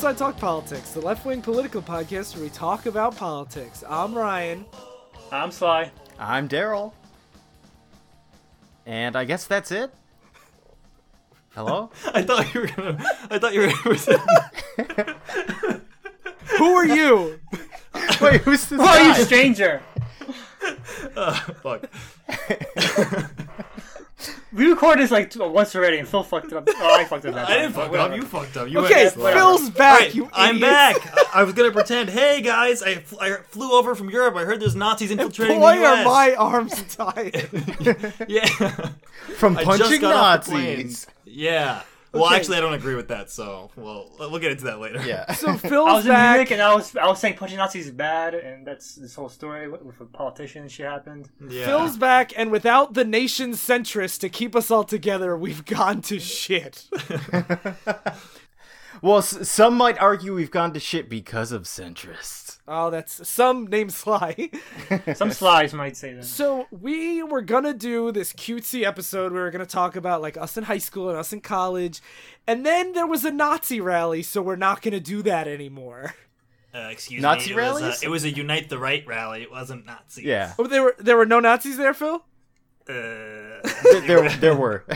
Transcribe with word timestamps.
Welcome 0.00 0.16
I 0.16 0.18
Talk 0.30 0.40
Politics, 0.40 0.92
the 0.92 1.02
left 1.02 1.26
wing 1.26 1.42
political 1.42 1.82
podcast 1.82 2.34
where 2.34 2.44
we 2.44 2.48
talk 2.48 2.86
about 2.86 3.18
politics. 3.18 3.84
I'm 3.86 4.14
Ryan. 4.14 4.64
I'm 5.30 5.50
Sly. 5.50 5.90
I'm 6.18 6.48
Daryl. 6.48 6.94
And 8.86 9.14
I 9.14 9.26
guess 9.26 9.44
that's 9.44 9.70
it. 9.70 9.92
Hello? 11.50 11.90
I 12.14 12.22
thought 12.22 12.54
you 12.54 12.62
were 12.62 12.66
gonna. 12.68 12.96
I 13.30 13.38
thought 13.38 13.52
you 13.52 13.60
were. 13.60 13.68
Who 16.56 16.64
are 16.76 16.86
you? 16.86 17.38
Wait, 18.22 18.40
who's 18.40 18.64
this 18.68 18.80
Oh, 18.82 19.06
you 19.06 19.12
stranger? 19.26 19.82
stranger! 20.62 20.78
Uh, 21.14 21.34
fuck. 21.62 21.84
We 24.52 24.66
recorded 24.68 25.04
this 25.04 25.12
like 25.12 25.32
once 25.36 25.76
already, 25.76 25.98
and 25.98 26.08
Phil 26.08 26.24
fucked 26.24 26.46
it 26.46 26.54
up. 26.54 26.64
Oh, 26.68 26.94
I 26.98 27.04
fucked 27.04 27.24
it 27.24 27.34
up. 27.34 27.48
I 27.48 27.58
didn't 27.58 27.72
fuck 27.72 27.92
up. 27.94 28.16
You 28.16 28.22
fucked 28.22 28.56
up. 28.56 28.68
You 28.68 28.80
Okay, 28.80 29.04
went. 29.16 29.36
Phil's 29.36 29.70
back. 29.70 30.00
Alright, 30.00 30.14
you 30.14 30.28
I'm 30.32 30.56
idiots. 30.56 30.72
back. 30.72 30.96
I, 31.34 31.40
I 31.40 31.42
was 31.44 31.54
gonna 31.54 31.70
pretend. 31.70 32.08
Hey 32.10 32.40
guys, 32.42 32.82
I, 32.82 32.96
fl- 32.96 33.20
I 33.20 33.36
flew 33.48 33.72
over 33.72 33.94
from 33.94 34.10
Europe. 34.10 34.34
I 34.34 34.44
heard 34.44 34.58
there's 34.60 34.74
Nazis 34.74 35.12
infiltrating 35.12 35.60
Why 35.60 35.78
the 35.78 35.84
are 35.84 36.04
my 36.04 36.34
arms 36.34 36.82
tied? 36.96 37.48
Yeah. 38.28 38.46
From 39.36 39.56
I 39.56 39.64
just 39.64 39.78
punching 39.80 40.00
got 40.00 40.14
off 40.40 40.44
the 40.46 40.50
plane. 40.52 40.76
Nazis. 40.78 41.06
Yeah. 41.24 41.82
Well, 42.12 42.24
Okay. 42.26 42.34
actually, 42.36 42.56
I 42.56 42.60
don't 42.60 42.74
agree 42.74 42.96
with 42.96 43.06
that. 43.08 43.30
So, 43.30 43.70
well, 43.76 44.10
we'll 44.18 44.38
get 44.40 44.50
into 44.50 44.64
that 44.64 44.80
later. 44.80 45.00
Yeah. 45.06 45.32
so 45.32 45.48
I 45.50 45.56
Phil's 45.56 45.86
was 45.88 46.04
in 46.06 46.10
back. 46.10 46.32
Munich, 46.36 46.50
and 46.50 46.60
I 46.60 46.74
was 46.74 46.96
I 46.96 47.06
was 47.06 47.20
saying 47.20 47.36
punching 47.36 47.56
Nazis 47.58 47.86
is 47.86 47.92
bad, 47.92 48.34
and 48.34 48.66
that's 48.66 48.96
this 48.96 49.14
whole 49.14 49.28
story 49.28 49.68
with, 49.68 49.82
with 49.82 50.00
a 50.00 50.06
politician 50.06 50.62
and 50.62 50.70
shit 50.72 50.86
happened. 50.86 51.28
Yeah. 51.48 51.66
Phil's 51.66 51.96
back, 51.96 52.32
and 52.36 52.50
without 52.50 52.94
the 52.94 53.04
nation 53.04 53.52
centrists 53.52 54.18
to 54.20 54.28
keep 54.28 54.56
us 54.56 54.70
all 54.72 54.82
together, 54.84 55.36
we've 55.36 55.64
gone 55.64 56.02
to 56.02 56.18
shit. 56.18 56.88
Well, 59.02 59.18
s- 59.18 59.48
some 59.48 59.76
might 59.78 59.98
argue 59.98 60.34
we've 60.34 60.50
gone 60.50 60.74
to 60.74 60.80
shit 60.80 61.08
because 61.08 61.52
of 61.52 61.62
centrists. 61.62 62.39
Oh, 62.72 62.88
that's 62.88 63.28
some 63.28 63.66
name 63.66 63.90
Sly. 63.90 64.48
Some 65.14 65.32
slides 65.32 65.74
might 65.74 65.96
say 65.96 66.12
that. 66.14 66.24
So 66.24 66.66
we 66.70 67.20
were 67.20 67.42
gonna 67.42 67.74
do 67.74 68.12
this 68.12 68.32
cutesy 68.32 68.84
episode. 68.84 69.32
We 69.32 69.40
were 69.40 69.50
gonna 69.50 69.66
talk 69.66 69.96
about 69.96 70.22
like 70.22 70.36
us 70.36 70.56
in 70.56 70.62
high 70.64 70.78
school 70.78 71.08
and 71.08 71.18
us 71.18 71.32
in 71.32 71.40
college, 71.40 72.00
and 72.46 72.64
then 72.64 72.92
there 72.92 73.08
was 73.08 73.24
a 73.24 73.32
Nazi 73.32 73.80
rally, 73.80 74.22
so 74.22 74.40
we're 74.40 74.54
not 74.54 74.82
gonna 74.82 75.00
do 75.00 75.20
that 75.22 75.48
anymore. 75.48 76.14
Uh, 76.72 76.88
excuse 76.92 77.20
Nazi 77.20 77.46
me. 77.46 77.52
It 77.54 77.56
was, 77.56 77.80
rallies? 77.82 77.94
uh, 77.94 78.06
it 78.06 78.08
was 78.08 78.22
a 78.22 78.30
Unite 78.30 78.68
the 78.68 78.78
Right 78.78 79.04
rally. 79.04 79.42
It 79.42 79.50
wasn't 79.50 79.86
Nazis. 79.86 80.24
Yeah. 80.24 80.54
Oh, 80.56 80.68
there 80.68 80.84
were 80.84 80.94
there 81.00 81.16
were 81.16 81.26
no 81.26 81.40
Nazis 81.40 81.76
there, 81.76 81.92
Phil. 81.92 82.24
Uh, 82.90 83.68
There, 83.82 84.00
there, 84.06 84.28
there 84.38 84.54
were. 84.56 84.84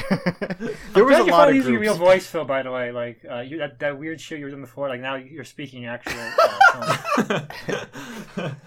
there 0.94 1.04
was 1.04 1.18
a 1.20 1.24
you 1.24 1.30
lot 1.30 1.48
of 1.48 1.54
using 1.54 1.72
your 1.72 1.80
real 1.80 1.94
voice, 1.94 2.26
Phil. 2.26 2.44
By 2.44 2.62
the 2.62 2.70
way, 2.70 2.92
like 2.92 3.24
uh, 3.30 3.40
you, 3.40 3.58
that, 3.58 3.78
that 3.80 3.98
weird 3.98 4.20
shit 4.20 4.38
you 4.38 4.44
were 4.46 4.50
doing 4.50 4.62
before, 4.62 4.88
like 4.88 5.00
now 5.00 5.14
you're 5.16 5.44
speaking 5.44 5.86
actual. 5.86 6.14
Uh. 6.74 8.50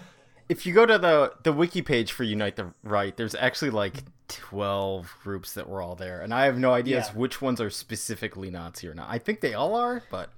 If 0.48 0.64
you 0.64 0.72
go 0.72 0.86
to 0.86 0.96
the, 0.96 1.34
the 1.42 1.52
wiki 1.52 1.82
page 1.82 2.12
for 2.12 2.22
Unite 2.24 2.56
the 2.56 2.72
Right, 2.82 3.14
there's 3.14 3.34
actually 3.34 3.68
like 3.68 4.02
12 4.28 5.14
groups 5.22 5.52
that 5.52 5.68
were 5.68 5.82
all 5.82 5.94
there. 5.94 6.22
And 6.22 6.32
I 6.32 6.46
have 6.46 6.58
no 6.58 6.72
idea 6.72 6.96
Yeah. 7.00 7.12
which 7.12 7.42
ones 7.42 7.60
are 7.60 7.68
specifically 7.68 8.48
Nazi 8.50 8.88
or 8.88 8.94
not. 8.94 9.08
I 9.10 9.18
think 9.18 9.42
they 9.42 9.52
all 9.52 9.74
are, 9.74 10.02
but. 10.10 10.30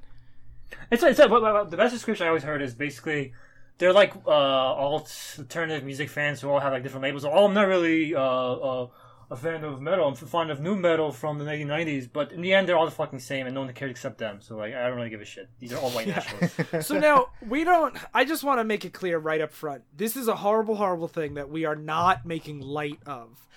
It's 0.90 1.04
it's 1.04 1.20
what, 1.20 1.30
what, 1.30 1.42
what- 1.42 1.70
the 1.70 1.76
best 1.76 1.94
description 1.94 2.24
I 2.24 2.28
always 2.28 2.42
heard 2.42 2.60
is 2.60 2.74
basically 2.74 3.34
they're 3.80 3.94
like 3.94 4.12
uh, 4.26 4.30
alternative 4.30 5.82
music 5.84 6.10
fans 6.10 6.40
who 6.40 6.50
all 6.50 6.60
have 6.60 6.72
like 6.72 6.82
different 6.82 7.02
labels. 7.02 7.24
Oh, 7.24 7.46
I'm 7.46 7.54
not 7.54 7.66
really 7.66 8.14
uh, 8.14 8.20
uh, 8.20 8.86
a 9.30 9.36
fan 9.36 9.64
of 9.64 9.80
metal. 9.80 10.06
I'm 10.06 10.14
fond 10.14 10.50
of 10.50 10.60
new 10.60 10.76
metal 10.76 11.12
from 11.12 11.38
the 11.38 11.46
1990s, 11.46 12.06
but 12.12 12.30
in 12.30 12.42
the 12.42 12.52
end, 12.52 12.68
they're 12.68 12.76
all 12.76 12.84
the 12.84 12.90
fucking 12.90 13.20
same, 13.20 13.46
and 13.46 13.54
no 13.54 13.62
one 13.62 13.72
cares 13.72 13.90
except 13.90 14.18
them. 14.18 14.40
So 14.42 14.56
like, 14.56 14.74
I 14.74 14.86
don't 14.86 14.96
really 14.96 15.08
give 15.08 15.22
a 15.22 15.24
shit. 15.24 15.48
These 15.58 15.72
are 15.72 15.78
all 15.78 15.90
white 15.90 16.08
nationalists. 16.08 16.58
So 16.86 16.98
now 16.98 17.28
we 17.48 17.64
don't. 17.64 17.96
I 18.12 18.26
just 18.26 18.44
want 18.44 18.60
to 18.60 18.64
make 18.64 18.84
it 18.84 18.92
clear 18.92 19.18
right 19.18 19.40
up 19.40 19.50
front. 19.50 19.82
This 19.96 20.14
is 20.14 20.28
a 20.28 20.36
horrible, 20.36 20.76
horrible 20.76 21.08
thing 21.08 21.34
that 21.34 21.48
we 21.48 21.64
are 21.64 21.76
not 21.76 22.26
making 22.26 22.60
light 22.60 23.00
of. 23.06 23.48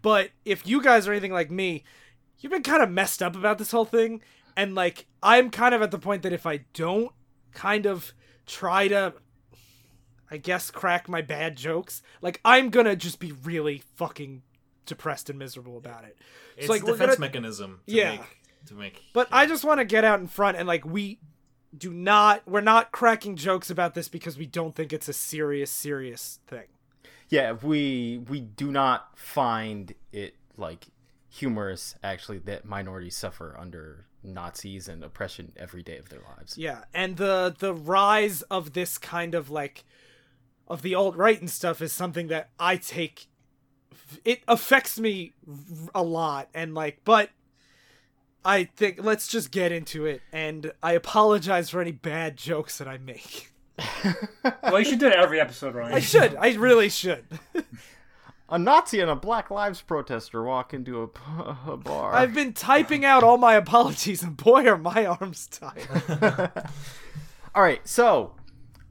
But 0.00 0.30
if 0.44 0.64
you 0.64 0.80
guys 0.80 1.08
are 1.08 1.12
anything 1.12 1.32
like 1.32 1.50
me, 1.50 1.82
you've 2.38 2.52
been 2.52 2.62
kind 2.62 2.84
of 2.84 2.90
messed 2.90 3.20
up 3.20 3.34
about 3.34 3.58
this 3.58 3.72
whole 3.72 3.84
thing, 3.84 4.22
and 4.56 4.76
like 4.76 5.06
I'm 5.24 5.50
kind 5.50 5.74
of 5.74 5.82
at 5.82 5.90
the 5.90 5.98
point 5.98 6.22
that 6.22 6.32
if 6.32 6.46
I 6.46 6.60
don't 6.72 7.10
kind 7.52 7.84
of 7.86 8.12
try 8.46 8.86
to, 8.88 9.14
I 10.32 10.38
guess, 10.38 10.70
crack 10.70 11.08
my 11.08 11.20
bad 11.22 11.56
jokes, 11.56 12.02
like 12.22 12.40
I'm 12.44 12.70
gonna 12.70 12.96
just 12.96 13.20
be 13.20 13.32
really 13.32 13.82
fucking 13.96 14.42
depressed 14.86 15.30
and 15.30 15.38
miserable 15.38 15.76
about 15.76 16.04
it. 16.04 16.16
it's 16.56 16.68
like, 16.68 16.82
a 16.82 16.86
defense 16.86 17.10
gonna- 17.16 17.20
mechanism. 17.20 17.80
To 17.86 17.92
Yeah. 17.94 18.10
Make, 18.12 18.38
to 18.66 18.74
make. 18.74 19.02
But 19.12 19.28
I 19.30 19.46
just 19.46 19.64
want 19.64 19.78
to 19.80 19.84
get 19.84 20.04
out 20.04 20.20
in 20.20 20.26
front 20.26 20.56
and 20.56 20.66
like 20.66 20.84
we 20.84 21.18
do 21.76 21.92
not 21.92 22.42
we're 22.46 22.60
not 22.60 22.92
cracking 22.92 23.36
jokes 23.36 23.70
about 23.70 23.94
this 23.94 24.08
because 24.08 24.36
we 24.36 24.44
don't 24.46 24.74
think 24.74 24.92
it's 24.92 25.08
a 25.08 25.12
serious 25.12 25.70
serious 25.70 26.40
thing. 26.46 26.66
Yeah, 27.28 27.52
we 27.52 28.22
we 28.28 28.40
do 28.40 28.70
not 28.70 29.18
find 29.18 29.94
it 30.12 30.34
like 30.56 30.86
humorous 31.30 31.94
actually 32.04 32.38
that 32.38 32.64
minorities 32.66 33.16
suffer 33.16 33.56
under 33.58 34.06
Nazis 34.22 34.86
and 34.88 35.02
oppression 35.02 35.52
every 35.56 35.82
day 35.82 35.96
of 35.96 36.08
their 36.10 36.20
lives. 36.36 36.58
Yeah, 36.58 36.84
and 36.92 37.16
the 37.16 37.54
the 37.58 37.72
rise 37.74 38.42
of 38.42 38.74
this 38.74 38.98
kind 38.98 39.34
of 39.34 39.48
like 39.50 39.84
of 40.72 40.80
the 40.82 40.94
alt 40.94 41.14
right 41.16 41.38
and 41.38 41.50
stuff 41.50 41.82
is 41.82 41.92
something 41.92 42.28
that 42.28 42.48
I 42.58 42.76
take 42.76 43.26
it 44.24 44.42
affects 44.48 44.98
me 44.98 45.34
a 45.94 46.02
lot 46.02 46.48
and 46.54 46.74
like 46.74 47.00
but 47.04 47.28
I 48.44 48.64
think 48.64 49.04
let's 49.04 49.28
just 49.28 49.50
get 49.50 49.70
into 49.70 50.06
it 50.06 50.22
and 50.32 50.72
I 50.82 50.92
apologize 50.92 51.70
for 51.70 51.80
any 51.80 51.92
bad 51.92 52.36
jokes 52.36 52.78
that 52.78 52.88
I 52.88 52.98
make. 52.98 53.52
well, 54.62 54.80
you 54.80 54.84
should 54.84 54.98
do 54.98 55.06
it 55.06 55.14
every 55.14 55.40
episode, 55.40 55.74
Ryan. 55.74 55.94
I 55.94 56.00
should. 56.00 56.34
I 56.36 56.54
really 56.54 56.88
should. 56.88 57.24
A 58.48 58.58
Nazi 58.58 59.00
and 59.00 59.10
a 59.10 59.16
Black 59.16 59.50
Lives 59.50 59.80
protester 59.80 60.42
walk 60.42 60.74
into 60.74 61.02
a 61.02 61.76
bar. 61.76 62.14
I've 62.14 62.34
been 62.34 62.52
typing 62.52 63.04
out 63.04 63.22
all 63.22 63.38
my 63.38 63.54
apologies, 63.54 64.22
and 64.22 64.36
boy, 64.36 64.66
are 64.66 64.76
my 64.76 65.06
arms 65.06 65.46
tired. 65.46 66.50
All 67.54 67.62
right, 67.62 67.86
so 67.86 68.32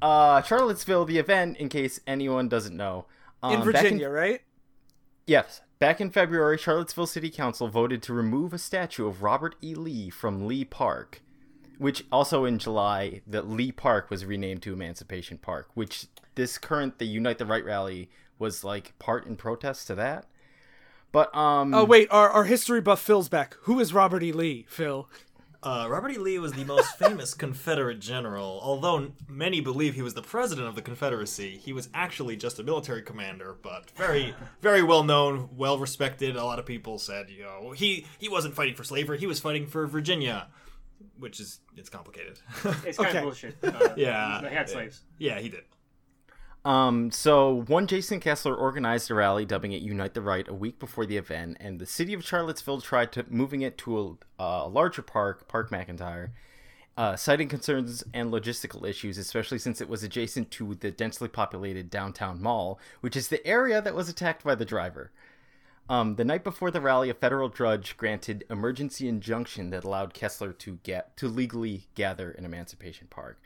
uh, 0.01 0.41
Charlottesville, 0.41 1.05
the 1.05 1.17
event, 1.17 1.57
in 1.57 1.69
case 1.69 1.99
anyone 2.07 2.49
doesn't 2.49 2.75
know, 2.75 3.05
um, 3.43 3.53
In 3.53 3.61
Virginia, 3.63 4.09
right? 4.09 4.41
Yes. 5.25 5.61
Back 5.79 5.99
in 5.99 6.11
February, 6.11 6.57
Charlottesville 6.57 7.07
City 7.07 7.29
Council 7.29 7.67
voted 7.67 8.03
to 8.03 8.13
remove 8.13 8.53
a 8.53 8.57
statue 8.57 9.07
of 9.07 9.23
Robert 9.23 9.55
E. 9.63 9.73
Lee 9.73 10.09
from 10.09 10.45
Lee 10.45 10.65
Park, 10.65 11.21
which 11.79 12.05
also 12.11 12.45
in 12.45 12.59
July, 12.59 13.21
the 13.25 13.41
Lee 13.41 13.71
Park 13.71 14.09
was 14.09 14.25
renamed 14.25 14.61
to 14.63 14.73
Emancipation 14.73 15.39
Park, 15.39 15.69
which 15.73 16.05
this 16.35 16.57
current 16.57 16.99
the 16.99 17.05
Unite 17.05 17.39
the 17.39 17.45
Right 17.45 17.65
rally 17.65 18.09
was 18.37 18.63
like 18.63 18.97
part 18.99 19.25
in 19.25 19.35
protest 19.35 19.87
to 19.87 19.95
that. 19.95 20.25
But 21.11 21.35
um 21.35 21.73
Oh 21.73 21.83
wait, 21.83 22.07
our, 22.11 22.29
our 22.29 22.43
history 22.45 22.79
buff 22.81 23.01
Phil's 23.01 23.29
back. 23.29 23.57
Who 23.61 23.79
is 23.79 23.93
Robert 23.93 24.21
E. 24.23 24.31
Lee? 24.31 24.65
Phil. 24.69 25.09
Uh, 25.63 25.85
Robert 25.87 26.09
E. 26.11 26.17
Lee 26.17 26.39
was 26.39 26.53
the 26.53 26.63
most 26.63 26.97
famous 26.97 27.35
Confederate 27.35 27.99
general. 27.99 28.59
Although 28.63 29.11
many 29.27 29.61
believe 29.61 29.93
he 29.93 30.01
was 30.01 30.15
the 30.15 30.21
president 30.23 30.67
of 30.67 30.73
the 30.75 30.81
Confederacy, 30.81 31.57
he 31.57 31.71
was 31.71 31.87
actually 31.93 32.35
just 32.35 32.57
a 32.59 32.63
military 32.63 33.03
commander, 33.03 33.55
but 33.61 33.91
very, 33.91 34.33
very 34.61 34.81
well 34.81 35.03
known, 35.03 35.49
well 35.55 35.77
respected. 35.77 36.35
A 36.35 36.43
lot 36.43 36.57
of 36.57 36.65
people 36.65 36.97
said, 36.97 37.29
you 37.29 37.43
know, 37.43 37.71
he, 37.73 38.07
he 38.17 38.27
wasn't 38.27 38.55
fighting 38.55 38.73
for 38.73 38.83
slavery, 38.83 39.19
he 39.19 39.27
was 39.27 39.39
fighting 39.39 39.67
for 39.67 39.85
Virginia, 39.85 40.47
which 41.19 41.39
is, 41.39 41.59
it's 41.77 41.89
complicated. 41.89 42.39
It's 42.83 42.97
kind 42.97 43.09
Okay. 43.09 43.17
of 43.19 43.23
bullshit. 43.25 43.55
Uh, 43.63 43.93
yeah. 43.95 44.39
they 44.41 44.49
had 44.49 44.67
slaves. 44.67 45.01
Yeah, 45.19 45.39
he 45.39 45.49
did. 45.49 45.61
Um, 46.63 47.09
so 47.09 47.63
one 47.67 47.87
Jason 47.87 48.19
Kessler 48.19 48.55
organized 48.55 49.09
a 49.09 49.15
rally 49.15 49.45
dubbing 49.45 49.71
it 49.71 49.81
Unite 49.81 50.13
the 50.13 50.21
Right 50.21 50.47
a 50.47 50.53
week 50.53 50.77
before 50.77 51.07
the 51.07 51.17
event, 51.17 51.57
and 51.59 51.79
the 51.79 51.87
city 51.87 52.13
of 52.13 52.23
Charlottesville 52.23 52.81
tried 52.81 53.11
to 53.13 53.25
moving 53.29 53.61
it 53.61 53.79
to 53.79 54.17
a, 54.37 54.67
larger 54.67 55.01
park, 55.01 55.47
Park 55.47 55.71
McIntire, 55.71 56.29
uh, 56.97 57.15
citing 57.15 57.47
concerns 57.47 58.03
and 58.13 58.31
logistical 58.31 58.87
issues, 58.87 59.17
especially 59.17 59.57
since 59.57 59.81
it 59.81 59.89
was 59.89 60.03
adjacent 60.03 60.51
to 60.51 60.75
the 60.75 60.91
densely 60.91 61.27
populated 61.27 61.89
downtown 61.89 62.41
mall, 62.41 62.79
which 62.99 63.15
is 63.15 63.29
the 63.29 63.45
area 63.47 63.81
that 63.81 63.95
was 63.95 64.07
attacked 64.07 64.43
by 64.43 64.53
the 64.53 64.65
driver. 64.65 65.11
Um, 65.89 66.15
the 66.15 66.25
night 66.25 66.43
before 66.43 66.69
the 66.69 66.79
rally, 66.79 67.09
a 67.09 67.15
federal 67.15 67.49
judge 67.49 67.97
granted 67.97 68.45
emergency 68.51 69.07
injunction 69.07 69.71
that 69.71 69.83
allowed 69.83 70.13
Kessler 70.13 70.53
to 70.53 70.77
get 70.83 71.17
to 71.17 71.27
legally 71.27 71.87
gather 71.95 72.29
in 72.31 72.45
Emancipation 72.45 73.07
Park. 73.09 73.41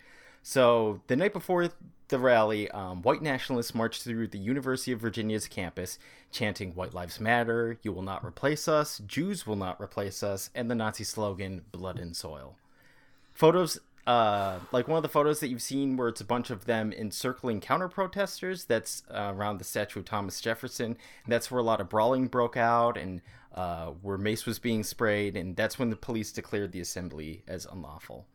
So 0.47 1.01
the 1.07 1.15
night 1.15 1.33
before 1.33 1.69
the 2.09 2.19
rally, 2.19 2.69
um, 2.69 3.01
white 3.01 3.23
nationalists 3.23 3.73
marched 3.73 4.03
through 4.03 4.27
the 4.27 4.37
University 4.37 4.91
of 4.91 4.99
Virginia's 5.01 5.47
campus, 5.47 5.97
chanting 6.31 6.75
"White 6.75 6.93
Lives 6.93 7.19
Matter," 7.19 7.79
"You 7.81 7.91
will 7.91 8.03
not 8.03 8.23
replace 8.23 8.67
us," 8.67 8.99
"Jews 8.99 9.47
will 9.47 9.55
not 9.55 9.81
replace 9.81 10.21
us," 10.21 10.51
and 10.53 10.69
the 10.69 10.75
Nazi 10.75 11.03
slogan 11.03 11.65
"Blood 11.71 11.97
and 11.97 12.15
Soil." 12.15 12.57
photos 13.33 13.79
uh 14.05 14.59
like 14.71 14.87
one 14.87 14.97
of 14.97 15.01
the 15.01 15.09
photos 15.09 15.39
that 15.39 15.47
you've 15.47 15.63
seen 15.63 15.97
where 15.97 16.09
it's 16.09 16.21
a 16.21 16.25
bunch 16.25 16.51
of 16.51 16.65
them 16.65 16.93
encircling 16.93 17.59
counter 17.59 17.89
protesters 17.89 18.65
that's 18.65 19.01
uh, 19.09 19.33
around 19.35 19.57
the 19.57 19.63
statue 19.63 19.99
of 19.99 20.05
thomas 20.05 20.39
jefferson 20.39 20.95
that's 21.27 21.49
where 21.49 21.59
a 21.59 21.63
lot 21.63 21.81
of 21.81 21.89
brawling 21.89 22.27
broke 22.27 22.55
out 22.55 22.97
and 22.97 23.19
uh, 23.55 23.87
where 24.03 24.17
mace 24.17 24.45
was 24.45 24.59
being 24.59 24.83
sprayed 24.83 25.35
and 25.35 25.55
that's 25.55 25.79
when 25.79 25.89
the 25.89 25.95
police 25.95 26.31
declared 26.31 26.71
the 26.71 26.79
assembly 26.79 27.41
as 27.47 27.65
unlawful 27.65 28.27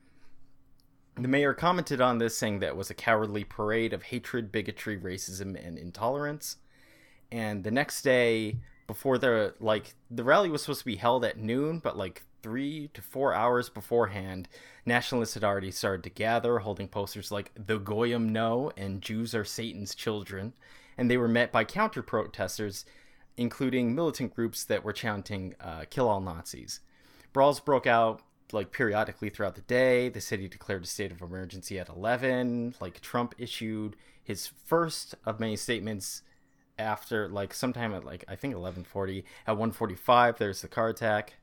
the 1.23 1.29
mayor 1.29 1.55
commented 1.55 2.01
on 2.01 2.19
this 2.19 2.37
saying 2.37 2.61
that 2.61 2.69
it 2.69 2.77
was 2.77 2.91
a 2.91 2.95
cowardly 2.95 3.45
parade 3.45 3.93
of 3.93 4.05
hatred 4.05 4.51
bigotry 4.53 4.99
racism 4.99 5.57
and 5.67 5.79
intolerance. 5.79 6.57
And 7.33 7.65
the 7.65 7.71
next 7.71 8.03
day 8.03 8.57
before 8.87 9.19
the 9.19 9.55
like 9.61 9.95
the 10.11 10.25
rally 10.25 10.49
was 10.49 10.63
supposed 10.63 10.81
to 10.81 10.85
be 10.85 10.97
held 10.97 11.25
at 11.25 11.39
noon 11.39 11.79
but 11.79 11.97
like 11.97 12.23
three 12.43 12.91
to 12.93 13.01
four 13.01 13.33
hours 13.33 13.69
beforehand 13.69 14.49
nationalists 14.85 15.35
had 15.35 15.45
already 15.45 15.71
started 15.71 16.03
to 16.03 16.11
gather 16.11 16.59
holding 16.59 16.89
posters 16.89 17.31
like 17.31 17.53
the 17.55 17.79
goyim 17.79 18.33
no 18.33 18.73
and 18.77 19.01
jews 19.01 19.35
are 19.35 19.45
satan's 19.45 19.95
children. 19.95 20.53
And 20.99 21.11
they 21.11 21.17
were 21.17 21.29
met 21.29 21.53
by 21.53 21.65
counter 21.65 22.03
protesters 22.03 22.85
including 23.37 23.95
militant 23.95 24.35
groups 24.35 24.65
that 24.65 24.85
were 24.85 24.93
chanting 24.93 25.55
uh, 25.61 25.85
kill 25.89 26.09
all 26.09 26.21
nazis. 26.21 26.81
Brawls 27.33 27.61
broke 27.61 27.87
out 27.87 28.23
like 28.53 28.73
periodically 28.73 29.31
throughout 29.31 29.55
the 29.55 29.61
day 29.63 30.09
the 30.09 30.21
city 30.21 30.49
declared 30.49 30.85
a 30.85 30.87
state 30.87 31.13
of 31.13 31.21
emergency 31.21 31.79
at 31.79 31.89
11 31.89 32.75
like 32.81 33.01
trump 33.01 33.35
issued 33.39 33.97
his 34.23 34.47
first 34.47 35.15
of 35.27 35.41
many 35.41 35.57
statements 35.57 36.23
after 36.81 37.29
like 37.29 37.53
sometime 37.55 37.93
at 37.93 38.05
like 38.05 38.25
I 38.27 38.37
think 38.37 38.55
11:40 38.55 39.25
at 39.47 39.57
1:45 39.57 40.39
there's 40.39 40.63
the 40.63 40.69
car 40.69 40.89
attack. 40.89 41.35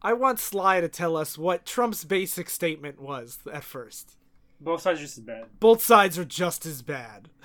I 0.00 0.12
want 0.12 0.38
Sly 0.38 0.80
to 0.80 0.88
tell 0.88 1.16
us 1.16 1.36
what 1.36 1.66
Trump's 1.66 2.04
basic 2.04 2.48
statement 2.48 3.00
was 3.00 3.40
at 3.52 3.64
first. 3.64 4.16
Both 4.60 4.82
sides 4.82 5.00
are 5.00 5.02
just 5.02 5.18
as 5.18 5.24
bad. 5.24 5.44
Both 5.58 5.82
sides 5.82 6.18
are 6.18 6.24
just 6.24 6.64
as 6.64 6.82
bad. 6.82 7.28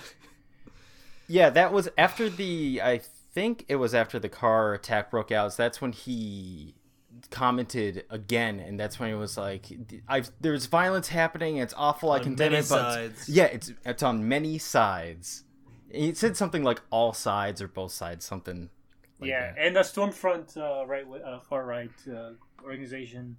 Yeah, 1.25 1.50
that 1.51 1.71
was 1.71 1.88
after 1.97 2.29
the 2.29 2.81
I 2.83 3.00
think 3.33 3.63
it 3.69 3.77
was 3.77 3.95
after 3.95 4.19
the 4.19 4.27
car 4.27 4.73
attack 4.73 5.09
broke 5.09 5.31
out. 5.31 5.53
So 5.53 5.63
that's 5.63 5.81
when 5.81 5.94
he 5.94 6.75
commented 7.31 8.05
again 8.09 8.59
and 8.59 8.79
that's 8.79 8.99
when 8.99 9.09
he 9.09 9.15
was 9.15 9.37
like 9.37 9.65
I've 10.07 10.31
there's 10.41 10.65
violence 10.67 11.07
happening, 11.09 11.57
it's 11.57 11.73
awful, 11.77 12.11
I 12.11 12.17
On 12.17 12.23
condemn 12.23 12.51
many 12.53 12.63
it 12.63 12.69
but 12.69 12.93
sides. 12.93 13.29
yeah, 13.29 13.45
it's 13.45 13.71
it's 13.85 14.03
on 14.03 14.27
many 14.27 14.57
sides. 14.57 15.43
He 15.91 16.13
said 16.13 16.35
something 16.37 16.63
like 16.63 16.81
all 16.89 17.13
sides 17.13 17.61
or 17.61 17.67
both 17.67 17.91
sides 17.91 18.25
something 18.25 18.69
like 19.19 19.29
yeah, 19.29 19.51
that. 19.53 19.65
and 19.65 19.75
the 19.75 19.81
Stormfront 19.81 20.57
uh, 20.57 20.85
right, 20.87 21.05
uh, 21.25 21.39
far 21.41 21.65
right 21.65 21.91
uh, 22.11 22.31
organization 22.63 23.37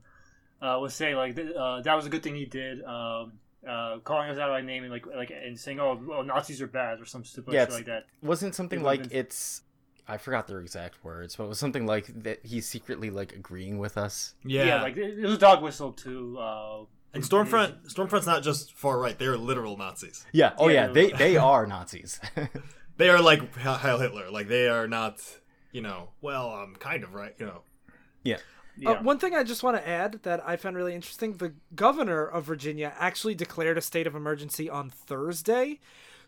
uh, 0.62 0.78
was 0.80 0.94
saying 0.94 1.16
like 1.16 1.38
uh, 1.38 1.80
that 1.82 1.94
was 1.94 2.06
a 2.06 2.08
good 2.08 2.22
thing 2.22 2.34
he 2.36 2.46
did, 2.46 2.82
um, 2.84 3.32
uh, 3.68 3.98
calling 4.04 4.30
us 4.30 4.38
out 4.38 4.50
by 4.50 4.60
name 4.60 4.84
and 4.84 4.92
like 4.92 5.06
like 5.06 5.30
and 5.30 5.58
saying 5.58 5.80
oh, 5.80 6.00
well, 6.06 6.22
Nazis 6.22 6.62
are 6.62 6.66
bad 6.66 7.00
or 7.00 7.04
some 7.04 7.24
stupid 7.24 7.54
Yeah, 7.54 7.64
shit 7.64 7.74
like 7.74 7.86
that. 7.86 8.04
wasn't 8.22 8.54
something 8.54 8.80
It 8.80 8.84
like 8.84 8.98
would've 9.00 9.10
been- 9.12 9.18
it's 9.20 9.62
I 10.06 10.18
forgot 10.18 10.46
their 10.46 10.60
exact 10.60 11.02
words, 11.02 11.36
but 11.36 11.44
it 11.44 11.48
was 11.48 11.58
something 11.58 11.86
like 11.86 12.06
that 12.22 12.44
he's 12.44 12.68
secretly 12.68 13.10
like 13.10 13.32
agreeing 13.32 13.78
with 13.78 13.96
us. 13.96 14.34
Yeah, 14.44 14.64
Yeah, 14.64 14.82
like 14.82 14.96
it, 14.96 15.18
it 15.18 15.24
was 15.24 15.34
a 15.34 15.38
dog 15.38 15.62
whistle 15.62 15.92
to. 15.92 16.38
Uh, 16.38 16.84
and 17.14 17.22
Stormfront. 17.22 17.92
Stormfront's 17.92 18.26
not 18.26 18.42
just 18.42 18.72
far 18.72 18.98
right; 18.98 19.18
they're 19.18 19.36
literal 19.36 19.76
Nazis. 19.76 20.26
Yeah. 20.32 20.52
Oh 20.58 20.68
Yeah, 20.68 20.86
yeah, 20.86 20.92
they 20.92 21.10
they 21.12 21.36
are 21.36 21.66
Nazis. 21.66 22.20
They 22.96 23.08
are 23.08 23.20
like 23.20 23.56
Heil 23.56 23.98
Hitler. 23.98 24.30
Like 24.30 24.48
they 24.48 24.68
are 24.68 24.86
not. 24.86 25.20
You 25.72 25.82
know, 25.82 26.10
well, 26.20 26.50
I'm 26.50 26.76
kind 26.76 27.02
of 27.02 27.14
right. 27.14 27.34
You 27.38 27.46
know, 27.46 27.62
yeah. 28.22 28.36
yeah. 28.78 28.90
Uh, 28.90 29.02
one 29.02 29.18
thing 29.18 29.34
I 29.34 29.42
just 29.42 29.64
want 29.64 29.76
to 29.76 29.88
add 29.88 30.20
that 30.22 30.46
I 30.46 30.56
found 30.56 30.76
really 30.76 30.94
interesting: 30.94 31.32
the 31.34 31.54
governor 31.74 32.24
of 32.24 32.44
Virginia 32.44 32.94
actually 32.96 33.34
declared 33.34 33.76
a 33.76 33.80
state 33.80 34.06
of 34.06 34.14
emergency 34.14 34.70
on 34.70 34.88
Thursday, 34.88 35.80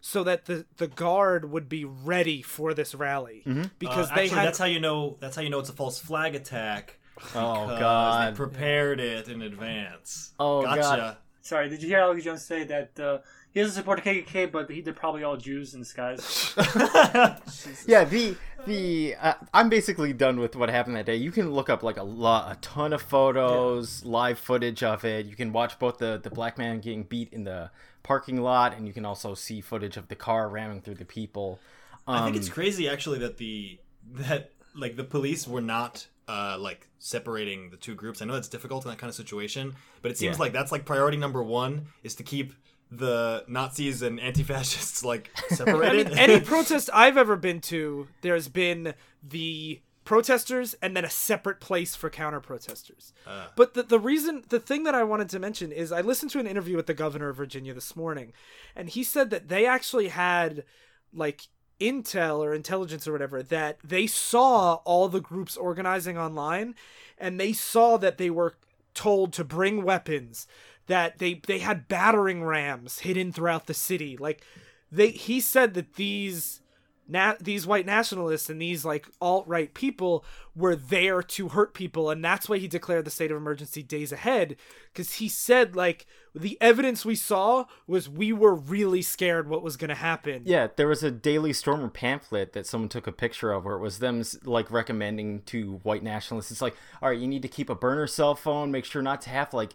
so 0.09 0.23
that 0.23 0.45
the 0.45 0.65
the 0.77 0.87
guard 0.87 1.51
would 1.51 1.69
be 1.69 1.85
ready 1.85 2.41
for 2.41 2.73
this 2.75 2.95
rally 2.95 3.43
because 3.81 4.09
Uh, 4.11 4.15
they 4.15 4.23
actually, 4.23 4.29
had. 4.29 4.47
that's 4.47 4.59
how 4.59 4.65
you 4.67 4.79
know. 4.79 5.17
That's 5.19 5.35
how 5.35 5.43
you 5.43 5.51
know 5.51 5.59
it's 5.59 5.69
a 5.69 5.73
false 5.73 5.99
flag 5.99 6.37
attack. 6.37 6.99
Oh 7.35 7.67
god. 7.79 8.33
They 8.33 8.37
prepared 8.37 9.01
it 9.01 9.27
in 9.29 9.43
advance. 9.43 10.33
Oh, 10.39 10.63
gotcha. 10.63 10.81
God. 10.81 11.17
Sorry, 11.43 11.69
did 11.69 11.83
you 11.83 11.89
hear 11.89 11.99
Alex 12.01 12.23
Jones 12.25 12.45
say 12.45 12.63
that 12.65 13.01
uh, 13.01 13.19
he 13.57 13.63
doesn't 13.63 13.75
support 13.75 14.05
the 14.05 14.11
KKK, 14.11 14.53
but 14.53 14.71
he, 14.71 14.83
they're 14.83 14.93
probably 14.93 15.25
all 15.25 15.39
Jews 15.39 15.73
in 15.73 15.81
disguise? 15.81 16.55
Yeah, 17.87 18.05
the 18.05 18.37
the 18.67 19.15
uh, 19.21 19.35
I'm 19.55 19.71
basically 19.71 20.13
done 20.13 20.39
with 20.41 20.57
what 20.57 20.69
happened 20.69 20.97
that 20.97 21.07
day. 21.07 21.17
You 21.17 21.31
can 21.33 21.51
look 21.53 21.71
up 21.71 21.83
like 21.83 21.97
a 21.97 22.03
lot, 22.03 22.53
a 22.53 22.61
ton 22.61 22.93
of 22.93 23.01
photos, 23.01 24.05
live 24.05 24.39
footage 24.39 24.83
of 24.83 25.05
it. 25.07 25.25
You 25.25 25.37
can 25.37 25.53
watch 25.53 25.79
both 25.79 25.97
the 25.99 26.21
the 26.23 26.29
black 26.31 26.59
man 26.59 26.81
getting 26.81 27.05
beat 27.05 27.33
in 27.33 27.45
the 27.45 27.71
parking 28.03 28.43
lot, 28.43 28.77
and 28.77 28.87
you 28.87 28.93
can 28.93 29.07
also 29.07 29.35
see 29.35 29.63
footage 29.63 29.97
of 29.97 30.09
the 30.09 30.17
car 30.17 30.49
ramming 30.51 30.83
through 30.83 30.97
the 30.97 31.05
people. 31.07 31.59
Um, 32.07 32.17
I 32.17 32.25
think 32.25 32.37
it's 32.37 32.51
crazy 32.51 32.89
actually 32.89 33.21
that 33.21 33.39
the 33.39 33.79
that 34.13 34.51
like 34.75 34.97
the 34.97 35.05
police 35.05 35.49
were 35.49 35.63
not 35.63 36.07
uh 36.29 36.57
like 36.59 36.89
separating 36.99 37.71
the 37.71 37.77
two 37.79 37.95
groups. 37.95 38.21
I 38.21 38.27
know 38.27 38.35
that's 38.35 38.49
difficult 38.49 38.85
in 38.85 38.91
that 38.91 38.99
kind 38.99 39.09
of 39.09 39.15
situation, 39.15 39.77
but 40.03 40.11
it 40.11 40.19
seems 40.19 40.37
Yeah. 40.37 40.43
like 40.43 40.53
that's 40.53 40.73
like 40.73 40.85
priority 40.85 41.17
number 41.17 41.43
one 41.43 41.87
is 42.03 42.15
to 42.17 42.23
keep 42.23 42.53
the 42.91 43.45
Nazis 43.49 44.03
and 44.03 44.21
anti-fascists 44.21 45.05
like 45.05 45.31
separated. 45.49 46.07
I 46.07 46.11
mean, 46.11 46.19
any 46.19 46.41
protest 46.41 46.91
I've 46.93 47.17
ever 47.17 47.37
been 47.37 47.61
to, 47.63 48.09
there's 48.21 48.49
been 48.49 48.95
the 49.23 49.81
protesters 50.05 50.75
and 50.81 50.97
then 50.97 51.05
a 51.05 51.11
separate 51.11 51.61
place 51.61 51.97
for 51.97 52.09
counter 52.09 52.41
protesters. 52.41 53.13
Ah. 53.27 53.51
but 53.57 53.75
the, 53.75 53.83
the 53.83 53.99
reason, 53.99 54.45
the 54.49 54.61
thing 54.61 54.85
that 54.85 54.95
I 54.95 55.03
wanted 55.03 55.29
to 55.31 55.39
mention 55.39 55.73
is 55.73 55.91
I 55.91 56.01
listened 56.01 56.31
to 56.33 56.39
an 56.39 56.47
interview 56.47 56.77
with 56.77 56.87
the 56.87 56.95
governor 56.95 57.29
of 57.29 57.37
Virginia 57.37 57.75
this 57.75 57.97
morning, 57.97 58.33
and 58.77 58.89
he 58.89 59.03
said 59.03 59.31
that 59.31 59.49
they 59.49 59.67
actually 59.67 60.09
had 60.09 60.65
like 61.13 61.49
intel 61.81 62.39
or 62.39 62.55
intelligence 62.55 63.07
or 63.07 63.13
whatever 63.13 63.43
that 63.43 63.79
they 63.85 64.07
saw 64.07 64.75
all 64.85 65.09
the 65.09 65.21
groups 65.21 65.57
organizing 65.57 66.17
online 66.17 66.75
and 67.19 67.39
they 67.39 67.53
saw 67.53 67.99
that 67.99 68.17
they 68.17 68.31
were 68.31 68.55
told 68.95 69.33
to 69.33 69.45
bring 69.45 69.83
weapons 69.85 70.47
that 70.87 71.19
they 71.19 71.35
they 71.47 71.59
had 71.59 71.89
battering 71.89 72.45
rams 72.45 73.01
hidden 73.01 73.33
throughout 73.33 73.67
the 73.67 73.75
city 73.75 74.17
like 74.17 74.43
they 74.91 75.11
he 75.11 75.41
said 75.41 75.75
that 75.75 75.95
these 75.95 76.61
na- 77.09 77.35
these 77.41 77.67
white 77.67 77.87
nationalists 77.87 78.51
and 78.51 78.61
these 78.61 78.85
like 78.85 79.07
alt-right 79.21 79.75
people 79.75 80.25
were 80.55 80.77
there 80.77 81.23
to 81.23 81.49
hurt 81.49 81.75
people 81.75 82.11
and 82.11 82.25
that's 82.25 82.49
why 82.49 82.59
he 82.59 82.69
declared 82.69 83.05
the 83.05 83.11
state 83.11 83.31
of 83.31 83.37
emergency 83.37 83.83
days 83.83 84.13
ahead 84.13 84.57
because 84.93 85.15
he 85.15 85.29
said 85.29 85.77
like 85.77 86.07
the 86.35 86.59
evidence 86.61 87.05
we 87.05 87.15
saw 87.15 87.65
was 87.87 88.09
we 88.09 88.33
were 88.33 88.55
really 88.55 89.03
scared 89.03 89.49
what 89.49 89.63
was 89.63 89.77
going 89.77 89.89
to 89.89 89.95
happen 89.95 90.43
Yeah, 90.45 90.69
there 90.77 90.89
was 90.89 91.03
a 91.03 91.11
Daily 91.11 91.53
Stormer 91.53 91.89
pamphlet 91.89 92.53
that 92.53 92.67
someone 92.67 92.89
took 92.89 93.07
a 93.07 93.13
picture 93.13 93.53
of 93.53 93.65
where 93.65 93.77
it 93.77 93.81
was 93.81 93.99
them 94.01 94.23
like 94.45 94.71
recommending 94.71 95.43
to 95.43 95.81
white 95.83 96.03
nationalists. 96.03 96.51
It's 96.51 96.63
like, 96.63 96.77
all 97.01 97.09
right, 97.09 97.19
you 97.19 97.27
need 97.27 97.43
to 97.43 97.49
keep 97.49 97.71
a 97.71 97.75
burner 97.75 98.07
cell 98.07 98.35
phone. 98.35 98.71
Make 98.71 98.85
sure 98.85 99.01
not 99.01 99.23
to 99.23 99.31
have 99.31 99.55
like 99.55 99.75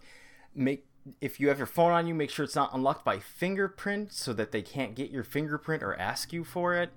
make 0.53 0.85
if 1.19 1.39
you 1.39 1.47
have 1.49 1.57
your 1.57 1.67
phone 1.67 1.91
on 1.91 2.07
you, 2.07 2.13
make 2.13 2.29
sure 2.29 2.45
it's 2.45 2.55
not 2.55 2.73
unlocked 2.73 3.03
by 3.03 3.19
fingerprint 3.19 4.13
so 4.13 4.33
that 4.33 4.51
they 4.51 4.61
can't 4.61 4.95
get 4.95 5.11
your 5.11 5.23
fingerprint 5.23 5.83
or 5.83 5.95
ask 5.99 6.31
you 6.31 6.43
for 6.43 6.75
it. 6.75 6.91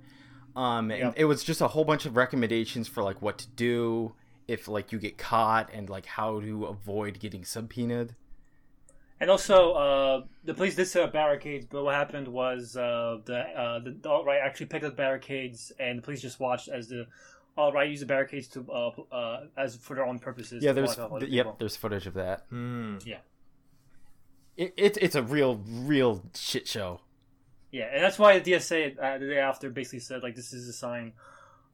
Um, 0.57 0.91
and 0.91 1.15
it 1.17 1.25
was 1.25 1.43
just 1.43 1.61
a 1.61 1.69
whole 1.69 1.85
bunch 1.85 2.07
of 2.07 2.17
recommendations 2.17 2.87
for 2.87 3.03
like 3.03 3.21
what 3.21 3.39
to 3.39 3.49
do 3.49 4.15
if 4.47 4.69
like 4.69 4.93
you 4.93 4.99
get 4.99 5.19
caught 5.19 5.71
and 5.73 5.89
like 5.89 6.07
how 6.07 6.41
to 6.41 6.67
avoid 6.67 7.19
getting 7.19 7.45
subpoenaed. 7.45 8.15
And 9.21 9.31
also, 9.31 9.73
uh, 9.73 10.23
the 10.45 10.55
police 10.55 10.75
did 10.75 10.87
set 10.87 11.03
up 11.03 11.13
barricades, 11.13 11.67
but 11.67 11.85
what 11.85 11.95
happened 11.95 12.29
was 12.29 12.77
uh, 12.77 13.19
the 13.25 13.39
uh, 13.39 13.79
the 13.79 13.97
alt 14.09 14.27
right 14.27 14.41
actually 14.45 14.67
picked 14.67 14.85
up 14.85 14.97
barricades, 14.97 15.73
and 15.79 15.99
the 15.99 16.03
police 16.03 16.21
just 16.21 16.41
watched 16.41 16.69
as 16.69 16.89
the 16.89 17.07
alt 17.57 17.75
right 17.75 17.89
used 17.89 18.03
the 18.03 18.07
barricades 18.07 18.49
to 18.49 18.67
uh, 18.71 18.91
uh, 19.15 19.47
as 19.57 19.77
for 19.77 19.95
their 19.95 20.05
own 20.05 20.19
purposes. 20.19 20.63
Yeah, 20.63 20.73
there's 20.73 20.97
block 20.97 21.07
off 21.07 21.17
other 21.17 21.27
th- 21.27 21.33
yep, 21.33 21.59
there's 21.59 21.77
footage 21.77 22.07
of 22.07 22.15
that. 22.15 22.45
Hmm. 22.51 22.99
yeah, 23.07 23.19
It, 24.57 24.73
it 24.77 24.99
it's 25.01 25.15
a 25.17 25.23
real 25.23 25.61
real 25.67 26.23
shit 26.35 26.69
show. 26.69 27.01
yeah, 27.73 27.89
and 27.93 28.03
that's 28.03 28.19
why 28.19 28.39
the 28.39 28.53
DSA 28.53 28.97
uh, 29.03 29.19
the 29.19 29.27
day 29.27 29.39
after 29.39 29.69
basically 29.71 29.99
said 30.01 30.23
like 30.23 30.35
this 30.37 30.53
is 30.53 30.69
a 30.69 30.73
sign 30.73 31.13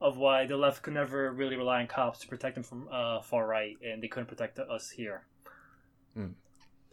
of 0.00 0.16
why 0.16 0.46
the 0.46 0.56
left 0.56 0.82
could 0.82 0.94
never 0.94 1.30
really 1.30 1.56
rely 1.56 1.80
on 1.82 1.87
cops 1.87 2.20
to 2.20 2.26
protect 2.28 2.54
them 2.54 2.64
from 2.64 2.88
uh, 2.90 3.20
far 3.20 3.46
right, 3.46 3.76
and 3.84 4.02
they 4.02 4.08
couldn't 4.08 4.28
protect 4.28 4.58
us 4.58 4.90
here. 4.90 5.26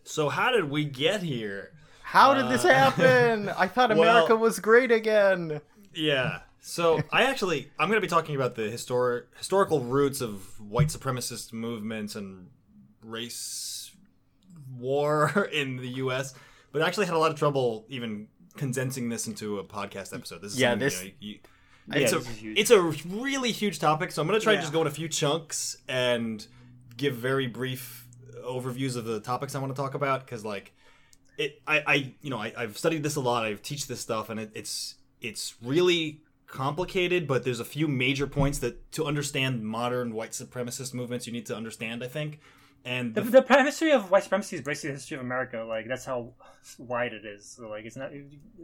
So 0.04 0.30
how 0.30 0.52
did 0.52 0.70
we 0.70 0.86
get 0.86 1.22
here? 1.22 1.72
How 2.02 2.34
did 2.34 2.50
this 2.50 2.64
Uh, 2.64 2.70
happen? 2.74 3.50
I 3.50 3.68
thought 3.68 3.90
well- 3.96 4.02
America 4.10 4.36
was 4.36 4.60
great 4.60 4.92
again. 4.92 5.62
Yeah. 5.94 6.40
So 6.60 7.02
I 7.12 7.24
actually 7.24 7.72
I'm 7.80 7.88
going 7.90 7.98
to 7.98 8.06
be 8.06 8.10
talking 8.10 8.36
about 8.36 8.56
the 8.56 8.70
historic 8.70 9.26
historical 9.38 9.82
roots 9.82 10.20
of 10.22 10.60
white 10.60 10.88
supremacist 10.88 11.54
movements 11.54 12.16
and 12.16 12.48
race 13.02 13.77
war 14.80 15.50
in 15.54 15.78
the 15.78 15.88
U.S. 16.04 16.34
But 16.72 16.82
I 16.82 16.88
actually 16.88 17.06
had 17.08 17.16
a 17.16 17.20
lot 17.20 17.32
of 17.32 17.38
trouble 17.40 17.86
even 17.90 18.28
condensing 18.56 19.10
this 19.10 19.28
into 19.28 19.60
a 19.60 19.64
podcast 19.64 20.14
episode. 20.16 20.42
This 20.42 20.54
is 20.54 20.60
Yeah, 20.60 20.76
this- 20.76 21.04
you 21.04 21.10
know, 21.10 21.14
you- 21.20 21.40
Yeah, 21.90 22.00
it's 22.02 22.12
this 22.12 22.28
a 22.28 22.30
huge. 22.32 22.60
it's 22.60 22.72
a 22.72 22.82
really 23.08 23.52
huge 23.52 23.80
topic. 23.80 24.12
So 24.12 24.22
I'm 24.22 24.28
going 24.28 24.40
to 24.40 24.44
try 24.44 24.54
to 24.54 24.58
Yeah. 24.58 24.62
just 24.62 24.74
go 24.74 24.82
in 24.82 24.88
a 24.88 24.92
few 24.92 25.08
chunks 25.08 25.78
and 25.88 26.46
give 26.98 27.16
very 27.16 27.48
brief 27.48 28.08
overviews 28.44 28.96
of 28.98 29.06
the 29.06 29.20
topics 29.20 29.56
I 29.56 29.60
want 29.60 29.74
to 29.76 29.82
talk 29.82 29.94
about 29.94 30.26
because 30.26 30.44
like 30.44 30.74
it 31.38 31.62
I, 31.68 31.84
I 31.88 32.14
you 32.22 32.30
know 32.30 32.38
I, 32.40 32.52
I've 32.58 32.78
studied 32.78 33.04
this 33.04 33.16
a 33.16 33.22
lot. 33.22 33.46
I 33.46 33.54
teach 33.54 33.88
this 33.88 34.00
stuff 34.02 34.30
and 34.30 34.40
it, 34.40 34.52
it's 34.54 34.96
it's 35.22 35.56
really 35.62 36.22
complicated, 36.48 37.28
but 37.28 37.44
there's 37.44 37.60
a 37.60 37.66
few 37.66 37.88
major 37.88 38.26
points 38.28 38.60
that 38.60 38.92
to 38.94 39.06
understand 39.06 39.64
modern 39.66 40.14
white 40.14 40.32
supremacist 40.32 40.94
movements 40.94 41.28
you 41.28 41.34
need 41.34 41.46
to 41.46 41.56
understand. 41.56 42.04
I 42.04 42.08
think. 42.08 42.40
And 42.88 43.14
The, 43.14 43.22
the, 43.22 43.30
the 43.38 43.42
prime 43.42 43.66
history 43.66 43.92
of 43.92 44.10
white 44.12 44.24
supremacy 44.24 44.56
is 44.56 44.62
basically 44.62 44.92
the 44.92 44.96
history 44.96 45.16
of 45.18 45.22
America. 45.24 45.58
Like 45.68 45.88
that's 45.92 46.06
how 46.06 46.20
wide 46.78 47.14
it 47.14 47.26
is. 47.26 47.44
So 47.46 47.68
like 47.70 47.84
it's 47.86 47.98
not 47.98 48.12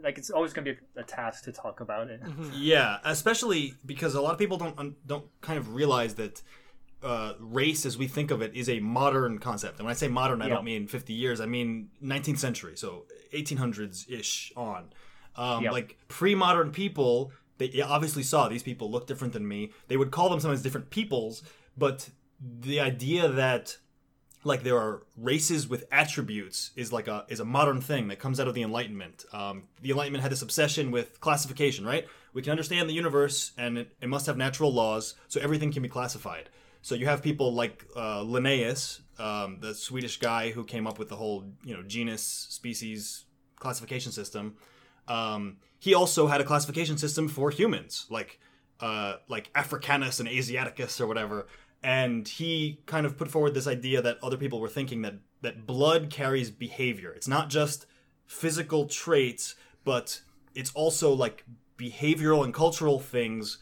like 0.02 0.16
it's 0.18 0.30
always 0.30 0.52
going 0.54 0.64
to 0.64 0.72
be 0.72 0.78
a, 0.96 1.00
a 1.00 1.04
task 1.04 1.44
to 1.44 1.52
talk 1.52 1.80
about 1.80 2.08
it. 2.08 2.20
Yeah, 2.54 2.98
especially 3.04 3.74
because 3.84 4.14
a 4.14 4.22
lot 4.22 4.32
of 4.32 4.38
people 4.38 4.56
don't 4.56 5.06
don't 5.06 5.26
kind 5.42 5.58
of 5.58 5.74
realize 5.74 6.14
that 6.14 6.40
uh, 7.02 7.34
race, 7.38 7.84
as 7.84 7.98
we 7.98 8.06
think 8.06 8.30
of 8.30 8.40
it, 8.40 8.54
is 8.56 8.68
a 8.70 8.80
modern 8.80 9.38
concept. 9.38 9.78
And 9.78 9.84
when 9.84 9.90
I 9.90 9.98
say 10.04 10.08
modern, 10.08 10.40
I 10.40 10.46
Yeah. 10.48 10.54
don't 10.54 10.64
mean 10.64 10.86
50 10.86 11.12
years. 11.12 11.38
I 11.38 11.46
mean 11.46 11.90
19th 12.02 12.38
century, 12.38 12.76
so 12.76 13.04
1800s 13.34 14.10
ish 14.10 14.52
on. 14.56 14.90
Um, 15.36 15.64
Yeah. 15.64 15.70
Like 15.72 15.98
pre-modern 16.08 16.70
people, 16.70 17.30
they 17.58 17.82
obviously 17.82 18.22
saw 18.22 18.48
these 18.48 18.62
people 18.62 18.90
look 18.90 19.06
different 19.06 19.34
than 19.34 19.46
me. 19.46 19.72
They 19.88 19.98
would 19.98 20.10
call 20.12 20.30
them 20.30 20.40
sometimes 20.40 20.62
different 20.62 20.88
peoples, 20.88 21.42
but 21.76 22.08
the 22.40 22.80
idea 22.80 23.28
that 23.28 23.76
like 24.44 24.62
there 24.62 24.76
are 24.76 25.02
races 25.16 25.68
with 25.68 25.84
attributes 25.90 26.70
is 26.76 26.92
like 26.92 27.08
a 27.08 27.24
is 27.28 27.40
a 27.40 27.44
modern 27.44 27.80
thing 27.80 28.08
that 28.08 28.18
comes 28.18 28.38
out 28.38 28.48
of 28.48 28.54
the 28.54 28.62
enlightenment. 28.62 29.24
Um, 29.32 29.64
the 29.80 29.90
enlightenment 29.90 30.22
had 30.22 30.32
this 30.32 30.42
obsession 30.42 30.90
with 30.90 31.20
classification 31.20 31.84
right? 31.84 32.06
We 32.32 32.42
can 32.42 32.50
understand 32.50 32.88
the 32.88 32.94
universe 32.94 33.52
and 33.56 33.78
it, 33.78 33.92
it 34.00 34.08
must 34.08 34.26
have 34.26 34.36
natural 34.36 34.72
laws 34.72 35.14
so 35.28 35.40
everything 35.40 35.72
can 35.72 35.82
be 35.82 35.88
classified. 35.88 36.50
So 36.82 36.94
you 36.94 37.06
have 37.06 37.22
people 37.22 37.52
like 37.54 37.84
uh, 37.96 38.22
linnaeus 38.22 39.00
um, 39.18 39.58
the 39.60 39.74
swedish 39.74 40.18
guy 40.18 40.50
who 40.50 40.64
came 40.64 40.86
up 40.86 40.98
with 40.98 41.08
the 41.08 41.16
whole 41.16 41.44
you 41.64 41.74
know 41.74 41.82
genus 41.82 42.22
species 42.22 43.24
classification 43.58 44.12
system. 44.12 44.56
Um, 45.08 45.58
he 45.78 45.94
also 45.94 46.26
had 46.26 46.40
a 46.40 46.44
classification 46.44 46.98
system 46.98 47.28
for 47.28 47.50
humans 47.50 48.06
like 48.10 48.40
uh, 48.80 49.16
like 49.28 49.50
africanus 49.54 50.20
and 50.20 50.28
asiaticus 50.28 51.00
or 51.00 51.06
whatever 51.06 51.46
and 51.84 52.26
he 52.26 52.80
kind 52.86 53.04
of 53.04 53.18
put 53.18 53.30
forward 53.30 53.52
this 53.52 53.66
idea 53.66 54.00
that 54.00 54.18
other 54.22 54.38
people 54.38 54.58
were 54.58 54.70
thinking 54.70 55.02
that 55.02 55.16
that 55.42 55.66
blood 55.66 56.08
carries 56.08 56.50
behavior. 56.50 57.12
It's 57.12 57.28
not 57.28 57.50
just 57.50 57.84
physical 58.26 58.86
traits, 58.86 59.54
but 59.84 60.22
it's 60.54 60.72
also 60.72 61.12
like 61.12 61.44
behavioral 61.76 62.42
and 62.42 62.54
cultural 62.54 62.98
things 62.98 63.58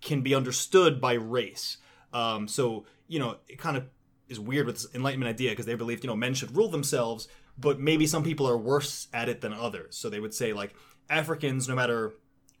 can 0.00 0.22
be 0.22 0.34
understood 0.34 0.98
by 0.98 1.12
race. 1.12 1.76
Um, 2.14 2.48
so 2.48 2.86
you 3.06 3.18
know, 3.18 3.36
it 3.46 3.58
kind 3.58 3.76
of 3.76 3.84
is 4.28 4.40
weird 4.40 4.66
with 4.66 4.76
this 4.76 4.94
Enlightenment 4.94 5.28
idea 5.28 5.50
because 5.50 5.66
they 5.66 5.74
believed 5.74 6.02
you 6.02 6.08
know 6.08 6.16
men 6.16 6.32
should 6.32 6.56
rule 6.56 6.70
themselves, 6.70 7.28
but 7.58 7.78
maybe 7.78 8.06
some 8.06 8.24
people 8.24 8.48
are 8.48 8.56
worse 8.56 9.08
at 9.12 9.28
it 9.28 9.42
than 9.42 9.52
others. 9.52 9.94
So 9.98 10.08
they 10.08 10.20
would 10.20 10.32
say 10.32 10.54
like 10.54 10.74
Africans, 11.10 11.68
no 11.68 11.74
matter 11.74 12.14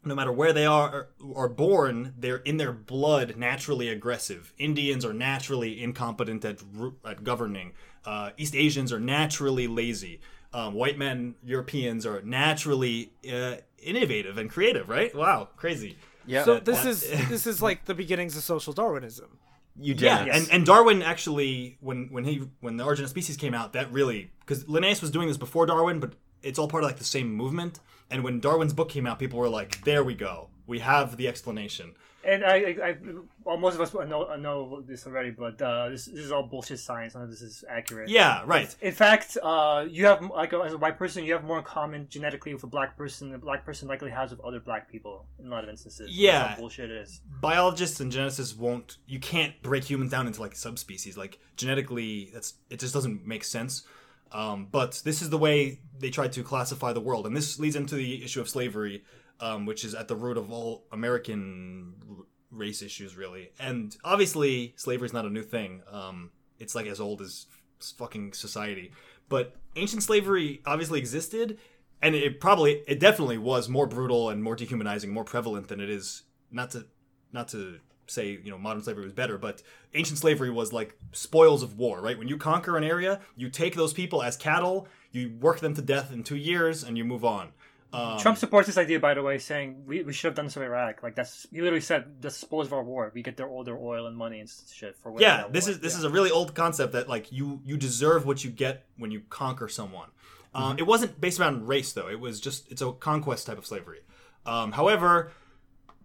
no 0.06 0.14
matter 0.14 0.32
where 0.32 0.52
they 0.52 0.64
are 0.66 1.08
are 1.34 1.48
born, 1.48 2.14
they're 2.16 2.36
in 2.38 2.56
their 2.56 2.72
blood 2.72 3.34
naturally 3.36 3.88
aggressive. 3.88 4.52
Indians 4.58 5.04
are 5.04 5.12
naturally 5.12 5.82
incompetent 5.82 6.44
at, 6.44 6.62
at 7.04 7.24
governing. 7.24 7.72
Uh, 8.04 8.30
East 8.36 8.54
Asians 8.54 8.92
are 8.92 9.00
naturally 9.00 9.66
lazy. 9.66 10.20
Um, 10.54 10.72
white 10.74 10.96
men, 10.96 11.34
Europeans 11.44 12.06
are 12.06 12.22
naturally 12.22 13.12
uh, 13.30 13.56
innovative 13.78 14.38
and 14.38 14.48
creative. 14.48 14.88
Right? 14.88 15.14
Wow, 15.14 15.48
crazy. 15.56 15.96
Yeah. 16.26 16.44
So 16.44 16.54
That- 16.54 16.64
this 16.64 16.82
that- 16.82 16.88
is 16.88 17.28
this 17.28 17.46
is 17.46 17.60
like 17.60 17.84
the 17.84 17.94
beginnings 17.94 18.36
of 18.36 18.42
social 18.44 18.72
Darwinism. 18.72 19.38
You 19.78 19.92
did. 19.92 20.04
Yeah, 20.04 20.20
eugenics. 20.20 20.46
and, 20.46 20.54
and 20.54 20.66
Darwin 20.66 21.02
actually, 21.02 21.76
when 21.80 22.08
when 22.10 22.24
he 22.24 22.48
when 22.60 22.76
the 22.78 22.84
Origin 22.84 23.04
of 23.04 23.10
Species 23.10 23.36
came 23.36 23.52
out, 23.52 23.74
that 23.74 23.92
really 23.92 24.30
because 24.40 24.66
Linnaeus 24.68 25.02
was 25.02 25.10
doing 25.10 25.28
this 25.28 25.36
before 25.36 25.66
Darwin, 25.66 26.00
but 26.00 26.12
it's 26.42 26.58
all 26.58 26.68
part 26.68 26.82
of 26.84 26.88
like 26.88 26.96
the 26.98 27.04
same 27.04 27.30
movement. 27.34 27.80
And 28.10 28.22
when 28.22 28.40
Darwin's 28.40 28.72
book 28.72 28.88
came 28.88 29.06
out, 29.06 29.18
people 29.18 29.38
were 29.38 29.48
like, 29.48 29.82
"There 29.84 30.04
we 30.04 30.14
go, 30.14 30.48
we 30.66 30.78
have 30.80 31.16
the 31.16 31.28
explanation." 31.28 31.94
And 32.26 32.44
I, 32.44 32.54
I, 32.54 32.88
I 32.88 32.96
well, 33.44 33.56
most 33.56 33.76
of 33.76 33.80
us 33.80 33.94
know, 33.94 34.34
know 34.34 34.82
this 34.84 35.06
already, 35.06 35.30
but 35.30 35.62
uh, 35.62 35.90
this, 35.90 36.06
this 36.06 36.24
is 36.24 36.32
all 36.32 36.42
bullshit 36.42 36.80
science. 36.80 37.14
None 37.14 37.22
of 37.22 37.30
this 37.30 37.40
is 37.40 37.64
accurate. 37.70 38.08
Yeah, 38.08 38.42
right. 38.44 38.74
In 38.80 38.92
fact, 38.92 39.38
uh, 39.40 39.86
you 39.88 40.06
have 40.06 40.22
like 40.22 40.52
as 40.52 40.72
a 40.72 40.78
white 40.78 40.98
person, 40.98 41.24
you 41.24 41.32
have 41.34 41.44
more 41.44 41.58
in 41.58 41.64
common 41.64 42.08
genetically 42.08 42.52
with 42.52 42.64
a 42.64 42.66
black 42.66 42.96
person. 42.96 43.28
than 43.30 43.36
A 43.36 43.38
black 43.38 43.64
person 43.64 43.86
likely 43.86 44.10
has 44.10 44.30
with 44.30 44.40
other 44.40 44.58
black 44.58 44.90
people 44.90 45.24
in 45.38 45.46
a 45.46 45.50
lot 45.50 45.62
of 45.62 45.70
instances. 45.70 46.10
Yeah. 46.10 46.56
Bullshit 46.56 46.90
is. 46.90 47.20
Biologists 47.40 48.00
and 48.00 48.10
geneticists 48.10 48.56
won't. 48.56 48.96
You 49.06 49.20
can't 49.20 49.54
break 49.62 49.84
humans 49.84 50.10
down 50.10 50.26
into 50.26 50.40
like 50.40 50.56
subspecies. 50.56 51.16
Like 51.16 51.38
genetically, 51.56 52.30
that's 52.34 52.54
it. 52.70 52.80
Just 52.80 52.92
doesn't 52.92 53.24
make 53.24 53.44
sense. 53.44 53.84
Um, 54.32 54.68
but 54.70 55.00
this 55.04 55.22
is 55.22 55.30
the 55.30 55.38
way 55.38 55.80
they 55.98 56.10
tried 56.10 56.32
to 56.32 56.42
classify 56.42 56.92
the 56.92 57.00
world, 57.00 57.26
and 57.26 57.36
this 57.36 57.58
leads 57.58 57.76
into 57.76 57.94
the 57.94 58.24
issue 58.24 58.40
of 58.40 58.48
slavery, 58.48 59.04
um, 59.40 59.66
which 59.66 59.84
is 59.84 59.94
at 59.94 60.08
the 60.08 60.16
root 60.16 60.36
of 60.36 60.50
all 60.50 60.84
American 60.92 61.94
r- 62.08 62.24
race 62.50 62.82
issues, 62.82 63.16
really. 63.16 63.50
And 63.58 63.96
obviously, 64.04 64.74
slavery 64.76 65.06
is 65.06 65.12
not 65.12 65.26
a 65.26 65.30
new 65.30 65.42
thing. 65.42 65.82
Um, 65.90 66.30
it's 66.58 66.74
like 66.74 66.86
as 66.86 67.00
old 67.00 67.22
as 67.22 67.46
fucking 67.80 68.32
society. 68.32 68.92
But 69.28 69.54
ancient 69.76 70.02
slavery 70.02 70.60
obviously 70.66 70.98
existed, 70.98 71.58
and 72.02 72.14
it 72.14 72.40
probably, 72.40 72.82
it 72.86 73.00
definitely 73.00 73.38
was 73.38 73.68
more 73.68 73.86
brutal 73.86 74.30
and 74.30 74.42
more 74.42 74.56
dehumanizing, 74.56 75.12
more 75.12 75.24
prevalent 75.24 75.68
than 75.68 75.80
it 75.80 75.90
is. 75.90 76.22
Not 76.50 76.70
to, 76.72 76.86
not 77.32 77.48
to 77.48 77.80
say 78.06 78.38
you 78.42 78.50
know 78.50 78.58
modern 78.58 78.82
slavery 78.82 79.04
was 79.04 79.12
better, 79.12 79.38
but 79.38 79.62
ancient 79.94 80.18
slavery 80.18 80.50
was 80.50 80.72
like 80.72 80.96
spoils 81.12 81.62
of 81.62 81.78
war, 81.78 82.00
right? 82.00 82.18
When 82.18 82.28
you 82.28 82.36
conquer 82.36 82.76
an 82.76 82.84
area, 82.84 83.20
you 83.36 83.50
take 83.50 83.74
those 83.74 83.92
people 83.92 84.22
as 84.22 84.36
cattle, 84.36 84.88
you 85.12 85.30
work 85.40 85.60
them 85.60 85.74
to 85.74 85.82
death 85.82 86.12
in 86.12 86.22
two 86.22 86.36
years, 86.36 86.82
and 86.84 86.96
you 86.98 87.04
move 87.04 87.24
on. 87.24 87.48
Um, 87.92 88.18
Trump 88.18 88.36
supports 88.36 88.66
this 88.66 88.76
idea, 88.76 88.98
by 89.00 89.14
the 89.14 89.22
way, 89.22 89.38
saying 89.38 89.84
we, 89.86 90.02
we 90.02 90.12
should 90.12 90.28
have 90.28 90.34
done 90.34 90.46
this 90.46 90.56
with 90.56 90.64
Iraq. 90.64 91.02
Like 91.02 91.14
that's 91.14 91.46
he 91.50 91.60
literally 91.62 91.80
said 91.80 92.20
the 92.20 92.30
spoils 92.30 92.66
of 92.66 92.72
our 92.74 92.82
war. 92.82 93.10
We 93.14 93.22
get 93.22 93.36
their 93.36 93.48
all 93.48 93.64
their 93.64 93.78
oil 93.78 94.06
and 94.06 94.16
money 94.16 94.40
and 94.40 94.50
shit 94.72 94.96
for 94.96 95.14
yeah 95.18 95.46
this 95.50 95.64
war. 95.66 95.70
is 95.72 95.80
this 95.80 95.92
Yeah. 95.94 95.98
is 96.00 96.04
a 96.04 96.10
really 96.10 96.30
old 96.30 96.54
concept 96.54 96.92
that 96.94 97.08
like 97.08 97.30
you 97.32 97.60
you 97.64 97.76
deserve 97.76 98.26
what 98.26 98.44
you 98.44 98.50
get 98.50 98.84
when 98.98 99.10
you 99.12 99.22
conquer 99.30 99.68
someone 99.68 100.08
um, 100.54 100.70
Mm-hmm. 100.72 100.78
it 100.80 100.86
wasn't 100.86 101.20
based 101.20 101.38
around 101.40 101.68
race 101.68 101.92
though 101.92 102.08
it 102.08 102.18
was 102.20 102.40
just 102.40 102.70
it's 102.72 102.82
a 102.82 102.92
conquest 102.92 103.46
type 103.46 103.56
of 103.58 103.64
slavery 103.66 104.00
um, 104.44 104.72
however 104.72 105.30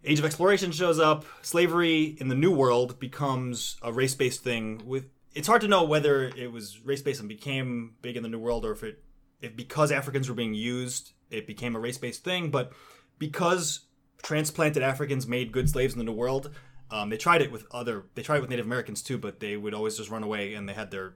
age 0.04 0.18
of 0.18 0.24
exploration 0.24 0.72
shows 0.72 0.98
up. 0.98 1.24
Slavery 1.42 2.16
in 2.18 2.28
the 2.28 2.34
new 2.34 2.52
world 2.52 2.98
becomes 2.98 3.76
a 3.82 3.92
race-based 3.92 4.42
thing 4.42 4.82
with 4.86 5.06
it's 5.34 5.48
hard 5.48 5.62
to 5.62 5.68
know 5.68 5.84
whether 5.84 6.24
it 6.36 6.52
was 6.52 6.80
race-based 6.84 7.20
and 7.20 7.28
became 7.28 7.94
big 8.02 8.16
in 8.16 8.22
the 8.22 8.28
new 8.28 8.38
world 8.38 8.66
or 8.66 8.72
if 8.72 8.82
it 8.82 9.02
if 9.40 9.56
because 9.56 9.90
africans 9.90 10.28
were 10.28 10.34
being 10.34 10.52
used 10.52 11.12
it 11.30 11.46
became 11.46 11.74
a 11.74 11.80
race-based 11.80 12.22
thing 12.22 12.50
but 12.50 12.70
because 13.18 13.86
transplanted 14.22 14.82
africans 14.82 15.26
made 15.26 15.50
good 15.52 15.70
slaves 15.70 15.94
in 15.94 15.98
the 15.98 16.04
new 16.04 16.12
world 16.12 16.50
um, 16.90 17.08
they 17.08 17.16
tried 17.16 17.40
it 17.40 17.50
with 17.50 17.64
other 17.70 18.04
they 18.14 18.22
tried 18.22 18.36
it 18.36 18.40
with 18.42 18.50
native 18.50 18.66
americans 18.66 19.02
too 19.02 19.16
but 19.16 19.40
they 19.40 19.56
would 19.56 19.72
always 19.72 19.96
just 19.96 20.10
run 20.10 20.22
away 20.22 20.52
and 20.52 20.68
they 20.68 20.74
had 20.74 20.90
their 20.90 21.14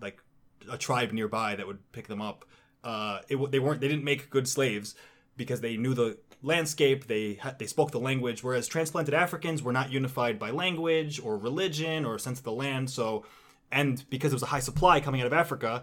like 0.00 0.22
a 0.70 0.78
tribe 0.78 1.12
nearby 1.12 1.56
that 1.56 1.66
would 1.66 1.92
pick 1.92 2.08
them 2.08 2.20
up. 2.20 2.44
Uh, 2.84 3.20
it, 3.28 3.50
they 3.50 3.58
weren't 3.58 3.80
they 3.80 3.88
didn't 3.88 4.04
make 4.04 4.30
good 4.30 4.48
slaves 4.48 4.94
because 5.36 5.60
they 5.60 5.76
knew 5.76 5.94
the 5.94 6.18
landscape 6.42 7.06
they 7.06 7.38
they 7.58 7.66
spoke 7.66 7.90
the 7.90 7.98
language 7.98 8.44
whereas 8.44 8.68
transplanted 8.68 9.14
africans 9.14 9.62
were 9.62 9.72
not 9.72 9.90
unified 9.90 10.38
by 10.38 10.50
language 10.50 11.18
or 11.18 11.36
religion 11.36 12.04
or 12.04 12.18
sense 12.18 12.38
of 12.38 12.44
the 12.44 12.52
land 12.52 12.88
so 12.90 13.24
and 13.72 14.04
because 14.10 14.30
there 14.30 14.36
was 14.36 14.42
a 14.42 14.46
high 14.46 14.60
supply 14.60 15.00
coming 15.00 15.20
out 15.20 15.26
of 15.26 15.32
africa 15.32 15.82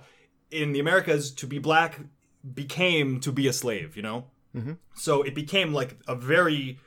in 0.51 0.72
the 0.72 0.79
americas 0.79 1.31
to 1.31 1.48
be 1.48 1.60
black 1.60 2.00
became 2.53 3.19
to 3.19 3.31
be 3.31 3.48
a 3.48 3.53
slave 3.53 3.95
you 3.98 4.03
know? 4.03 4.25
So 4.95 5.24
it 5.24 5.33
became 5.33 5.74
like 5.74 5.98
a 6.07 6.15
very 6.15 6.79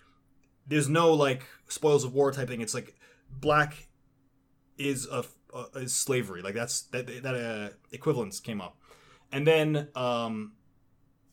there's 0.66 0.88
no 0.88 1.12
like 1.12 1.42
spoils 1.68 2.04
of 2.04 2.14
war 2.14 2.32
type 2.32 2.49
thing. 2.49 2.61
It's 2.61 2.75
like 2.75 2.94
black 3.30 3.88
is 4.78 5.06
a, 5.11 5.25
a 5.54 5.80
is 5.80 5.94
slavery. 5.94 6.42
Like 6.42 6.54
that's 6.54 6.82
that 6.92 7.06
that 7.23 7.35
uh, 7.35 7.68
equivalence 7.92 8.40
came 8.40 8.61
up. 8.61 8.76
And 9.32 9.46
then 9.46 9.88
um 9.94 10.52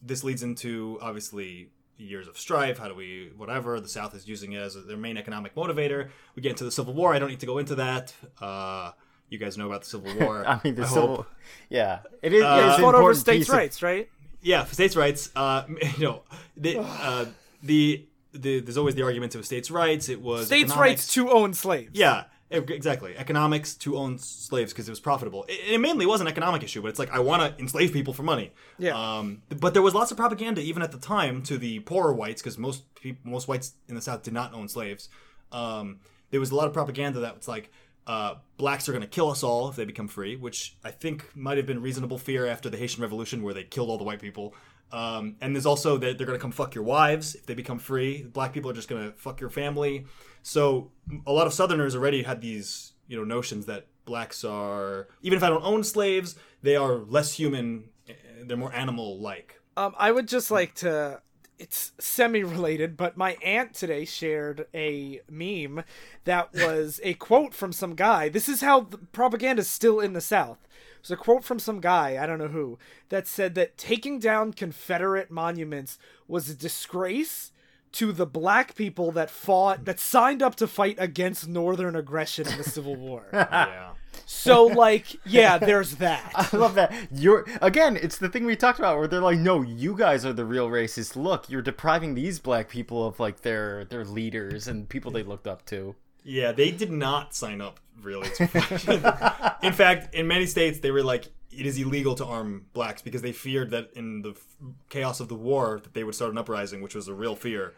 this 0.01 0.23
leads 0.23 0.43
into 0.43 0.97
obviously 1.01 1.69
years 1.97 2.27
of 2.27 2.37
strife 2.37 2.77
how 2.79 2.87
do 2.87 2.95
we 2.95 3.31
whatever 3.37 3.79
the 3.79 3.87
south 3.87 4.15
is 4.15 4.27
using 4.27 4.53
it 4.53 4.57
as 4.57 4.75
their 4.87 4.97
main 4.97 5.15
economic 5.15 5.53
motivator 5.55 6.09
we 6.35 6.41
get 6.41 6.49
into 6.49 6.63
the 6.63 6.71
civil 6.71 6.93
war 6.93 7.13
i 7.13 7.19
don't 7.19 7.29
need 7.29 7.39
to 7.39 7.45
go 7.45 7.59
into 7.59 7.75
that 7.75 8.13
uh 8.41 8.91
you 9.29 9.37
guys 9.37 9.57
know 9.57 9.67
about 9.67 9.81
the 9.81 9.87
civil 9.87 10.13
war 10.19 10.43
I 10.45 10.59
mean, 10.63 10.75
the 10.75 10.83
I 10.83 10.87
civil. 10.87 11.15
hope. 11.17 11.27
Yeah, 11.69 11.99
it 12.21 12.33
is. 12.33 12.43
Uh, 12.43 12.67
it's 12.71 12.81
Fought 12.81 12.95
over 12.95 13.13
states' 13.15 13.39
piece 13.39 13.49
of- 13.49 13.55
rights, 13.55 13.81
right? 13.81 14.09
yeah, 14.41 14.63
for 14.63 14.73
states' 14.75 14.95
rights. 14.95 15.31
Uh, 15.35 15.63
you 15.97 16.03
know, 16.05 16.21
the, 16.57 16.77
uh, 16.79 17.25
the 17.63 18.05
the 18.33 18.59
there's 18.59 18.77
always 18.77 18.93
the 18.95 19.01
argument 19.03 19.33
of 19.35 19.43
states' 19.45 19.71
rights. 19.71 20.07
It 20.09 20.21
was 20.21 20.47
States' 20.47 20.71
economics. 20.71 20.79
rights 21.01 21.13
to 21.13 21.31
own 21.31 21.53
slaves. 21.55 21.91
Yeah, 21.93 22.25
exactly. 22.53 23.17
Economics 23.17 23.75
to 23.75 23.97
own 23.97 24.17
slaves 24.17 24.71
because 24.71 24.87
it 24.87 24.91
was 24.91 24.99
profitable. 24.99 25.45
It, 25.47 25.73
it 25.73 25.77
mainly 25.79 26.05
was 26.05 26.21
an 26.21 26.27
economic 26.27 26.63
issue, 26.63 26.81
but 26.81 26.89
it's 26.89 26.99
like 26.99 27.11
I 27.11 27.19
want 27.19 27.41
to 27.41 27.61
enslave 27.61 27.91
people 27.91 28.13
for 28.13 28.23
money. 28.23 28.51
Yeah. 28.77 28.93
Um, 28.93 29.41
but 29.49 29.73
there 29.73 29.81
was 29.81 29.93
lots 29.93 30.11
of 30.11 30.17
propaganda 30.17 30.61
even 30.61 30.81
at 30.81 30.91
the 30.91 30.97
time 30.97 31.41
to 31.43 31.57
the 31.57 31.79
poorer 31.81 32.13
whites 32.13 32.41
because 32.41 32.57
most 32.57 32.93
people, 32.95 33.31
most 33.31 33.47
whites 33.47 33.73
in 33.87 33.95
the 33.95 34.01
South 34.01 34.23
did 34.23 34.33
not 34.33 34.53
own 34.53 34.67
slaves. 34.67 35.09
Um, 35.51 35.99
there 36.31 36.39
was 36.39 36.51
a 36.51 36.55
lot 36.55 36.67
of 36.67 36.73
propaganda 36.73 37.19
that 37.19 37.37
was 37.37 37.47
like 37.47 37.71
uh, 38.05 38.35
blacks 38.57 38.89
are 38.89 38.91
going 38.91 39.01
to 39.01 39.07
kill 39.07 39.29
us 39.29 39.43
all 39.43 39.69
if 39.69 39.75
they 39.75 39.85
become 39.85 40.07
free, 40.07 40.35
which 40.35 40.75
I 40.83 40.91
think 40.91 41.35
might 41.35 41.57
have 41.57 41.65
been 41.65 41.81
reasonable 41.81 42.17
fear 42.17 42.45
after 42.45 42.69
the 42.69 42.77
Haitian 42.77 43.01
Revolution, 43.01 43.43
where 43.43 43.53
they 43.53 43.63
killed 43.63 43.89
all 43.89 43.97
the 43.97 44.03
white 44.03 44.21
people. 44.21 44.53
Um, 44.93 45.37
and 45.41 45.55
there's 45.55 45.65
also 45.65 45.97
that 45.97 46.17
they're 46.17 46.27
going 46.27 46.37
to 46.37 46.41
come 46.41 46.51
fuck 46.51 46.75
your 46.75 46.83
wives 46.83 47.33
if 47.33 47.47
they 47.47 47.55
become 47.55 47.79
free. 47.79 48.21
Black 48.21 48.53
people 48.53 48.69
are 48.69 48.75
just 48.75 48.87
going 48.87 49.11
to 49.11 49.17
fuck 49.17 49.41
your 49.41 49.49
family. 49.49 50.05
So 50.43 50.91
a 51.25 51.31
lot 51.33 51.47
of 51.47 51.53
Southerners 51.53 51.95
already 51.95 52.21
had 52.21 52.41
these, 52.41 52.93
you 53.07 53.17
know, 53.17 53.23
notions 53.23 53.65
that 53.65 53.87
blacks 54.05 54.43
are, 54.43 55.07
even 55.23 55.35
if 55.37 55.43
I 55.43 55.49
don't 55.49 55.63
own 55.63 55.83
slaves, 55.83 56.35
they 56.61 56.75
are 56.75 56.97
less 56.97 57.33
human. 57.33 57.85
eh, 58.07 58.13
They're 58.43 58.55
more 58.55 58.71
animal-like. 58.73 59.59
Um, 59.75 59.95
I 59.97 60.11
would 60.11 60.27
just 60.27 60.51
like 60.51 60.75
to. 60.75 61.21
It's 61.59 61.93
semi-related, 61.99 62.97
but 62.97 63.15
my 63.15 63.37
aunt 63.43 63.73
today 63.73 64.05
shared 64.05 64.65
a 64.73 65.21
meme 65.29 65.83
that 66.25 66.53
was 66.53 66.99
a 67.03 67.13
quote 67.13 67.53
from 67.53 67.71
some 67.71 67.95
guy. 67.95 68.27
This 68.27 68.49
is 68.49 68.61
how 68.61 68.81
propaganda 69.11 69.61
is 69.61 69.67
still 69.67 69.99
in 69.99 70.13
the 70.13 70.19
South. 70.21 70.57
Was 71.03 71.11
a 71.11 71.17
quote 71.17 71.43
from 71.43 71.59
some 71.59 71.81
guy, 71.81 72.17
I 72.21 72.25
don't 72.25 72.39
know 72.39 72.47
who, 72.47 72.79
that 73.09 73.27
said 73.27 73.55
that 73.55 73.77
taking 73.77 74.19
down 74.19 74.53
Confederate 74.53 75.29
monuments 75.29 75.99
was 76.29 76.49
a 76.49 76.55
disgrace 76.55 77.51
to 77.93 78.11
the 78.11 78.25
black 78.25 78.73
people 78.73 79.11
that 79.11 79.29
fought, 79.29 79.83
that 79.85 79.99
signed 79.99 80.41
up 80.41 80.55
to 80.55 80.65
fight 80.67 80.95
against 80.97 81.47
Northern 81.47 81.95
aggression 81.95 82.47
in 82.47 82.57
the 82.57 82.63
Civil 82.63 82.95
War. 82.95 83.27
Yeah. 83.33 83.91
So, 84.25 84.65
like, 84.65 85.19
yeah, 85.25 85.57
there's 85.57 85.95
that. 85.95 86.31
I 86.53 86.55
love 86.55 86.75
that. 86.75 86.93
You're 87.11 87.45
again, 87.61 87.97
it's 87.97 88.17
the 88.17 88.29
thing 88.29 88.45
we 88.45 88.55
talked 88.55 88.77
about 88.79 88.97
where 88.97 89.07
they're 89.07 89.19
like, 89.19 89.39
"No, 89.39 89.63
you 89.63 89.95
guys 89.95 90.23
are 90.23 90.33
the 90.33 90.45
real 90.45 90.69
racists. 90.69 91.15
Look, 91.15 91.49
you're 91.49 91.63
depriving 91.63 92.13
these 92.13 92.39
black 92.39 92.69
people 92.69 93.05
of 93.05 93.19
like 93.19 93.41
their 93.41 93.85
their 93.85 94.05
leaders 94.05 94.67
and 94.67 94.87
people 94.87 95.11
they 95.11 95.23
looked 95.23 95.47
up 95.47 95.65
to." 95.67 95.95
Yeah, 96.23 96.51
they 96.51 96.71
did 96.71 96.91
not 96.91 97.35
sign 97.35 97.61
up 97.61 97.79
really. 98.01 98.29
to 98.29 99.57
in 99.63 99.73
fact, 99.73 100.13
in 100.13 100.27
many 100.27 100.45
states, 100.45 100.79
they 100.79 100.91
were 100.91 101.03
like, 101.03 101.25
it 101.51 101.65
is 101.65 101.77
illegal 101.77 102.15
to 102.15 102.25
arm 102.25 102.65
blacks 102.73 103.01
because 103.01 103.21
they 103.21 103.31
feared 103.31 103.71
that 103.71 103.91
in 103.95 104.21
the 104.21 104.31
f- 104.31 104.57
chaos 104.89 105.19
of 105.19 105.27
the 105.27 105.35
war 105.35 105.79
that 105.83 105.93
they 105.93 106.03
would 106.03 106.15
start 106.15 106.31
an 106.31 106.37
uprising, 106.37 106.81
which 106.81 106.95
was 106.95 107.07
a 107.07 107.13
real 107.13 107.35
fear. 107.35 107.73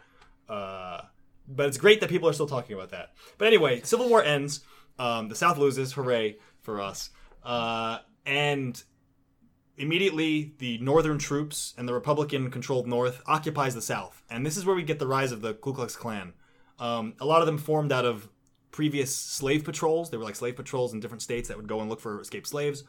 Uh, 0.48 1.02
but 1.46 1.66
it's 1.66 1.76
great 1.76 2.00
that 2.00 2.08
people 2.08 2.28
are 2.28 2.32
still 2.32 2.46
talking 2.46 2.74
about 2.74 2.90
that. 2.90 3.12
But 3.38 3.48
anyway, 3.48 3.82
Civil 3.82 4.08
War 4.08 4.22
ends. 4.22 4.60
Um, 4.98 5.28
the 5.28 5.34
South 5.34 5.58
loses. 5.58 5.92
Hooray 5.92 6.36
for 6.62 6.80
us! 6.80 7.10
Uh, 7.44 7.98
and 8.24 8.82
immediately 9.76 10.54
the 10.58 10.78
northern 10.78 11.18
troops 11.18 11.74
and 11.76 11.86
the 11.86 11.92
republican 11.92 12.50
controlled 12.50 12.86
north 12.86 13.20
occupies 13.26 13.74
the 13.74 13.82
south 13.82 14.22
and 14.30 14.44
this 14.44 14.56
is 14.56 14.64
where 14.64 14.74
we 14.74 14.82
get 14.82 14.98
the 14.98 15.06
rise 15.06 15.32
of 15.32 15.42
the 15.42 15.52
ku 15.52 15.72
klux 15.72 15.94
klan 15.94 16.32
um, 16.78 17.14
a 17.20 17.26
lot 17.26 17.40
of 17.40 17.46
them 17.46 17.58
formed 17.58 17.92
out 17.92 18.06
of 18.06 18.28
previous 18.76 19.16
slave 19.16 19.64
patrols. 19.64 20.10
They 20.10 20.18
were 20.18 20.24
like 20.24 20.36
slave 20.36 20.54
patrols 20.54 20.92
in 20.92 21.00
different 21.00 21.22
states 21.22 21.48
that 21.48 21.56
would 21.56 21.66
go 21.66 21.80
and 21.80 21.88
look 21.88 21.98
for 22.00 22.20
escaped 22.20 22.46
slaves. 22.46 22.84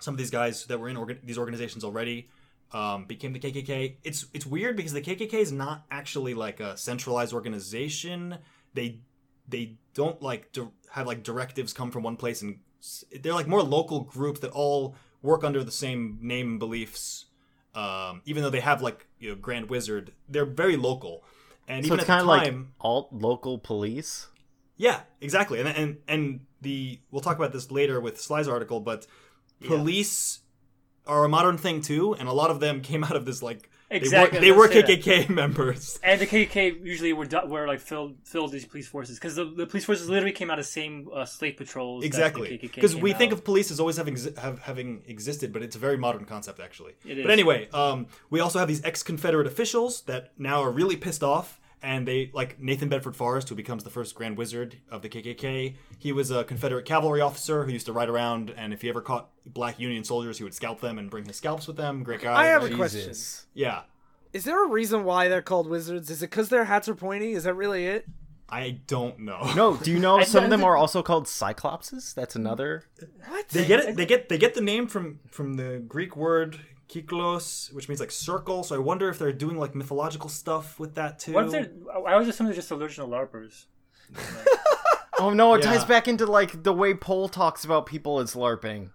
Some 0.00 0.14
of 0.14 0.18
these 0.18 0.30
guys 0.30 0.64
that 0.66 0.78
were 0.78 0.88
in 0.88 0.96
orga- 0.96 1.18
these 1.24 1.38
organizations 1.38 1.82
already 1.82 2.30
um, 2.72 3.06
became 3.06 3.32
the 3.32 3.40
kkk 3.40 3.96
it's 4.04 4.26
it's 4.34 4.44
weird 4.46 4.76
because 4.76 4.92
the 4.92 5.00
kkk 5.00 5.32
is 5.32 5.50
not 5.50 5.86
actually 5.90 6.34
like 6.34 6.60
a 6.60 6.76
centralized 6.76 7.32
organization. 7.34 8.38
They 8.74 9.00
they 9.48 9.78
don't 9.94 10.22
like 10.22 10.52
di- 10.52 10.68
have 10.92 11.06
like 11.06 11.22
directives 11.24 11.72
come 11.72 11.90
from 11.90 12.02
one 12.04 12.16
place 12.16 12.40
and 12.42 12.60
s- 12.80 13.04
they're 13.22 13.32
like 13.40 13.48
more 13.48 13.62
local 13.62 14.00
groups 14.02 14.38
that 14.40 14.50
all 14.52 14.94
work 15.22 15.42
under 15.42 15.64
the 15.64 15.72
same 15.72 16.18
name 16.22 16.46
and 16.50 16.58
beliefs 16.60 17.24
um, 17.74 18.22
even 18.24 18.42
though 18.42 18.50
they 18.50 18.60
have 18.60 18.82
like 18.82 19.06
you 19.18 19.30
know 19.30 19.34
grand 19.34 19.68
wizard. 19.68 20.12
They're 20.28 20.46
very 20.64 20.76
local. 20.76 21.24
And 21.66 21.84
So 21.84 21.88
even 21.88 22.00
it's 22.00 22.08
at 22.08 22.12
kind 22.18 22.20
the 22.28 22.32
of 22.32 22.38
like 22.38 22.44
time 22.44 22.72
alt 22.80 23.12
local 23.12 23.58
police. 23.58 24.28
Yeah 24.78 25.00
exactly 25.20 25.60
and 25.60 25.68
and 25.68 25.98
and 26.08 26.40
the 26.62 26.98
we'll 27.10 27.20
talk 27.20 27.36
about 27.36 27.52
this 27.52 27.70
later 27.70 28.00
with 28.00 28.18
sly's 28.18 28.48
article 28.48 28.80
but 28.80 29.06
police 29.64 30.40
are 31.06 31.24
a 31.24 31.28
modern 31.28 31.58
thing 31.58 31.82
too 31.82 32.14
and 32.14 32.28
a 32.28 32.32
lot 32.32 32.50
of 32.50 32.60
them 32.60 32.80
came 32.90 33.04
out 33.04 33.16
of 33.16 33.26
this 33.26 33.42
like 33.42 33.68
Exactly, 33.90 34.38
they 34.40 34.52
were, 34.52 34.68
they 34.68 34.82
were 34.82 34.96
kkk 34.96 35.28
members 35.30 35.98
And 36.02 36.20
the 36.20 36.26
KKK 36.26 36.84
usually 36.84 37.14
were 37.14 37.26
were 37.46 37.66
like 37.66 37.80
filled 37.80 38.16
filled 38.22 38.52
these 38.52 38.66
police 38.66 38.86
forces 38.86 39.18
because 39.18 39.36
the, 39.36 39.46
the 39.46 39.66
police 39.66 39.86
forces 39.86 40.10
literally 40.10 40.32
came 40.32 40.50
out 40.50 40.58
of 40.58 40.66
the 40.66 40.70
same 40.70 41.08
uh, 41.14 41.24
slave 41.24 41.56
patrols. 41.56 42.04
Exactly, 42.04 42.58
because 42.58 42.94
we 42.94 43.14
think 43.14 43.32
of 43.32 43.44
police 43.44 43.70
as 43.70 43.80
always 43.80 43.96
having 43.96 44.18
have, 44.36 44.58
having 44.58 45.02
existed, 45.06 45.54
but 45.54 45.62
it's 45.62 45.74
a 45.74 45.78
very 45.78 45.96
modern 45.96 46.26
concept 46.26 46.60
actually. 46.60 46.92
It 47.02 47.22
But 47.22 47.30
is. 47.30 47.30
anyway, 47.30 47.68
um, 47.72 48.08
we 48.28 48.40
also 48.40 48.58
have 48.58 48.68
these 48.68 48.84
ex-Confederate 48.84 49.46
officials 49.46 50.02
that 50.02 50.32
now 50.36 50.62
are 50.62 50.70
really 50.70 50.96
pissed 50.96 51.22
off, 51.22 51.58
and 51.82 52.06
they 52.06 52.30
like 52.32 52.60
Nathan 52.60 52.88
Bedford 52.88 53.16
Forrest, 53.16 53.48
who 53.48 53.54
becomes 53.54 53.84
the 53.84 53.90
first 53.90 54.14
Grand 54.14 54.36
Wizard 54.36 54.78
of 54.90 55.02
the 55.02 55.08
KKK. 55.08 55.76
He 55.98 56.12
was 56.12 56.30
a 56.30 56.44
Confederate 56.44 56.84
cavalry 56.84 57.20
officer 57.20 57.64
who 57.64 57.72
used 57.72 57.86
to 57.86 57.92
ride 57.92 58.08
around, 58.08 58.50
and 58.56 58.72
if 58.72 58.82
he 58.82 58.88
ever 58.88 59.00
caught 59.00 59.30
black 59.46 59.78
Union 59.78 60.04
soldiers, 60.04 60.38
he 60.38 60.44
would 60.44 60.54
scalp 60.54 60.80
them 60.80 60.98
and 60.98 61.10
bring 61.10 61.24
his 61.24 61.36
scalps 61.36 61.66
with 61.66 61.76
them. 61.76 62.02
Great 62.02 62.20
guy. 62.20 62.34
I 62.34 62.46
have 62.46 62.62
a 62.62 62.66
right? 62.66 62.76
question. 62.76 63.14
Yeah. 63.54 63.82
Is 64.32 64.44
there 64.44 64.62
a 64.64 64.68
reason 64.68 65.04
why 65.04 65.28
they're 65.28 65.42
called 65.42 65.68
wizards? 65.68 66.10
Is 66.10 66.22
it 66.22 66.30
because 66.30 66.48
their 66.48 66.64
hats 66.64 66.88
are 66.88 66.94
pointy? 66.94 67.32
Is 67.32 67.44
that 67.44 67.54
really 67.54 67.86
it? 67.86 68.06
I 68.50 68.80
don't 68.86 69.20
know. 69.20 69.52
No, 69.54 69.76
do 69.76 69.90
you 69.90 69.98
know 69.98 70.22
some 70.24 70.44
of 70.44 70.50
them 70.50 70.64
are 70.64 70.76
also 70.76 71.02
called 71.02 71.26
cyclopses? 71.26 72.14
That's 72.14 72.34
another. 72.34 72.84
What? 73.26 73.48
They 73.50 73.66
get 73.66 73.80
it. 73.80 73.96
They 73.96 74.06
get 74.06 74.28
they 74.28 74.38
get 74.38 74.54
the 74.54 74.62
name 74.62 74.86
from 74.86 75.20
from 75.28 75.54
the 75.54 75.82
Greek 75.86 76.16
word 76.16 76.58
kyklos, 76.88 77.72
which 77.72 77.88
means 77.88 78.00
like 78.00 78.10
circle. 78.10 78.62
So 78.64 78.74
I 78.74 78.78
wonder 78.78 79.08
if 79.08 79.18
they're 79.18 79.32
doing 79.32 79.58
like 79.58 79.74
mythological 79.74 80.28
stuff 80.28 80.78
with 80.80 80.94
that 80.94 81.18
too. 81.18 81.32
What 81.32 81.46
if 81.46 81.50
they're? 81.52 81.70
I 82.06 82.12
always 82.14 82.28
assume 82.28 82.46
they're 82.46 82.54
just 82.54 82.70
allergic 82.70 82.96
to 82.96 83.02
larpers. 83.04 83.64
Oh 85.20 85.30
no, 85.30 85.52
it 85.54 85.64
Yeah. 85.64 85.72
ties 85.72 85.84
back 85.84 86.06
into 86.06 86.26
like 86.26 86.62
the 86.62 86.72
way 86.72 86.94
Pohl 86.94 87.28
talks 87.28 87.64
about 87.64 87.86
people 87.86 88.20
as 88.20 88.34
LARPing. 88.34 88.90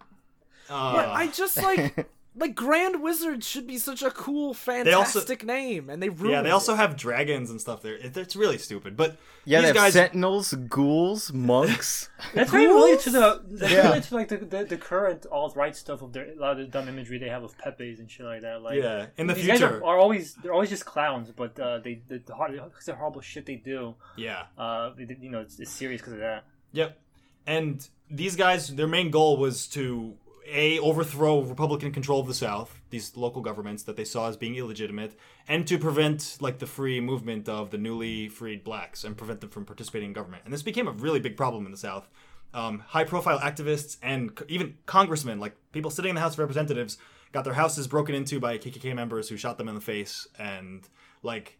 Uh, 0.69 0.93
But 0.93 1.10
I 1.10 1.27
just 1.27 1.62
like 1.62 2.08
like 2.35 2.55
Grand 2.55 3.01
Wizard 3.01 3.43
should 3.43 3.67
be 3.67 3.77
such 3.77 4.01
a 4.01 4.09
cool, 4.11 4.47
also- 4.49 4.53
fantastic 4.55 5.45
name, 5.45 5.89
and 5.89 6.01
they 6.01 6.09
ruined 6.09 6.31
yeah, 6.31 6.41
they 6.41 6.49
also 6.51 6.73
it. 6.73 6.77
have 6.77 6.95
dragons 6.97 7.49
and 7.51 7.61
stuff 7.61 7.81
there. 7.81 7.95
It, 7.95 8.17
it's 8.17 8.35
really 8.35 8.57
stupid. 8.57 8.97
But 8.97 9.17
Yeah, 9.45 9.59
these 9.59 9.61
they 9.61 9.67
have 9.67 9.75
guys, 9.75 9.93
sentinels, 9.93 10.53
ghouls, 10.53 11.31
monks. 11.33 12.09
That's 12.33 12.49
very 12.51 12.67
related 12.67 12.99
to 13.01 13.09
the. 13.11 13.41
That's 13.45 13.71
Yeah. 13.71 13.83
related 13.87 14.03
to 14.03 14.15
like 14.15 14.27
the, 14.29 14.37
the, 14.37 14.63
the 14.65 14.77
current 14.77 15.25
alt 15.31 15.55
right 15.55 15.75
stuff 15.75 16.01
of 16.01 16.11
their 16.13 16.31
a 16.31 16.35
lot 16.35 16.51
of 16.53 16.57
the 16.59 16.65
dumb 16.65 16.87
imagery 16.89 17.17
they 17.19 17.29
have 17.29 17.43
of 17.43 17.57
Pepe's 17.57 17.99
and 17.99 18.09
shit 18.09 18.25
like 18.25 18.41
that. 18.41 18.61
Like 18.63 18.77
yeah, 18.81 19.07
in 19.17 19.27
the 19.27 19.33
these 19.35 19.45
guys 19.47 19.59
future, 19.59 19.77
are, 19.83 19.95
are 19.95 19.97
always 19.99 20.33
they're 20.35 20.53
always 20.53 20.69
just 20.69 20.85
clowns, 20.85 21.29
but 21.31 21.59
uh, 21.59 21.79
they 21.79 22.01
the, 22.07 22.17
the, 22.19 22.33
hard, 22.35 22.59
the 22.85 22.95
horrible 22.95 23.21
shit 23.21 23.45
they 23.45 23.55
do. 23.57 23.95
yeah, 24.17 24.43
Uh, 24.57 24.91
they- 24.97 25.17
you 25.21 25.29
know, 25.29 25.41
it's, 25.41 25.59
it's 25.59 25.71
serious 25.71 26.01
because 26.01 26.13
of 26.13 26.19
that. 26.19 26.45
yep. 26.71 26.97
And 27.45 27.85
these 28.09 28.35
guys, 28.37 28.69
their 28.69 28.87
main 28.87 29.11
goal 29.11 29.35
was 29.37 29.67
to 29.67 30.13
a 30.47 30.79
overthrow 30.79 31.41
Republican 31.41 31.91
control 31.91 32.19
of 32.19 32.27
the 32.27 32.34
South, 32.34 32.82
these 32.89 33.15
local 33.15 33.41
governments 33.41 33.84
that 33.84 33.95
they 33.95 34.03
saw 34.03 34.27
as 34.27 34.38
being 34.38 34.56
illegitimate, 34.56 35.17
and 35.47 35.67
to 35.67 35.77
prevent 35.77 36.38
like 36.39 36.60
the 36.60 36.67
free 36.67 36.99
movement 36.99 37.47
of 37.47 37.71
the 37.71 37.77
newly 37.77 38.27
freed 38.29 38.63
blacks 38.63 39.03
and 39.03 39.17
prevent 39.17 39.41
them 39.41 39.49
from 39.49 39.65
participating 39.65 40.10
in 40.10 40.13
government. 40.13 40.43
And 40.45 40.53
this 40.53 40.63
became 40.63 40.88
a 40.88 40.91
really 40.91 41.19
big 41.19 41.38
problem 41.38 41.65
in 41.65 41.71
the 41.71 41.77
South. 41.77 42.10
Um, 42.53 42.79
high-profile 42.79 43.39
activists 43.39 43.97
and 44.03 44.32
c- 44.38 44.45
even 44.47 44.75
congressmen, 44.86 45.39
like 45.39 45.56
people 45.71 45.89
sitting 45.89 46.10
in 46.10 46.15
the 46.15 46.21
House 46.21 46.34
of 46.34 46.39
Representatives, 46.39 46.97
got 47.32 47.43
their 47.43 47.53
houses 47.53 47.88
broken 47.88 48.13
into 48.13 48.39
by 48.39 48.58
KKK 48.58 48.93
members 48.95 49.29
who 49.29 49.38
shot 49.38 49.58
them 49.58 49.67
in 49.67 49.75
the 49.75 49.82
face, 49.82 50.27
and 50.38 50.88
like 51.23 51.58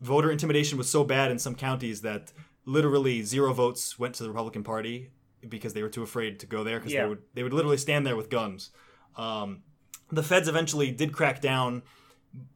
voter 0.00 0.30
intimidation 0.30 0.76
was 0.76 0.90
so 0.90 1.02
bad 1.02 1.30
in 1.30 1.38
some 1.38 1.54
counties 1.54 2.02
that 2.02 2.32
literally 2.66 3.22
zero 3.22 3.54
votes 3.54 3.98
went 3.98 4.14
to 4.16 4.22
the 4.22 4.28
Republican 4.28 4.62
Party 4.62 5.10
because 5.50 5.72
they 5.74 5.82
were 5.82 5.88
too 5.88 6.02
afraid 6.02 6.40
to 6.40 6.46
go 6.46 6.64
there 6.64 6.78
because 6.78 6.92
Yeah. 6.92 7.02
they 7.04 7.08
would 7.08 7.22
they 7.34 7.42
would 7.42 7.52
literally 7.52 7.76
stand 7.78 8.06
there 8.06 8.16
with 8.16 8.30
guns. 8.30 8.70
Um, 9.16 9.62
the 10.10 10.22
feds 10.22 10.48
eventually 10.48 10.90
did 10.90 11.12
crack 11.12 11.40
down 11.40 11.82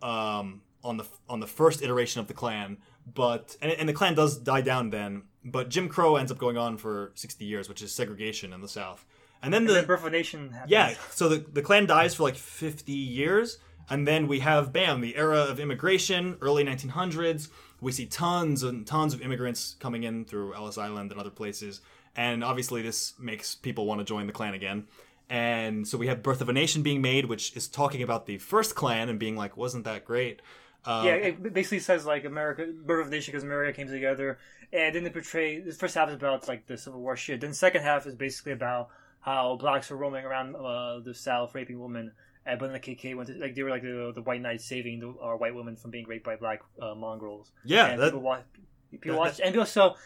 um, 0.03 0.63
on 0.85 0.97
the 0.97 1.05
on 1.29 1.41
the 1.41 1.47
first 1.47 1.83
iteration 1.83 2.21
of 2.21 2.29
the 2.29 2.35
Klan, 2.35 2.79
but 3.13 3.57
and, 3.61 3.73
and 3.73 3.89
the 3.89 3.93
Klan 3.93 4.15
does 4.15 4.39
die 4.39 4.61
down 4.61 4.91
then. 4.91 5.23
But 5.45 5.71
Jim 5.71 5.89
Crow 5.89 6.17
ends 6.17 6.31
up 6.33 6.39
going 6.39 6.57
on 6.57 6.77
for 6.77 7.13
sixty 7.15 7.45
years, 7.45 7.69
which 7.69 7.83
is 7.83 7.93
segregation 7.93 8.53
in 8.53 8.61
the 8.61 8.69
South. 8.69 9.05
And 9.43 9.55
then 9.55 9.63
And 9.63 9.69
the 9.71 9.75
then 9.75 9.87
Birth 9.87 10.01
of 10.01 10.07
a 10.07 10.11
Nation. 10.11 10.51
Happens. 10.51 10.71
yeah, 10.73 10.95
so 11.11 11.29
the, 11.29 11.37
the 11.39 11.63
Klan 11.63 11.87
dies 11.87 12.13
for 12.17 12.25
like 12.25 12.35
50 12.35 12.91
years, 12.93 13.59
and 13.89 14.05
then 14.05 14.27
we 14.27 14.41
have, 14.41 14.73
bam, 14.73 15.01
the 15.01 15.15
era 15.15 15.39
of 15.39 15.61
immigration, 15.61 16.37
early 16.41 16.65
1900s. 16.65 17.49
We 17.81 17.93
see 17.93 18.07
tons 18.07 18.65
and 18.65 18.85
tons 18.85 19.15
of 19.15 19.23
immigrants 19.23 19.77
coming 19.79 20.03
in 20.03 20.25
through 20.25 20.55
Ellis 20.55 20.77
Island 20.77 21.13
and 21.13 21.21
other 21.21 21.31
places, 21.31 21.81
and 22.19 22.43
obviously 22.43 22.83
this 22.83 23.15
makes 23.19 23.55
people 23.55 23.87
want 23.87 24.01
to 24.01 24.05
join 24.05 24.27
the 24.27 24.33
Klan 24.33 24.53
again. 24.53 24.89
And 25.31 25.87
so 25.87 25.97
we 25.99 26.07
have 26.09 26.23
Birth 26.23 26.41
of 26.41 26.49
a 26.49 26.53
Nation 26.53 26.83
being 26.83 27.01
made, 27.01 27.27
which 27.27 27.55
is 27.57 27.69
talking 27.69 28.03
about 28.03 28.27
the 28.27 28.39
first 28.39 28.75
Klan 28.75 29.09
and 29.09 29.19
being 29.19 29.37
like, 29.37 29.57
wasn't 29.57 29.85
that 29.85 30.05
great? 30.05 30.41
Uh, 30.85 31.03
Yeah, 31.07 31.15
it 31.15 31.53
basically 31.53 31.79
says 31.81 32.05
like 32.07 32.25
America, 32.25 32.67
birth 32.85 33.03
of 33.07 33.09
a 33.09 33.11
nation 33.17 33.33
because 33.33 33.45
America 33.45 33.73
came 33.77 33.89
together, 33.89 34.39
and 34.73 34.95
then 34.95 35.05
they 35.05 35.11
portray 35.11 35.61
the 35.61 35.73
first 35.73 35.95
half 35.95 36.09
is 36.09 36.15
about 36.15 36.49
like 36.49 36.67
the 36.67 36.77
Civil 36.79 37.01
War 37.01 37.15
shit. 37.17 37.41
Then 37.41 37.51
the 37.51 37.57
second 37.57 37.83
half 37.83 38.07
is 38.07 38.15
basically 38.15 38.53
about 38.53 38.89
how 39.21 39.57
blacks 39.57 39.91
were 39.91 39.97
roaming 39.97 40.25
around 40.25 40.57
uh, 40.57 41.01
the 41.01 41.13
South 41.15 41.55
raping 41.55 41.79
women, 41.79 42.13
and 42.47 42.59
but 42.59 42.67
then 42.67 42.73
the 42.73 42.81
KK 42.81 43.15
went 43.17 43.29
to, 43.29 43.35
like 43.35 43.55
they 43.55 43.63
were 43.63 43.71
like 43.71 43.83
the, 43.83 44.13
the 44.15 44.23
white 44.23 44.41
knights 44.41 44.65
saving 44.65 45.01
the 45.01 45.09
uh, 45.11 45.37
white 45.37 45.55
women 45.55 45.77
from 45.77 45.91
being 45.91 46.07
raped 46.07 46.25
by 46.25 46.37
black 46.37 46.61
uh, 46.81 46.95
mongrels. 46.95 47.51
Yeah, 47.65 47.87
and 47.89 48.01
that- 48.01 48.07
people 48.07 48.21
watch, 48.21 48.45
people 48.91 49.13
that- 49.13 49.19
watch, 49.19 49.41
and 49.45 49.57
also 49.59 49.97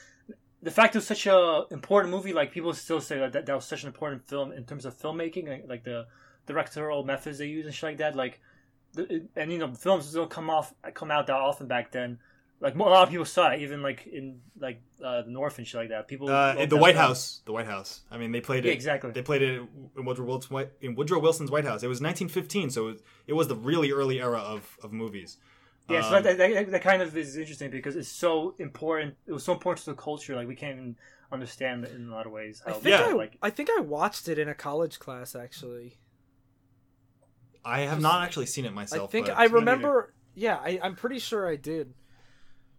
the 0.62 0.70
fact 0.70 0.94
it 0.94 0.98
was 0.98 1.07
such 1.07 1.27
a 1.27 1.64
important 1.70 2.12
movie, 2.12 2.33
like 2.33 2.53
people 2.53 2.72
still 2.72 3.01
say 3.01 3.18
that 3.18 3.33
that, 3.33 3.46
that 3.46 3.55
was 3.55 3.64
such 3.64 3.83
an 3.83 3.88
important 3.88 4.29
film 4.29 4.53
in 4.53 4.64
terms 4.64 4.85
of 4.85 4.96
filmmaking, 4.96 5.48
like, 5.48 5.64
like 5.68 5.85
the 5.85 6.07
directorial 6.46 7.05
methods 7.05 7.38
they 7.38 7.46
use 7.46 7.66
and 7.66 7.75
shit 7.75 7.83
like 7.90 7.98
that. 7.98 8.14
Like, 8.16 8.40
the, 8.94 9.27
and 9.37 9.51
you 9.53 9.59
know, 9.59 9.72
films 9.75 10.12
don't 10.12 10.31
come 10.31 10.51
off 10.51 10.72
come 10.94 11.11
out 11.11 11.27
that 11.27 11.35
often 11.37 11.66
back 11.66 11.90
then. 11.92 12.18
Like 12.61 12.77
a 12.77 12.79
lot 12.79 13.03
of 13.03 13.11
people 13.11 13.25
saw 13.25 13.51
it, 13.51 13.61
even 13.61 13.83
like 13.83 14.07
in 14.07 14.40
like 14.57 14.81
uh, 15.05 15.22
the 15.22 15.31
North 15.31 15.59
and 15.59 15.66
shit 15.66 15.81
like 15.81 15.88
that. 15.88 16.07
People 16.07 16.31
Uh, 16.31 16.55
in 16.57 16.68
the 16.68 16.77
White 16.77 16.94
film. 16.94 17.07
House, 17.07 17.40
the 17.44 17.51
White 17.53 17.66
House. 17.66 18.03
I 18.09 18.18
mean, 18.18 18.31
they 18.31 18.40
played 18.40 18.64
it. 18.64 18.68
Yeah, 18.68 18.75
exactly. 18.75 19.11
They 19.11 19.22
played 19.22 19.42
it 19.42 19.62
in 19.96 20.05
Woodrow 20.05 20.25
Wilson's 20.25 20.51
White, 20.53 20.70
in 20.81 20.94
Woodrow 20.94 21.18
Wilson's 21.18 21.51
White 21.51 21.64
House. 21.64 21.83
It 21.83 21.88
was 21.88 22.01
1915, 22.01 22.70
so 22.70 22.88
it, 22.88 23.03
it 23.27 23.33
was 23.33 23.48
the 23.48 23.57
really 23.57 23.90
early 23.90 24.20
era 24.20 24.38
of, 24.38 24.79
of 24.81 24.92
movies. 24.92 25.38
Yeah, 25.93 26.09
so 26.09 26.17
Um, 26.17 26.23
that, 26.23 26.39
that, 26.39 26.71
that 26.71 26.83
kind 26.83 27.03
of 27.03 27.17
is 27.17 27.37
interesting 27.37 27.71
because 27.71 27.97
it's 27.97 28.09
so 28.09 28.55
important. 28.59 29.17
It 29.27 29.33
was 29.33 29.45
so 29.45 29.53
important 29.53 29.85
to 29.85 29.91
the 29.91 29.97
culture. 29.97 30.35
Like 30.37 30.49
we 30.49 30.57
can't 30.57 30.77
even 30.77 30.97
understand 31.31 31.85
it 31.85 31.93
in 31.93 32.09
a 32.09 32.13
lot 32.13 32.27
of 32.27 32.33
ways. 32.33 32.63
I 32.67 32.73
think 32.73 32.87
Yeah. 32.87 33.07
I, 33.09 33.13
like 33.13 33.39
I 33.43 33.51
think 33.51 33.71
I 33.77 33.81
watched 33.81 34.29
it 34.29 34.39
in 34.39 34.49
a 34.49 34.55
college 34.55 34.99
class 34.99 35.35
actually. 35.35 35.99
I 37.65 37.81
have 37.83 38.01
not 38.01 38.23
actually 38.23 38.47
seen 38.47 38.65
it 38.65 38.73
myself. 38.73 39.11
I 39.11 39.13
think 39.13 39.27
but 39.27 39.39
I 39.39 39.45
remember. 39.45 40.15
Yeah, 40.35 40.57
I, 40.57 40.81
I'm 40.83 40.97
pretty 40.97 41.19
sure 41.19 41.49
I 41.49 41.57
did. 41.57 41.95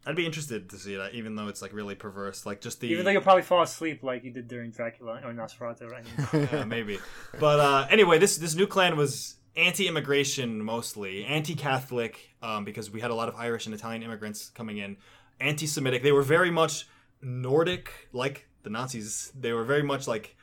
I'd 0.06 0.17
be 0.17 0.26
interested 0.26 0.69
to 0.71 0.78
see 0.78 0.97
that, 0.97 1.13
even 1.13 1.36
though 1.36 1.47
it's 1.47 1.62
like 1.62 1.71
really 1.71 1.95
perverse. 1.95 2.45
Like 2.45 2.60
just 2.60 2.82
the 2.82 2.88
even 2.88 3.06
though 3.06 3.12
you'll 3.12 3.21
probably 3.21 3.43
fall 3.43 3.62
asleep 3.62 4.04
like 4.04 4.23
you 4.26 4.32
did 4.32 4.49
during 4.49 4.71
Dracula 4.71 5.21
or 5.23 5.32
Nosferatu, 5.32 5.89
right? 5.89 6.06
yeah, 6.52 6.65
maybe. 6.65 6.99
But 7.39 7.60
uh, 7.60 7.88
anyway, 7.89 8.17
this 8.19 8.38
this 8.38 8.56
new 8.56 8.67
Klan 8.67 8.97
was 8.97 9.36
anti-immigration 9.55 10.63
mostly, 10.63 11.25
anti-Catholic, 11.25 12.35
um, 12.41 12.65
because 12.65 12.89
we 12.91 13.01
had 13.01 13.11
a 13.11 13.15
lot 13.15 13.29
of 13.29 13.35
Irish 13.35 13.65
and 13.65 13.75
Italian 13.75 14.03
immigrants 14.03 14.49
coming 14.49 14.77
in, 14.77 14.97
anti-Semitic. 15.39 16.03
They 16.03 16.11
were 16.11 16.23
very 16.23 16.51
much 16.51 16.87
Nordic, 17.21 18.09
like 18.11 18.47
the 18.63 18.69
Nazis. 18.69 19.31
They 19.39 19.53
were 19.53 19.63
very 19.63 19.83
much 19.83 20.07
like 20.07 20.35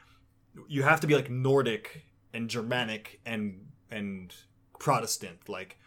you 0.68 0.82
have 0.82 1.00
to 1.00 1.06
be 1.06 1.14
like 1.14 1.30
Nordic 1.30 2.04
and 2.32 2.48
Germanic 2.48 3.20
and 3.26 3.66
and 3.90 4.34
Protestant. 4.78 5.48
Like 5.48 5.78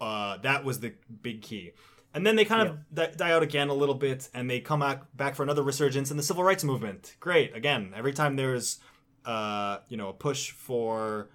uh, 0.00 0.38
that 0.38 0.64
was 0.64 0.80
the 0.80 0.94
big 1.22 1.42
key. 1.42 1.72
And 2.14 2.26
then 2.26 2.36
they 2.36 2.44
kind 2.44 2.66
of 2.66 2.78
di- 2.92 3.12
die 3.16 3.32
out 3.32 3.42
again 3.42 3.68
a 3.68 3.74
little 3.74 3.94
bit, 3.94 4.28
and 4.32 4.48
they 4.48 4.60
come 4.60 4.80
back 4.80 5.02
back 5.14 5.34
for 5.34 5.42
another 5.42 5.62
resurgence 5.62 6.10
in 6.10 6.16
the 6.16 6.22
civil 6.22 6.42
rights 6.42 6.64
movement. 6.64 7.16
Great, 7.20 7.54
again, 7.54 7.92
every 7.94 8.12
time 8.12 8.36
there's 8.36 8.80
uh, 9.24 9.78
you 9.88 9.96
know 9.96 10.08
a 10.08 10.14
push 10.14 10.50
for 10.50 11.28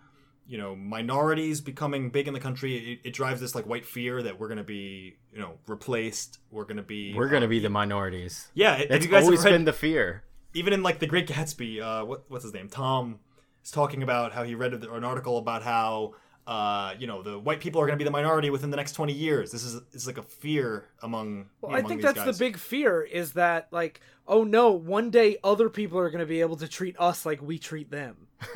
you 0.48 0.58
know 0.58 0.76
minorities 0.76 1.62
becoming 1.62 2.10
big 2.10 2.28
in 2.28 2.34
the 2.34 2.40
country, 2.40 2.94
it, 2.94 3.10
it 3.10 3.14
drives 3.14 3.40
this 3.42 3.56
like 3.56 3.66
white 3.66 3.86
fear 3.86 4.22
that 4.24 4.40
we're 4.40 4.50
gonna 4.50 4.64
be 4.64 5.16
you 5.32 5.40
know 5.40 5.54
replaced. 5.68 6.40
We're 6.52 6.66
gonna 6.66 6.84
be 6.84 7.14
We're 7.14 7.30
gonna 7.30 7.48
be 7.48 7.60
the 7.60 7.70
minorities. 7.70 8.50
yeah. 8.54 8.78
You 8.80 9.08
guys 9.08 9.24
always 9.24 9.44
read, 9.44 9.52
been 9.52 9.66
the 9.66 9.74
fear. 9.74 10.24
even 10.54 10.74
in 10.74 10.84
like 10.84 11.00
the 11.00 11.08
Great 11.08 11.28
Gatsby, 11.28 11.82
uh, 11.82 12.06
what 12.06 12.26
what's 12.30 12.44
his 12.44 12.54
name? 12.54 12.70
Tom 12.70 13.20
is 13.64 13.72
talking 13.72 14.04
about 14.04 14.34
how 14.34 14.44
he 14.44 14.56
read 14.56 14.74
an 14.74 15.04
article 15.04 15.38
about 15.38 15.64
how 15.64 16.16
uh, 16.46 16.94
you 17.00 17.08
know 17.08 17.22
the 17.22 17.40
white 17.40 17.60
people 17.62 17.80
are 17.82 17.86
going 17.86 17.98
to 17.98 18.02
be 18.02 18.06
the 18.06 18.12
minority 18.12 18.50
within 18.50 18.70
the 18.70 18.78
next 18.78 18.94
twenty 18.94 19.14
years. 19.14 19.52
This 19.52 19.64
is 19.64 19.82
it's 19.94 20.08
like 20.08 20.18
a 20.18 20.24
fear 20.24 20.86
among. 21.02 21.46
Well, 21.62 21.72
among 21.72 21.86
I 21.86 21.88
think 21.88 22.02
these 22.02 22.14
that's 22.14 22.26
guys. 22.26 22.38
the 22.38 22.46
big 22.46 22.58
fear 22.58 23.02
is 23.02 23.34
that 23.34 23.68
like, 23.72 24.02
oh 24.28 24.44
no, 24.44 24.72
one 24.72 25.10
day 25.10 25.38
other 25.44 25.70
people 25.70 25.98
are 26.00 26.10
going 26.10 26.20
to 26.20 26.26
be 26.26 26.42
able 26.42 26.58
to 26.58 26.68
treat 26.68 26.96
us 27.00 27.26
like 27.26 27.42
we 27.42 27.58
treat 27.58 27.92
them. 27.92 28.28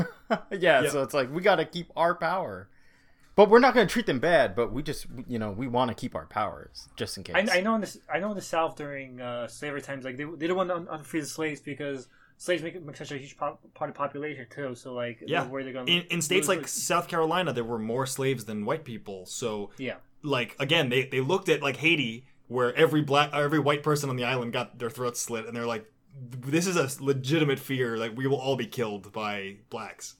yeah, 0.51 0.81
Yeah. 0.81 0.89
so 0.89 1.01
it's 1.03 1.13
like 1.13 1.33
we 1.33 1.41
got 1.41 1.55
to 1.55 1.65
keep 1.65 1.87
our 1.95 2.13
power, 2.13 2.67
but 3.35 3.49
we're 3.49 3.59
not 3.59 3.73
gonna 3.73 3.85
treat 3.87 4.05
them 4.05 4.19
bad. 4.19 4.53
But 4.55 4.73
we 4.73 4.83
just, 4.83 5.05
you 5.27 5.39
know, 5.39 5.51
we 5.51 5.67
want 5.67 5.89
to 5.89 5.95
keep 5.95 6.13
our 6.13 6.25
powers 6.25 6.89
just 6.97 7.15
in 7.15 7.23
case. 7.23 7.35
I, 7.49 7.59
I 7.59 7.61
know 7.61 7.75
in 7.75 7.81
this, 7.81 7.97
I 8.13 8.19
know 8.19 8.31
in 8.31 8.35
the 8.35 8.41
South 8.41 8.75
during 8.75 9.21
uh, 9.21 9.47
slavery 9.47 9.81
times, 9.81 10.03
like 10.03 10.17
they, 10.17 10.25
they 10.25 10.35
didn't 10.37 10.57
want 10.57 10.69
to 10.69 10.75
un- 10.75 10.87
unfree 10.91 11.21
the 11.21 11.25
slaves 11.25 11.61
because 11.61 12.07
slaves 12.37 12.61
make, 12.63 12.81
make 12.85 12.95
such 12.95 13.11
a 13.11 13.17
huge 13.17 13.35
po- 13.37 13.57
part 13.73 13.89
of 13.89 13.95
the 13.95 13.97
population 13.97 14.45
too. 14.49 14.75
So 14.75 14.93
like, 14.93 15.23
Yeah, 15.25 15.45
where 15.47 15.63
they're 15.63 15.73
going 15.73 15.87
in, 15.87 16.03
in 16.09 16.21
states 16.21 16.47
like 16.47 16.67
South 16.67 17.07
Carolina, 17.07 17.51
there 17.53 17.63
were 17.63 17.79
more 17.79 18.05
slaves 18.05 18.45
than 18.45 18.65
white 18.65 18.83
people. 18.85 19.25
So 19.25 19.71
yeah, 19.77 19.95
like 20.23 20.55
again, 20.59 20.89
they 20.89 21.05
they 21.05 21.19
looked 21.21 21.49
at 21.49 21.61
like 21.61 21.77
Haiti, 21.77 22.25
where 22.47 22.73
every 22.75 23.01
black 23.01 23.31
every 23.33 23.59
white 23.59 23.83
person 23.83 24.09
on 24.09 24.15
the 24.15 24.23
island 24.23 24.53
got 24.53 24.77
their 24.79 24.89
throats 24.89 25.21
slit, 25.21 25.45
and 25.45 25.55
they're 25.55 25.65
like, 25.65 25.91
this 26.19 26.67
is 26.67 26.75
a 26.77 27.03
legitimate 27.03 27.59
fear. 27.59 27.97
Like 27.97 28.15
we 28.15 28.27
will 28.27 28.39
all 28.39 28.55
be 28.55 28.67
killed 28.67 29.11
by 29.11 29.57
blacks. 29.69 30.15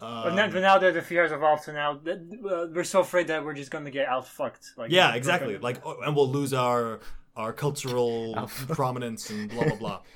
but, 0.00 0.34
now, 0.34 0.48
but 0.48 0.60
now 0.62 0.78
that 0.78 0.94
the 0.94 1.02
fear 1.02 1.24
has 1.24 1.30
evolved 1.32 1.64
to 1.64 1.72
now, 1.74 1.92
uh, 1.92 2.66
we're 2.72 2.84
so 2.84 3.00
afraid 3.00 3.26
that 3.28 3.44
we're 3.44 3.52
just 3.52 3.70
going 3.70 3.84
to 3.84 3.90
get 3.90 4.08
out 4.08 4.26
fucked. 4.26 4.72
Like 4.78 4.90
Yeah, 4.90 5.14
exactly. 5.14 5.52
gonna- 5.54 5.62
Like, 5.62 5.84
oh, 5.84 6.00
and 6.00 6.16
we'll 6.16 6.30
lose 6.30 6.54
our 6.54 7.00
our 7.36 7.52
cultural 7.52 8.34
prominence 8.68 9.28
and 9.30 9.50
blah 9.50 9.64
blah 9.64 9.76
blah. 9.76 10.00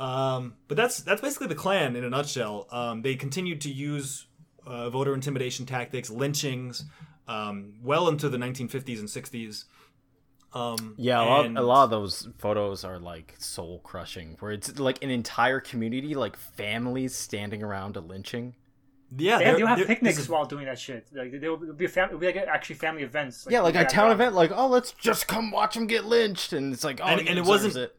Um, 0.00 0.54
but 0.66 0.76
that's 0.76 1.00
that's 1.02 1.20
basically 1.20 1.48
the 1.48 1.54
Klan 1.54 1.94
in 1.94 2.04
a 2.04 2.08
nutshell. 2.10 2.66
Um, 2.72 3.02
they 3.02 3.14
continued 3.16 3.60
to 3.62 3.70
use 3.70 4.26
uh, 4.66 4.88
voter 4.90 5.12
intimidation 5.14 5.66
tactics, 5.66 6.08
lynchings, 6.08 6.84
um, 7.28 7.74
well 7.82 8.08
into 8.08 8.28
the 8.30 8.38
1950s 8.38 8.98
and 8.98 9.08
60s. 9.08 9.64
Um, 10.52 10.94
yeah, 10.98 11.22
a 11.22 11.24
lot, 11.24 11.46
and- 11.46 11.58
a 11.58 11.62
lot 11.62 11.84
of 11.84 11.90
those 11.90 12.28
photos 12.38 12.82
are 12.82 12.98
like 12.98 13.36
soul 13.38 13.80
crushing, 13.84 14.36
where 14.40 14.50
it's 14.52 14.78
like 14.80 15.02
an 15.04 15.10
entire 15.10 15.60
community, 15.60 16.14
like 16.14 16.36
families 16.36 17.14
standing 17.14 17.62
around 17.62 17.96
a 17.96 18.00
lynching. 18.00 18.56
Yeah, 19.16 19.38
They, 19.38 19.44
they're- 19.44 19.56
they'll 19.58 19.66
have 19.66 19.86
picnics 19.86 20.18
is- 20.18 20.28
while 20.28 20.44
doing 20.46 20.64
that 20.64 20.78
shit. 20.78 21.06
Like 21.12 21.38
there 21.40 21.50
will 21.54 21.72
be 21.74 21.84
a 21.84 21.88
fam- 21.88 22.08
it'll 22.08 22.18
be 22.18 22.26
like 22.26 22.36
actually 22.36 22.76
family 22.76 23.02
events. 23.02 23.46
yeah, 23.50 23.60
like 23.60 23.74
a 23.76 23.84
town 23.84 24.06
yeah. 24.08 24.14
event, 24.14 24.34
like 24.34 24.50
oh, 24.52 24.66
let's 24.66 24.92
just 24.92 25.28
come 25.28 25.50
watch 25.52 25.74
them 25.74 25.86
get 25.86 26.06
lynched, 26.06 26.52
and 26.52 26.72
it's 26.72 26.84
like 26.84 27.00
oh, 27.02 27.06
And- 27.06 27.28
and 27.28 27.38
it 27.38 27.44
wasn't- 27.44 27.76
it. 27.76 27.94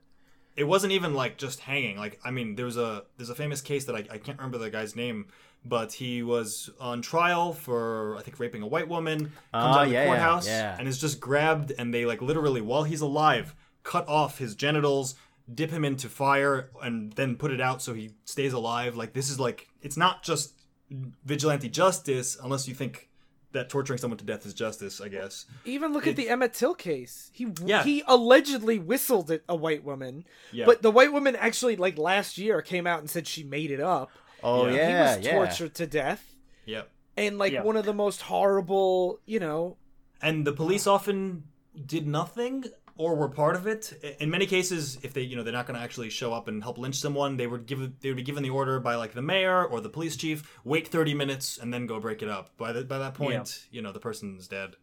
It 0.56 0.66
wasn't 0.66 0.94
even 0.94 1.14
like 1.14 1.38
just 1.38 1.60
hanging. 1.62 1.98
Like 1.98 2.20
I 2.24 2.32
mean, 2.32 2.56
there 2.56 2.66
was 2.66 2.78
a 2.78 3.04
there's 3.18 3.30
a 3.30 3.36
famous 3.36 3.62
case 3.62 3.86
that 3.86 3.96
I, 3.96 4.00
I 4.12 4.18
can't 4.18 4.38
remember 4.38 4.58
the 4.58 4.70
guy's 4.70 4.96
name, 4.96 5.28
but 5.66 5.94
he 5.94 6.24
was 6.24 6.70
on 6.80 7.02
trial 7.02 7.54
for 7.54 8.18
I 8.18 8.22
think 8.22 8.40
raping 8.40 8.62
a 8.62 8.68
white 8.68 8.88
woman. 8.88 9.20
Comes 9.20 9.32
Ah, 9.54 9.74
out 9.80 9.84
of 9.84 9.88
the 9.90 9.94
yeah, 9.94 10.02
yeah, 10.04 10.08
courthouse 10.08 10.48
yeah. 10.48 10.76
and 10.80 10.88
is 10.88 11.00
just 11.00 11.20
grabbed, 11.20 11.72
and 11.78 11.94
they 11.94 12.06
like 12.06 12.22
literally 12.22 12.62
while 12.62 12.84
he's 12.84 13.02
alive 13.02 13.56
cut 13.84 14.08
off 14.08 14.38
his 14.38 14.54
genitals, 14.54 15.16
dip 15.52 15.72
him 15.72 15.84
into 15.84 16.08
fire, 16.08 16.70
and 16.84 17.14
then 17.14 17.36
put 17.36 17.52
it 17.52 17.60
out 17.60 17.82
so 17.82 17.94
he 17.94 18.12
stays 18.26 18.54
alive. 18.54 18.96
Like 18.96 19.14
this 19.14 19.30
is 19.30 19.40
like 19.40 19.68
it's 19.82 19.98
not 19.98 20.22
just 20.24 20.54
vigilante 21.26 21.70
justice 21.70 22.38
unless 22.44 22.68
you 22.68 22.74
think 22.74 23.10
that 23.54 23.70
torturing 23.70 23.98
someone 24.00 24.18
to 24.18 24.24
death 24.26 24.46
is 24.46 24.54
justice. 24.54 25.02
I 25.02 25.08
guess. 25.10 25.46
Even 25.66 25.94
look 25.94 26.08
at 26.08 26.16
the 26.16 26.30
Emmett 26.30 26.54
Till 26.54 26.74
case. 26.74 27.30
He 27.34 27.48
Yeah. 27.66 27.84
he 27.84 28.04
allegedly 28.08 28.80
whistled 28.80 29.30
at 29.32 29.42
a 29.50 29.56
white 29.56 29.84
woman, 29.84 30.26
Yeah. 30.52 30.66
but 30.66 30.82
the 30.82 30.92
white 30.92 31.12
woman 31.14 31.36
actually 31.36 31.76
like 31.76 31.98
last 31.98 32.38
year 32.38 32.62
came 32.62 32.88
out 32.88 33.00
and 33.00 33.10
said 33.10 33.28
she 33.28 33.44
made 33.44 33.72
it 33.72 33.80
up. 33.82 34.12
Oh 34.44 34.68
Yeah. 34.68 34.74
yeah, 34.74 35.12
he 35.12 35.18
was 35.18 35.26
yeah. 35.26 35.32
tortured 35.34 35.76
to 35.76 35.88
death, 35.88 36.34
Yep. 36.66 36.90
and 37.18 37.38
like 37.38 37.54
Yeah. 37.54 37.64
one 37.64 37.76
of 37.78 37.86
the 37.86 37.94
most 37.94 38.22
horrible, 38.24 39.20
you 39.26 39.40
know. 39.40 39.78
and 40.24 40.46
the 40.46 40.54
police 40.54 40.86
often 40.86 41.44
did 41.86 42.06
nothing 42.08 42.66
or 42.98 43.16
were 43.16 43.30
part 43.30 43.56
of 43.56 43.68
it. 43.68 43.94
In 44.20 44.30
many 44.30 44.46
cases, 44.46 44.98
if 45.04 45.14
they, 45.14 45.22
you 45.22 45.36
know, 45.36 45.44
they're 45.44 45.54
not 45.54 45.66
going 45.68 45.78
to 45.78 45.84
actually 45.84 46.10
show 46.10 46.34
up 46.34 46.48
and 46.48 46.62
help 46.62 46.78
lynch 46.78 46.96
someone, 46.96 47.38
they 47.38 47.48
would 47.48 47.66
give 47.66 48.00
they 48.02 48.10
would 48.10 48.18
be 48.18 48.24
given 48.24 48.44
the 48.44 48.50
order 48.50 48.80
by 48.80 48.96
like 48.96 49.14
the 49.14 49.22
mayor 49.22 49.64
or 49.66 49.82
the 49.82 49.90
police 49.90 50.16
chief, 50.16 50.60
wait 50.64 50.88
30 50.88 51.14
minutes 51.14 51.58
and 51.58 51.74
then 51.74 51.86
go 51.88 52.00
break 52.00 52.22
it 52.22 52.30
up. 52.30 52.56
By 52.58 52.72
the, 52.74 52.84
by 52.84 52.98
that 53.00 53.14
point, 53.14 53.68
you 53.72 53.82
know, 53.82 53.92
the 53.92 54.00
person's 54.00 54.48
dead. 54.48 54.76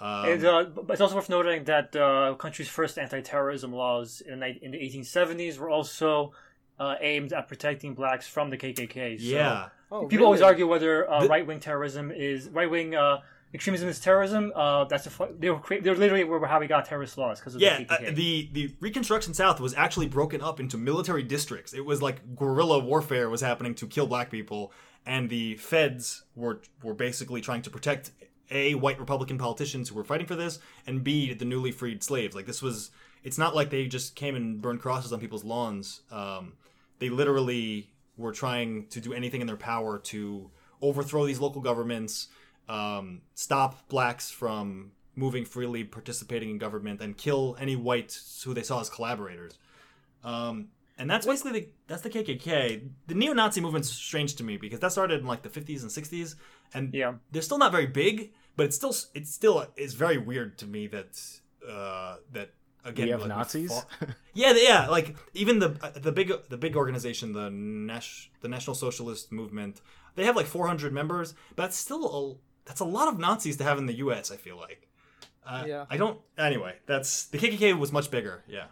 Um, 0.00 0.24
And, 0.26 0.44
uh, 0.44 0.64
it's 0.88 1.00
also 1.02 1.14
worth 1.16 1.28
noting 1.28 1.64
that 1.64 1.94
uh, 1.94 2.34
country's 2.38 2.68
first 2.70 2.98
anti-terrorism 2.98 3.72
laws 3.72 4.22
in, 4.22 4.40
the- 4.40 4.58
in 4.64 4.70
the 4.70 4.78
1870s 4.78 5.58
were 5.58 5.68
also 5.68 6.32
uh, 6.78 6.94
aimed 7.00 7.34
at 7.34 7.46
protecting 7.48 7.92
blacks 7.94 8.26
from 8.26 8.48
the 8.48 8.56
KKK. 8.56 9.18
So 9.18 9.24
yeah. 9.26 9.68
Oh, 9.92 10.06
people 10.06 10.24
always 10.24 10.40
argue 10.40 10.66
whether 10.66 11.10
uh, 11.10 11.20
The- 11.24 11.28
right-wing 11.28 11.60
terrorism 11.60 12.10
is 12.10 12.48
right-wing 12.48 12.94
uh, 12.94 13.18
extremism 13.52 13.88
is 13.88 14.00
terrorism. 14.00 14.52
Uh, 14.54 14.84
that's 14.84 15.06
a 15.06 15.28
they 15.38 15.50
were 15.50 15.58
cre- 15.58 15.80
they 15.80 15.90
were 15.90 15.96
literally 15.96 16.24
were 16.24 16.46
how 16.46 16.60
we 16.60 16.66
got 16.66 16.84
terrorist 16.84 17.18
laws 17.18 17.40
because 17.40 17.54
of 17.54 17.60
Yeah, 17.60 17.78
the 17.78 17.92
uh, 17.92 18.10
the 18.12 18.48
the 18.52 18.74
Reconstruction 18.80 19.34
South 19.34 19.60
was 19.60 19.74
actually 19.74 20.08
broken 20.08 20.40
up 20.40 20.60
into 20.60 20.76
military 20.76 21.22
districts. 21.22 21.72
It 21.72 21.84
was 21.84 22.02
like 22.02 22.36
guerrilla 22.36 22.78
warfare 22.78 23.28
was 23.28 23.40
happening 23.40 23.74
to 23.76 23.86
kill 23.86 24.06
black 24.06 24.30
people, 24.30 24.72
and 25.06 25.28
the 25.28 25.56
feds 25.56 26.22
were 26.34 26.62
were 26.82 26.94
basically 26.94 27.40
trying 27.40 27.62
to 27.62 27.70
protect 27.70 28.12
a 28.50 28.74
white 28.74 28.98
Republican 28.98 29.38
politicians 29.38 29.88
who 29.88 29.94
were 29.94 30.04
fighting 30.04 30.26
for 30.26 30.36
this, 30.36 30.58
and 30.86 31.04
b 31.04 31.32
the 31.34 31.44
newly 31.44 31.72
freed 31.72 32.02
slaves. 32.02 32.34
Like 32.34 32.46
this 32.46 32.62
was, 32.62 32.90
it's 33.22 33.38
not 33.38 33.54
like 33.54 33.70
they 33.70 33.86
just 33.86 34.16
came 34.16 34.34
and 34.34 34.60
burned 34.60 34.80
crosses 34.80 35.12
on 35.12 35.20
people's 35.20 35.44
lawns. 35.44 36.00
Um, 36.10 36.54
they 36.98 37.08
literally 37.08 37.90
were 38.16 38.32
trying 38.32 38.86
to 38.88 39.00
do 39.00 39.12
anything 39.12 39.40
in 39.40 39.46
their 39.46 39.56
power 39.56 39.98
to 39.98 40.50
overthrow 40.82 41.26
these 41.26 41.40
local 41.40 41.62
governments, 41.62 42.28
um, 42.70 43.20
stop 43.34 43.88
blacks 43.88 44.30
from 44.30 44.92
moving 45.16 45.44
freely, 45.44 45.82
participating 45.84 46.50
in 46.50 46.58
government, 46.58 47.00
and 47.00 47.16
kill 47.16 47.56
any 47.60 47.76
whites 47.76 48.42
who 48.44 48.54
they 48.54 48.62
saw 48.62 48.80
as 48.80 48.88
collaborators. 48.88 49.58
Um, 50.24 50.68
and 50.98 51.08
that's 51.10 51.26
basically 51.26 51.52
the, 51.60 51.68
that's 51.88 52.02
the 52.02 52.10
KKK. 52.10 52.88
The 53.06 53.14
neo-Nazi 53.14 53.60
movement's 53.60 53.90
strange 53.90 54.34
to 54.36 54.44
me 54.44 54.56
because 54.56 54.80
that 54.80 54.92
started 54.92 55.20
in 55.20 55.26
like 55.26 55.42
the 55.42 55.48
50s 55.48 55.82
and 55.82 55.90
60s, 55.90 56.36
and 56.74 56.94
Yeah. 56.94 57.14
they're 57.32 57.42
still 57.42 57.58
not 57.58 57.72
very 57.72 57.86
big, 57.86 58.32
but 58.56 58.66
it's 58.66 58.76
still 58.76 58.94
it's 59.14 59.32
still 59.32 59.66
is 59.76 59.94
very 59.94 60.18
weird 60.18 60.58
to 60.58 60.66
me 60.66 60.86
that 60.88 61.20
uh, 61.68 62.16
that 62.32 62.50
again, 62.84 63.06
We 63.06 63.10
have 63.12 63.20
like, 63.20 63.28
Nazis. 63.30 63.70
fought- 63.72 63.88
Yeah, 64.34 64.52
yeah, 64.56 64.88
like 64.88 65.16
even 65.34 65.58
the 65.58 65.70
uh, 65.82 65.90
the 65.98 66.12
big 66.12 66.32
the 66.50 66.58
big 66.58 66.76
organization, 66.76 67.32
the 67.32 67.48
Nash, 67.50 68.30
the 68.42 68.48
National 68.48 68.74
Socialist 68.76 69.32
Movement, 69.32 69.80
they 70.16 70.24
have 70.24 70.36
like 70.36 70.46
400 70.46 70.92
members, 70.92 71.32
but 71.56 71.62
that's 71.64 71.76
still 71.76 72.04
a 72.06 72.20
that's 72.70 72.78
a 72.80 72.84
lot 72.84 73.08
of 73.08 73.18
Nazis 73.18 73.56
to 73.56 73.64
have 73.64 73.78
in 73.78 73.86
the 73.86 73.94
U.S. 73.94 74.30
I 74.30 74.36
feel 74.36 74.56
like. 74.56 74.86
Uh, 75.44 75.64
Yeah. 75.66 75.86
I 75.90 75.96
don't. 75.96 76.20
Anyway, 76.38 76.76
that's 76.86 77.24
the 77.24 77.36
KKK 77.36 77.76
was 77.76 77.90
much 77.90 78.12
bigger. 78.12 78.44
Yeah. 78.46 78.66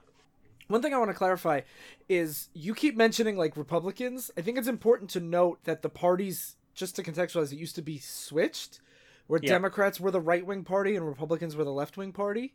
One 0.68 0.80
thing 0.82 0.94
I 0.94 0.98
want 0.98 1.10
to 1.10 1.14
clarify 1.16 1.62
is 2.08 2.48
you 2.54 2.74
keep 2.76 2.96
mentioning 2.96 3.36
like 3.36 3.56
Republicans. 3.56 4.30
I 4.36 4.42
think 4.42 4.56
it's 4.56 4.68
important 4.68 5.10
to 5.10 5.20
note 5.20 5.58
that 5.64 5.82
the 5.82 5.88
parties, 5.88 6.54
just 6.74 6.94
to 6.96 7.02
contextualize, 7.02 7.52
it 7.52 7.56
used 7.58 7.74
to 7.74 7.82
be 7.82 7.98
switched, 7.98 8.80
where 9.26 9.40
Yeah. 9.42 9.48
Democrats 9.50 9.98
were 9.98 10.12
the 10.12 10.20
right 10.20 10.46
wing 10.46 10.62
party 10.62 10.94
and 10.94 11.04
Republicans 11.04 11.56
were 11.56 11.64
the 11.64 11.72
left 11.72 11.96
wing 11.96 12.12
party. 12.12 12.54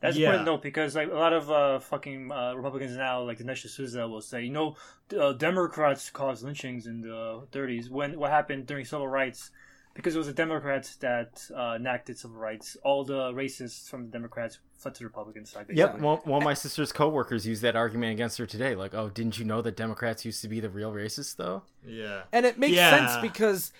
That's 0.00 0.18
Yeah. 0.18 0.26
important 0.26 0.46
to 0.46 0.52
note 0.52 0.62
because 0.62 0.94
like 0.94 1.10
a 1.10 1.14
lot 1.14 1.32
of 1.32 1.50
uh, 1.50 1.78
fucking 1.78 2.30
uh, 2.30 2.52
Republicans 2.56 2.94
now, 2.94 3.22
like 3.22 3.38
Dinesh 3.38 3.64
D'Souza, 3.64 4.06
will 4.06 4.20
say, 4.20 4.42
you 4.42 4.50
know, 4.52 4.76
uh, 5.18 5.32
Democrats 5.32 6.10
caused 6.10 6.44
lynchings 6.44 6.86
in 6.86 7.00
the 7.00 7.46
30s. 7.52 7.88
When 7.88 8.18
what 8.18 8.30
happened 8.30 8.66
during 8.66 8.84
civil 8.84 9.08
rights, 9.08 9.50
because 9.98 10.14
it 10.14 10.18
was 10.18 10.28
the 10.28 10.32
Democrats 10.32 10.94
that 10.98 11.42
uh, 11.56 11.74
enacted 11.74 12.16
civil 12.16 12.36
rights, 12.36 12.76
all 12.84 13.02
the 13.02 13.32
racists 13.32 13.88
from 13.88 14.04
the 14.04 14.12
Democrats 14.12 14.58
fled 14.76 14.94
to 14.94 15.00
the 15.00 15.06
Republican 15.06 15.44
side. 15.44 15.66
Yep. 15.70 15.88
basically. 15.88 16.00
One, 16.06 16.18
one 16.18 16.42
of 16.42 16.44
my 16.44 16.54
sister's 16.54 16.92
coworkers 16.92 17.44
used 17.44 17.62
that 17.62 17.74
argument 17.74 18.12
against 18.12 18.38
her 18.38 18.46
today. 18.46 18.76
Like, 18.76 18.94
oh, 18.94 19.08
didn't 19.08 19.40
you 19.40 19.44
know 19.44 19.60
that 19.60 19.76
Democrats 19.76 20.24
used 20.24 20.40
to 20.42 20.48
be 20.48 20.60
the 20.60 20.70
real 20.70 20.92
racists, 20.92 21.34
though? 21.34 21.64
Yeah. 21.84 22.22
And 22.32 22.46
it 22.46 22.60
makes 22.60 22.76
Yeah. 22.76 23.08
sense 23.08 23.20
because 23.20 23.72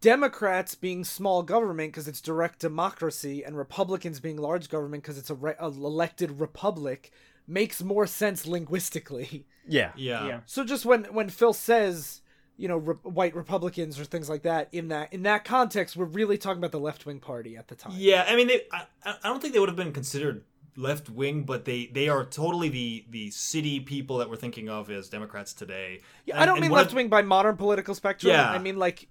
Democrats 0.00 0.74
being 0.74 1.04
small 1.04 1.42
government 1.42 1.92
because 1.92 2.08
it's 2.08 2.22
direct 2.22 2.60
democracy 2.60 3.44
and 3.44 3.54
Republicans 3.54 4.20
being 4.20 4.38
large 4.38 4.70
government 4.70 5.02
because 5.02 5.18
it's 5.18 5.28
a, 5.28 5.34
re- 5.34 5.54
a 5.60 5.66
elected 5.66 6.40
republic 6.40 7.12
makes 7.46 7.82
more 7.82 8.06
sense 8.06 8.46
linguistically. 8.46 9.44
Yeah. 9.70 9.92
Yeah. 9.96 10.26
yeah. 10.26 10.40
So 10.46 10.64
just 10.64 10.86
when 10.86 11.04
when 11.12 11.28
Phil 11.28 11.52
says, 11.52 12.22
you 12.58 12.68
know, 12.68 12.76
re- 12.76 12.94
white 13.04 13.34
Republicans 13.34 13.98
or 13.98 14.04
things 14.04 14.28
like 14.28 14.42
that 14.42 14.68
in 14.72 14.88
that 14.88 15.12
in 15.14 15.22
that 15.22 15.44
context, 15.44 15.96
we're 15.96 16.04
really 16.04 16.36
talking 16.36 16.58
about 16.58 16.72
the 16.72 16.80
left 16.80 17.06
wing 17.06 17.20
party 17.20 17.56
at 17.56 17.68
the 17.68 17.74
time. 17.74 17.92
Yeah, 17.96 18.26
I 18.28 18.36
mean, 18.36 18.48
they, 18.48 18.62
I, 18.72 18.82
I 19.04 19.14
I 19.22 19.28
don't 19.28 19.40
think 19.40 19.54
they 19.54 19.60
would 19.60 19.68
have 19.70 19.76
been 19.76 19.92
considered 19.92 20.42
left 20.76 21.08
wing, 21.08 21.44
but 21.44 21.64
they 21.64 21.86
they 21.86 22.08
are 22.08 22.24
totally 22.24 22.68
the 22.68 23.04
the 23.10 23.30
city 23.30 23.80
people 23.80 24.18
that 24.18 24.28
we're 24.28 24.36
thinking 24.36 24.68
of 24.68 24.90
as 24.90 25.08
Democrats 25.08 25.52
today. 25.54 26.00
Yeah, 26.26 26.34
And- 26.34 26.42
I 26.42 26.46
don't 26.46 26.60
mean 26.60 26.70
left 26.72 26.92
wing 26.92 27.08
by 27.08 27.22
modern 27.22 27.56
political 27.56 27.94
spectrum. 27.94 28.32
Yeah. 28.32 28.50
I 28.50 28.58
mean 28.58 28.76
like, 28.76 29.08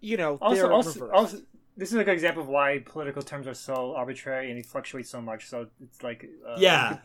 you 0.00 0.16
know, 0.16 0.36
Also, 0.40 0.62
they're 0.62 0.72
also, 0.72 1.10
also, 1.10 1.38
this 1.76 1.90
is 1.90 1.96
like 1.96 2.08
an 2.08 2.14
example 2.14 2.42
of 2.42 2.48
why 2.48 2.82
political 2.84 3.22
terms 3.22 3.46
are 3.46 3.54
so 3.54 3.94
arbitrary 3.94 4.50
and 4.50 4.58
they 4.58 4.62
fluctuate 4.62 5.06
so 5.06 5.20
much. 5.20 5.48
So 5.48 5.68
it's 5.82 6.02
like, 6.02 6.28
uh, 6.46 6.56
Yeah. 6.58 6.98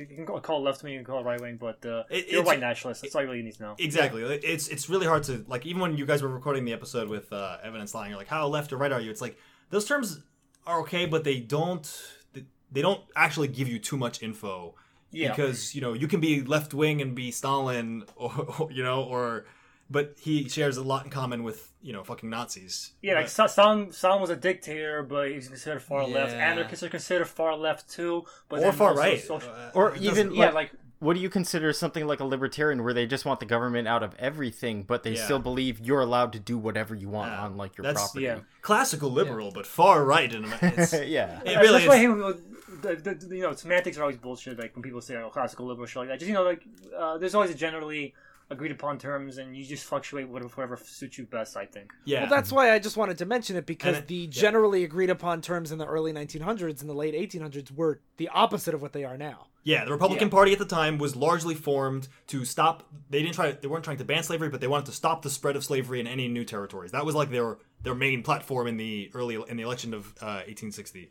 You 0.00 0.06
can, 0.06 0.26
call 0.26 0.58
it 0.58 0.60
left 0.62 0.82
wing, 0.82 0.92
you 0.92 0.98
can 1.00 1.06
call 1.06 1.20
it 1.20 1.24
right 1.24 1.40
wing, 1.40 1.56
but 1.60 1.84
uh, 1.86 2.04
It- 2.10 2.28
you're 2.28 2.42
a 2.42 2.44
white 2.44 2.60
nationalist. 2.60 3.02
That's 3.02 3.14
all 3.14 3.22
you 3.22 3.28
really 3.28 3.42
need 3.42 3.54
to 3.54 3.62
know. 3.62 3.74
Exactly. 3.78 4.22
It's 4.22 4.68
it's 4.68 4.88
really 4.90 5.06
hard 5.06 5.22
to 5.24 5.44
like 5.48 5.64
even 5.66 5.80
when 5.80 5.96
you 5.96 6.06
guys 6.06 6.22
were 6.22 6.28
recording 6.28 6.64
the 6.64 6.72
episode 6.72 7.08
with 7.08 7.32
uh, 7.32 7.58
evidence 7.62 7.94
lying, 7.94 8.10
you're 8.10 8.18
like, 8.18 8.28
how 8.28 8.46
left 8.46 8.72
or 8.72 8.76
right 8.76 8.92
are 8.92 9.00
you? 9.00 9.10
It's 9.10 9.20
like 9.20 9.36
those 9.70 9.84
terms 9.86 10.20
are 10.66 10.80
okay, 10.80 11.06
but 11.06 11.24
they 11.24 11.40
don't 11.40 11.86
they- 12.32 12.44
they 12.72 12.82
don't 12.82 13.00
actually 13.14 13.48
give 13.48 13.68
you 13.68 13.78
too 13.78 13.96
much 13.96 14.22
info. 14.22 14.74
Yeah. 15.12 15.28
Because 15.30 15.74
you 15.74 15.80
know 15.80 15.92
you 15.92 16.08
can 16.08 16.20
be 16.20 16.42
left 16.42 16.74
wing 16.74 17.00
and 17.00 17.14
be 17.14 17.30
Stalin, 17.30 18.04
or, 18.16 18.32
or, 18.58 18.72
you 18.72 18.82
know, 18.82 19.02
or 19.04 19.46
but 19.88 20.16
he 20.20 20.48
shares 20.48 20.76
a 20.76 20.82
lot 20.82 21.04
in 21.04 21.10
common 21.10 21.42
with 21.44 21.72
you 21.82 21.92
know 21.92 22.02
fucking 22.04 22.28
Nazis. 22.30 22.92
Yeah, 23.02 23.14
like 23.14 23.24
But- 23.24 23.30
Sa- 23.30 23.46
Stalin, 23.46 23.92
Stalin 23.92 24.20
was 24.20 24.30
a 24.30 24.36
dictator, 24.36 25.02
but 25.02 25.30
he's 25.30 25.48
considered 25.48 25.82
far 25.82 26.06
left. 26.06 26.32
Anarchists 26.32 26.82
are 26.82 26.88
considered 26.88 27.26
far 27.28 27.56
left 27.56 27.88
too, 27.90 28.24
but 28.48 28.62
or 28.62 28.72
far 28.72 28.94
right, 28.94 29.20
social- 29.20 29.50
Uh, 29.50 29.70
Or 29.74 29.94
even 29.96 30.08
doesn't- 30.08 30.34
yeah, 30.34 30.46
like, 30.46 30.54
like 30.54 30.70
what 30.98 31.14
do 31.14 31.20
you 31.20 31.28
consider 31.28 31.72
something 31.74 32.06
like 32.06 32.20
a 32.20 32.24
libertarian 32.24 32.82
where 32.82 32.94
they 32.94 33.06
just 33.06 33.26
want 33.26 33.38
the 33.38 33.44
government 33.46 33.86
out 33.86 34.02
of 34.02 34.14
everything, 34.18 34.82
but 34.82 35.02
they 35.02 35.12
Yeah. 35.14 35.24
still 35.24 35.38
believe 35.38 35.78
you're 35.78 36.00
allowed 36.00 36.32
to 36.32 36.38
do 36.40 36.56
whatever 36.56 36.94
you 36.94 37.08
want 37.10 37.32
Yeah. 37.32 37.42
on 37.44 37.56
like 37.58 37.76
your 37.76 37.82
That's- 37.82 38.02
property? 38.02 38.24
yeah. 38.24 38.38
classical 38.62 39.10
liberal, 39.10 39.52
but 39.52 39.66
far 39.66 40.04
right 40.04 40.34
in 40.34 40.44
it's, 40.62 40.92
it 40.94 41.08
yeah. 41.08 41.40
really 41.44 41.84
that's 41.84 41.86
why 41.86 41.96
is. 41.96 42.00
he- 42.00 42.42
the, 42.82 42.94
the, 42.96 43.14
the- 43.14 43.36
you 43.36 43.42
know 43.42 43.52
semantics 43.54 43.96
are 43.98 44.02
always 44.02 44.16
bullshit. 44.16 44.58
Like 44.58 44.74
when 44.74 44.82
people 44.82 45.00
say 45.00 45.16
oh, 45.16 45.30
classical 45.30 45.66
liberal 45.66 45.86
shit 45.86 45.96
like 45.96 46.08
that, 46.08 46.18
just 46.18 46.28
you 46.28 46.34
know 46.34 46.42
like 46.42 46.62
uh, 46.98 47.16
there's 47.18 47.34
always 47.34 47.50
a 47.50 47.54
generally 47.54 48.12
agreed 48.48 48.70
upon 48.72 48.98
terms, 48.98 49.38
and 49.38 49.56
you 49.56 49.64
just 49.64 49.84
fluctuate 49.84 50.28
whatever, 50.28 50.48
whatever 50.54 50.76
suits 50.84 51.18
you 51.18 51.26
best. 51.26 51.56
I 51.56 51.66
think. 51.66 51.92
yeah. 52.04 52.20
Well, 52.22 52.30
that's 52.30 52.52
why 52.52 52.72
I 52.72 52.78
just 52.78 52.96
wanted 52.96 53.18
to 53.18 53.26
mention 53.26 53.56
it 53.56 53.66
because 53.66 53.96
And 53.96 54.04
it- 54.04 54.08
the 54.08 54.14
yeah. 54.14 54.26
generally 54.30 54.84
agreed 54.84 55.10
upon 55.10 55.40
terms 55.42 55.72
in 55.72 55.78
the 55.78 55.86
early 55.86 56.12
1900s 56.12 56.80
and 56.80 56.88
the 56.88 56.94
late 56.94 57.14
1800s 57.14 57.70
were 57.74 58.00
the 58.18 58.28
opposite 58.28 58.74
of 58.74 58.82
what 58.82 58.92
they 58.92 59.04
are 59.04 59.16
now. 59.16 59.48
Yeah, 59.64 59.84
the 59.84 59.90
Republican 59.90 60.30
Party 60.30 60.52
at 60.52 60.60
the 60.60 60.64
time 60.64 60.96
was 60.96 61.16
largely 61.16 61.56
formed 61.56 62.06
to 62.28 62.44
stop. 62.44 62.84
They 63.10 63.20
didn't 63.20 63.34
try. 63.34 63.50
They 63.50 63.66
weren't 63.66 63.82
trying 63.84 63.96
to 63.96 64.04
ban 64.04 64.22
slavery, 64.22 64.48
but 64.48 64.60
they 64.60 64.68
wanted 64.68 64.86
to 64.86 64.92
stop 64.92 65.22
the 65.22 65.30
spread 65.30 65.56
of 65.56 65.64
slavery 65.64 65.98
in 65.98 66.06
any 66.06 66.28
new 66.28 66.44
territories. 66.44 66.92
That 66.92 67.04
was 67.04 67.16
like 67.16 67.30
their 67.32 67.58
their 67.82 67.96
main 67.96 68.22
platform 68.22 68.68
in 68.68 68.76
the 68.76 69.10
early 69.12 69.34
in 69.48 69.56
the 69.56 69.64
election 69.64 69.92
of 69.92 70.14
uh, 70.22 70.46
1860. 70.46 71.10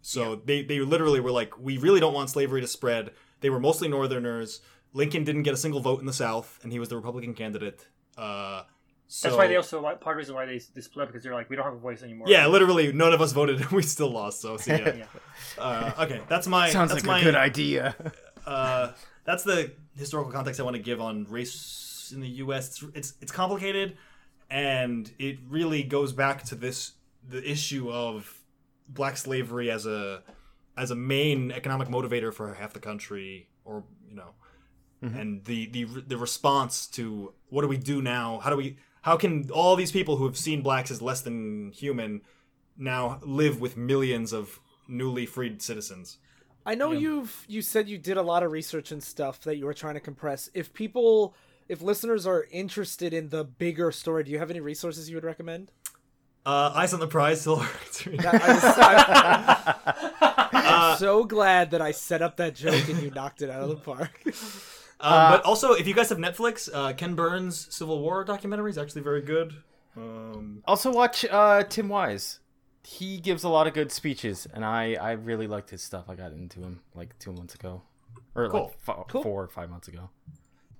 So 0.00 0.36
they 0.36 0.62
they 0.62 0.80
literally 0.80 1.20
were 1.20 1.30
like, 1.30 1.58
we 1.58 1.76
really 1.76 2.00
don't 2.00 2.14
want 2.14 2.30
slavery 2.30 2.62
to 2.62 2.66
spread. 2.66 3.10
They 3.42 3.50
were 3.50 3.60
mostly 3.60 3.86
Northerners. 3.88 4.60
Lincoln 4.92 5.24
didn't 5.24 5.42
get 5.44 5.54
a 5.54 5.56
single 5.56 5.80
vote 5.80 6.00
in 6.00 6.06
the 6.06 6.12
South, 6.12 6.58
and 6.62 6.72
he 6.72 6.78
was 6.78 6.88
the 6.88 6.96
Republican 6.96 7.34
candidate. 7.34 7.86
Uh, 8.16 8.62
so, 9.06 9.28
That's 9.28 9.38
why 9.38 9.46
they 9.48 9.56
also 9.56 9.82
why- 9.82 9.94
part 9.94 10.16
of 10.16 10.18
the 10.18 10.32
reason 10.32 10.34
why 10.36 10.46
they, 10.46 10.60
they 10.74 10.80
split 10.80 11.08
because 11.08 11.22
they're 11.24 11.34
like 11.34 11.50
we 11.50 11.56
don't 11.56 11.64
have 11.64 11.74
a 11.74 11.78
voice 11.78 12.02
anymore. 12.02 12.28
Yeah, 12.28 12.46
literally, 12.46 12.92
none 12.92 13.12
of 13.12 13.20
us 13.20 13.32
voted, 13.32 13.60
and 13.60 13.70
we 13.70 13.82
still 13.82 14.10
lost. 14.10 14.40
So, 14.40 14.56
see 14.56 14.72
ya. 14.72 14.78
Yeah. 14.96 15.04
Uh, 15.58 15.92
okay, 16.00 16.20
that's 16.28 16.46
my 16.46 16.70
Sounds 16.72 16.92
that's 16.92 17.02
like 17.04 17.08
my, 17.08 17.20
a 17.20 17.24
good 17.24 17.34
idea. 17.34 17.96
uh, 18.46 18.92
that's 19.24 19.42
the 19.42 19.72
historical 19.96 20.32
context 20.32 20.60
I 20.60 20.62
want 20.62 20.76
to 20.76 20.82
give 20.82 21.00
on 21.00 21.24
race 21.28 22.12
in 22.14 22.20
the 22.20 22.28
U.S. 22.28 22.68
It's 22.68 22.84
it's, 22.94 23.14
it's 23.20 23.32
complicated, 23.32 23.96
and 24.48 25.10
it 25.18 25.38
really 25.48 25.82
goes 25.82 26.12
back 26.12 26.44
to 26.44 26.54
this 26.54 26.92
the 27.28 27.48
issue 27.48 27.90
of 27.90 28.40
black 28.88 29.16
slavery 29.16 29.70
as 29.70 29.86
a 29.86 30.22
as 30.76 30.90
a 30.90 30.96
main 30.96 31.50
economic 31.50 31.88
motivator 31.88 32.32
for 32.32 32.54
half 32.54 32.72
the 32.72 32.80
country, 32.80 33.48
or 33.64 33.82
you 34.08 34.14
know, 34.14 34.30
and 35.02 35.44
the 35.44 35.66
the 35.66 35.84
the 35.84 36.16
response 36.16 36.86
to 36.88 37.32
what 37.48 37.62
do 37.62 37.68
we 37.68 37.78
do 37.78 38.02
now? 38.02 38.40
How 38.40 38.50
do 38.50 38.56
we 38.56 38.76
how 39.02 39.16
can 39.16 39.50
all 39.50 39.76
these 39.76 39.92
people 39.92 40.16
who 40.16 40.26
have 40.26 40.36
seen 40.36 40.62
blacks 40.62 40.90
as 40.90 41.00
less 41.00 41.22
than 41.22 41.72
human 41.72 42.20
now 42.76 43.18
live 43.22 43.60
with 43.60 43.76
millions 43.76 44.32
of 44.32 44.60
newly 44.86 45.26
freed 45.26 45.62
citizens? 45.62 46.18
I 46.66 46.74
know 46.74 46.92
you've 46.92 47.44
you 47.48 47.62
said 47.62 47.88
you 47.88 47.96
did 47.98 48.16
a 48.16 48.22
lot 48.22 48.42
of 48.42 48.52
research 48.52 48.92
and 48.92 49.02
stuff 49.02 49.40
that 49.42 49.56
you 49.56 49.64
were 49.64 49.74
trying 49.74 49.94
to 49.94 50.00
compress. 50.00 50.50
If 50.52 50.72
people 50.74 51.34
if 51.68 51.80
listeners 51.80 52.26
are 52.26 52.46
interested 52.50 53.14
in 53.14 53.28
the 53.28 53.44
bigger 53.44 53.92
story, 53.92 54.24
do 54.24 54.30
you 54.30 54.38
have 54.38 54.50
any 54.50 54.60
resources 54.60 55.08
you 55.08 55.16
would 55.16 55.24
recommend? 55.24 55.70
Uh, 56.44 56.72
Eyes 56.74 56.92
on 56.92 57.00
the 57.00 57.06
Prize, 57.06 57.42
still. 57.42 57.60
I 58.06 58.94
am 60.52 60.96
so 60.98 61.24
glad 61.24 61.70
that 61.72 61.80
I 61.82 61.92
set 61.92 62.22
up 62.22 62.38
that 62.38 62.54
joke 62.54 62.88
and 62.88 63.02
you 63.02 63.10
knocked 63.10 63.42
it 63.42 63.50
out 63.50 63.62
of 63.62 63.68
the 63.68 63.76
park. 63.76 64.20
Um, 65.02 65.32
but 65.32 65.44
also, 65.44 65.72
if 65.72 65.86
you 65.86 65.94
guys 65.94 66.08
have 66.10 66.18
Netflix, 66.18 66.68
uh, 66.72 66.92
Ken 66.92 67.14
Burns' 67.14 67.66
Civil 67.74 68.00
War 68.00 68.22
documentary 68.24 68.70
is 68.70 68.78
actually 68.78 69.02
very 69.02 69.22
good. 69.22 69.54
Um, 69.96 70.62
Also, 70.66 70.92
watch 70.92 71.24
uh, 71.30 71.62
Tim 71.64 71.88
Wise. 71.88 72.40
He 72.82 73.18
gives 73.20 73.44
a 73.44 73.48
lot 73.48 73.66
of 73.66 73.74
good 73.74 73.92
speeches, 73.92 74.46
and 74.52 74.64
I, 74.64 74.94
I 75.00 75.12
really 75.12 75.46
liked 75.46 75.70
his 75.70 75.82
stuff. 75.82 76.06
I 76.08 76.14
got 76.14 76.32
into 76.32 76.60
him 76.60 76.80
like 76.94 77.18
two 77.18 77.32
months 77.32 77.54
ago, 77.54 77.82
or 78.34 78.48
Cool. 78.48 78.62
like 78.64 78.78
fo- 78.80 79.06
Cool. 79.08 79.22
four 79.22 79.42
or 79.44 79.48
five 79.48 79.68
months 79.70 79.88
ago. 79.88 80.08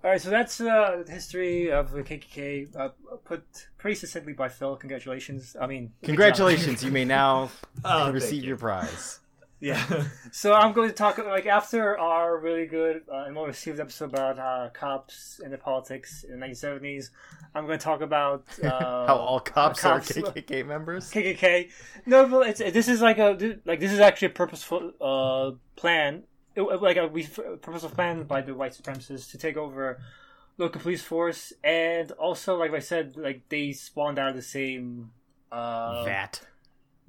All 0.03 0.11
right, 0.11 0.21
so 0.21 0.31
that's 0.31 0.59
uh, 0.63 1.03
the 1.05 1.13
history 1.13 1.71
of 1.71 1.91
the 1.93 2.03
KKK, 2.03 2.75
uh, 2.75 2.89
put 3.25 3.43
pretty 3.77 3.95
succinctly 3.97 4.33
by 4.33 4.49
Phil. 4.49 4.75
Congratulations. 4.77 5.55
I 5.61 5.67
mean. 5.67 5.93
Congratulations, 6.03 6.83
you 6.83 6.91
may 6.91 7.05
now 7.05 7.51
Oh, 7.85 8.11
receive 8.11 8.43
you. 8.43 8.49
your 8.49 8.57
prize. 8.57 9.20
Yeah. 9.61 10.05
so 10.33 10.55
I'm 10.55 10.73
going 10.73 10.89
to 10.89 10.95
talk 10.95 11.19
like 11.19 11.47
after 11.47 11.99
our 11.99 12.39
really 12.39 12.67
good 12.67 13.03
uh, 13.13 13.25
and 13.27 13.37
well 13.37 13.47
received 13.47 13.79
episode 13.79 14.07
about 14.07 14.39
uh, 14.39 14.71
cops 14.73 15.41
and 15.43 15.53
the 15.53 15.59
politics 15.59 16.25
in 16.25 16.41
the 16.41 16.47
1970s. 16.47 17.11
I'm 17.55 17.67
going 17.67 17.79
to 17.79 17.85
talk 17.85 18.01
about 18.01 18.45
uh, 18.65 19.07
How 19.07 19.17
all 19.17 19.41
cops, 19.41 19.81
cops- 19.81 20.17
are 20.17 20.23
KKK 20.23 20.67
members. 20.67 21.11
KKK. 21.11 21.71
No, 22.07 22.27
but 22.27 22.49
it's 22.49 22.59
this 22.59 22.89
is 22.89 23.03
like 23.03 23.19
a 23.19 23.59
like 23.67 23.81
this 23.81 23.93
is 23.93 24.01
actually 24.01 24.27
a 24.27 24.31
purposeful 24.31 24.93
uh, 25.01 25.53
plan. 25.77 26.25
It, 26.57 26.63
like 26.63 26.97
a 26.97 27.07
we 27.07 27.27
purposeful 27.27 27.91
plan 27.91 28.25
by 28.25 28.41
the 28.41 28.55
white 28.55 28.73
supremacists 28.73 29.31
to 29.33 29.39
take 29.39 29.57
over 29.57 30.01
local 30.59 30.81
police 30.81 31.03
force, 31.03 31.53
and 31.63 32.11
also 32.13 32.57
like 32.57 32.73
I 32.73 32.81
said, 32.81 33.17
like 33.17 33.43
they 33.51 33.73
spawned 33.73 34.19
out 34.19 34.31
of 34.31 34.37
the 34.37 34.43
same 34.43 35.11
uh, 35.53 36.05
that. 36.05 36.41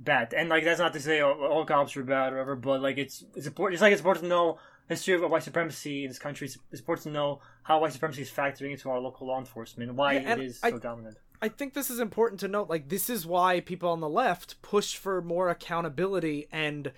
Bat. 0.04 0.34
And 0.36 0.50
like 0.50 0.64
that's 0.64 0.80
not 0.80 0.94
to 0.94 1.00
say 1.00 1.20
all, 1.22 1.34
all 1.46 1.66
cops 1.66 1.96
are 1.98 2.04
bad 2.04 2.34
or 2.34 2.38
whatever, 2.38 2.56
but 2.56 2.82
like 2.82 2.98
it's 2.98 3.24
it's 3.36 3.48
important. 3.48 3.76
It's 3.76 3.82
like 3.82 3.92
it's 3.94 4.02
important 4.02 4.24
to 4.26 4.30
know 4.30 4.58
history 4.90 5.14
of 5.14 5.22
white 5.30 5.44
supremacy 5.44 6.04
in 6.04 6.10
this 6.10 6.20
country. 6.20 6.48
It's, 6.48 6.58
it's 6.72 6.82
important 6.82 7.04
to 7.04 7.12
know 7.12 7.42
how 7.64 7.80
white 7.80 7.94
supremacy 7.94 8.24
is 8.24 8.30
factoring 8.32 8.72
into 8.72 8.90
our 8.90 9.00
local 9.00 9.28
law 9.28 9.40
enforcement 9.40 9.90
and 9.90 9.98
why 9.98 10.14
Yeah, 10.14 10.34
it 10.34 10.40
is 10.42 10.60
I- 10.64 10.72
so 10.72 10.80
dominant. 10.80 11.18
I 11.44 11.50
think 11.50 11.74
this 11.74 11.90
is 11.90 12.00
important 12.00 12.40
to 12.42 12.48
note. 12.48 12.70
Like, 12.70 12.88
this 12.90 13.10
is 13.10 13.26
why 13.26 13.62
people 13.62 13.90
on 13.90 14.00
the 14.00 14.08
left 14.10 14.62
push 14.62 14.96
for 14.96 15.24
more 15.24 15.50
accountability 15.50 16.48
and, 16.52 16.92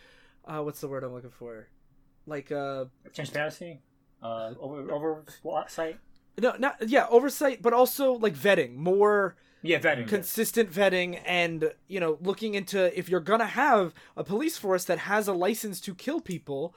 uh, 0.45 0.59
what's 0.59 0.81
the 0.81 0.89
word 0.89 1.03
I'm 1.05 1.13
looking 1.13 1.29
for? 1.31 1.69
like 2.25 2.51
uh 2.51 2.85
Transparency, 3.13 3.81
uh, 4.21 4.53
over 4.59 4.89
oversight. 4.91 5.97
no 6.41 6.55
not 6.57 6.75
yeah 6.87 7.05
oversight 7.09 7.61
but 7.61 7.73
also 7.73 8.13
like 8.13 8.33
vetting 8.33 8.75
more 8.75 9.35
Yeah, 9.63 9.79
vetting. 9.79 10.07
consistent 10.07 10.71
vetting 10.71 11.19
and 11.25 11.71
you 11.87 11.99
know 11.99 12.17
looking 12.21 12.53
into 12.53 12.97
if 12.97 13.09
you're 13.09 13.19
gonna 13.19 13.45
have 13.45 13.93
a 14.15 14.23
police 14.23 14.57
force 14.57 14.83
that 14.85 14.99
has 14.99 15.27
a 15.27 15.33
license 15.33 15.79
to 15.81 15.95
kill 15.95 16.19
people 16.19 16.75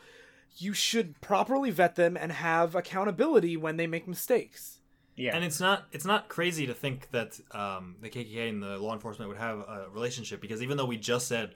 you 0.59 0.73
should 0.73 1.21
properly 1.21 1.71
vet 1.71 1.97
them 1.97 2.17
and 2.17 2.33
have 2.33 2.75
accountability 2.75 3.57
when 3.57 3.77
they 3.77 3.87
make 3.87 4.09
mistakes 4.09 4.77
yeah, 5.17 5.35
And 5.35 5.45
it's 5.45 5.61
not 5.61 5.87
it's 5.93 6.05
not 6.05 6.29
crazy 6.29 6.67
to 6.67 6.75
think 6.75 7.11
that 7.11 7.41
um, 7.53 7.97
the 8.03 8.11
KKK 8.11 8.51
and 8.51 8.63
the 8.63 8.79
law 8.79 8.93
enforcement 8.93 9.31
would 9.31 9.39
have 9.39 9.61
a 9.61 9.87
relationship 9.91 10.43
because 10.43 10.63
even 10.63 10.77
though 10.77 10.85
we 10.85 10.99
just 10.99 11.27
said 11.27 11.55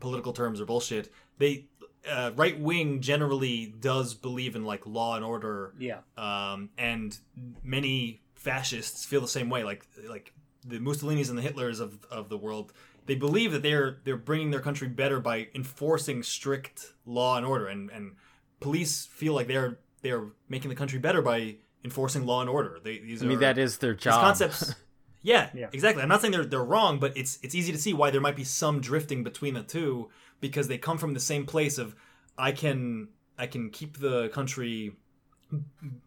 political 0.00 0.32
terms 0.32 0.58
are 0.60 0.64
bullshit, 0.64 1.12
they 1.36 1.66
uh, 2.10 2.30
right 2.34 2.58
wing 2.58 3.02
generally 3.02 3.74
does 3.78 4.14
believe 4.14 4.56
in 4.56 4.64
like 4.64 4.86
law 4.86 5.16
and 5.16 5.24
order. 5.24 5.74
yeah. 5.78 5.98
Um, 6.16 6.70
and 6.78 7.16
many 7.62 8.22
fascists 8.36 9.04
feel 9.04 9.20
the 9.20 9.28
same 9.28 9.50
way. 9.50 9.64
Like 9.64 9.86
like 10.08 10.32
the 10.64 10.78
Mussolinis 10.78 11.28
and 11.28 11.38
the 11.38 11.42
Hitlers 11.42 11.80
of, 11.80 11.98
of 12.10 12.28
the 12.28 12.38
world, 12.38 12.72
they 13.06 13.14
believe 13.14 13.52
that 13.52 13.62
they're 13.62 13.98
they're 14.04 14.16
bringing 14.16 14.50
their 14.50 14.60
country 14.60 14.88
better 14.88 15.20
by 15.20 15.48
enforcing 15.54 16.22
strict 16.22 16.94
law 17.06 17.36
and 17.36 17.44
order. 17.46 17.66
And 17.66 17.90
and 17.90 18.12
police 18.60 19.06
feel 19.06 19.34
like 19.34 19.46
they're 19.46 19.78
they're 20.02 20.26
making 20.48 20.68
the 20.70 20.74
country 20.76 20.98
better 20.98 21.22
by 21.22 21.56
enforcing 21.84 22.24
law 22.26 22.40
and 22.40 22.48
order. 22.50 22.78
They 22.82 22.98
these 22.98 23.22
I 23.22 23.26
mean, 23.26 23.36
are, 23.38 23.40
that 23.40 23.58
is 23.58 23.78
their 23.78 23.94
these 23.94 24.04
job. 24.04 24.20
concepts. 24.20 24.74
Yeah, 25.26 25.48
Yeah. 25.54 25.68
exactly. 25.72 26.02
I'm 26.02 26.10
not 26.10 26.20
saying 26.20 26.32
they're 26.32 26.44
they're 26.44 26.62
wrong, 26.62 26.98
but 26.98 27.16
it's 27.16 27.38
it's 27.42 27.54
easy 27.54 27.72
to 27.72 27.78
see 27.78 27.94
why 27.94 28.10
there 28.10 28.20
might 28.20 28.36
be 28.36 28.44
some 28.44 28.80
drifting 28.82 29.24
between 29.24 29.54
the 29.54 29.62
two 29.62 30.10
because 30.42 30.68
they 30.68 30.76
come 30.76 30.98
from 30.98 31.14
the 31.14 31.20
same 31.20 31.46
place 31.46 31.78
of 31.78 31.96
I 32.36 32.52
can 32.52 33.08
I 33.38 33.46
can 33.46 33.70
keep 33.70 34.00
the 34.00 34.28
country 34.28 34.96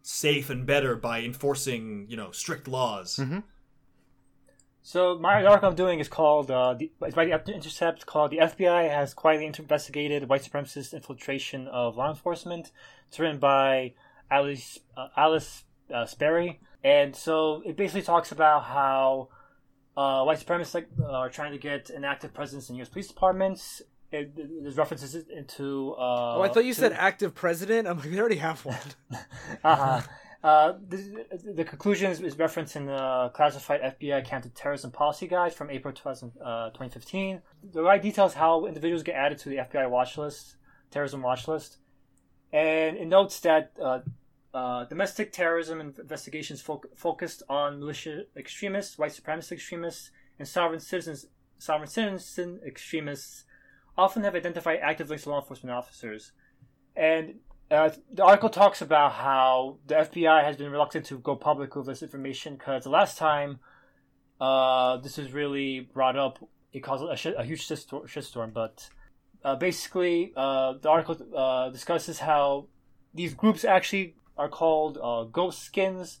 safe 0.02 0.50
and 0.50 0.66
better 0.66 0.94
by 0.94 1.22
enforcing 1.22 2.06
you 2.08 2.16
know 2.16 2.30
strict 2.30 2.68
laws. 2.68 3.16
Mm-hmm. 3.16 3.40
So 4.88 5.18
my 5.18 5.44
article 5.44 5.68
I'm 5.68 5.74
doing 5.74 6.00
is 6.00 6.08
called 6.08 6.50
uh, 6.50 6.72
the, 6.72 6.90
it's 7.02 7.14
by 7.14 7.26
the 7.26 7.52
Intercept 7.52 8.06
called 8.06 8.30
"The 8.30 8.38
FBI 8.38 8.88
Has 8.88 9.12
Quietly 9.12 9.44
Investigated 9.44 10.30
White 10.30 10.42
Supremacist 10.50 10.94
Infiltration 10.94 11.68
of 11.68 11.98
Law 11.98 12.08
Enforcement." 12.08 12.72
It's 13.06 13.20
written 13.20 13.38
by 13.38 13.92
Alice 14.30 14.78
uh, 14.96 15.08
Alice 15.14 15.64
uh, 15.94 16.06
Speri, 16.06 16.60
and 16.82 17.14
so 17.14 17.62
it 17.66 17.76
basically 17.76 18.00
talks 18.00 18.32
about 18.32 18.64
how 18.64 19.28
uh, 19.94 20.22
white 20.24 20.38
supremacists 20.38 20.72
like, 20.72 20.88
uh, 20.98 21.04
are 21.04 21.28
trying 21.28 21.52
to 21.52 21.58
get 21.58 21.90
an 21.90 22.06
active 22.06 22.32
presence 22.32 22.70
in 22.70 22.76
U.S. 22.76 22.88
police 22.88 23.08
departments. 23.08 23.82
It, 24.10 24.34
there's 24.62 24.78
references 24.78 25.14
into. 25.14 25.92
Uh, 25.98 26.36
oh 26.38 26.40
i 26.40 26.48
thought 26.48 26.64
you 26.64 26.72
to- 26.72 26.80
said 26.80 26.92
active 26.94 27.34
president 27.34 27.86
i'm 27.86 27.98
like 27.98 28.10
they 28.10 28.18
already 28.18 28.36
have 28.36 28.64
one 28.64 28.78
uh-huh. 29.64 30.00
Uh, 30.42 30.74
the, 30.88 31.26
the 31.56 31.64
conclusion 31.64 32.10
is, 32.12 32.20
is 32.20 32.38
referenced 32.38 32.76
in 32.76 32.86
the 32.86 33.30
classified 33.34 33.80
FBI 34.00 34.24
counterterrorism 34.24 34.92
policy 34.92 35.26
guide 35.26 35.52
from 35.52 35.68
April 35.68 35.92
2000, 35.92 36.32
uh, 36.40 36.66
2015. 36.68 37.42
The 37.72 37.82
guide 37.82 38.02
details 38.02 38.34
how 38.34 38.66
individuals 38.66 39.02
get 39.02 39.16
added 39.16 39.38
to 39.38 39.48
the 39.48 39.56
FBI 39.56 39.90
watch 39.90 40.16
list, 40.16 40.56
terrorism 40.90 41.22
watch 41.22 41.48
list, 41.48 41.78
and 42.52 42.96
it 42.96 43.08
notes 43.08 43.40
that 43.40 43.72
uh, 43.82 44.00
uh, 44.54 44.84
domestic 44.84 45.32
terrorism 45.32 45.80
investigations 45.80 46.62
foc 46.62 46.84
focused 46.96 47.42
on 47.48 47.80
militia 47.80 48.22
extremists, 48.36 48.96
white 48.96 49.12
supremacist 49.12 49.52
extremists, 49.52 50.10
and 50.38 50.46
sovereign 50.46 50.80
citizens, 50.80 51.26
sovereign 51.58 51.88
citizen 51.88 52.60
extremists 52.64 53.44
often 53.96 54.22
have 54.22 54.36
identified 54.36 54.78
active 54.80 55.08
links 55.10 55.24
to 55.24 55.30
law 55.30 55.40
enforcement 55.40 55.74
officers. 55.74 56.30
And 56.94 57.40
uh, 57.70 57.90
the 58.12 58.24
article 58.24 58.48
talks 58.48 58.80
about 58.80 59.12
how 59.12 59.78
the 59.86 59.94
FBI 59.94 60.42
has 60.44 60.56
been 60.56 60.70
reluctant 60.70 61.04
to 61.06 61.18
go 61.18 61.36
public 61.36 61.74
with 61.76 61.86
this 61.86 62.02
information 62.02 62.56
because 62.56 62.84
the 62.84 62.90
last 62.90 63.18
time 63.18 63.58
uh, 64.40 64.96
this 64.98 65.18
was 65.18 65.32
really 65.32 65.80
brought 65.80 66.16
up, 66.16 66.38
it 66.72 66.80
caused 66.80 67.04
a, 67.04 67.16
shit, 67.16 67.34
a 67.36 67.44
huge 67.44 67.66
shitstorm. 67.66 68.52
but 68.52 68.88
uh, 69.44 69.54
basically, 69.56 70.32
uh, 70.36 70.74
the 70.80 70.88
article 70.88 71.16
uh, 71.36 71.68
discusses 71.70 72.20
how 72.20 72.66
these 73.14 73.34
groups 73.34 73.64
actually 73.64 74.14
are 74.36 74.48
called 74.48 74.98
uh, 75.02 75.24
ghost 75.24 75.62
skins. 75.62 76.20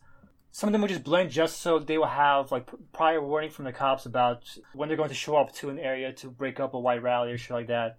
Some 0.50 0.68
of 0.68 0.72
them 0.72 0.82
will 0.82 0.88
just 0.88 1.04
blend 1.04 1.30
just 1.30 1.60
so 1.60 1.78
they 1.78 1.98
will 1.98 2.06
have 2.06 2.50
like 2.52 2.68
prior 2.92 3.22
warning 3.22 3.50
from 3.50 3.64
the 3.64 3.72
cops 3.72 4.06
about 4.06 4.42
when 4.74 4.88
they're 4.88 4.96
going 4.96 5.08
to 5.08 5.14
show 5.14 5.36
up 5.36 5.52
to 5.56 5.70
an 5.70 5.78
area 5.78 6.12
to 6.14 6.28
break 6.28 6.58
up 6.60 6.74
a 6.74 6.78
white 6.78 7.02
rally 7.02 7.32
or 7.32 7.38
shit 7.38 7.50
like 7.50 7.68
that 7.68 7.98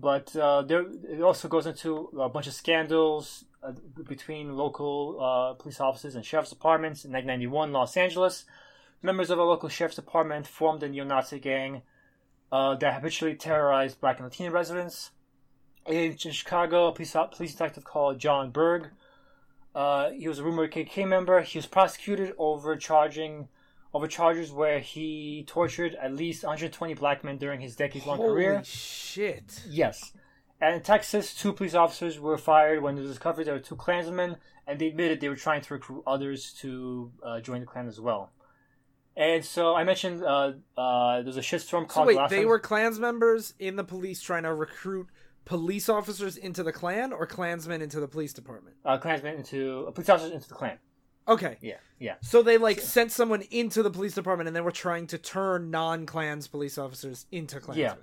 but, 0.00 0.34
uh, 0.36 0.62
there 0.62 0.86
it 1.08 1.20
also 1.20 1.48
goes 1.48 1.66
into 1.66 2.10
a 2.20 2.28
bunch 2.28 2.46
of 2.46 2.54
scandals 2.54 3.44
uh, 3.62 3.72
between 4.06 4.56
local 4.56 5.18
uh, 5.20 5.54
police 5.54 5.80
officers 5.80 6.14
and 6.14 6.24
sheriff's 6.24 6.50
departments 6.50 7.04
in 7.04 7.12
1991 7.12 7.72
Los 7.72 7.96
Angeles. 7.96 8.44
Members 9.02 9.30
of 9.30 9.38
a 9.38 9.42
local 9.42 9.68
sheriff's 9.68 9.96
department 9.96 10.46
formed 10.46 10.82
a 10.82 10.88
neo-Nazi 10.88 11.38
gang 11.38 11.82
uh, 12.52 12.74
that 12.76 12.94
habitually 12.94 13.34
terrorized 13.34 14.00
black 14.00 14.18
and 14.18 14.26
Latino 14.26 14.50
residents. 14.50 15.10
In 15.86 16.16
Chicago, 16.16 16.88
a 16.88 16.92
police, 16.92 17.16
police 17.32 17.52
detective 17.52 17.84
called 17.84 18.18
John 18.18 18.50
Burge. 18.50 18.90
Uh, 19.74 20.10
he 20.10 20.28
was 20.28 20.38
a 20.38 20.44
rumored 20.44 20.72
KK 20.72 21.06
member. 21.06 21.40
He 21.42 21.58
was 21.58 21.66
prosecuted 21.66 22.32
over 22.38 22.76
charging 22.76 23.48
over 23.94 24.08
charges 24.08 24.50
where 24.52 24.80
he 24.80 25.44
tortured 25.46 25.94
at 25.94 26.12
least 26.12 26.42
120 26.42 26.94
black 26.94 27.22
men 27.24 27.38
during 27.38 27.60
his 27.60 27.76
decades-long 27.76 28.18
career. 28.18 28.54
holy 28.54 28.64
shit 28.64 29.62
Yes. 29.68 30.12
And 30.60 30.76
in 30.76 30.82
Texas, 30.82 31.34
two 31.34 31.52
police 31.52 31.74
officers 31.74 32.18
were 32.18 32.38
fired 32.38 32.82
when 32.82 32.94
they 32.96 33.02
discovered 33.02 33.44
there 33.44 33.54
were 33.54 33.60
two 33.60 33.76
Klansmen, 33.76 34.36
and 34.66 34.78
they 34.78 34.86
admitted 34.88 35.20
they 35.20 35.28
were 35.28 35.36
trying 35.36 35.60
to 35.62 35.74
recruit 35.74 36.02
others 36.06 36.52
to 36.60 37.12
uh, 37.22 37.40
join 37.40 37.60
the 37.60 37.66
Klan 37.66 37.86
as 37.86 38.00
well. 38.00 38.32
And 39.16 39.44
so 39.44 39.74
I 39.74 39.84
mentioned 39.84 40.24
uh, 40.24 40.52
uh, 40.76 41.22
there's 41.22 41.36
a 41.36 41.40
shitstorm 41.40 41.90
so 41.90 42.04
wait 42.04 42.18
they 42.30 42.38
Time- 42.38 42.48
were 42.48 42.58
Klans 42.58 42.98
members 42.98 43.54
in 43.58 43.76
the 43.76 43.84
police 43.84 44.20
trying 44.20 44.42
to 44.44 44.54
recruit 44.54 45.06
police 45.44 45.88
officers 45.88 46.36
into 46.36 46.62
the 46.62 46.72
Klan 46.72 47.12
or 47.12 47.26
Klansmen 47.26 47.82
into 47.82 48.00
the 48.00 48.08
police 48.08 48.32
department? 48.32 48.76
uh, 48.84 48.96
Klansmen 48.98 49.36
into 49.36 49.84
uh, 49.86 49.90
police 49.90 50.08
officers 50.08 50.32
into 50.32 50.48
the 50.48 50.54
Klan. 50.54 50.78
Okay. 51.26 51.56
Yeah, 51.60 51.76
yeah. 51.98 52.14
So 52.20 52.42
they 52.42 52.58
like 52.58 52.80
sent 52.80 53.12
someone 53.12 53.42
into 53.50 53.82
the 53.82 53.90
police 53.90 54.14
department 54.14 54.46
and 54.48 54.56
they 54.56 54.60
were 54.60 54.70
trying 54.70 55.06
to 55.08 55.18
turn 55.18 55.70
non-Klans 55.70 56.48
police 56.48 56.76
officers 56.78 57.26
into 57.32 57.60
Klansmen. 57.60 57.78
Yeah. 57.78 57.94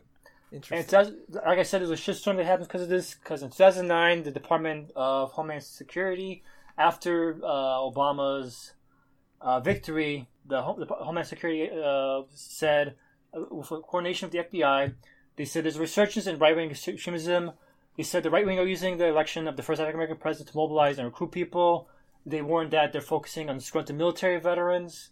And 0.51 0.57
Interesting. 0.57 0.77
it 0.79 0.89
does, 0.89 1.11
like 1.45 1.59
I 1.59 1.63
said, 1.63 1.81
there's 1.81 1.91
a 1.91 1.95
shitstorm 1.95 2.35
that 2.37 2.45
happens 2.45 2.67
because 2.67 2.81
of 2.81 2.89
this. 2.89 3.13
Because 3.15 3.41
in 3.41 3.49
2009, 3.49 4.23
the 4.23 4.31
Department 4.31 4.91
of 4.95 5.31
Homeland 5.31 5.63
Security, 5.63 6.43
after 6.77 7.35
uh, 7.43 7.47
Obama's 7.47 8.73
uh, 9.39 9.59
victory, 9.59 10.27
the, 10.45 10.61
Home, 10.61 10.79
the 10.79 10.87
Homeland 10.87 11.27
Security 11.27 11.69
uh, 11.71 12.23
said, 12.33 12.95
uh, 13.33 13.41
with 13.49 13.69
coordination 13.69 14.29
with 14.29 14.33
the 14.51 14.57
FBI, 14.57 14.93
they 15.37 15.45
said 15.45 15.63
there's 15.63 15.79
resurgence 15.79 16.27
in 16.27 16.37
right 16.37 16.55
wing 16.55 16.69
extremism. 16.69 17.51
They 17.95 18.03
said 18.03 18.23
the 18.23 18.29
right 18.29 18.45
wing 18.45 18.59
are 18.59 18.65
using 18.65 18.97
the 18.97 19.07
election 19.07 19.47
of 19.47 19.55
the 19.55 19.63
first 19.63 19.79
African 19.79 19.99
American 19.99 20.17
president 20.17 20.49
to 20.49 20.57
mobilize 20.57 20.97
and 20.97 21.05
recruit 21.05 21.31
people. 21.31 21.87
They 22.25 22.41
warned 22.41 22.71
that 22.71 22.91
they're 22.91 23.01
focusing 23.01 23.49
on 23.49 23.57
disgruntled 23.57 23.97
military 23.97 24.39
veterans 24.39 25.09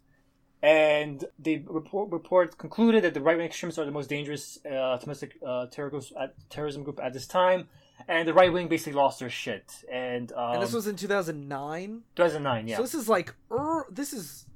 and 0.62 1.24
the 1.38 1.64
report, 1.68 2.12
report 2.12 2.58
concluded 2.58 3.04
that 3.04 3.14
the 3.14 3.22
right 3.22 3.38
wing 3.38 3.46
extremists 3.46 3.80
are 3.80 3.86
the 3.86 3.92
most 3.92 4.10
dangerous 4.10 4.60
uh, 4.66 4.98
domestic 4.98 5.38
uh, 5.46 5.68
terror 5.68 5.90
groups 5.90 6.12
at, 6.20 6.36
terrorism 6.50 6.84
group 6.84 7.00
at 7.02 7.14
this 7.14 7.28
time, 7.28 7.70
and 8.10 8.28
the 8.28 8.34
right 8.34 8.52
wing 8.52 8.68
basically 8.68 8.94
lost 8.94 9.20
their 9.20 9.30
shit. 9.30 9.72
And, 9.90 10.32
um, 10.34 10.56
and 10.56 10.62
this 10.62 10.74
was 10.74 10.86
in 10.86 10.98
2009. 10.98 12.02
2009, 12.16 12.68
yeah, 12.68 12.76
So 12.76 12.82
this 12.82 12.94
is 12.94 13.08
like 13.08 13.34
er, 13.50 13.86
this 13.90 14.12
is 14.12 14.48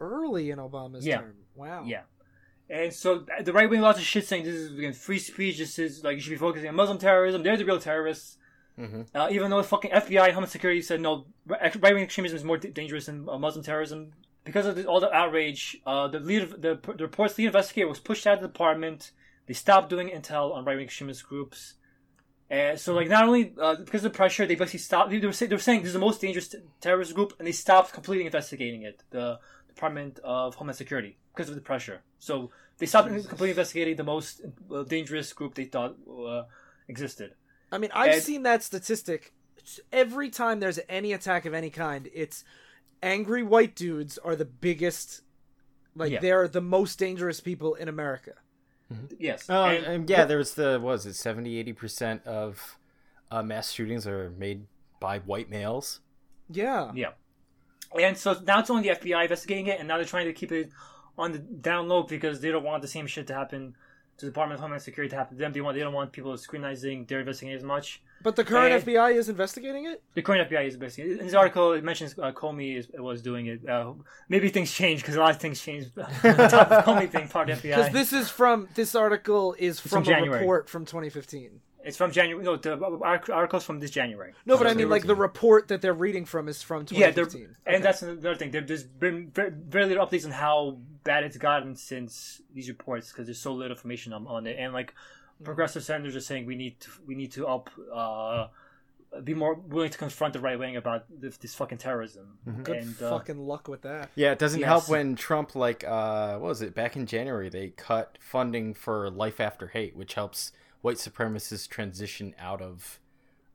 early 0.00 0.50
in 0.50 0.58
Obama's 0.58 1.06
Yeah. 1.06 1.18
term. 1.18 1.36
Wow. 1.54 1.84
yeah. 1.86 2.02
And 2.68 2.92
so 2.92 3.24
the 3.42 3.52
right 3.52 3.70
wing 3.70 3.80
lost 3.80 3.98
their 3.98 4.04
shit, 4.04 4.26
saying 4.26 4.44
this 4.44 4.54
is 4.54 4.76
again 4.76 4.92
free 4.92 5.18
speech. 5.20 5.58
This 5.58 5.78
is 5.78 6.02
like 6.02 6.16
you 6.16 6.20
should 6.20 6.30
be 6.30 6.36
focusing 6.36 6.68
on 6.68 6.74
Muslim 6.74 6.98
terrorism. 6.98 7.42
They're 7.42 7.56
the 7.56 7.64
real 7.64 7.80
terrorists. 7.80 8.37
Uh, 9.14 9.28
even 9.30 9.50
though 9.50 9.58
the 9.58 9.64
fucking 9.64 9.90
FBI 9.90 10.24
and 10.24 10.32
Homeland 10.32 10.52
Security 10.52 10.82
said 10.82 11.00
no, 11.00 11.26
right 11.46 11.80
wing 11.82 12.02
extremism 12.02 12.36
is 12.36 12.44
more 12.44 12.58
d- 12.58 12.70
dangerous 12.70 13.06
than 13.06 13.28
uh, 13.28 13.38
Muslim 13.38 13.64
terrorism. 13.64 14.12
Because 14.44 14.66
of 14.66 14.76
the, 14.76 14.86
all 14.86 15.00
the 15.00 15.12
outrage, 15.12 15.76
uh, 15.86 16.08
the 16.08 16.20
lead, 16.20 16.42
of, 16.42 16.62
the, 16.62 16.80
the 16.96 17.04
report's 17.04 17.36
lead 17.36 17.46
investigator 17.46 17.88
was 17.88 17.98
pushed 17.98 18.26
out 18.26 18.36
of 18.36 18.42
the 18.42 18.48
department. 18.48 19.10
They 19.46 19.54
stopped 19.54 19.90
doing 19.90 20.08
intel 20.08 20.54
on 20.54 20.64
right 20.64 20.76
wing 20.76 20.86
extremist 20.86 21.26
groups. 21.26 21.74
And 22.50 22.80
so, 22.80 22.94
like, 22.94 23.08
not 23.08 23.24
only 23.24 23.52
uh, 23.60 23.74
because 23.76 24.04
of 24.04 24.12
the 24.12 24.16
pressure, 24.16 24.46
they 24.46 24.54
basically 24.54 24.78
stopped. 24.78 25.10
They 25.10 25.18
were, 25.18 25.32
say, 25.32 25.46
they 25.46 25.54
were 25.54 25.60
saying 25.60 25.80
this 25.80 25.88
is 25.88 25.92
the 25.94 25.98
most 25.98 26.22
dangerous 26.22 26.48
t- 26.48 26.58
terrorist 26.80 27.14
group, 27.14 27.34
and 27.38 27.46
they 27.46 27.52
stopped 27.52 27.92
completely 27.92 28.24
investigating 28.24 28.82
it. 28.82 29.02
The 29.10 29.38
Department 29.68 30.18
of 30.24 30.54
Homeland 30.54 30.76
Security 30.76 31.18
because 31.34 31.48
of 31.48 31.54
the 31.54 31.60
pressure. 31.60 32.00
So 32.18 32.50
they 32.78 32.86
stopped 32.86 33.08
completely 33.08 33.50
investigating 33.50 33.96
the 33.96 34.04
most 34.04 34.40
uh, 34.74 34.82
dangerous 34.82 35.32
group 35.32 35.54
they 35.54 35.66
thought 35.66 35.96
uh, 36.10 36.44
existed. 36.88 37.34
I 37.70 37.78
mean, 37.78 37.90
I've 37.94 38.14
And- 38.14 38.22
seen 38.22 38.42
that 38.44 38.62
statistic. 38.62 39.32
Every 39.92 40.30
time 40.30 40.60
there's 40.60 40.80
any 40.88 41.12
attack 41.12 41.44
of 41.44 41.52
any 41.54 41.70
kind, 41.70 42.08
it's 42.14 42.44
angry 43.02 43.42
white 43.42 43.74
dudes 43.76 44.16
are 44.18 44.34
the 44.34 44.44
biggest. 44.46 45.22
Like 45.94 46.12
Yeah. 46.12 46.20
they're 46.20 46.48
the 46.48 46.60
most 46.60 46.98
dangerous 46.98 47.40
people 47.40 47.74
in 47.74 47.88
America. 47.88 48.34
Yes. 49.18 49.46
Oh, 49.50 49.64
And- 49.64 49.84
and, 49.84 50.10
yeah, 50.10 50.24
there 50.24 50.38
was 50.38 50.54
the 50.54 50.78
what 50.80 50.92
was 50.92 51.06
it 51.06 51.14
70 51.14 51.58
80 51.58 51.72
percent 51.74 52.24
of 52.26 52.78
uh, 53.30 53.42
mass 53.42 53.70
shootings 53.72 54.06
are 54.06 54.30
made 54.30 54.66
by 55.00 55.18
white 55.18 55.50
males. 55.50 56.00
Yeah. 56.48 56.90
Yeah. 56.94 57.12
And 58.00 58.16
so 58.16 58.34
now 58.46 58.60
it's 58.60 58.70
only 58.70 58.84
the 58.84 58.94
FBI 58.94 59.22
investigating 59.24 59.66
it, 59.66 59.78
and 59.78 59.86
now 59.88 59.96
they're 59.96 60.06
trying 60.06 60.26
to 60.26 60.32
keep 60.32 60.50
it 60.52 60.70
on 61.18 61.32
the 61.32 61.38
down 61.38 61.88
low 61.88 62.04
because 62.04 62.40
they 62.40 62.50
don't 62.50 62.64
want 62.64 62.80
the 62.80 62.88
same 62.88 63.06
shit 63.06 63.26
to 63.26 63.34
happen 63.34 63.72
to 63.72 63.78
the 64.18 64.26
Department 64.26 64.56
of 64.58 64.60
Homeland 64.62 64.82
Security 64.82 65.10
to 65.10 65.16
happen 65.16 65.36
to 65.36 65.40
them. 65.40 65.52
They 65.52 65.60
want 65.60 65.76
they 65.76 65.80
don't 65.82 65.92
want 65.94 66.12
people 66.12 66.36
scrutinizing 66.36 67.04
their 67.06 67.20
investigating 67.20 67.56
as 67.56 67.62
much. 67.64 68.02
But 68.22 68.34
the 68.34 68.42
current 68.44 68.72
And- 68.74 68.84
FBI 68.84 69.14
is 69.14 69.28
investigating 69.28 69.84
it. 69.86 70.02
The 70.14 70.22
current 70.22 70.50
FBI 70.50 70.66
is 70.66 70.74
investigating. 70.74 71.18
In 71.18 71.26
this 71.26 71.34
article, 71.34 71.72
it 71.74 71.84
mentions 71.84 72.18
uh, 72.18 72.32
Comey 72.32 72.76
is, 72.76 72.88
was 72.98 73.22
doing 73.22 73.46
it. 73.46 73.68
Uh, 73.68 73.92
maybe 74.28 74.48
things 74.48 74.72
change 74.72 75.02
because 75.02 75.14
a 75.14 75.20
lot 75.20 75.30
of 75.30 75.40
things 75.40 75.60
changed. 75.60 75.94
top 75.96 76.70
of 76.72 76.84
Comey 76.84 77.10
being 77.12 77.28
part 77.28 77.48
of 77.48 77.62
the 77.62 77.68
Because 77.68 77.88
FBI. 77.90 77.92
this 77.92 78.12
is 78.12 78.28
from 78.28 78.68
this 78.74 78.94
article 78.96 79.54
is 79.58 79.78
from, 79.78 79.90
from 79.90 80.02
a 80.02 80.06
January. 80.06 80.40
report 80.40 80.68
from 80.68 80.84
2015. 80.84 81.60
It's 81.88 81.96
from 81.96 82.12
January. 82.12 82.44
No, 82.44 82.56
the 82.56 82.78
article's 83.32 83.64
from 83.64 83.80
this 83.80 83.90
January. 83.90 84.34
No, 84.44 84.58
but 84.58 84.66
I 84.66 84.74
mean 84.74 84.90
like 84.90 85.06
the 85.06 85.14
report 85.16 85.68
that 85.68 85.80
they're 85.80 85.94
reading 85.94 86.24
from 86.26 86.46
is 86.46 86.62
from 86.62 86.84
Yeah, 86.90 87.10
they're, 87.10 87.24
2015. 87.24 87.56
and 87.66 87.82
that's 87.82 88.02
another 88.02 88.34
thing. 88.34 88.50
There, 88.50 88.60
there's 88.60 88.84
been 88.84 89.30
very, 89.30 89.50
very 89.50 89.86
little 89.86 90.06
updates 90.06 90.26
on 90.26 90.32
how 90.32 90.78
bad 91.04 91.24
it's 91.24 91.38
gotten 91.38 91.74
since 91.76 92.42
these 92.52 92.68
reports 92.68 93.10
because 93.10 93.26
there's 93.26 93.40
so 93.40 93.52
little 93.54 93.72
information 93.74 94.12
on, 94.12 94.26
on 94.26 94.46
it. 94.46 94.56
And 94.58 94.72
like 94.72 94.94
progressive 95.42 95.82
senators 95.82 96.14
are 96.14 96.20
saying, 96.20 96.44
we 96.46 96.56
need 96.56 96.78
to 96.80 96.90
we 97.06 97.14
need 97.14 97.32
to 97.32 97.46
up 97.46 97.70
uh, 97.92 98.48
be 99.24 99.32
more 99.32 99.54
willing 99.54 99.88
to 99.90 99.96
confront 99.96 100.34
the 100.34 100.40
right 100.40 100.58
wing 100.58 100.76
about 100.76 101.06
this, 101.08 101.38
this 101.38 101.54
fucking 101.54 101.78
terrorism. 101.78 102.36
good 102.64 102.76
And 102.76 103.02
uh, 103.02 103.10
fucking 103.18 103.38
luck 103.38 103.66
with 103.66 103.80
that. 103.82 104.10
Yeah, 104.14 104.32
it 104.32 104.38
doesn't 104.38 104.60
Yes. 104.60 104.66
help 104.68 104.88
when 104.90 105.16
Trump, 105.16 105.54
like, 105.54 105.82
uh, 105.88 106.32
what 106.36 106.48
was 106.48 106.60
it, 106.60 106.74
back 106.74 106.96
in 106.96 107.06
January, 107.06 107.48
they 107.48 107.68
cut 107.70 108.18
funding 108.20 108.74
for 108.74 109.08
Life 109.10 109.40
After 109.40 109.68
Hate, 109.68 109.96
which 109.96 110.12
helps 110.12 110.52
white 110.82 110.96
supremacists 110.96 111.68
transition 111.68 112.34
out 112.38 112.62
of 112.62 113.00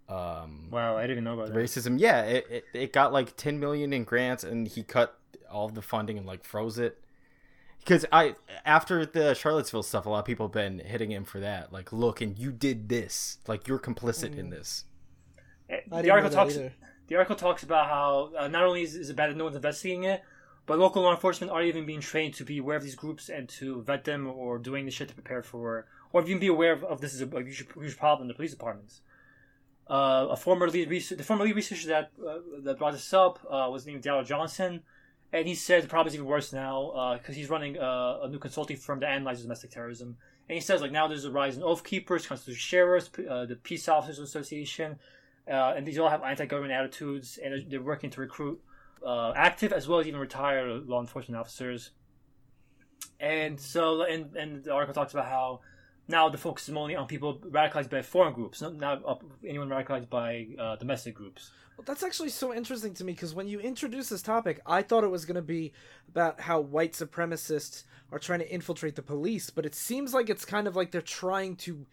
um, 0.09 0.67
wow, 0.69 0.97
I 0.97 1.01
didn't 1.01 1.11
even 1.11 1.24
know 1.24 1.34
about 1.34 1.53
that. 1.53 1.55
racism. 1.55 1.99
Yeah, 1.99 2.21
it, 2.24 2.45
it, 2.49 2.65
it 2.74 2.93
got 2.93 3.13
like 3.13 3.36
10 3.38 3.59
million 3.59 3.93
in 3.93 4.03
grants, 4.03 4.43
and 4.43 4.67
he 4.67 4.84
cut 4.84 5.17
all 5.49 5.69
the 5.69 5.82
funding 5.82 6.17
and, 6.17 6.28
like, 6.28 6.43
froze 6.43 6.78
it. 6.78 6.99
Because 7.80 8.05
I, 8.11 8.36
after 8.65 9.05
the 9.05 9.34
Charlottesville 9.34 9.84
stuff, 9.84 10.05
a 10.05 10.09
lot 10.09 10.19
of 10.19 10.26
people 10.26 10.47
have 10.47 10.53
been 10.53 10.80
hitting 10.80 11.11
him 11.11 11.26
for 11.26 11.39
that. 11.39 11.74
Like, 11.74 11.91
look, 11.91 12.21
and 12.21 12.38
you 12.38 12.51
did 12.51 12.89
this. 12.89 13.39
Like, 13.47 13.67
you're 13.67 13.80
complicit 13.80 14.38
in 14.38 14.49
this. 14.49 14.86
The 15.69 16.09
article 16.09 16.30
talks. 16.30 16.55
either. 16.55 16.74
The 17.07 17.15
article 17.15 17.36
talks 17.36 17.63
about 17.63 17.88
how 17.88 18.32
uh, 18.38 18.47
not 18.47 18.63
only 18.63 18.84
is, 18.84 18.95
is 18.95 19.09
it 19.09 19.15
bad 19.15 19.30
that 19.30 19.38
no 19.38 19.43
one's 19.43 19.55
investigating 19.55 20.03
it, 20.05 20.24
but 20.65 20.80
local 20.80 21.01
law 21.01 21.11
enforcement 21.11 21.51
aren't 21.51 21.67
even 21.67 21.86
being 21.86 21.99
trained 21.99 22.34
to 22.36 22.45
be 22.45 22.59
aware 22.59 22.78
of 22.78 22.84
these 22.84 22.95
groups 22.95 23.28
and 23.30 23.49
to 23.49 23.82
vet 23.82 24.05
them 24.05 24.28
or 24.28 24.57
doing 24.57 24.86
the 24.86 24.91
shit 24.91 25.09
to 25.09 25.13
prepare 25.13 25.43
for, 25.43 25.86
or 26.14 26.22
even 26.22 26.39
be 26.39 26.47
aware 26.47 26.72
of, 26.72 26.84
of 26.86 27.01
this 27.01 27.14
is 27.14 27.22
a, 27.22 27.28
a 27.28 27.43
huge, 27.43 27.97
problem 27.97 28.22
in 28.24 28.28
the 28.30 28.34
police 28.34 28.51
departments. 28.51 29.01
Uh, 29.89 30.28
a 30.30 30.38
former 30.38 30.70
lead 30.70 30.89
researcher, 30.89 31.18
the 31.18 31.24
former 31.24 31.43
lead 31.43 31.55
researcher 31.55 31.89
that 31.89 32.11
uh, 32.26 32.38
that 32.64 32.78
brought 32.78 32.93
this 32.93 33.14
up 33.14 33.39
uh, 33.49 33.68
was 33.70 33.86
named 33.86 34.01
Daryl 34.01 34.26
Johnson, 34.26 34.82
and 35.34 35.45
he 35.45 35.55
said 35.55 35.84
the 35.84 35.89
problem 35.89 36.07
is 36.07 36.14
even 36.14 36.26
worse 36.26 36.53
now 36.53 37.18
because 37.18 37.36
he's 37.36 37.49
running 37.49 37.78
uh, 37.78 38.20
a 38.24 38.30
new 38.30 38.39
consulting 38.39 38.78
firm 38.78 39.01
that 39.01 39.09
analyzes 39.09 39.43
domestic 39.43 39.72
terrorism. 39.72 40.16
And 40.47 40.55
he 40.55 40.61
says 40.61 40.82
like 40.82 40.91
now 40.91 41.07
there's 41.07 41.26
a 41.26 41.32
rise 41.32 41.57
in 41.57 41.64
oath 41.64 41.84
keepers, 41.84 42.28
constitutional 42.28 42.59
sheriffs, 42.59 43.09
uh, 43.30 43.45
the 43.45 43.55
Peace 43.55 43.89
Officers 43.89 44.20
Association, 44.20 44.99
uh, 45.49 45.74
and 45.76 45.86
these 45.86 45.97
all 45.99 46.09
have 46.09 46.24
anti-government 46.24 46.74
attitudes, 46.74 47.38
and 47.43 47.53
they're- 47.53 47.66
they're 47.70 47.82
working 47.82 48.09
to 48.11 48.22
recruit 48.22 48.61
uh, 49.05 49.34
active 49.36 49.74
as 49.74 49.88
well 49.88 49.99
as 49.99 50.07
even 50.07 50.20
retired 50.20 50.88
law 50.88 51.01
enforcement 51.01 51.38
officers. 51.38 51.91
And 53.20 53.59
so, 53.59 54.03
and, 54.03 54.36
and 54.36 54.64
the 54.64 54.72
article 54.72 54.93
talks 54.93 55.14
about 55.14 55.26
how 55.26 55.59
now 56.07 56.29
the 56.29 56.37
focus 56.37 56.69
is 56.69 56.75
only 56.75 56.95
on 56.95 57.07
people 57.07 57.37
radicalized 57.39 57.89
by 57.89 58.01
foreign 58.01 58.33
groups, 58.33 58.61
not, 58.61 58.75
not 58.79 59.21
anyone 59.47 59.69
radicalized 59.69 60.09
by 60.09 60.47
uh, 60.59 60.75
domestic 60.75 61.15
groups. 61.15 61.51
Well, 61.77 61.85
that's 61.85 62.03
actually 62.03 62.29
so 62.29 62.53
interesting 62.53 62.93
to 62.95 63.03
me 63.03 63.13
because 63.13 63.33
when 63.33 63.47
you 63.47 63.59
introduced 63.59 64.09
this 64.11 64.21
topic, 64.21 64.61
I 64.65 64.83
thought 64.83 65.03
it 65.03 65.09
was 65.09 65.25
going 65.25 65.35
to 65.35 65.41
be 65.41 65.73
about 66.07 66.39
how 66.41 66.59
white 66.59 66.93
supremacists 66.93 67.83
are 68.11 68.19
trying 68.19 68.39
to 68.39 68.49
infiltrate 68.53 68.95
the 68.95 69.01
police, 69.01 69.49
but 69.49 69.65
it 69.65 69.73
seems 69.73 70.13
like 70.13 70.29
it's 70.29 70.45
kind 70.45 70.67
of 70.67 70.75
like 70.75 70.91
they're 70.91 71.01
trying 71.01 71.55
to 71.57 71.85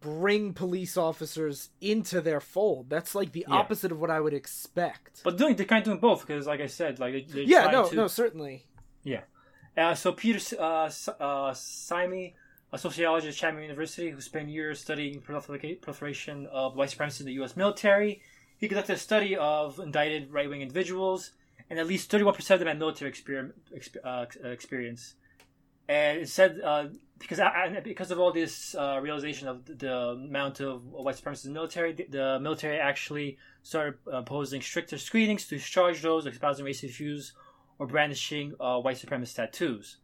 bring 0.00 0.52
police 0.52 0.98
officers 0.98 1.70
into 1.80 2.20
their 2.20 2.40
fold. 2.40 2.90
That's 2.90 3.14
like 3.14 3.32
the 3.32 3.46
Yeah. 3.48 3.54
opposite 3.54 3.90
of 3.90 3.98
what 3.98 4.10
I 4.10 4.20
would 4.20 4.34
expect. 4.34 5.22
But 5.24 5.38
doing 5.38 5.56
they're 5.56 5.64
kind 5.64 5.80
of 5.80 5.84
doing 5.86 6.00
both 6.00 6.26
because, 6.26 6.46
like 6.46 6.60
I 6.60 6.66
said, 6.66 6.98
like 6.98 7.26
they, 7.28 7.44
yeah, 7.44 7.68
no, 7.70 7.88
to, 7.88 7.94
no, 7.96 8.06
certainly. 8.08 8.66
Yeah. 9.02 9.22
Uh, 9.74 9.94
so 9.94 10.12
Peter 10.12 10.40
uh, 10.60 10.90
uh, 11.18 11.54
Simi, 11.54 12.34
a 12.74 12.78
sociologist 12.78 13.38
at 13.38 13.40
Chapman 13.40 13.62
University 13.62 14.10
who 14.10 14.20
spent 14.20 14.48
years 14.48 14.80
studying 14.80 15.20
prolifera- 15.20 15.80
proliferation 15.80 16.46
of 16.48 16.74
white 16.74 16.90
supremacy 16.90 17.22
in 17.22 17.26
the 17.26 17.34
U.S. 17.34 17.56
military, 17.56 18.20
he 18.58 18.66
conducted 18.66 18.94
a 18.94 18.98
study 18.98 19.36
of 19.36 19.78
indicted 19.78 20.32
right-wing 20.32 20.60
individuals, 20.60 21.30
and 21.70 21.78
at 21.78 21.86
least 21.86 22.10
31% 22.10 22.38
of 22.50 22.58
them 22.58 22.66
had 22.66 22.78
military 22.80 23.12
exp- 23.12 23.96
uh, 24.04 24.26
experience. 24.42 25.14
And 25.88 26.18
it 26.18 26.28
said 26.28 26.60
uh, 26.64 26.86
because 27.20 27.38
because 27.84 28.10
of 28.10 28.18
all 28.18 28.32
this 28.32 28.74
uh, 28.74 28.98
realization 29.00 29.46
of 29.46 29.64
the 29.66 29.94
amount 29.94 30.58
of 30.60 30.84
white 30.84 31.14
supremacists 31.14 31.44
in 31.44 31.52
the 31.52 31.60
military, 31.60 31.92
the, 31.92 32.06
the 32.10 32.40
military 32.40 32.78
actually 32.78 33.38
started 33.62 33.98
imposing 34.12 34.60
stricter 34.60 34.98
screenings 34.98 35.46
to 35.46 35.56
discharge 35.56 36.02
those 36.02 36.26
espousing 36.26 36.66
racist 36.66 36.96
views 36.96 37.34
or 37.78 37.86
brandishing 37.86 38.54
uh, 38.58 38.80
white 38.80 38.96
supremacist 38.96 39.36
tattoos. 39.36 39.98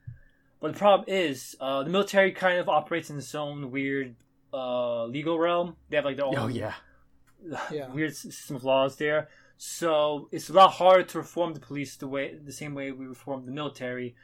But 0.60 0.72
the 0.74 0.78
problem 0.78 1.08
is, 1.08 1.56
uh, 1.60 1.82
the 1.82 1.90
military 1.90 2.32
kind 2.32 2.58
of 2.58 2.68
operates 2.68 3.08
in 3.10 3.16
its 3.18 3.34
own 3.34 3.70
weird 3.70 4.14
uh, 4.52 5.04
legal 5.06 5.38
realm. 5.38 5.76
They 5.88 5.96
have 5.96 6.04
like 6.04 6.16
their 6.16 6.26
own 6.26 6.36
Oh, 6.36 6.48
yeah. 6.48 6.74
Yeah. 7.72 7.88
weird 7.90 8.14
system 8.14 8.56
of 8.56 8.64
laws 8.64 8.96
there. 8.96 9.28
So 9.56 10.28
it's 10.32 10.50
a 10.50 10.52
lot 10.52 10.72
harder 10.72 11.02
to 11.04 11.18
reform 11.18 11.54
the 11.54 11.60
police 11.60 11.96
the 11.96 12.08
way 12.08 12.34
the 12.34 12.52
same 12.52 12.74
way 12.74 12.92
we 12.92 13.06
reform 13.06 13.46
the 13.46 13.52
military. 13.52 14.14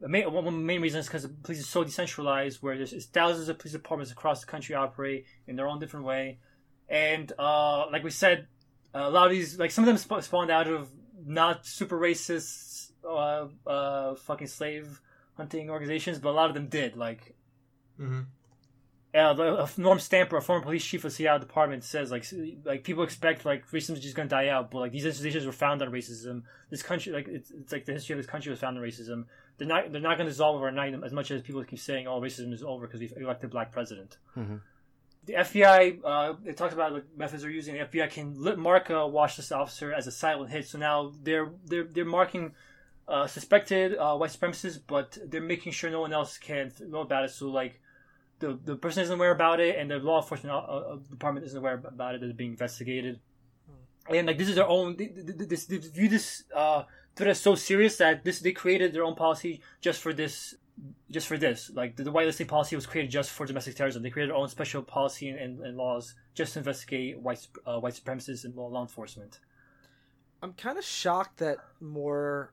The 0.00 0.08
main, 0.08 0.30
one 0.32 0.46
of 0.46 0.52
the 0.52 0.58
main 0.58 0.82
reasons 0.82 1.04
is 1.04 1.08
because 1.08 1.22
the 1.22 1.28
police 1.30 1.58
is 1.60 1.68
so 1.68 1.84
decentralized, 1.84 2.62
where 2.62 2.76
there's 2.76 3.06
thousands 3.06 3.48
of 3.48 3.58
police 3.58 3.72
departments 3.72 4.12
across 4.12 4.40
the 4.40 4.46
country 4.46 4.74
operate 4.74 5.24
in 5.46 5.56
their 5.56 5.68
own 5.68 5.78
different 5.78 6.04
way, 6.04 6.38
and 6.88 7.32
uh, 7.38 7.86
like 7.90 8.02
we 8.04 8.10
said, 8.10 8.46
a 8.92 9.08
lot 9.08 9.26
of 9.26 9.30
these, 9.32 9.58
like 9.58 9.70
some 9.70 9.84
of 9.84 9.86
them 9.86 9.96
sp- 9.96 10.20
spawned 10.22 10.50
out 10.50 10.68
of 10.68 10.90
not 11.24 11.64
super 11.64 11.98
racist, 11.98 12.90
uh, 13.08 13.46
uh, 13.66 14.14
fucking 14.16 14.48
slave 14.48 15.00
hunting 15.36 15.70
organizations, 15.70 16.18
but 16.18 16.30
a 16.30 16.32
lot 16.32 16.48
of 16.48 16.54
them 16.54 16.68
did. 16.68 16.96
Like 16.96 17.34
hmm 17.96 18.22
uh, 19.14 19.66
Norm 19.76 20.00
Stamper, 20.00 20.36
a 20.36 20.42
former 20.42 20.62
police 20.62 20.84
chief 20.84 21.04
of 21.04 21.12
Seattle 21.12 21.38
Department, 21.38 21.84
says 21.84 22.10
like 22.10 22.26
like 22.64 22.82
people 22.82 23.04
expect 23.04 23.44
like 23.44 23.68
racism 23.70 23.92
is 23.92 24.00
just 24.00 24.16
gonna 24.16 24.28
die 24.28 24.48
out, 24.48 24.70
but 24.70 24.80
like 24.80 24.92
these 24.92 25.04
institutions 25.04 25.46
were 25.46 25.52
founded 25.52 25.86
on 25.86 25.94
racism. 25.94 26.42
This 26.70 26.82
country, 26.82 27.12
like 27.12 27.28
it's, 27.28 27.50
it's 27.50 27.72
like 27.72 27.84
the 27.84 27.92
history 27.92 28.14
of 28.14 28.18
this 28.18 28.26
country 28.26 28.50
was 28.50 28.58
founded 28.58 28.82
on 28.82 28.88
racism. 28.88 29.26
They're 29.56 29.68
not 29.68 29.92
they're 29.92 30.00
not 30.00 30.18
gonna 30.18 30.30
dissolve 30.30 30.56
overnight 30.56 30.94
as 31.04 31.12
much 31.12 31.30
as 31.30 31.42
people 31.42 31.62
keep 31.62 31.78
saying, 31.78 32.08
oh, 32.08 32.20
racism 32.20 32.52
is 32.52 32.64
over 32.64 32.86
because 32.86 33.00
we've 33.00 33.12
elected 33.16 33.50
a 33.50 33.52
black 33.52 33.70
president. 33.70 34.18
Mhm. 34.36 34.60
The 35.26 35.34
FBI, 35.34 36.00
uh, 36.04 36.34
it 36.44 36.56
talks 36.56 36.74
about 36.74 36.92
like 36.92 37.04
methods 37.16 37.42
they're 37.42 37.50
using. 37.50 37.74
The 37.74 37.84
FBI 37.84 38.10
can 38.10 38.60
mark 38.60 38.90
a 38.90 38.94
watchlist 38.94 39.56
officer 39.56 39.92
as 39.92 40.06
a 40.06 40.12
silent 40.12 40.50
hit. 40.50 40.66
So 40.66 40.78
now 40.78 41.12
they're 41.22 41.52
they're 41.64 41.84
they're 41.84 42.04
marking 42.04 42.52
uh, 43.08 43.26
suspected 43.26 43.96
uh, 43.96 44.16
white 44.16 44.30
supremacists, 44.30 44.80
but 44.86 45.18
they're 45.26 45.40
making 45.40 45.72
sure 45.72 45.90
no 45.90 46.00
one 46.00 46.12
else 46.12 46.38
can 46.38 46.72
know 46.88 47.00
about 47.00 47.24
it. 47.24 47.30
So 47.30 47.48
like 47.48 47.80
the 48.38 48.58
the 48.64 48.76
person 48.76 49.02
isn't 49.02 49.14
aware 49.14 49.32
about 49.32 49.60
it, 49.60 49.76
and 49.78 49.90
the 49.90 49.98
law 49.98 50.20
enforcement 50.20 50.54
uh, 50.54 50.58
uh, 50.58 50.96
department 51.10 51.46
isn't 51.46 51.58
aware 51.58 51.74
about 51.74 52.14
it. 52.14 52.22
It's 52.22 52.32
being 52.32 52.52
investigated, 52.52 53.20
and 54.08 54.26
like 54.26 54.38
this 54.38 54.48
is 54.48 54.56
their 54.56 54.68
own. 54.68 54.96
They, 54.96 55.06
they, 55.06 55.44
they, 55.44 55.56
they 55.56 55.88
view 55.88 56.08
this 56.08 56.44
uh, 56.54 56.84
threat 57.14 57.30
as 57.30 57.40
so 57.40 57.54
serious 57.54 57.96
that 57.98 58.24
this 58.24 58.40
they 58.40 58.52
created 58.52 58.92
their 58.92 59.04
own 59.04 59.14
policy 59.14 59.60
just 59.80 60.00
for 60.00 60.12
this. 60.12 60.54
Just 61.08 61.28
for 61.28 61.38
this, 61.38 61.70
like 61.72 61.94
the, 61.94 62.02
the 62.02 62.10
whitelisting 62.10 62.48
policy 62.48 62.74
was 62.74 62.84
created 62.84 63.08
just 63.08 63.30
for 63.30 63.46
domestic 63.46 63.76
terrorism. 63.76 64.02
They 64.02 64.10
created 64.10 64.30
their 64.30 64.36
own 64.36 64.48
special 64.48 64.82
policy 64.82 65.28
and, 65.28 65.38
and, 65.38 65.60
and 65.60 65.76
laws 65.76 66.16
just 66.34 66.54
to 66.54 66.58
investigate 66.58 67.20
white 67.20 67.46
uh, 67.64 67.78
white 67.78 67.92
supremacists 67.92 68.44
and 68.44 68.56
law, 68.56 68.66
law 68.66 68.82
enforcement. 68.82 69.38
I'm 70.42 70.52
kind 70.52 70.76
of 70.76 70.84
shocked 70.84 71.38
that 71.38 71.58
more 71.80 72.52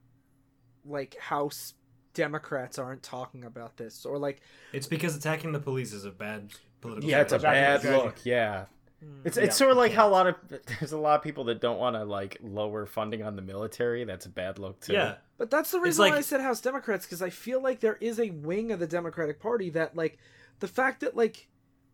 like 0.85 1.17
House 1.17 1.73
Democrats 2.13 2.77
aren't 2.77 3.03
talking 3.03 3.45
about 3.45 3.77
this 3.77 4.05
or 4.05 4.17
like 4.17 4.41
It's 4.73 4.87
because 4.87 5.15
attacking 5.15 5.51
the 5.53 5.59
police 5.59 5.93
is 5.93 6.05
a 6.05 6.11
bad 6.11 6.51
political. 6.81 7.09
Yeah, 7.09 7.21
it's 7.21 7.33
a 7.33 7.39
bad 7.39 7.83
look. 7.83 8.17
Yeah. 8.25 8.65
Mm. 9.03 9.21
It's 9.25 9.37
Yeah. 9.37 9.43
it's 9.43 9.55
sort 9.57 9.71
of 9.71 9.77
like 9.77 9.93
how 9.93 10.07
a 10.07 10.11
lot 10.11 10.27
of 10.27 10.35
there's 10.79 10.91
a 10.91 10.97
lot 10.97 11.15
of 11.17 11.23
people 11.23 11.45
that 11.45 11.61
don't 11.61 11.79
want 11.79 11.95
to 11.95 12.03
like 12.03 12.37
lower 12.41 12.85
funding 12.85 13.23
on 13.23 13.35
the 13.35 13.41
military. 13.41 14.03
That's 14.03 14.25
a 14.25 14.29
bad 14.29 14.59
look 14.59 14.79
too. 14.81 14.93
Yeah, 14.93 15.15
But 15.37 15.49
that's 15.49 15.71
the 15.71 15.79
reason 15.79 16.03
like- 16.03 16.11
why 16.13 16.17
I 16.17 16.21
said 16.21 16.41
House 16.41 16.59
Democrats 16.61 17.05
because 17.05 17.21
I 17.21 17.29
feel 17.29 17.61
like 17.61 17.79
there 17.79 17.97
is 18.01 18.19
a 18.19 18.29
wing 18.31 18.71
of 18.71 18.79
the 18.79 18.87
Democratic 18.87 19.39
Party 19.39 19.69
that 19.71 19.95
like 19.95 20.17
the 20.59 20.67
fact 20.67 20.99
that 21.01 21.15
like 21.15 21.47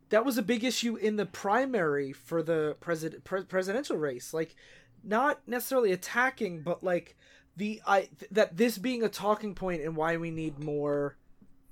that 0.10 0.26
was 0.26 0.38
a 0.38 0.42
big 0.44 0.64
issue 0.64 0.96
in 0.96 1.16
the 1.18 1.26
primary 1.26 2.12
for 2.14 2.42
the 2.42 2.76
president 2.80 3.24
pre- 3.24 3.44
presidential 3.44 3.98
race 3.98 4.34
like 4.34 4.56
not 5.04 5.42
necessarily 5.48 5.92
attacking 5.92 6.62
but 6.62 6.84
like 6.84 7.16
the 7.58 7.82
I 7.86 8.02
th- 8.20 8.32
that 8.32 8.56
this 8.56 8.78
being 8.78 9.04
a 9.04 9.10
talking 9.10 9.54
point 9.56 9.82
and 9.82 9.96
why 9.96 10.16
we 10.18 10.32
need 10.32 10.64
more 10.64 11.18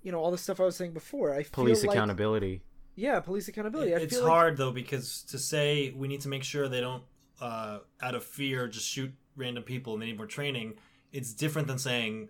you 0.04 0.12
know 0.12 0.20
all 0.20 0.32
the 0.32 0.38
stuff 0.38 0.60
I 0.60 0.64
was 0.66 0.76
saying 0.76 0.94
before 0.94 1.34
I 1.34 1.44
Police 1.44 1.82
feel 1.82 1.90
like, 1.90 1.98
accountability. 1.98 2.62
yeah, 2.96 3.20
police 3.22 3.48
accountability. 3.48 3.94
I 3.96 4.00
it's 4.00 4.14
feel 4.16 4.24
like- 4.24 4.32
hard 4.32 4.58
though 4.58 4.72
because 4.72 5.24
to 5.30 5.38
say 5.40 5.94
we 5.96 6.08
need 6.08 6.22
to 6.22 6.28
make 6.30 6.44
sure 6.44 6.68
they 6.68 6.82
don't, 6.82 7.04
uh, 7.42 7.80
out 8.02 8.16
of 8.16 8.24
fear, 8.24 8.68
just 8.68 8.88
shoot 8.88 9.12
random 9.38 9.64
people 9.64 9.94
and 9.94 10.02
they 10.02 10.08
need 10.08 10.18
more 10.18 10.28
training. 10.28 10.76
It's 11.12 11.34
different 11.34 11.68
than 11.68 11.78
saying 11.80 12.30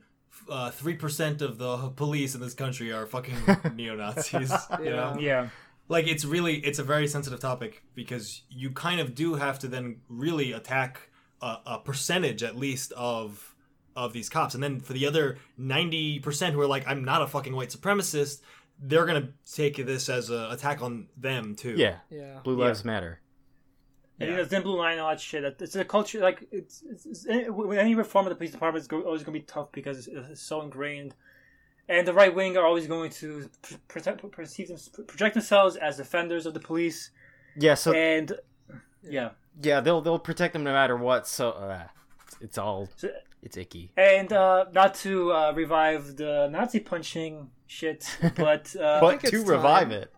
uh, 0.49 0.70
three 0.72 0.95
percent 0.95 1.41
of 1.41 1.58
the 1.58 1.89
police 1.89 2.36
in 2.36 2.41
this 2.41 2.53
country 2.53 2.91
are 2.91 3.06
fucking 3.06 3.36
neo 3.76 3.95
Nazis. 3.95 4.51
You 4.80 4.89
know, 4.91 5.16
Yeah. 5.20 5.49
like 5.88 6.08
it's 6.08 6.26
really 6.26 6.56
it's 6.58 6.80
a 6.80 6.84
very 6.84 7.08
sensitive 7.08 7.39
topic 7.39 7.84
because 7.93 8.43
you 8.49 8.72
kind 8.72 8.99
of 8.99 9.16
do 9.16 9.36
have 9.36 9.60
to 9.60 9.68
then 9.68 10.01
really 10.10 10.51
attack 10.51 11.10
a, 11.48 11.62
a 11.76 11.80
percentage 11.80 12.41
at 12.43 12.56
least 12.56 12.91
of 12.93 13.56
of 13.96 14.12
these 14.14 14.28
cops 14.30 14.54
and 14.56 14.64
then 14.64 14.80
for 14.82 14.91
the 14.93 15.06
other 15.08 15.38
90% 15.60 16.52
who 16.52 16.60
are 16.60 16.68
like 16.68 16.86
i'm 16.88 17.04
not 17.06 17.22
a 17.22 17.28
fucking 17.28 17.56
white 17.56 17.70
supremacist 17.70 18.41
they're 18.80 19.06
gonna 19.06 19.30
take 19.50 19.78
this 19.86 20.10
as 20.10 20.30
an 20.30 20.52
attack 20.52 20.82
on 20.82 21.08
them 21.16 21.56
too 21.56 21.76
Yeah. 21.78 21.98
Yeah. 22.10 22.39
Blue 22.43 22.58
Yeah. 22.60 22.66
Lives 22.66 22.84
Matter. 22.84 23.22
And 24.20 24.30
Yeah. 24.30 24.41
you 24.41 24.48
know, 24.52 24.62
blue 24.62 24.78
line 24.78 24.93
and 24.93 25.02
all 25.02 25.10
that 25.10 25.20
shit. 25.22 25.43
It's 25.62 25.76
a 25.76 25.86
culture 25.86 26.20
like 26.20 26.46
it's, 26.52 26.84
it's, 26.89 27.06
it's 27.06 27.26
any- 27.28 27.50
with 27.50 27.78
any 27.78 27.96
reform 27.96 28.26
of 28.26 28.32
the 28.32 28.36
police 28.36 28.52
department 28.52 28.82
is 28.82 28.88
go, 28.88 29.02
always 29.02 29.24
going 29.24 29.34
to 29.34 29.39
be 29.39 29.46
tough 29.46 29.72
because 29.72 30.08
it's, 30.08 30.08
it's 30.32 30.41
so 30.41 30.62
ingrained. 30.62 31.16
And 31.88 32.06
the 32.08 32.14
right 32.14 32.34
wing 32.34 32.58
are 32.58 32.66
always 32.66 32.88
going 32.88 33.12
to 33.12 33.50
protect, 33.88 34.30
perceive 34.32 34.68
them, 34.70 34.78
project 35.08 35.36
themselves 35.36 35.76
as 35.78 35.98
defenders 35.98 36.46
of 36.46 36.54
the 36.54 36.60
police. 36.60 37.12
Yeah. 37.56 37.76
So 37.76 37.93
And 37.93 38.34
yeah, 39.10 39.30
yeah, 39.62 39.80
they'll 39.82 40.01
they'll 40.01 40.20
protect 40.20 40.53
them 40.53 40.64
no 40.64 40.74
matter 40.74 40.95
what. 40.97 41.28
So 41.28 41.51
uh, 41.51 41.84
it's, 42.28 42.38
it's 42.41 42.58
all 42.58 42.89
it's 43.43 43.58
icky. 43.58 43.91
and 43.97 44.32
uh, 44.34 44.66
not 44.74 44.95
to 44.95 45.32
uh, 45.32 45.51
revive 45.56 46.16
the 46.18 46.47
Nazi 46.51 46.80
punching 46.80 47.49
shit, 47.68 48.06
but 48.36 48.76
uh, 48.76 48.99
But 49.01 49.20
to 49.22 49.28
it's 49.39 49.47
revive 49.49 49.89
time. 49.89 49.91
it, 49.91 50.12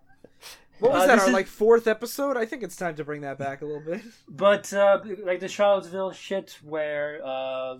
What 0.80 0.92
was 0.94 1.04
Uh, 1.04 1.08
that? 1.08 1.20
Our 1.20 1.28
is- 1.28 1.34
like 1.34 1.48
fourth 1.48 1.88
episode? 1.88 2.38
I 2.38 2.46
think 2.46 2.64
it's 2.64 2.76
time 2.76 2.96
to 2.96 3.04
bring 3.04 3.22
that 3.22 3.38
back 3.38 3.62
a 3.62 3.66
little 3.66 3.82
bit. 3.82 4.02
But 4.30 4.72
uh, 4.74 5.02
like 5.24 5.40
the 5.40 5.48
Charlottesville 5.48 6.12
shit, 6.14 6.58
where 6.64 7.20
uh, 7.26 7.78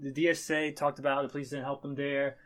the 0.00 0.12
DSA 0.12 0.74
talked 0.76 0.98
about 0.98 1.22
the 1.22 1.28
police 1.28 1.50
didn't 1.50 1.64
help 1.64 1.82
them 1.82 1.94
there. 1.94 2.36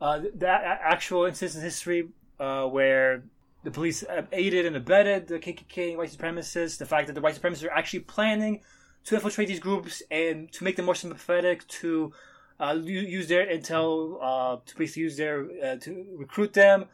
Uh, 0.00 0.22
that 0.36 0.80
actual 0.82 1.26
instance 1.26 1.54
in 1.54 1.60
history 1.62 2.08
uh, 2.40 2.64
where 2.66 3.22
the 3.62 3.70
police 3.70 4.04
aided 4.32 4.66
and 4.66 4.76
abetted 4.76 5.28
the 5.28 5.38
KKK 5.38 5.96
white 5.96 6.10
supremacists. 6.10 6.78
The 6.78 6.86
fact 6.86 7.06
that 7.06 7.14
the 7.14 7.20
white 7.20 7.34
supremacists 7.34 7.64
are 7.64 7.70
actually 7.70 8.00
planning 8.00 8.60
to 9.04 9.14
infiltrate 9.14 9.48
these 9.48 9.60
groups 9.60 10.02
and 10.10 10.50
to 10.52 10.64
make 10.64 10.76
them 10.76 10.86
more 10.86 10.94
sympathetic, 10.94 11.66
to 11.68 12.12
uh, 12.60 12.78
use 12.82 13.28
their 13.28 13.46
intel, 13.46 14.18
uh, 14.20 14.60
to 14.64 14.76
basically 14.76 15.02
use 15.02 15.16
their 15.16 15.46
uh, 15.64 15.76
to 15.76 16.06
recruit 16.16 16.52
them. 16.52 16.86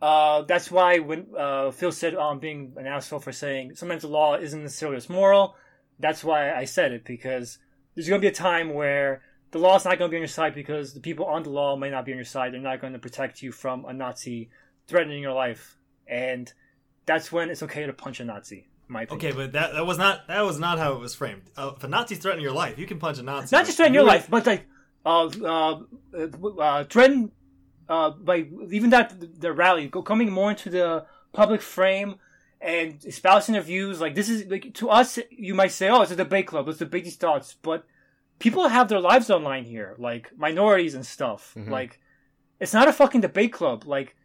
Uh, 0.00 0.42
that's 0.42 0.70
why 0.70 0.98
when 0.98 1.26
uh, 1.36 1.70
Phil 1.70 1.92
said 1.92 2.14
um, 2.14 2.38
being 2.38 2.74
an 2.76 2.86
asshole 2.86 3.20
for 3.20 3.32
saying 3.32 3.74
sometimes 3.74 4.02
the 4.02 4.08
law 4.08 4.36
isn't 4.36 4.62
necessarily 4.62 4.96
as 4.96 5.08
moral, 5.08 5.56
that's 5.98 6.22
why 6.22 6.52
I 6.52 6.64
said 6.64 6.92
it 6.92 7.04
because 7.04 7.58
there's 7.94 8.08
going 8.08 8.20
to 8.20 8.24
be 8.24 8.30
a 8.30 8.34
time 8.34 8.74
where 8.74 9.22
the 9.52 9.58
law's 9.58 9.84
not 9.84 9.98
going 9.98 10.10
to 10.10 10.12
be 10.12 10.18
on 10.18 10.22
your 10.22 10.28
side 10.28 10.54
because 10.54 10.92
the 10.92 11.00
people 11.00 11.24
on 11.24 11.42
the 11.42 11.50
law 11.50 11.76
may 11.76 11.88
not 11.88 12.04
be 12.04 12.12
on 12.12 12.18
your 12.18 12.24
side. 12.24 12.52
They're 12.52 12.60
not 12.60 12.80
going 12.80 12.92
to 12.92 12.98
protect 12.98 13.42
you 13.42 13.52
from 13.52 13.84
a 13.86 13.92
Nazi 13.92 14.50
threatening 14.86 15.22
your 15.22 15.32
life, 15.32 15.75
and 16.06 16.52
that's 17.06 17.30
when 17.30 17.50
it's 17.50 17.62
okay 17.62 17.86
to 17.86 17.92
punch 17.92 18.20
a 18.20 18.24
Nazi. 18.24 18.68
My 18.88 19.02
opinion. 19.02 19.26
okay 19.32 19.36
but 19.36 19.52
that, 19.54 19.72
that 19.72 19.84
was 19.84 19.98
not 19.98 20.28
that 20.28 20.42
was 20.42 20.60
not 20.60 20.78
how 20.78 20.92
it 20.92 21.00
was 21.00 21.12
framed 21.12 21.42
uh, 21.56 21.72
if 21.76 21.82
a 21.82 21.88
nazi's 21.88 22.18
threatening 22.18 22.44
your 22.44 22.52
life 22.54 22.78
you 22.78 22.86
can 22.86 23.00
punch 23.00 23.18
a 23.18 23.22
nazi 23.24 23.56
not 23.56 23.64
just 23.64 23.76
threaten 23.76 23.92
your 23.94 24.04
life, 24.04 24.28
but 24.30 24.46
like 24.46 24.64
uh, 25.04 25.28
uh, 25.42 25.80
uh, 26.14 26.60
uh, 26.60 26.84
threaten 26.84 27.32
uh, 27.88 28.10
by 28.10 28.46
even 28.70 28.90
that 28.90 29.40
the 29.40 29.52
rally 29.52 29.88
go, 29.88 30.02
coming 30.02 30.30
more 30.30 30.50
into 30.50 30.70
the 30.70 31.04
public 31.32 31.62
frame 31.62 32.16
and 32.60 33.04
espousing 33.04 33.52
their 33.54 33.62
views. 33.62 34.00
Like 34.00 34.14
this 34.14 34.28
is 34.28 34.46
like 34.46 34.74
to 34.74 34.88
us, 34.90 35.18
you 35.30 35.54
might 35.54 35.72
say, 35.72 35.88
"Oh, 35.88 36.02
it's 36.02 36.10
a 36.10 36.16
debate 36.16 36.46
club. 36.48 36.66
Let's 36.66 36.78
debate 36.78 37.04
these 37.04 37.16
thoughts," 37.16 37.54
but 37.60 37.84
people 38.38 38.66
have 38.68 38.88
their 38.88 39.00
lives 39.00 39.30
online 39.30 39.64
here, 39.64 39.94
like 39.98 40.30
minorities 40.36 40.94
and 40.94 41.06
stuff. 41.06 41.54
Like 41.56 42.00
it's 42.58 42.72
not 42.72 42.88
a 42.88 42.92
fucking 42.92 43.20
debate 43.20 43.52
club. 43.52 43.84
Like 43.86 44.16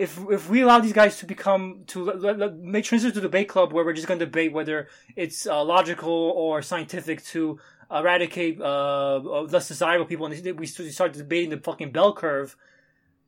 if 0.00 0.18
if 0.30 0.48
we 0.48 0.62
allow 0.62 0.80
these 0.80 0.94
guys 0.94 1.18
to 1.18 1.26
become 1.26 1.84
to 1.88 2.02
let, 2.02 2.38
let- 2.38 2.56
make 2.58 2.86
transition 2.86 3.12
to 3.12 3.20
the 3.20 3.28
debate 3.28 3.48
club 3.48 3.70
where 3.70 3.84
we're 3.84 3.92
just 3.92 4.08
going 4.08 4.18
to 4.18 4.24
debate 4.24 4.50
whether 4.50 4.88
it's 5.14 5.46
uh, 5.46 5.62
logical 5.62 6.32
or 6.42 6.62
scientific 6.62 7.22
to 7.26 7.58
eradicate 7.90 8.58
uh, 8.62 9.16
uh, 9.16 9.42
less 9.42 9.68
desirable 9.68 10.06
people, 10.06 10.24
and 10.24 10.58
we 10.58 10.66
start 10.66 11.12
debating 11.12 11.50
the 11.50 11.58
fucking 11.58 11.92
bell 11.92 12.14
curve. 12.14 12.56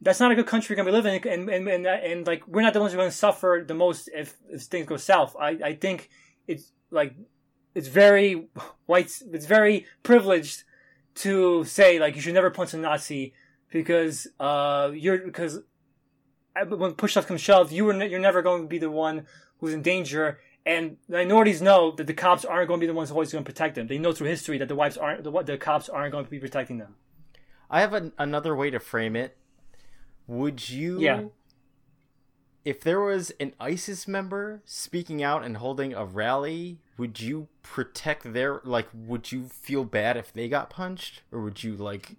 That's 0.00 0.18
not 0.18 0.32
a 0.32 0.34
good 0.34 0.46
country 0.46 0.72
we're 0.72 0.82
gonna 0.82 0.90
be 0.90 0.96
living 0.96 1.14
in, 1.14 1.28
and 1.28 1.50
and 1.50 1.68
and, 1.68 1.86
and 1.86 2.26
like 2.26 2.42
we're 2.48 2.62
not 2.62 2.72
the 2.72 2.80
ones 2.80 2.94
who 2.94 2.98
are 2.98 3.02
gonna 3.02 3.12
suffer 3.26 3.62
the 3.66 3.74
most 3.74 4.08
if, 4.14 4.38
if 4.48 4.62
things 4.62 4.86
go 4.86 4.96
south. 4.96 5.36
I 5.38 5.50
I 5.62 5.74
think 5.74 6.08
it's 6.48 6.72
like 6.90 7.14
it's 7.74 7.88
very 7.88 8.48
white. 8.86 9.10
It's 9.30 9.46
very 9.46 9.84
privileged 10.02 10.64
to 11.16 11.64
say 11.64 11.98
like 11.98 12.16
you 12.16 12.22
should 12.22 12.32
never 12.32 12.50
punch 12.50 12.72
a 12.72 12.78
Nazi 12.78 13.34
because 13.70 14.26
uh 14.40 14.90
you're 14.94 15.18
because 15.18 15.60
when 16.68 16.94
push 16.94 17.12
stuff 17.12 17.26
comes 17.26 17.40
to 17.40 17.44
shove, 17.44 17.72
you 17.72 17.84
were 17.84 17.92
ne- 17.92 18.08
you're 18.08 18.20
never 18.20 18.42
going 18.42 18.62
to 18.62 18.68
be 18.68 18.78
the 18.78 18.90
one 18.90 19.26
who's 19.58 19.72
in 19.72 19.82
danger. 19.82 20.38
And 20.64 20.96
minorities 21.08 21.60
know 21.60 21.90
that 21.92 22.06
the 22.06 22.14
cops 22.14 22.44
aren't 22.44 22.68
going 22.68 22.78
to 22.78 22.84
be 22.84 22.86
the 22.86 22.94
ones 22.94 23.08
who 23.08 23.14
always 23.16 23.32
going 23.32 23.44
to 23.44 23.50
protect 23.50 23.74
them. 23.74 23.88
They 23.88 23.98
know 23.98 24.12
through 24.12 24.28
history 24.28 24.58
that 24.58 24.68
the 24.68 24.76
wives 24.76 24.96
aren't 24.96 25.24
the, 25.24 25.30
the 25.42 25.56
cops 25.58 25.88
aren't 25.88 26.12
going 26.12 26.24
to 26.24 26.30
be 26.30 26.38
protecting 26.38 26.78
them. 26.78 26.94
I 27.68 27.80
have 27.80 27.94
an, 27.94 28.12
another 28.18 28.54
way 28.54 28.70
to 28.70 28.78
frame 28.78 29.16
it. 29.16 29.36
Would 30.26 30.68
you? 30.70 31.00
Yeah. 31.00 31.24
If 32.64 32.80
there 32.82 33.00
was 33.00 33.32
an 33.40 33.54
ISIS 33.58 34.06
member 34.06 34.62
speaking 34.64 35.20
out 35.20 35.44
and 35.44 35.56
holding 35.56 35.94
a 35.94 36.04
rally, 36.04 36.78
would 36.96 37.20
you 37.20 37.48
protect 37.64 38.32
their 38.32 38.60
like? 38.62 38.86
Would 38.94 39.32
you 39.32 39.48
feel 39.48 39.84
bad 39.84 40.16
if 40.16 40.32
they 40.32 40.48
got 40.48 40.70
punched, 40.70 41.22
or 41.32 41.40
would 41.40 41.64
you 41.64 41.74
like? 41.74 42.14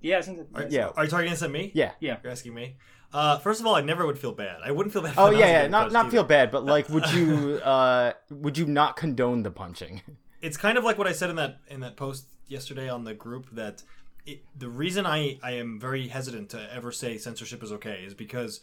Yeah, 0.00 0.16
I 0.16 0.22
think 0.22 0.50
that, 0.54 0.70
Yeah. 0.70 0.88
are 0.96 1.04
you 1.04 1.10
talking 1.10 1.28
this 1.28 1.42
at 1.42 1.50
me 1.50 1.70
Yeah. 1.74 1.92
yeah. 2.00 2.16
you're 2.22 2.32
asking 2.32 2.54
me 2.54 2.76
uh, 3.14 3.38
first 3.38 3.60
of 3.60 3.66
all 3.66 3.74
i 3.74 3.80
never 3.80 4.04
would 4.06 4.18
feel 4.18 4.32
bad 4.32 4.58
i 4.62 4.70
wouldn't 4.70 4.92
feel 4.92 5.02
bad 5.02 5.14
Oh 5.16 5.30
yeah, 5.30 5.62
yeah. 5.62 5.66
Not 5.68 5.92
not 5.92 6.06
either. 6.06 6.10
feel 6.10 6.24
bad, 6.24 6.50
but 6.50 6.64
like, 6.74 6.88
would 6.90 7.10
you? 7.12 7.60
uh 7.64 8.12
Would 8.30 8.58
you 8.58 8.66
not 8.66 8.96
condone 8.96 9.42
the 9.42 9.50
punching? 9.50 10.02
it's 10.42 10.56
kind 10.58 10.76
of 10.76 10.84
like 10.84 10.98
what 10.98 11.06
I 11.06 11.12
said 11.12 11.30
in 11.30 11.36
that 11.36 11.58
in 11.68 11.80
that 11.80 11.96
post 11.96 12.26
yesterday 12.48 12.88
on 12.90 13.04
the 13.04 13.14
group 13.14 13.46
that 13.52 13.82
it, 14.26 14.42
the 14.58 14.68
reason 14.68 15.06
I 15.06 15.38
I 15.42 15.52
am 15.52 15.78
very 15.80 16.08
hesitant 16.08 16.50
to 16.50 16.60
ever 16.74 16.90
say 16.92 17.16
censorship 17.18 17.62
is 17.62 17.72
okay 17.72 18.02
is 18.06 18.14
because 18.14 18.60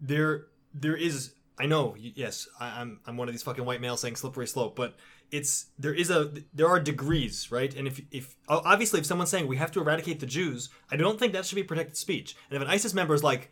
there 0.00 0.46
there 0.74 0.96
is 0.96 1.34
I 1.58 1.66
know 1.66 1.94
yes 1.98 2.48
I, 2.58 2.80
I'm 2.80 3.00
I'm 3.06 3.16
one 3.16 3.28
of 3.28 3.34
these 3.34 3.42
fucking 3.44 3.64
white 3.64 3.80
males 3.80 4.00
saying 4.00 4.16
slippery 4.16 4.46
slope 4.46 4.74
but 4.76 4.96
it's 5.30 5.66
there 5.78 5.94
is 5.94 6.10
a 6.10 6.32
there 6.52 6.68
are 6.68 6.80
degrees 6.80 7.50
right 7.50 7.72
and 7.74 7.86
if 7.86 8.00
if 8.10 8.34
obviously 8.48 8.98
if 9.00 9.06
someone's 9.06 9.30
saying 9.30 9.46
we 9.46 9.56
have 9.56 9.70
to 9.72 9.80
eradicate 9.80 10.18
the 10.20 10.26
Jews 10.26 10.68
I 10.90 10.96
don't 10.96 11.18
think 11.18 11.32
that 11.32 11.46
should 11.46 11.56
be 11.56 11.62
protected 11.62 11.96
speech 11.96 12.36
and 12.50 12.56
if 12.56 12.62
an 12.62 12.68
ISIS 12.68 12.92
member 12.92 13.14
is 13.14 13.22
like 13.22 13.50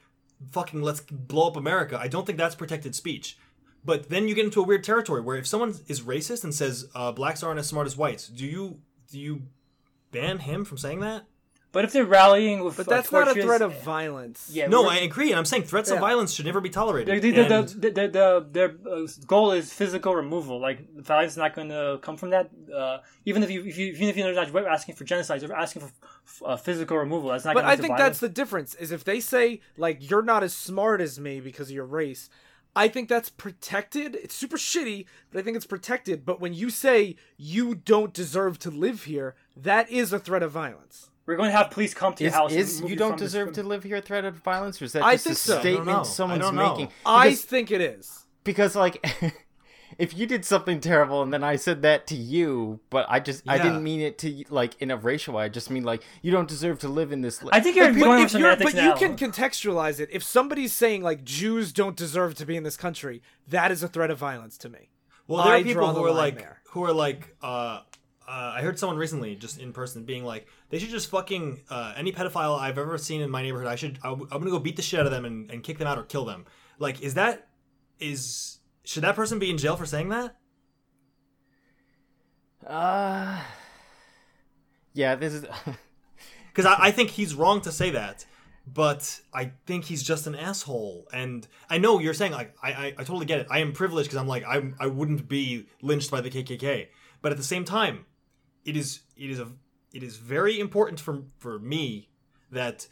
fucking 0.50 0.82
let's 0.82 1.00
blow 1.00 1.48
up 1.48 1.56
America 1.56 1.98
I 2.00 2.08
don't 2.08 2.26
think 2.26 2.38
that's 2.38 2.54
protected 2.54 2.94
speech 2.94 3.36
but 3.84 4.08
then 4.08 4.28
you 4.28 4.34
get 4.34 4.44
into 4.44 4.60
a 4.60 4.64
weird 4.64 4.84
territory 4.84 5.20
where 5.20 5.36
if 5.36 5.46
someone 5.46 5.74
is 5.88 6.02
racist 6.02 6.44
and 6.44 6.54
says 6.54 6.88
uh, 6.94 7.10
blacks 7.12 7.42
aren't 7.42 7.58
as 7.58 7.66
smart 7.66 7.86
as 7.86 7.96
whites, 7.96 8.28
do 8.28 8.46
you 8.46 8.78
do 9.10 9.18
you 9.18 9.42
ban 10.10 10.38
him 10.38 10.64
from 10.64 10.78
saying 10.78 11.00
that? 11.00 11.24
But 11.72 11.86
if 11.86 11.92
they're 11.94 12.04
rallying 12.04 12.62
with, 12.62 12.76
But 12.76 12.86
uh, 12.86 12.90
that's 12.90 13.10
not 13.10 13.22
a 13.22 13.24
torches- 13.32 13.44
threat 13.44 13.62
of 13.62 13.82
violence. 13.82 14.50
Yeah, 14.52 14.66
No, 14.66 14.82
we're- 14.82 14.96
I 14.96 14.98
agree, 15.00 15.30
and 15.30 15.38
I'm 15.38 15.46
saying 15.46 15.62
threats 15.64 15.90
of 15.90 15.96
Yeah. 15.96 16.00
violence 16.00 16.34
should 16.34 16.44
never 16.44 16.60
be 16.60 16.68
tolerated. 16.68 17.22
The, 17.22 17.30
the, 17.30 17.42
the, 17.48 17.56
And- 17.56 17.68
the, 17.68 17.90
the, 17.90 18.08
the, 18.08 18.46
their 18.52 18.74
uh, 18.90 19.06
goal 19.26 19.52
is 19.52 19.72
physical 19.72 20.14
removal. 20.14 20.60
Like 20.60 20.86
violence 20.96 21.32
is 21.32 21.38
not 21.38 21.54
going 21.54 21.70
to 21.70 21.98
come 22.02 22.18
from 22.18 22.28
that. 22.30 22.50
Uh, 22.72 22.98
even 23.24 23.42
if 23.42 23.50
you, 23.50 23.64
if 23.64 23.78
you, 23.78 23.86
even 23.94 24.08
if 24.08 24.16
you're 24.18 24.32
not 24.34 24.54
asking 24.66 24.96
for 24.96 25.04
genocide, 25.04 25.40
you're 25.40 25.56
asking 25.56 25.82
for 25.82 25.90
f- 26.26 26.42
uh, 26.44 26.56
physical 26.56 26.98
removal. 26.98 27.30
That's 27.30 27.46
not. 27.46 27.54
But 27.54 27.60
gonna 27.62 27.68
I 27.68 27.70
lead 27.72 27.76
to 27.76 27.82
think 27.82 27.96
violence. 27.96 28.08
that's 28.08 28.20
the 28.20 28.28
difference. 28.28 28.74
Is 28.74 28.92
if 28.92 29.02
they 29.04 29.18
say 29.20 29.60
like 29.78 30.10
you're 30.10 30.22
not 30.22 30.42
as 30.42 30.52
smart 30.54 31.00
as 31.00 31.18
me 31.18 31.40
because 31.40 31.68
of 31.70 31.74
your 31.74 31.86
race, 31.86 32.28
I 32.76 32.88
think 32.88 33.08
that's 33.08 33.30
protected. 33.30 34.14
It's 34.16 34.34
super 34.34 34.58
shitty, 34.58 35.06
but 35.30 35.38
I 35.40 35.42
think 35.42 35.56
it's 35.56 35.66
protected. 35.66 36.26
But 36.26 36.38
when 36.38 36.52
you 36.52 36.68
say 36.68 37.16
you 37.38 37.74
don't 37.74 38.12
deserve 38.12 38.58
to 38.60 38.70
live 38.70 39.04
here, 39.04 39.34
that 39.56 39.90
is 39.90 40.12
a 40.12 40.18
threat 40.18 40.42
of 40.42 40.50
violence. 40.52 41.08
We're 41.26 41.36
going 41.36 41.50
to 41.50 41.56
have 41.56 41.70
police 41.70 41.94
come 41.94 42.14
to 42.14 42.24
your 42.24 42.30
Is, 42.30 42.34
house. 42.34 42.52
is 42.52 42.76
remove 42.76 42.90
you 42.90 42.96
don't 42.96 43.12
this- 43.18 43.30
deserve 43.32 43.52
to 43.54 43.62
live 43.62 43.84
here? 43.84 43.96
A 43.96 44.02
threat 44.02 44.24
of 44.24 44.36
violence, 44.36 44.80
or 44.82 44.86
is 44.86 44.92
that 44.92 45.02
I 45.04 45.14
just 45.14 45.26
a 45.26 45.34
so. 45.34 45.60
Statement 45.60 45.86
know. 45.86 46.00
I 46.00 46.02
someone's 46.02 46.42
don't 46.42 46.54
know. 46.56 46.70
making? 46.72 46.88
I 47.06 47.34
think 47.34 47.70
it 47.70 47.80
is. 47.80 48.24
because 48.44 48.74
like 48.74 49.04
if 49.98 50.16
you 50.16 50.26
did 50.26 50.44
something 50.44 50.80
terrible 50.80 51.22
and 51.22 51.32
then 51.32 51.44
I 51.44 51.56
said 51.56 51.82
that 51.82 52.06
to 52.08 52.14
you, 52.16 52.80
but 52.90 53.06
I 53.08 53.20
just 53.20 53.44
I 53.46 53.58
didn't 53.58 53.82
mean 53.84 54.00
it 54.00 54.18
to 54.18 54.44
like 54.50 54.80
in 54.80 54.90
a 54.90 54.96
racial 54.96 55.34
way. 55.34 55.44
I 55.44 55.48
just 55.48 55.70
mean 55.70 55.84
like 55.84 56.02
you 56.22 56.32
don't 56.32 56.48
deserve 56.48 56.78
to 56.80 56.88
live 56.88 57.12
in 57.12 57.20
this. 57.20 57.42
Li- 57.42 57.50
I 57.52 57.60
think 57.60 57.76
you're 57.76 57.92
But, 57.92 58.00
going 58.00 58.22
if 58.24 58.32
with 58.32 58.40
you're, 58.40 58.56
but 58.56 58.74
now. 58.74 58.88
you 58.88 58.94
can 58.96 59.16
contextualize 59.16 60.00
it. 60.00 60.08
If 60.10 60.22
somebody's 60.22 60.72
saying 60.72 61.02
like 61.02 61.24
Jews 61.24 61.72
don't 61.72 61.96
deserve 61.96 62.34
to 62.36 62.46
be 62.46 62.56
in 62.56 62.62
this 62.64 62.76
country, 62.76 63.22
that 63.48 63.70
is 63.70 63.82
a 63.82 63.88
threat 63.88 64.10
of 64.10 64.18
violence 64.18 64.56
to 64.58 64.68
me. 64.68 64.88
Well, 65.28 65.44
there 65.44 65.54
I 65.54 65.60
are 65.60 65.62
people 65.62 65.92
who 65.94 66.04
are 66.04 66.10
like 66.10 66.38
there. 66.38 66.62
who 66.70 66.84
are 66.84 66.92
like 66.92 67.36
uh, 67.42 67.80
uh, 68.28 68.54
I 68.56 68.62
heard 68.62 68.78
someone 68.78 68.96
recently 68.96 69.34
just 69.34 69.58
in 69.58 69.72
person 69.72 70.04
being 70.04 70.24
like 70.24 70.46
they 70.70 70.78
should 70.78 70.90
just 70.90 71.10
fucking 71.10 71.60
uh, 71.70 71.94
any 71.96 72.12
pedophile 72.12 72.58
I've 72.58 72.78
ever 72.78 72.96
seen 72.98 73.20
in 73.20 73.30
my 73.30 73.42
neighborhood 73.42 73.68
I 73.68 73.76
should 73.76 73.98
I, 74.02 74.12
am 74.12 74.26
gonna 74.28 74.50
go 74.50 74.58
beat 74.58 74.76
the 74.76 74.82
shit 74.82 75.00
out 75.00 75.06
of 75.06 75.12
them 75.12 75.24
and, 75.24 75.50
and 75.50 75.62
kick 75.62 75.78
them 75.78 75.88
out 75.88 75.98
or 75.98 76.04
kill 76.04 76.24
them. 76.24 76.44
Like 76.78 77.02
is 77.02 77.14
that 77.14 77.48
is 77.98 78.58
should 78.84 79.04
that 79.04 79.16
person 79.16 79.38
be 79.38 79.50
in 79.50 79.58
jail 79.58 79.76
for 79.76 79.86
saying 79.86 80.08
that? 80.10 80.36
Uh, 82.66 83.40
yeah, 84.92 85.14
this 85.14 85.34
is. 85.34 85.46
Because 86.54 86.66
I, 86.66 86.88
I 86.88 86.90
think 86.90 87.08
he's 87.08 87.34
wrong 87.34 87.62
to 87.62 87.72
say 87.72 87.88
that, 87.92 88.26
but 88.66 89.22
I 89.32 89.52
think 89.64 89.86
he's 89.86 90.02
just 90.02 90.26
an 90.26 90.34
asshole. 90.34 91.08
And 91.10 91.48
I 91.70 91.78
know 91.78 91.98
you're 91.98 92.12
saying 92.12 92.32
like 92.32 92.54
I 92.62 92.72
I, 92.72 92.86
I 92.98 93.04
totally 93.04 93.24
get 93.24 93.40
it. 93.40 93.46
I 93.50 93.60
am 93.60 93.72
privileged 93.72 94.10
because 94.10 94.20
I'm 94.20 94.28
like 94.28 94.44
I 94.44 94.72
I 94.78 94.88
wouldn't 94.88 95.28
be 95.28 95.66
lynched 95.80 96.10
by 96.10 96.20
the 96.20 96.28
KKK, 96.28 96.88
but 97.22 97.32
at 97.32 97.38
the 97.38 97.44
same 97.44 97.64
time, 97.64 98.04
it 98.64 98.76
is 98.76 99.00
it 99.16 99.30
is 99.30 99.38
a 99.38 99.48
it 99.92 100.02
is 100.02 100.16
very 100.16 100.58
important 100.58 101.00
for 101.00 101.22
for 101.38 101.58
me 101.58 102.08
that 102.50 102.86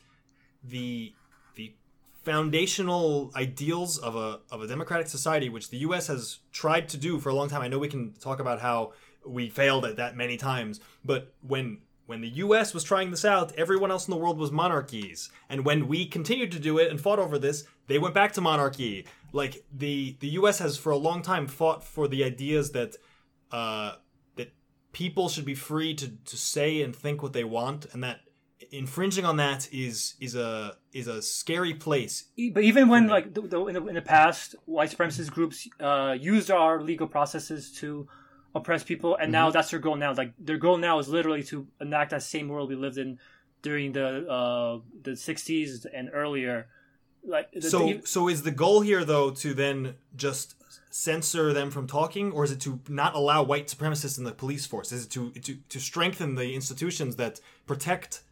the 0.63 1.15
the 1.55 1.75
foundational 2.23 3.31
ideals 3.35 3.99
of 3.99 4.17
a 4.17 4.41
of 4.51 4.63
a 4.63 4.67
democratic 4.67 5.09
society, 5.09 5.49
which 5.49 5.71
the 5.71 5.79
U.S. 5.79 6.09
has 6.09 6.39
tried 6.53 6.89
to 6.91 6.97
do 6.97 7.19
for 7.19 7.29
a 7.29 7.35
long 7.35 7.49
time. 7.49 7.63
I 7.63 7.69
know 7.69 7.79
we 7.79 7.89
can 7.89 8.13
talk 8.15 8.41
about 8.41 8.61
how 8.61 8.93
we 9.27 9.51
failed 9.51 9.85
at 9.85 9.97
that 9.97 10.17
many 10.17 10.37
times, 10.37 10.81
but 11.05 11.35
when 11.47 11.79
when 12.07 12.21
the 12.21 12.29
U.S. 12.29 12.75
was 12.75 12.83
trying 12.83 13.13
this 13.13 13.25
out, 13.25 13.53
everyone 13.57 13.93
else 13.93 14.09
in 14.09 14.11
the 14.11 14.17
world 14.17 14.39
was 14.39 14.51
monarchies, 14.51 15.31
and 15.49 15.65
when 15.65 15.87
we 15.87 16.07
continued 16.07 16.53
to 16.53 16.59
do 16.59 16.79
it 16.79 16.91
and 16.91 17.01
fought 17.01 17.21
over 17.21 17.39
this, 17.39 17.65
they 17.87 17.99
went 17.99 18.15
back 18.15 18.33
to 18.33 18.41
monarchy. 18.41 19.07
Like 19.33 19.65
the 19.73 20.17
the 20.21 20.29
U.S. 20.31 20.59
has 20.59 20.77
for 20.77 20.91
a 20.91 20.97
long 20.97 21.23
time 21.23 21.47
fought 21.47 21.85
for 21.85 22.09
the 22.09 22.25
ideas 22.25 22.73
that 22.73 22.97
uh, 23.53 23.95
people 24.93 25.29
should 25.29 25.45
be 25.45 25.55
free 25.55 25.95
to, 25.95 26.09
to 26.25 26.37
say 26.37 26.83
and 26.83 26.95
think 26.95 27.23
what 27.23 27.33
they 27.33 27.45
want, 27.45 27.87
and 27.93 28.03
that 28.03 28.21
infringing 28.73 29.25
on 29.25 29.37
that 29.37 29.69
is 29.73 30.15
is 30.21 30.35
a 30.35 30.77
is 30.93 31.07
a 31.09 31.21
scary 31.23 31.75
place. 31.75 32.25
But 32.53 32.63
even 32.65 32.89
when, 32.89 33.07
like, 33.09 33.33
the, 33.35 33.43
the, 33.43 33.67
in, 33.67 33.75
the, 33.75 33.87
in 33.87 33.95
the 33.95 34.03
past, 34.03 34.55
white 34.67 34.91
supremacist 34.91 35.31
groups 35.31 35.69
uh, 35.81 36.17
used 36.21 36.51
our 36.51 36.83
legal 36.83 37.07
processes 37.07 37.71
to 37.81 38.09
oppress 38.55 38.83
people, 38.83 39.17
and 39.17 39.31
now 39.33 39.51
that's 39.51 39.71
their 39.71 39.79
goal 39.81 39.97
now. 39.97 40.13
Like, 40.13 40.33
their 40.39 40.59
goal 40.59 40.77
now 40.79 40.99
is 40.99 41.09
literally 41.09 41.45
to 41.45 41.67
enact 41.81 42.11
that 42.11 42.23
same 42.23 42.49
world 42.49 42.69
we 42.69 42.75
lived 42.77 42.99
in 42.99 43.19
during 43.63 43.93
the 43.93 44.27
uh, 44.29 44.81
the 45.03 45.13
'60s 45.13 45.87
and 45.95 46.11
earlier. 46.13 46.67
Like, 47.23 47.49
So 47.61 47.79
the- 47.81 48.03
so 48.05 48.29
is 48.29 48.43
the 48.43 48.51
goal 48.51 48.81
here 48.81 49.05
though 49.05 49.31
to 49.31 49.55
then 49.55 49.95
just 50.17 50.55
censor 50.91 51.53
them 51.53 51.71
from 51.71 51.87
talking, 51.87 52.33
or 52.33 52.45
is 52.45 52.51
it 52.51 52.61
to 52.61 52.81
not 52.89 53.15
allow 53.15 53.43
white 53.43 53.69
supremacists 53.69 54.19
in 54.19 54.25
the 54.25 54.33
police 54.33 54.67
force? 54.67 54.93
Is 54.93 55.07
it 55.07 55.11
to 55.11 55.31
to, 55.31 55.55
to 55.69 55.79
strengthen 55.81 56.35
the 56.35 56.55
institutions 56.55 57.17
that 57.17 57.41
protect 57.67 58.23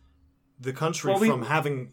the 0.61 0.72
country 0.72 1.11
Well, 1.12 1.20
we- 1.20 1.28
from 1.28 1.42
having 1.42 1.92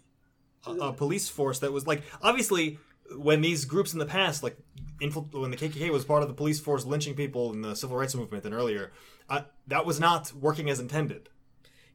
a, 0.66 0.72
a 0.72 0.94
police 0.94 1.30
force 1.30 1.60
that 1.60 1.72
was 1.72 1.86
like 1.86 2.02
obviously 2.22 2.80
when 3.16 3.42
these 3.42 3.66
groups 3.66 3.94
in 3.94 4.00
the 4.00 4.06
past 4.08 4.42
like 4.42 4.58
infil- 5.00 5.32
when 5.40 5.52
the 5.52 5.58
KKK 5.58 5.92
was 5.92 6.04
part 6.04 6.24
of 6.24 6.28
the 6.28 6.34
police 6.34 6.60
force 6.60 6.84
lynching 6.86 7.14
people 7.14 7.54
in 7.54 7.62
the 7.62 7.76
civil 7.76 7.96
rights 7.96 8.16
movement 8.16 8.44
and 8.46 8.54
earlier 8.56 8.92
uh, 9.30 9.42
that 9.68 9.86
was 9.86 10.00
not 10.00 10.34
working 10.34 10.68
as 10.72 10.80
intended. 10.80 11.30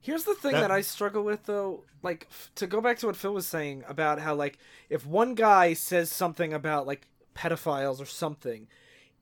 Here's 0.00 0.22
the 0.24 0.34
thing 0.36 0.52
That- 0.52 0.60
that, 0.60 0.70
I 0.70 0.80
struggle 0.82 1.24
with 1.24 1.44
though, 1.46 1.82
like 2.04 2.28
f- 2.30 2.52
to 2.54 2.68
go 2.68 2.80
back 2.80 2.98
to 3.00 3.06
what 3.06 3.16
Phil 3.16 3.34
was 3.34 3.48
saying 3.48 3.82
about 3.88 4.20
how 4.20 4.36
like 4.36 4.58
if 4.88 5.04
one 5.04 5.34
guy 5.34 5.74
says 5.74 6.12
something 6.12 6.52
about 6.52 6.86
like 6.86 7.08
pedophiles 7.40 8.00
or 8.00 8.06
something, 8.06 8.66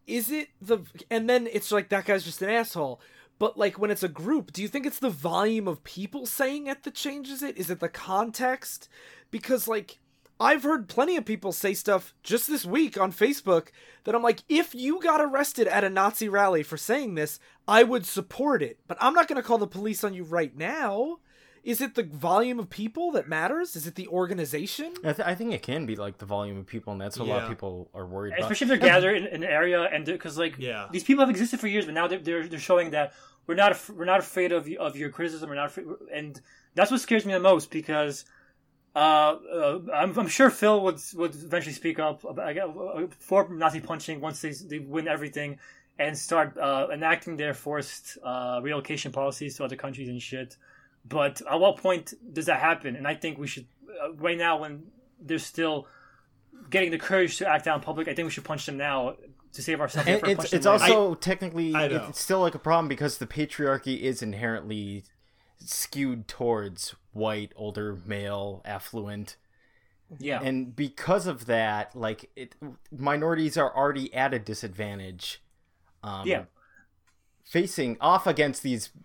is 0.07 0.31
it 0.31 0.49
the 0.61 0.79
and 1.11 1.29
then 1.31 1.49
it's 1.53 1.71
like 1.71 1.89
that 1.91 2.07
guy's 2.07 2.25
just 2.25 2.43
an 2.43 2.51
asshole. 2.51 3.01
But 3.39 3.57
like 3.57 3.79
when 3.79 3.93
it's 3.93 4.03
a 4.03 4.09
group, 4.09 4.53
do 4.53 4.62
you 4.62 4.69
think 4.69 4.85
it's 4.85 4.99
the 4.99 5.11
volume 5.11 5.69
of 5.69 5.85
people 5.85 6.27
saying 6.27 6.66
it 6.66 6.83
that 6.83 6.95
changes 6.95 7.41
it? 7.41 7.57
Is 7.57 7.71
it 7.71 7.79
the 7.79 7.89
context? 7.89 8.89
Because 9.31 9.69
like 9.69 10.01
I've 10.41 10.64
heard 10.64 10.89
plenty 10.89 11.16
of 11.16 11.25
people 11.25 11.53
say 11.53 11.75
stuff 11.75 12.14
just 12.23 12.49
this 12.49 12.64
week 12.64 12.99
on 12.99 13.12
Facebook 13.12 13.69
that 14.05 14.14
I'm 14.14 14.23
like, 14.23 14.43
if 14.49 14.75
you 14.75 15.01
got 15.01 15.21
arrested 15.21 15.69
at 15.69 15.85
a 15.85 15.91
Nazi 15.91 16.29
rally 16.29 16.62
for 16.62 16.77
saying 16.77 17.14
this, 17.14 17.39
I 17.66 17.83
would 17.83 18.07
support 18.07 18.62
it. 18.62 18.79
But 18.87 18.99
I'm 19.01 19.14
not 19.14 19.29
going 19.29 19.41
to 19.41 19.47
call 19.47 19.59
the 19.59 19.66
police 19.66 20.03
on 20.05 20.14
you 20.14 20.25
right 20.25 20.57
now. 20.57 21.19
Is 21.65 21.81
it 21.81 21.95
the 21.95 22.03
volume 22.03 22.59
of 22.59 22.71
people 22.71 23.13
that 23.13 23.29
matters? 23.29 23.77
Is 23.77 23.87
it 23.87 23.95
the 23.95 24.09
organization? 24.09 24.95
I, 25.05 25.13
th- 25.13 25.27
I 25.29 25.35
think 25.35 25.53
it 25.53 25.63
can 25.63 25.87
be 25.87 25.97
like 25.97 26.19
the 26.19 26.27
volume 26.27 26.59
of 26.59 26.67
people, 26.67 26.93
and 26.93 27.01
that's 27.01 27.19
what 27.19 27.29
a 27.29 27.31
lot 27.31 27.43
of 27.43 27.49
people 27.49 27.91
are 27.95 28.07
worried 28.07 28.35
about. 28.35 28.51
especially 28.51 28.67
if 28.67 28.81
they're 28.81 28.89
gathered 28.93 29.17
in, 29.17 29.27
in 29.27 29.43
an 29.43 29.49
area 29.49 29.83
and 29.83 30.05
because 30.05 30.39
like 30.39 30.57
Yeah. 30.59 30.87
these 30.91 31.05
people 31.05 31.23
have 31.23 31.31
existed 31.31 31.61
for 31.61 31.69
years 31.69 31.85
but 31.85 31.95
now 31.95 32.07
they're, 32.07 32.19
they're, 32.19 32.47
they're 32.47 32.59
showing 32.59 32.91
that 32.91 33.13
we're 33.47 33.55
not 33.55 33.73
af- 33.73 33.91
we're 33.91 34.05
not 34.05 34.21
afraid 34.21 34.53
of 34.53 34.69
of 34.79 34.97
your 34.97 35.11
criticism 35.11 35.49
we're 35.49 35.57
not 35.57 35.67
afraid, 35.67 35.87
and 36.13 36.41
that's 36.75 36.91
what 36.91 37.01
scares 37.01 37.25
me 37.25 37.33
the 37.33 37.41
most 37.41 37.71
because 37.71 38.25
uh, 38.95 38.99
uh 38.99 39.81
I'm, 39.95 40.19
I'm 40.19 40.29
sure 40.29 40.51
Phil 40.51 40.81
would 40.83 41.01
would 41.15 41.35
eventually 41.35 41.73
speak 41.75 41.99
up 41.99 42.25
about, 42.25 42.57
uh, 42.57 43.07
for 43.19 43.49
Nazi 43.49 43.81
punching 43.81 44.21
once 44.21 44.41
they 44.41 44.53
they 44.53 44.79
win 44.79 45.09
everything 45.09 45.59
and 45.99 46.17
start 46.17 46.57
uh, 46.57 46.87
enacting 46.93 47.37
their 47.37 47.55
forced 47.55 48.19
uh, 48.23 48.61
relocation 48.63 49.11
policies 49.13 49.57
to 49.57 49.65
other 49.65 49.77
countries 49.77 50.09
and 50.09 50.23
shit. 50.23 50.57
But 51.05 51.40
at 51.51 51.59
what 51.59 51.78
point 51.78 52.14
does 52.32 52.46
that 52.46 52.61
happen? 52.61 52.96
And 52.96 53.07
I 53.07 53.14
think 53.14 53.38
we 53.38 53.46
should 53.46 53.66
uh, 54.03 54.12
right 54.14 54.36
now 54.36 54.59
when 54.59 54.88
they're 55.20 55.38
still 55.38 55.86
getting 56.70 56.90
the 56.90 56.99
courage 56.99 57.38
to 57.38 57.49
act 57.49 57.66
out 57.66 57.76
in 57.76 57.82
public. 57.82 58.09
I 58.09 58.14
think 58.14 58.26
we 58.26 58.30
should 58.30 58.44
punch 58.44 58.66
them 58.66 58.76
now 58.76 59.16
to 59.53 59.62
save 59.62 59.80
ourselves. 59.80 60.09
And 60.09 60.26
it's 60.26 60.53
it's 60.53 60.64
them 60.64 60.78
later. 60.78 60.94
also 60.94 61.14
technically 61.14 61.74
I 61.74 61.86
it's 61.86 62.20
still 62.20 62.40
like 62.40 62.55
a 62.55 62.59
problem 62.59 62.88
because 62.88 63.18
the 63.18 63.26
patriarchy 63.26 64.01
is 64.01 64.22
inherently 64.22 65.05
skewed 65.59 66.28
towards 66.28 66.94
white, 67.12 67.53
older, 67.57 67.99
male, 68.07 68.62
affluent, 68.64 69.36
yeah. 70.18 70.40
and 70.42 70.74
because 70.74 71.26
of 71.26 71.46
that, 71.46 71.96
like 71.96 72.30
it, 72.36 72.55
minorities 72.96 73.57
are 73.57 73.74
already 73.74 74.12
at 74.14 74.32
a 74.32 74.38
disadvantage. 74.38 75.42
Um, 76.01 76.28
yeah. 76.28 76.44
facing 77.44 77.96
off 78.01 78.28
against 78.28 78.62
these 78.62 78.90
th- 78.90 79.05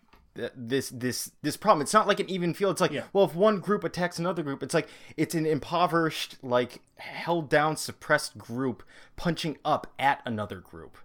this 0.56 0.90
this 0.90 1.32
this 1.44 1.56
problem 1.58 1.82
it's 1.82 1.94
not 1.94 2.08
like 2.08 2.20
an 2.20 2.30
even 2.30 2.54
field 2.54 2.72
it's 2.72 2.82
like 2.82 2.92
Yeah. 2.92 3.04
well 3.14 3.26
if 3.26 3.36
one 3.36 3.60
group 3.60 3.84
attacks 3.84 4.18
another 4.18 4.42
group 4.42 4.64
it's 4.64 4.74
like 4.74 4.88
it's 5.16 5.36
an 5.36 5.46
impoverished 5.46 6.38
like 6.42 6.82
held 6.98 7.50
down 7.50 7.78
suppressed 7.78 8.38
group 8.38 8.82
punching 9.16 9.58
up 9.64 9.88
at 10.00 10.22
another 10.26 10.60
group 10.60 10.98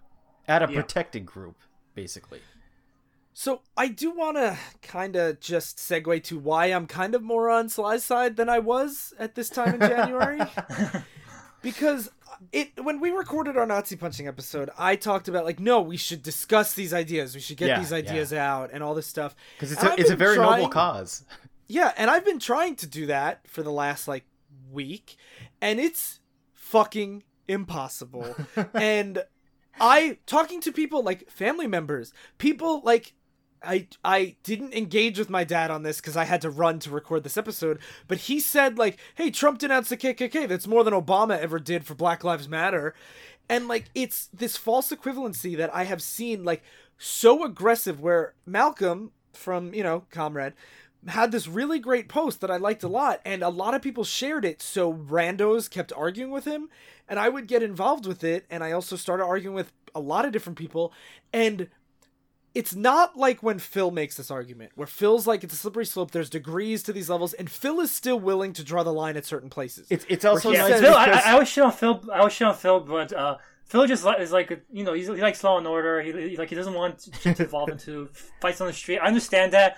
at 0.47 0.63
a 0.63 0.71
Yeah. 0.71 0.81
protected 0.81 1.25
group 1.27 1.57
basically 1.93 2.41
So 3.33 3.61
I 3.77 3.87
do 3.87 4.11
want 4.11 4.37
to 4.37 4.57
kind 4.81 5.15
of 5.15 5.39
just 5.39 5.77
segue 5.77 6.23
to 6.23 6.39
why 6.39 6.65
I'm 6.67 6.87
kind 6.87 7.13
of 7.15 7.21
more 7.21 7.49
on 7.49 7.69
Sly's 7.69 8.03
side 8.03 8.35
than 8.35 8.49
I 8.49 8.59
was 8.59 9.13
at 9.19 9.35
this 9.35 9.49
time 9.49 9.75
in 9.75 9.79
January. 9.79 10.41
because 11.61 12.09
it 12.51 12.83
when 12.83 12.99
we 12.99 13.11
recorded 13.11 13.57
our 13.57 13.65
Nazi 13.65 13.95
punching 13.95 14.27
episode, 14.27 14.69
I 14.77 14.95
talked 14.95 15.27
about 15.27 15.45
like 15.45 15.59
no, 15.59 15.81
we 15.81 15.97
should 15.97 16.23
discuss 16.23 16.73
these 16.73 16.93
ideas. 16.93 17.35
We 17.35 17.41
should 17.41 17.57
get 17.57 17.67
Yeah, 17.69 17.79
these 17.79 17.93
ideas 17.93 18.33
out 18.33 18.69
and 18.73 18.83
all 18.83 18.93
this 18.95 19.07
stuff. 19.07 19.35
because 19.55 19.71
it's 19.71 19.81
And 19.81 19.89
a, 19.89 19.93
I've 19.93 19.99
it's 19.99 20.09
a 20.09 20.15
very 20.15 20.37
noble 20.37 20.69
cause 20.69 21.23
Yeah, 21.67 21.93
and 21.97 22.09
I've 22.09 22.25
been 22.25 22.39
trying 22.39 22.75
to 22.77 22.87
do 22.87 23.05
that 23.07 23.47
for 23.47 23.61
the 23.61 23.71
last 23.71 24.07
like 24.07 24.25
week, 24.71 25.17
and 25.61 25.79
it's 25.79 26.19
fucking 26.53 27.23
impossible. 27.47 28.35
and 28.73 29.23
I 29.79 30.17
talking 30.25 30.61
to 30.61 30.71
people 30.71 31.03
like 31.03 31.29
family 31.29 31.67
members, 31.67 32.11
people 32.37 32.81
like 32.83 33.13
I 33.63 33.87
I 34.03 34.35
didn't 34.43 34.73
engage 34.73 35.19
with 35.19 35.29
my 35.29 35.43
dad 35.43 35.71
on 35.71 35.83
this 35.83 35.97
because 35.97 36.17
I 36.17 36.25
had 36.25 36.41
to 36.41 36.49
run 36.49 36.79
to 36.79 36.89
record 36.89 37.23
this 37.23 37.37
episode, 37.37 37.79
but 38.07 38.19
he 38.19 38.39
said 38.39 38.77
like, 38.77 38.97
"Hey, 39.15 39.31
Trump 39.31 39.59
denounced 39.59 39.89
the 39.89 39.97
KKK. 39.97 40.47
That's 40.47 40.67
more 40.67 40.83
than 40.83 40.93
Obama 40.93 41.37
ever 41.39 41.59
did 41.59 41.85
for 41.85 41.95
Black 41.95 42.23
Lives 42.23 42.47
Matter." 42.47 42.93
And 43.49 43.67
like 43.67 43.85
it's 43.95 44.27
this 44.33 44.57
false 44.57 44.91
equivalency 44.91 45.57
that 45.57 45.73
I 45.73 45.83
have 45.83 46.01
seen 46.01 46.43
like 46.43 46.63
so 46.97 47.43
aggressive 47.43 47.99
where 47.99 48.33
Malcolm 48.45 49.11
from, 49.33 49.73
you 49.73 49.83
know, 49.83 50.03
Comrade 50.11 50.53
had 51.07 51.31
this 51.31 51.47
really 51.47 51.79
great 51.79 52.09
post 52.09 52.41
that 52.41 52.51
I 52.51 52.57
liked 52.57 52.83
a 52.83 52.89
lot, 52.89 53.21
and 53.25 53.41
a 53.41 53.49
lot 53.49 53.73
of 53.73 53.81
people 53.81 54.03
shared 54.03 54.43
it. 54.43 54.61
So 54.61 54.93
randos 54.93 55.69
kept 55.69 55.93
arguing 55.93 56.31
with 56.31 56.45
him, 56.45 56.69
and 57.07 57.17
I 57.19 57.29
would 57.29 57.47
get 57.47 57.63
involved 57.63 58.05
with 58.05 58.23
it, 58.23 58.45
and 58.49 58.63
I 58.63 58.73
also 58.73 58.95
started 58.95 59.23
arguing 59.23 59.55
with 59.55 59.71
a 59.95 59.99
lot 59.99 60.25
of 60.25 60.31
different 60.31 60.57
people, 60.57 60.93
and 61.31 61.69
it's 62.55 62.73
not 62.75 63.15
like 63.17 63.43
when 63.43 63.59
Phil 63.59 63.91
makes 63.91 64.17
this 64.17 64.31
argument, 64.31 64.71
where 64.75 64.87
Phil's 64.87 65.27
like 65.27 65.43
it's 65.43 65.53
a 65.53 65.57
slippery 65.57 65.85
slope. 65.85 66.11
There's 66.11 66.29
degrees 66.29 66.81
to 66.83 66.93
these 66.93 67.09
levels, 67.09 67.33
and 67.33 67.49
Phil 67.49 67.79
is 67.79 67.91
still 67.91 68.19
willing 68.19 68.53
to 68.53 68.63
draw 68.63 68.83
the 68.83 68.93
line 68.93 69.17
at 69.17 69.25
certain 69.25 69.49
places. 69.49 69.87
it's 69.89 70.05
it's 70.09 70.25
also 70.25 70.51
he 70.51 70.57
nice 70.57 70.69
said- 70.73 70.81
Phil, 70.81 70.93
I, 70.95 71.05
because 71.05 71.23
I, 71.25 71.29
I 71.29 71.33
always 71.33 71.47
shit 71.49 71.63
on 71.63 71.71
Phil. 71.71 72.03
I 72.11 72.19
always 72.19 72.33
shit 72.33 72.47
on 72.47 72.55
Phil, 72.55 72.79
but 72.79 73.13
uh, 73.13 73.37
Phil 73.65 73.85
just 73.85 74.03
li- 74.03 74.15
is 74.19 74.31
like 74.31 74.65
you 74.71 74.83
know 74.83 74.93
he's, 74.93 75.07
he 75.07 75.15
likes 75.21 75.43
law 75.43 75.57
and 75.57 75.67
order. 75.67 76.01
He, 76.01 76.11
he 76.11 76.37
like 76.37 76.49
he 76.49 76.55
doesn't 76.55 76.73
want 76.73 77.07
shit 77.21 77.37
to 77.37 77.43
evolve 77.49 77.69
into 77.69 78.09
fights 78.41 78.59
on 78.61 78.67
the 78.67 78.73
street. 78.73 78.97
I 78.99 79.07
understand 79.07 79.53
that. 79.53 79.77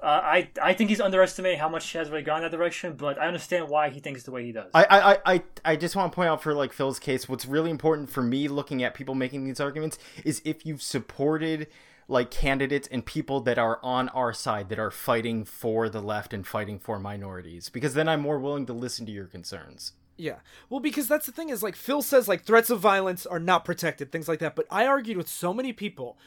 Uh, 0.00 0.20
I 0.20 0.50
I 0.60 0.72
think 0.74 0.90
he's 0.90 1.00
underestimating 1.00 1.60
how 1.60 1.68
much 1.68 1.88
he 1.88 1.96
has 1.98 2.10
really 2.10 2.24
gone 2.24 2.42
that 2.42 2.50
direction, 2.50 2.94
but 2.94 3.20
I 3.20 3.26
understand 3.28 3.68
why 3.68 3.88
he 3.90 4.00
thinks 4.00 4.24
the 4.24 4.32
way 4.32 4.44
he 4.44 4.50
does. 4.50 4.68
I, 4.74 4.84
I, 5.24 5.34
I, 5.34 5.42
I 5.64 5.76
just 5.76 5.94
want 5.94 6.10
to 6.10 6.14
point 6.16 6.28
out 6.28 6.42
for 6.42 6.54
like 6.54 6.72
Phil's 6.72 6.98
case, 6.98 7.28
what's 7.28 7.46
really 7.46 7.70
important 7.70 8.10
for 8.10 8.20
me 8.20 8.48
looking 8.48 8.82
at 8.82 8.94
people 8.94 9.14
making 9.14 9.44
these 9.44 9.60
arguments 9.60 9.98
is 10.24 10.42
if 10.44 10.66
you've 10.66 10.82
supported 10.82 11.68
like 12.08 12.30
candidates 12.30 12.88
and 12.88 13.04
people 13.04 13.40
that 13.40 13.58
are 13.58 13.78
on 13.82 14.08
our 14.10 14.32
side 14.32 14.68
that 14.68 14.78
are 14.78 14.90
fighting 14.90 15.44
for 15.44 15.88
the 15.88 16.02
left 16.02 16.32
and 16.32 16.46
fighting 16.46 16.78
for 16.78 16.98
minorities, 16.98 17.68
because 17.68 17.94
then 17.94 18.08
I'm 18.08 18.20
more 18.20 18.38
willing 18.38 18.66
to 18.66 18.72
listen 18.72 19.06
to 19.06 19.12
your 19.12 19.26
concerns. 19.26 19.92
Yeah. 20.16 20.40
Well, 20.68 20.80
because 20.80 21.08
that's 21.08 21.26
the 21.26 21.32
thing 21.32 21.48
is 21.48 21.62
like 21.62 21.76
Phil 21.76 22.02
says 22.02 22.28
like 22.28 22.44
threats 22.44 22.70
of 22.70 22.80
violence 22.80 23.26
are 23.26 23.40
not 23.40 23.64
protected, 23.64 24.12
things 24.12 24.28
like 24.28 24.40
that. 24.40 24.54
But 24.54 24.66
I 24.70 24.86
argued 24.86 25.16
with 25.16 25.28
so 25.28 25.54
many 25.54 25.72
people 25.72 26.18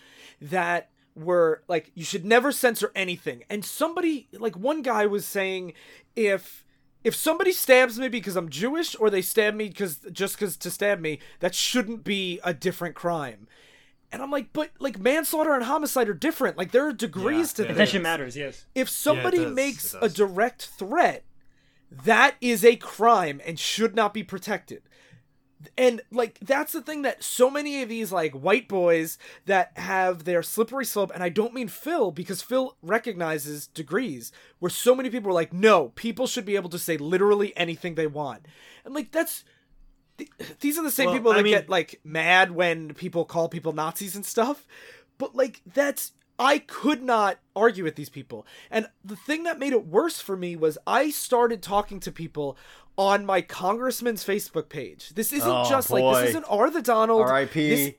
that 0.42 0.90
were 1.16 1.64
like 1.68 1.92
you 1.96 2.04
should 2.04 2.26
never 2.26 2.52
censor 2.52 2.92
anything. 2.96 3.44
And 3.50 3.64
somebody 3.64 4.28
like 4.34 4.58
one 4.58 4.82
guy 4.82 5.06
was 5.06 5.26
saying 5.26 5.74
if 6.16 6.66
if 7.04 7.16
somebody 7.16 7.52
stabs 7.52 8.00
me 8.00 8.10
because 8.10 8.36
I'm 8.36 8.50
Jewish 8.50 8.96
or 9.00 9.10
they 9.10 9.22
stab 9.22 9.54
me 9.54 9.70
because 9.70 10.00
just 10.12 10.36
because 10.36 10.58
to 10.58 10.72
stab 10.72 11.00
me, 11.00 11.20
that 11.40 11.54
shouldn't 11.54 12.04
be 12.04 12.40
a 12.44 12.54
different 12.54 12.96
crime. 12.96 13.48
And 14.16 14.24
I'm 14.24 14.32
like, 14.32 14.54
but 14.54 14.72
like 14.80 14.98
manslaughter 14.98 15.54
and 15.54 15.66
homicide 15.66 16.08
are 16.08 16.14
different. 16.14 16.58
Like 16.58 16.72
there 16.72 16.88
are 16.88 16.94
degrees 16.94 17.52
Yeah, 17.52 17.56
to 17.58 17.62
yeah. 17.64 17.68
this. 17.68 17.76
Attention 17.76 18.02
matters. 18.02 18.38
Yes. 18.38 18.66
If 18.74 18.88
somebody 18.90 19.40
does, 19.40 19.54
makes 19.54 19.94
a 20.02 20.08
direct 20.08 20.68
threat, 20.68 21.26
that 21.92 22.36
is 22.40 22.64
a 22.64 22.78
crime 22.78 23.42
and 23.46 23.60
should 23.60 23.94
not 23.94 24.14
be 24.14 24.24
protected. 24.24 24.84
And 25.78 26.02
like 26.12 26.40
that's 26.42 26.72
the 26.72 26.82
thing 26.82 27.02
that 27.02 27.24
so 27.24 27.50
many 27.50 27.82
of 27.82 27.90
these 27.90 28.12
like 28.14 28.32
white 28.32 28.70
boys 28.70 29.18
that 29.48 29.78
have 29.78 30.24
their 30.24 30.44
slippery 30.44 30.86
slope, 30.86 31.12
and 31.14 31.22
I 31.22 31.28
don't 31.28 31.54
mean 31.54 31.68
Phil 31.68 32.12
because 32.12 32.42
Phil 32.42 32.78
recognizes 32.82 33.68
degrees 33.68 34.32
where 34.60 34.70
so 34.70 34.96
many 34.96 35.10
people 35.10 35.32
are 35.32 35.34
like, 35.34 35.52
no, 35.52 35.90
people 35.96 36.26
should 36.28 36.46
be 36.46 36.56
able 36.56 36.70
to 36.70 36.80
say 36.80 36.96
literally 36.98 37.52
anything 37.58 37.96
they 37.96 38.08
want, 38.08 38.46
and 38.86 38.94
like 38.94 39.12
that's 39.12 39.42
th- 39.42 39.52
these 40.60 40.78
are 40.78 40.84
the 40.84 40.92
same 40.92 41.08
Well, 41.08 41.16
people 41.16 41.32
I 41.32 41.38
that 41.38 41.44
mean- 41.44 41.54
get 41.54 41.70
like 41.70 42.00
mad 42.04 42.52
when 42.52 42.94
people 42.94 43.26
call 43.26 43.50
people 43.50 43.74
Nazis 43.74 44.16
and 44.16 44.26
stuff. 44.26 44.66
But 45.18 45.36
like 45.36 45.62
that's 45.66 46.12
I 46.38 46.60
could 46.60 47.02
not 47.02 47.40
argue 47.56 47.84
with 47.86 47.96
these 47.96 48.10
people. 48.10 48.46
And 48.70 48.88
the 49.04 49.16
thing 49.16 49.44
that 49.44 49.58
made 49.58 49.72
it 49.72 49.88
worse 49.88 50.20
for 50.20 50.36
me 50.36 50.56
was 50.58 50.78
I 50.86 51.10
started 51.10 51.62
talking 51.62 52.00
to 52.02 52.12
people 52.12 52.58
on 52.98 53.26
my 53.26 53.42
congressman's 53.42 54.24
Facebook 54.24 54.68
page. 54.70 55.10
This 55.16 55.32
isn't 55.34 55.50
Oh, 55.50 55.70
just 55.70 55.92
like 55.92 56.04
this 56.22 56.30
isn't 56.30 56.46
R 56.50 56.70
the 56.70 56.82
Donald. 56.82 57.22
R.I.P. 57.22 57.70
This- 57.70 57.94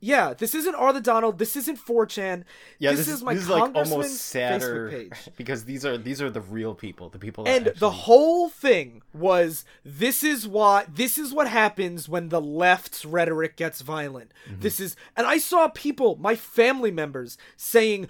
yeah, 0.00 0.32
this 0.32 0.54
isn't 0.54 0.74
R 0.74 0.92
the 0.92 1.00
Donald. 1.00 1.38
This 1.38 1.56
isn't 1.56 1.78
4chan. 1.78 2.44
Yeah, 2.78 2.90
this, 2.92 3.00
this, 3.00 3.08
is 3.16 3.22
my 3.22 3.34
this 3.34 3.44
is 3.44 3.50
like 3.50 3.74
almost 3.74 4.16
sadder 4.16 4.88
Facebook 4.88 5.10
page. 5.10 5.28
because 5.36 5.64
these 5.64 5.84
are 5.84 5.98
these 5.98 6.22
are 6.22 6.30
the 6.30 6.40
real 6.40 6.74
people, 6.74 7.10
the 7.10 7.18
people. 7.18 7.44
That 7.44 7.56
And 7.56 7.78
the 7.78 7.90
whole 7.90 8.48
thing 8.48 9.02
was 9.12 9.64
this 9.84 10.24
is 10.24 10.48
why 10.48 10.86
this 10.88 11.18
is 11.18 11.34
what 11.34 11.48
happens 11.48 12.08
when 12.08 12.30
the 12.30 12.40
left's 12.40 13.04
rhetoric 13.04 13.56
gets 13.56 13.82
violent. 13.82 14.32
Mm-hmm. 14.48 14.60
This 14.60 14.80
is 14.80 14.96
and 15.16 15.26
I 15.26 15.36
saw 15.36 15.68
people, 15.68 16.16
my 16.16 16.34
family 16.34 16.90
members 16.90 17.36
saying 17.56 18.08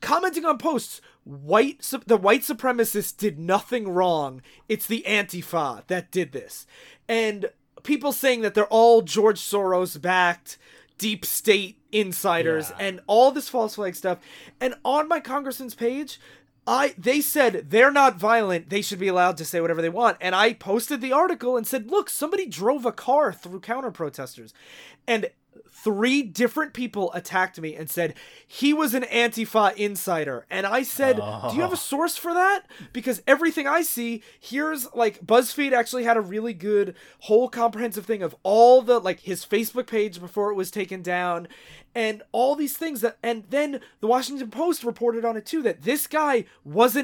commenting 0.00 0.44
on 0.44 0.58
posts 0.58 1.00
white 1.24 1.80
the 2.06 2.16
white 2.16 2.42
supremacists 2.42 3.16
did 3.16 3.40
nothing 3.40 3.88
wrong. 3.88 4.40
It's 4.68 4.86
the 4.86 5.04
antifa 5.06 5.84
that 5.88 6.12
did 6.12 6.30
this. 6.30 6.64
And 7.08 7.50
people 7.82 8.12
saying 8.12 8.42
that 8.42 8.54
they're 8.54 8.66
all 8.66 9.02
George 9.02 9.40
Soros 9.40 10.00
backed 10.00 10.58
deep 10.98 11.24
state 11.24 11.78
insiders 11.92 12.70
Yeah. 12.70 12.86
and 12.86 13.00
all 13.06 13.30
this 13.30 13.48
false 13.48 13.76
flag 13.76 13.94
stuff. 13.96 14.18
And 14.60 14.74
on 14.84 15.08
my 15.08 15.20
congressman's 15.20 15.74
page, 15.74 16.20
I 16.66 16.94
they 16.98 17.20
said 17.22 17.70
they're 17.70 17.90
not 17.90 18.16
violent. 18.16 18.68
They 18.68 18.82
should 18.82 18.98
be 18.98 19.08
allowed 19.08 19.38
to 19.38 19.44
say 19.46 19.60
whatever 19.60 19.80
they 19.80 19.88
want. 19.88 20.18
And 20.20 20.34
I 20.34 20.52
posted 20.52 21.00
the 21.00 21.12
article 21.12 21.56
and 21.56 21.66
said, 21.66 21.90
"Look, 21.90 22.10
somebody 22.10 22.44
drove 22.46 22.84
a 22.84 22.92
car 22.92 23.32
through 23.32 23.60
counter 23.60 23.90
protesters." 23.90 24.52
And 25.06 25.30
three 25.70 26.22
different 26.22 26.72
people 26.72 27.12
attacked 27.12 27.60
me 27.60 27.74
and 27.74 27.88
said 27.88 28.14
he 28.46 28.72
was 28.72 28.94
an 28.94 29.04
Antifa 29.04 29.74
insider. 29.76 30.46
And 30.50 30.66
I 30.66 30.82
said, 30.82 31.16
"Do 31.16 31.54
you 31.54 31.62
have 31.62 31.70
a 31.70 31.72
oh. 31.72 31.76
source 31.76 32.16
for 32.16 32.34
that?" 32.34 32.62
Because 32.92 33.22
everything 33.26 33.66
I 33.66 33.82
see, 33.82 34.22
here's 34.38 34.92
like 34.94 35.24
BuzzFeed 35.24 35.72
actually 35.72 36.04
had 36.04 36.16
a 36.16 36.22
really 36.22 36.54
good 36.54 36.94
whole 37.20 37.48
comprehensive 37.48 38.06
thing 38.06 38.22
of 38.22 38.34
all 38.42 38.82
the 38.82 38.98
like 38.98 39.20
his 39.20 39.44
Facebook 39.44 39.86
page 39.86 40.20
before 40.20 40.50
it 40.50 40.56
was 40.56 40.70
taken 40.70 41.02
down 41.02 41.48
and 41.94 42.22
all 42.32 42.54
these 42.54 42.76
things 42.76 43.00
that 43.00 43.16
and 43.22 43.44
then 43.50 43.80
the 44.00 44.06
Washington 44.06 44.50
Post 44.50 44.84
reported 44.84 45.24
on 45.24 45.36
it 45.36 45.46
too 45.46 45.62
that 45.62 45.82
this 45.82 46.06
guy 46.06 46.44
was 46.64 46.94
a 46.96 47.02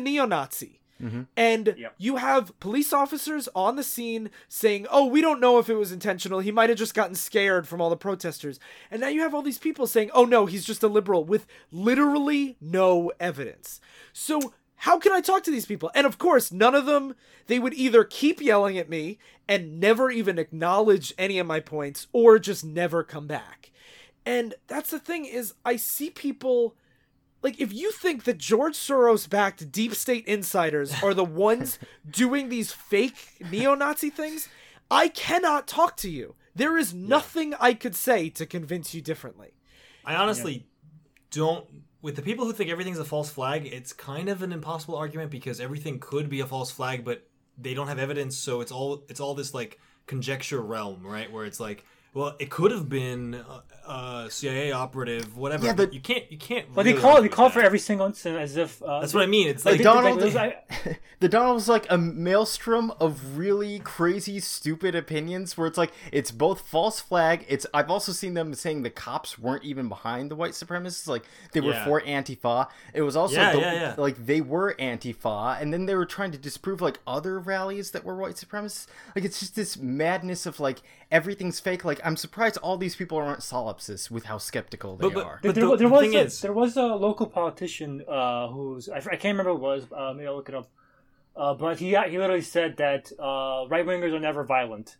neo-Nazi. 0.99 1.26
And 1.36 1.74
Yep. 1.76 1.95
you 1.99 2.16
have 2.16 2.59
police 2.61 2.92
officers 2.92 3.49
on 3.55 3.76
the 3.76 3.82
scene 3.82 4.30
saying, 4.49 4.86
"Oh, 4.90 5.07
we 5.07 5.20
don't 5.20 5.40
know 5.40 5.59
if 5.59 5.68
it 5.68 5.74
was 5.74 5.92
intentional. 5.92 6.40
He 6.40 6.53
might 6.53 6.70
have 6.70 6.78
just 6.78 6.95
gotten 6.95 7.14
scared 7.14 7.66
from 7.66 7.80
all 7.80 7.90
the 7.90 7.97
protesters." 7.97 8.59
And 8.90 9.01
now 9.01 9.09
you 9.09 9.20
have 9.22 9.34
all 9.34 9.42
these 9.42 9.59
people 9.59 9.86
saying, 9.86 10.11
"Oh 10.14 10.24
no, 10.24 10.47
he's 10.47 10.64
just 10.64 10.82
a 10.82 10.88
liberal," 10.88 11.24
with 11.24 11.47
literally 11.70 12.57
no 12.61 13.12
evidence. 13.20 13.80
So 14.12 14.55
how 14.76 14.99
can 14.99 15.12
I 15.12 15.20
talk 15.20 15.42
to 15.45 15.51
these 15.51 15.66
people? 15.66 15.90
And 15.95 16.07
of 16.07 16.18
course, 16.18 16.53
none 16.53 16.74
of 16.74 16.86
them 16.86 17.14
they 17.47 17.59
would 17.59 17.74
either 17.74 18.05
keep 18.05 18.40
yelling 18.40 18.78
at 18.78 18.88
me 18.88 19.18
and 19.49 19.78
never 19.78 20.11
even 20.11 20.38
acknowledge 20.38 21.12
any 21.18 21.38
of 21.38 21.47
my 21.47 21.61
points 21.61 22.07
or 22.12 22.38
just 22.38 22.64
never 22.64 23.03
come 23.03 23.26
back. 23.26 23.70
And 24.24 24.55
that's 24.66 24.90
the 24.90 24.99
thing 24.99 25.26
is 25.26 25.55
I 25.64 25.76
see 25.76 26.09
people 26.11 26.74
like 27.45 27.61
if 27.61 27.72
you 27.72 27.92
think 27.92 28.24
that 28.24 28.38
George 28.38 28.74
Soros 28.74 29.28
backed 29.28 29.70
deep 29.70 29.95
state 29.95 30.26
insiders 30.26 30.95
are 31.03 31.12
the 31.12 31.24
ones 31.49 31.78
doing 32.11 32.49
these 32.49 32.72
fake 32.72 33.36
neo-Nazi 33.51 34.09
things, 34.09 34.49
I 34.90 35.09
cannot 35.09 35.68
talk 35.68 35.97
to 35.99 36.11
you. 36.11 36.34
There 36.57 36.78
is 36.78 36.95
nothing 36.95 37.55
I 37.61 37.74
could 37.74 37.95
say 37.95 38.30
to 38.30 38.47
convince 38.47 38.95
you 38.95 39.03
differently. 39.03 39.53
I 40.05 40.14
honestly 40.14 40.66
don't. 41.30 41.66
With 42.01 42.16
the 42.16 42.22
people 42.22 42.45
who 42.45 42.53
think 42.53 42.70
everything's 42.70 42.99
a 42.99 43.05
false 43.05 43.30
flag, 43.30 43.66
it's 43.66 43.92
kind 43.92 44.28
of 44.28 44.42
an 44.42 44.53
impossible 44.53 44.97
argument 44.97 45.30
because 45.30 45.61
everything 45.61 45.99
could 45.99 46.28
be 46.28 46.40
a 46.40 46.47
false 46.47 46.70
flag, 46.70 47.05
but 47.05 47.26
they 47.57 47.74
don't 47.74 47.88
have 47.88 47.99
evidence, 47.99 48.36
so 48.36 48.61
it's 48.61 48.72
all 48.72 49.05
it's 49.09 49.20
all 49.20 49.34
this 49.34 49.53
like 49.53 49.78
conjecture 50.07 50.61
realm, 50.61 51.03
right? 51.03 51.30
Where 51.30 51.45
it's 51.45 51.61
like, 51.61 51.84
well, 52.15 52.35
it 52.39 52.49
could 52.49 52.71
have 52.71 52.89
been 52.89 53.35
a, 53.87 53.91
a 53.91 54.27
CIA 54.31 54.73
operative, 54.73 55.37
whatever. 55.37 55.67
Yeah, 55.67 55.73
but 55.75 55.87
but- 55.89 55.95
you 55.95 56.01
can't 56.01 56.31
you 56.33 56.39
can't. 56.39 56.73
But 56.75 56.85
they 56.85 56.95
call 56.95 57.17
they 57.17 57.23
with 57.23 57.33
call 57.33 57.51
for 57.51 57.61
every 57.61 57.79
single 57.79 58.07
incident 58.07 58.41
as 58.41 58.57
if 58.57 58.83
uh, 58.83 59.01
That's 59.01 59.12
what 59.12 59.23
I 59.23 59.27
mean. 59.27 59.49
It's 59.49 59.65
Like, 59.65 59.73
like, 59.73 59.79
they- 59.79 59.85
Donald, 59.85 60.05
like, 60.05 60.21
those- 60.21 60.37
I- 60.37 60.99
the 61.21 61.29
Donald 61.29 61.55
was 61.57 61.69
like 61.69 61.87
a 61.91 61.99
maelstrom 61.99 62.93
of 63.01 63.37
really 63.37 63.79
crazy, 63.81 64.41
stupid 64.41 64.95
opinions. 64.95 65.59
Where 65.59 65.67
it's 65.67 65.77
like 65.77 65.93
it's 66.12 66.31
both 66.31 66.61
false 66.69 67.01
flag. 67.01 67.45
It's 67.49 67.67
I've 67.75 67.91
also 67.91 68.12
seen 68.12 68.35
them 68.35 68.55
saying 68.55 68.83
the 68.85 68.91
cops 68.91 69.39
weren't 69.39 69.65
even 69.65 69.89
behind 69.89 70.31
the 70.31 70.37
white 70.37 70.53
supremacists. 70.53 71.07
Like 71.09 71.25
they 71.53 71.61
were 71.61 71.73
Yeah. 71.73 71.85
for 71.85 72.01
Antifa. 72.01 72.69
It 72.95 73.03
was 73.03 73.17
also 73.17 73.35
Yeah, 73.37 73.53
the, 73.53 73.59
yeah, 73.61 73.73
yeah. 73.75 73.95
like 73.99 74.25
they 74.25 74.41
were 74.41 74.75
Antifa, 74.79 75.61
and 75.61 75.73
then 75.73 75.87
they 75.87 75.95
were 75.95 76.07
trying 76.07 76.31
to 76.33 76.39
disprove 76.39 76.81
like 76.81 77.01
other 77.07 77.39
rallies 77.39 77.91
that 77.91 78.05
were 78.05 78.17
white 78.17 78.37
supremacists. 78.37 78.87
Like 79.17 79.25
it's 79.25 79.41
just 79.41 79.57
this 79.57 79.77
madness 79.77 80.47
of 80.47 80.61
like 80.61 80.81
everything's 81.15 81.61
fake. 81.61 81.85
Like 81.85 82.01
I'm 82.05 82.17
surprised 82.17 82.57
all 82.59 82.77
these 82.77 82.97
people 82.97 83.17
aren't 83.19 83.43
solipsists 83.43 84.11
with 84.11 84.25
how 84.25 84.39
skeptical 84.39 84.97
they 84.97 85.05
But- 85.09 85.15
but- 85.15 85.25
are. 85.27 85.39
There, 85.43 85.53
But 85.53 85.55
there, 85.55 85.65
the- 85.71 85.77
there 85.77 85.89
the 85.89 85.95
was 85.95 86.03
thing 86.03 86.15
a, 86.17 86.19
is- 86.21 86.41
there 86.43 86.53
was 86.53 86.77
a 86.77 86.87
local 87.09 87.27
politician 87.27 88.05
uh, 88.09 88.49
who's 88.49 88.89
I, 88.89 88.97
I 88.99 89.17
can't 89.23 89.37
remember 89.37 89.53
who 89.53 89.57
it 89.57 89.61
was. 89.71 89.81
Uh, 89.91 90.12
maybe 90.15 90.27
I'll 90.27 90.37
look 90.37 90.49
it 90.51 90.55
up. 90.55 90.69
Uh, 91.37 91.55
but 91.55 91.79
he 91.79 91.87
he 92.11 92.19
literally 92.19 92.43
said 92.43 92.77
that 92.77 93.11
uh, 93.19 93.67
right 93.69 93.85
wingers 93.87 94.12
are 94.12 94.21
never 94.21 94.45
violent. 94.45 94.97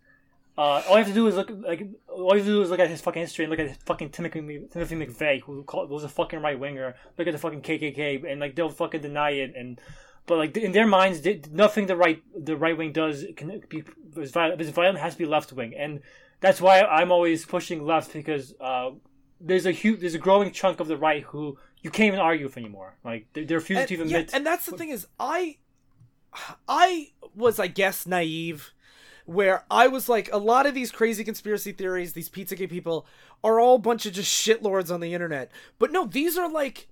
Uh, 0.57 0.83
all 0.89 0.93
you 0.93 0.99
have 0.99 1.09
to 1.09 1.13
do 1.15 1.27
is 1.27 1.35
look 1.35 1.51
like 1.51 1.81
all 2.09 2.31
you 2.33 2.39
have 2.39 2.47
to 2.47 2.53
do 2.53 2.63
is 2.63 2.71
look 2.71 2.79
at 2.81 2.89
his 2.89 3.01
fucking 3.01 3.23
history 3.23 3.45
and 3.45 3.51
look 3.51 3.59
at 3.59 3.69
his 3.69 3.77
fucking 3.87 4.11
Timothy, 4.11 4.41
Timothy 4.73 4.95
McVeigh, 4.95 5.41
who 5.43 5.65
called, 5.65 5.91
was 5.91 6.05
a 6.05 6.09
fucking 6.09 6.41
right 6.43 6.59
winger. 6.59 6.95
Look 7.19 7.27
at 7.27 7.33
the 7.33 7.39
fucking 7.39 7.63
KKK, 7.63 8.31
and 8.31 8.41
like 8.41 8.55
they'll 8.55 8.69
fucking 8.69 9.01
deny 9.01 9.31
it. 9.31 9.53
And 9.57 9.81
but 10.27 10.39
like 10.39 10.57
in 10.57 10.73
their 10.73 10.87
minds, 10.87 11.21
they, 11.21 11.41
nothing 11.51 11.87
the 11.87 11.97
right 11.97 12.23
the 12.37 12.57
right 12.57 12.77
wing 12.77 12.93
does 12.93 13.25
can 13.37 13.63
be 13.69 13.85
is 14.17 14.31
violent. 14.31 14.61
Is 14.61 14.71
violent 14.71 14.99
has 14.99 15.15
to 15.15 15.19
be 15.19 15.27
left 15.27 15.53
wing, 15.53 15.75
and 15.77 16.01
that's 16.41 16.61
why 16.61 16.83
I'm 16.83 17.13
always 17.13 17.45
pushing 17.45 17.85
left 17.85 18.13
because 18.13 18.55
uh, 18.61 18.91
there's 19.41 19.67
a 19.67 19.73
huge 19.73 20.01
there's 20.01 20.15
a 20.15 20.19
growing 20.19 20.51
chunk 20.53 20.81
of 20.81 20.89
the 20.89 20.97
right 20.97 21.23
who 21.25 21.59
you 21.83 21.91
can't 21.91 22.09
even 22.09 22.21
argue 22.21 22.47
with 22.47 22.57
anymore. 22.57 22.97
Like 23.05 23.27
they, 23.35 23.45
they 23.45 23.55
refuse 23.55 23.81
and, 23.81 23.89
to 23.89 23.95
even 23.95 24.09
yeah, 24.09 24.19
admit. 24.19 24.35
and 24.35 24.47
that's 24.47 24.67
the 24.67 24.77
thing 24.77 24.89
is 24.89 25.07
I 25.21 25.59
I 26.69 27.13
was 27.35 27.59
I 27.59 27.67
guess 27.67 28.07
naive 28.07 28.73
where 29.27 29.65
I 29.71 29.89
was 29.89 30.09
like 30.09 30.31
a 30.33 30.39
lot 30.39 30.67
of 30.67 30.75
these 30.75 30.91
crazy 30.91 31.25
conspiracy 31.25 31.73
theories, 31.73 32.13
these 32.13 32.29
Pizzagate 32.29 32.71
people 32.71 33.07
are 33.43 33.61
all 33.61 33.77
a 33.77 33.79
bunch 33.79 34.07
of 34.07 34.13
just 34.13 34.31
shitlords 34.31 34.93
on 34.93 35.01
the 35.01 35.15
internet. 35.15 35.51
But 35.79 35.93
no, 35.93 36.07
these 36.07 36.37
are 36.39 36.49
like 36.49 36.89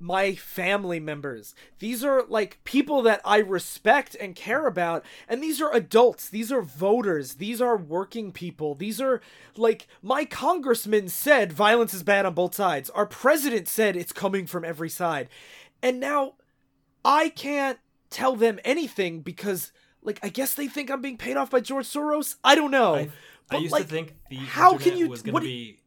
my 0.00 0.34
family 0.34 0.98
members. 0.98 1.54
These 1.78 2.02
are 2.02 2.24
like 2.26 2.58
people 2.64 3.02
that 3.02 3.20
I 3.24 3.38
respect 3.38 4.16
and 4.18 4.34
care 4.34 4.66
about. 4.66 5.04
And 5.28 5.42
these 5.42 5.60
are 5.60 5.72
adults. 5.74 6.28
These 6.28 6.50
are 6.50 6.62
voters. 6.62 7.34
These 7.34 7.60
are 7.60 7.76
working 7.76 8.32
people. 8.32 8.74
These 8.74 9.00
are 9.00 9.20
like 9.56 9.86
my 10.02 10.24
congressman 10.24 11.08
said 11.08 11.52
violence 11.52 11.92
is 11.92 12.02
bad 12.02 12.24
on 12.24 12.34
both 12.34 12.54
sides. 12.54 12.88
Our 12.90 13.06
president 13.06 13.68
said 13.68 13.94
it's 13.94 14.12
coming 14.12 14.46
from 14.46 14.64
every 14.64 14.88
side. 14.88 15.28
And 15.82 16.00
now 16.00 16.34
I 17.04 17.28
can't 17.28 17.78
tell 18.08 18.34
them 18.36 18.58
anything 18.64 19.20
because 19.20 19.70
like 20.02 20.18
I 20.22 20.30
guess 20.30 20.54
they 20.54 20.66
think 20.66 20.90
I'm 20.90 21.02
being 21.02 21.18
paid 21.18 21.36
off 21.36 21.50
by 21.50 21.60
George 21.60 21.86
Soros. 21.86 22.36
I 22.42 22.54
don't 22.54 22.70
know. 22.70 22.94
I, 22.94 23.10
I 23.50 23.56
used 23.58 23.72
like, 23.72 23.82
to 23.82 23.88
think 23.88 24.14
the 24.30 24.36
how 24.36 24.78
can 24.78 24.96
you- 24.96 25.08
was 25.08 25.22
going 25.22 25.34
to 25.34 25.40
be 25.42 25.78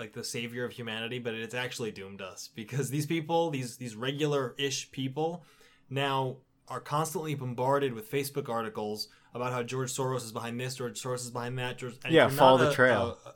like 0.00 0.12
the 0.14 0.24
savior 0.24 0.64
of 0.64 0.72
humanity, 0.72 1.18
but 1.18 1.34
it's 1.34 1.54
actually 1.54 1.92
doomed 1.92 2.22
us 2.22 2.48
because 2.54 2.88
these 2.90 3.06
people, 3.06 3.50
these 3.50 3.76
these 3.76 3.94
regular-ish 3.94 4.90
people, 4.90 5.44
now 5.90 6.38
are 6.68 6.80
constantly 6.80 7.34
bombarded 7.34 7.92
with 7.92 8.10
Facebook 8.10 8.48
articles 8.48 9.08
about 9.34 9.52
how 9.52 9.62
George 9.62 9.92
Soros 9.92 10.24
is 10.24 10.32
behind 10.32 10.58
this, 10.58 10.76
George 10.76 11.00
Soros 11.00 11.16
is 11.16 11.30
behind 11.30 11.58
that. 11.58 11.76
George, 11.78 11.94
and 12.04 12.12
Yeah, 12.14 12.28
follow 12.28 12.56
not 12.56 12.64
the 12.64 12.70
a- 12.70 12.74
trail. 12.74 13.18
a- 13.26 13.32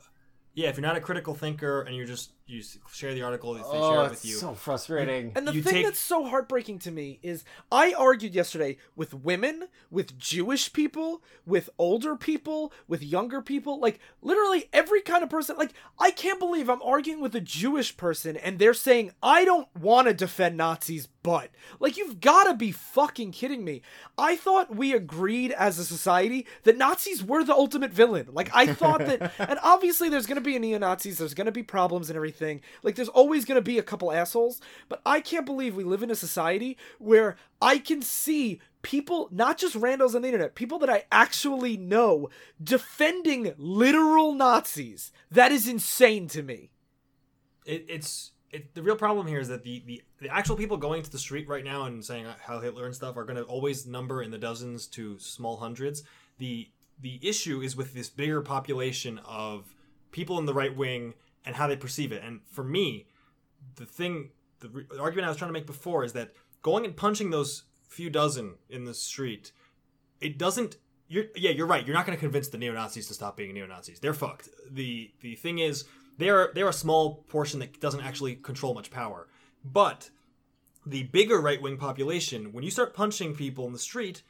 yeah, 0.55 0.69
if 0.69 0.75
you're 0.77 0.81
not 0.85 0.95
a 0.97 1.01
critical 1.01 1.35
thinker 1.35 1.81
and 1.81 1.95
you're 1.95 2.07
just 2.07 2.31
you 2.47 2.61
share 2.93 3.13
the 3.15 3.23
article, 3.23 3.53
they 3.55 3.61
share 3.61 3.69
Oh, 3.71 4.01
it 4.01 4.11
it's 4.11 4.21
with 4.23 4.25
you. 4.25 4.35
so 4.35 4.53
frustrating. 4.53 5.31
And 5.35 5.47
the 5.47 5.53
You 5.53 5.63
thing 5.63 5.73
take- 5.73 5.85
that's 5.85 5.99
so 5.99 6.25
heartbreaking 6.25 6.77
to 6.79 6.91
me 6.91 7.19
is 7.23 7.43
I 7.71 7.93
argued 7.93 8.35
yesterday 8.35 8.77
with 8.95 9.15
women, 9.15 9.67
with 9.89 10.17
Jewish 10.19 10.71
people, 10.71 11.23
with 11.45 11.71
older 11.79 12.15
people, 12.15 12.71
with 12.87 13.01
younger 13.01 13.41
people, 13.41 13.79
like 13.79 13.99
literally 14.21 14.69
every 14.71 15.01
kind 15.01 15.23
of 15.23 15.29
person. 15.29 15.57
Like, 15.57 15.73
I 15.97 16.11
can't 16.11 16.37
believe 16.39 16.69
I'm 16.69 16.83
arguing 16.83 17.19
with 17.19 17.35
a 17.35 17.41
Jewish 17.41 17.97
person 17.97 18.37
and 18.37 18.59
they're 18.59 18.75
saying, 18.75 19.11
I 19.23 19.43
don't 19.43 19.67
want 19.75 20.07
to 20.07 20.13
defend 20.13 20.55
Nazis, 20.57 21.07
but. 21.23 21.49
Like, 21.79 21.97
you've 21.97 22.19
got 22.21 22.43
to 22.43 22.53
be 22.53 22.71
fucking 22.71 23.31
kidding 23.31 23.65
me. 23.65 23.81
I 24.19 24.35
thought 24.35 24.75
we 24.75 24.93
agreed 24.93 25.51
as 25.53 25.79
a 25.79 25.83
society 25.83 26.45
that 26.61 26.77
Nazis 26.77 27.23
were 27.23 27.43
the 27.43 27.53
ultimate 27.55 27.91
villain. 27.91 28.27
Like, 28.31 28.51
I 28.53 28.67
thought 28.67 28.99
that, 28.99 29.31
and 29.39 29.57
obviously 29.63 30.09
there's 30.09 30.27
going 30.27 30.35
to 30.35 30.41
be 30.41 30.59
neo 30.59 30.77
Nazis, 30.77 31.17
there's 31.17 31.33
going 31.33 31.45
to 31.45 31.51
be 31.51 31.63
problems 31.63 32.11
and 32.11 32.15
everything. 32.15 32.34
Like, 32.83 32.95
there's 32.95 33.09
always 33.09 33.45
going 33.45 33.55
to 33.55 33.61
be 33.61 33.79
a 33.79 33.83
couple 33.83 34.11
assholes, 34.11 34.61
but 34.89 35.01
I 35.05 35.21
can't 35.21 35.45
believe 35.45 35.75
we 35.75 35.83
live 35.83 36.03
in 36.03 36.11
a 36.11 36.15
society 36.15 36.77
where 36.99 37.35
I 37.61 37.79
can 37.79 38.01
see 38.01 38.59
people, 38.81 39.29
not 39.31 39.57
just 39.57 39.75
randos 39.75 40.15
on 40.15 40.21
the 40.21 40.27
internet, 40.27 40.55
people 40.55 40.79
that 40.79 40.89
I 40.89 41.05
actually 41.11 41.77
know, 41.77 42.29
defending 42.63 43.53
literal 43.57 44.33
Nazis. 44.33 45.11
That 45.31 45.51
is 45.51 45.67
insane 45.67 46.27
to 46.29 46.43
me. 46.43 46.69
it, 47.65 47.85
it's 47.89 48.31
it, 48.51 48.73
the 48.73 48.83
real 48.83 48.95
problem 48.95 49.27
here 49.27 49.39
is 49.39 49.49
that 49.49 49.63
the, 49.63 49.83
the 49.85 50.03
the 50.19 50.29
actual 50.29 50.55
people 50.55 50.77
going 50.77 51.03
to 51.03 51.11
the 51.11 51.19
street 51.19 51.47
right 51.47 51.63
now 51.63 51.83
and 51.85 52.05
saying 52.05 52.25
how 52.41 52.59
Hitler 52.59 52.85
and 52.85 52.95
stuff 52.95 53.17
are 53.17 53.25
going 53.25 53.35
to 53.35 53.43
always 53.43 53.85
number 53.85 54.21
in 54.21 54.31
the 54.31 54.37
dozens 54.37 54.87
to 54.87 55.19
small 55.19 55.57
hundreds. 55.57 56.03
The 56.37 56.69
the 57.01 57.19
issue 57.21 57.61
is 57.61 57.75
with 57.75 57.93
this 57.93 58.09
bigger 58.09 58.41
population 58.41 59.19
of 59.25 59.75
people 60.11 60.39
in 60.39 60.45
the 60.45 60.53
right 60.53 60.75
wing 60.75 61.15
and 61.45 61.55
how 61.55 61.67
they 61.67 61.75
perceive 61.75 62.11
it. 62.11 62.23
And 62.23 62.41
for 62.51 62.63
me, 62.63 63.07
the 63.75 63.85
thing, 63.85 64.29
the, 64.59 64.69
re- 64.69 64.85
the 64.89 64.99
argument 64.99 65.25
I 65.25 65.29
was 65.29 65.37
trying 65.37 65.49
to 65.49 65.53
make 65.53 65.67
before 65.67 66.03
is 66.03 66.13
that 66.13 66.33
going 66.61 66.85
and 66.85 66.95
punching 66.95 67.29
those 67.29 67.63
few 67.87 68.09
dozen 68.09 68.55
in 68.69 68.85
the 68.85 68.93
street, 68.93 69.51
it 70.21 70.37
doesn't. 70.37 70.77
You're, 71.07 71.25
yeah, 71.35 71.51
you're 71.51 71.67
right. 71.67 71.85
You're 71.85 71.95
not 71.95 72.07
going 72.07 72.17
to 72.17 72.19
convince 72.19 72.47
the 72.47 72.57
neo 72.57 72.73
Nazis 72.73 73.07
to 73.07 73.13
stop 73.13 73.37
being 73.37 73.53
neo 73.53 73.67
Nazis. 73.67 73.99
They're 73.99 74.13
fucked. 74.13 74.49
the 74.69 75.11
The 75.21 75.35
thing 75.35 75.59
is, 75.59 75.85
they're 76.17 76.51
they're 76.55 76.69
a 76.69 76.73
small 76.73 77.23
portion 77.27 77.59
that 77.59 77.79
doesn't 77.79 78.01
actually 78.01 78.35
control 78.35 78.73
much 78.73 78.89
power. 78.89 79.27
But 79.63 80.09
the 80.85 81.03
bigger 81.03 81.39
right 81.39 81.61
wing 81.61 81.77
population, 81.77 82.53
when 82.53 82.63
you 82.63 82.71
start 82.71 82.93
punching 82.93 83.35
people 83.35 83.65
in 83.65 83.73
the 83.73 83.79
street, 83.79 84.23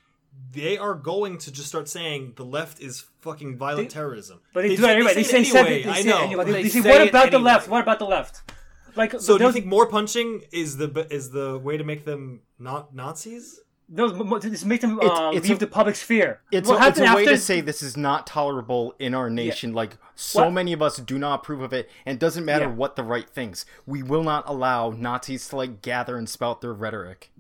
they 0.52 0.78
are 0.78 0.94
going 0.96 1.38
to 1.40 1.52
just 1.52 1.68
start 1.68 1.90
saying 1.90 2.34
the 2.38 2.46
left 2.46 2.80
is 2.82 3.06
fucking 3.22 3.58
violent 3.58 3.90
terrorism. 3.92 4.40
But 4.54 4.62
they, 4.62 4.70
do 4.70 4.78
say- 4.78 4.92
it 4.92 4.96
anyway. 4.96 5.14
They, 5.14 5.24
say, 5.24 5.42
it 5.42 5.48
it 5.48 5.56
anyway. 5.56 5.84
They 5.84 5.90
I 5.90 5.94
say 5.96 6.00
it 6.02 6.06
know. 6.12 6.22
anyway. 6.24 6.46
They, 6.46 6.52
They 6.52 6.64
they 6.64 6.70
say, 6.70 6.82
say 6.82 6.90
what 6.90 7.02
it 7.02 7.10
about 7.10 7.32
the 7.32 7.36
anyway. 7.38 7.52
left? 7.52 7.68
What 7.68 7.82
about 7.84 8.00
the 8.00 8.06
left? 8.06 8.52
Like, 8.96 9.20
So 9.20 9.38
do 9.38 9.44
you 9.44 9.52
think 9.52 9.66
more 9.66 9.88
punching 9.88 10.44
is 10.54 10.78
the 10.78 11.06
is 11.10 11.32
the 11.32 11.60
way 11.60 11.76
to 11.78 11.84
make 11.84 12.06
them 12.06 12.42
not 12.60 12.96
Nazis? 12.96 13.60
those 13.88 14.14
to 14.42 14.66
make 14.68 14.82
them 14.82 15.00
uh, 15.00 15.32
it's 15.32 15.48
leave 15.48 15.58
a- 15.58 15.60
the 15.60 15.68
public 15.68 15.96
sphere? 15.96 16.42
It's 16.52 16.68
what 16.68 16.82
a, 16.84 16.88
it's 16.88 16.98
a 17.00 17.04
way 17.04 17.08
after? 17.10 17.26
to 17.26 17.38
say 17.38 17.62
this 17.62 17.84
is 17.84 17.96
not 17.96 18.26
tolerable 18.26 18.96
in 18.98 19.14
our 19.14 19.30
nation. 19.30 19.74
Like 19.74 19.98
so 20.16 20.46
What- 20.46 20.54
many 20.54 20.74
of 20.74 20.82
us 20.82 20.98
do 20.98 21.20
not 21.20 21.42
approve 21.42 21.62
of 21.62 21.72
it, 21.74 21.90
and 22.06 22.16
it 22.16 22.20
doesn't 22.20 22.46
matter 22.46 22.66
Yeah. 22.66 22.72
what 22.72 22.96
the 22.96 23.04
right 23.04 23.30
thinks. 23.30 23.66
We 23.86 24.02
will 24.02 24.24
not 24.24 24.44
allow 24.48 24.90
Nazis 24.92 25.48
to 25.50 25.58
like 25.58 25.82
gather 25.84 26.18
and 26.18 26.28
spout 26.28 26.62
their 26.62 26.74
rhetoric. 26.74 27.32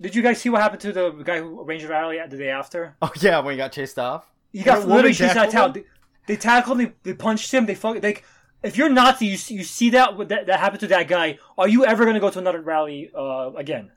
Did 0.00 0.14
you 0.14 0.22
guys 0.22 0.40
see 0.40 0.48
what 0.48 0.60
happened 0.62 0.80
to 0.82 0.92
the 0.92 1.10
guy 1.24 1.38
who 1.40 1.60
arranged 1.60 1.84
the 1.86 1.90
rally 1.90 2.18
the 2.28 2.36
day 2.36 2.50
after? 2.50 2.96
Oh 3.02 3.10
yeah, 3.20 3.40
when 3.40 3.52
he 3.52 3.58
got 3.58 3.72
chased 3.72 3.98
off. 3.98 4.30
He 4.52 4.62
got 4.62 4.80
That 4.80 4.88
literally 4.88 5.14
chased 5.14 5.36
out 5.36 5.46
of 5.48 5.52
town. 5.52 5.72
They, 5.72 5.84
they 6.26 6.36
tackled 6.36 6.80
him. 6.80 6.94
They, 7.02 7.12
they 7.12 7.16
punched 7.16 7.52
him. 7.52 7.66
They 7.66 7.74
fuck. 7.74 8.02
Like, 8.02 8.24
if 8.62 8.76
you're 8.76 8.88
Nazi, 8.88 9.26
you 9.26 9.36
see- 9.36 9.54
you 9.54 9.64
see 9.64 9.90
that 9.90 10.16
that, 10.28 10.46
that 10.46 10.60
happened 10.60 10.80
to 10.80 10.86
that 10.88 11.08
guy. 11.08 11.38
Are 11.56 11.68
you 11.68 11.84
ever 11.84 12.04
gonna 12.04 12.20
go 12.20 12.30
to 12.30 12.38
another 12.38 12.60
rally 12.60 13.10
uh, 13.14 13.52
again? 13.56 13.90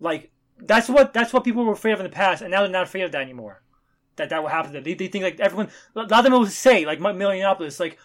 Like 0.00 0.30
that's 0.58 0.88
what 0.88 1.12
that's 1.12 1.32
what 1.32 1.44
people 1.44 1.64
were 1.64 1.72
afraid 1.72 1.92
of 1.92 2.00
in 2.00 2.04
the 2.04 2.10
past, 2.10 2.42
and 2.42 2.50
now 2.50 2.62
they're 2.62 2.70
not 2.70 2.84
afraid 2.84 3.02
of 3.02 3.12
that 3.12 3.22
anymore. 3.22 3.62
That 4.16 4.30
that 4.30 4.42
will 4.42 4.48
happen 4.48 4.72
to 4.72 4.74
them. 4.78 4.84
They, 4.84 4.94
they 4.94 5.08
think 5.08 5.24
like 5.24 5.40
everyone. 5.40 5.68
A 5.94 6.00
lot 6.00 6.12
of 6.12 6.24
them 6.24 6.32
will 6.32 6.46
say 6.46 6.86
like 6.86 7.00
Minneapolis. 7.00 7.78
Like 7.78 7.98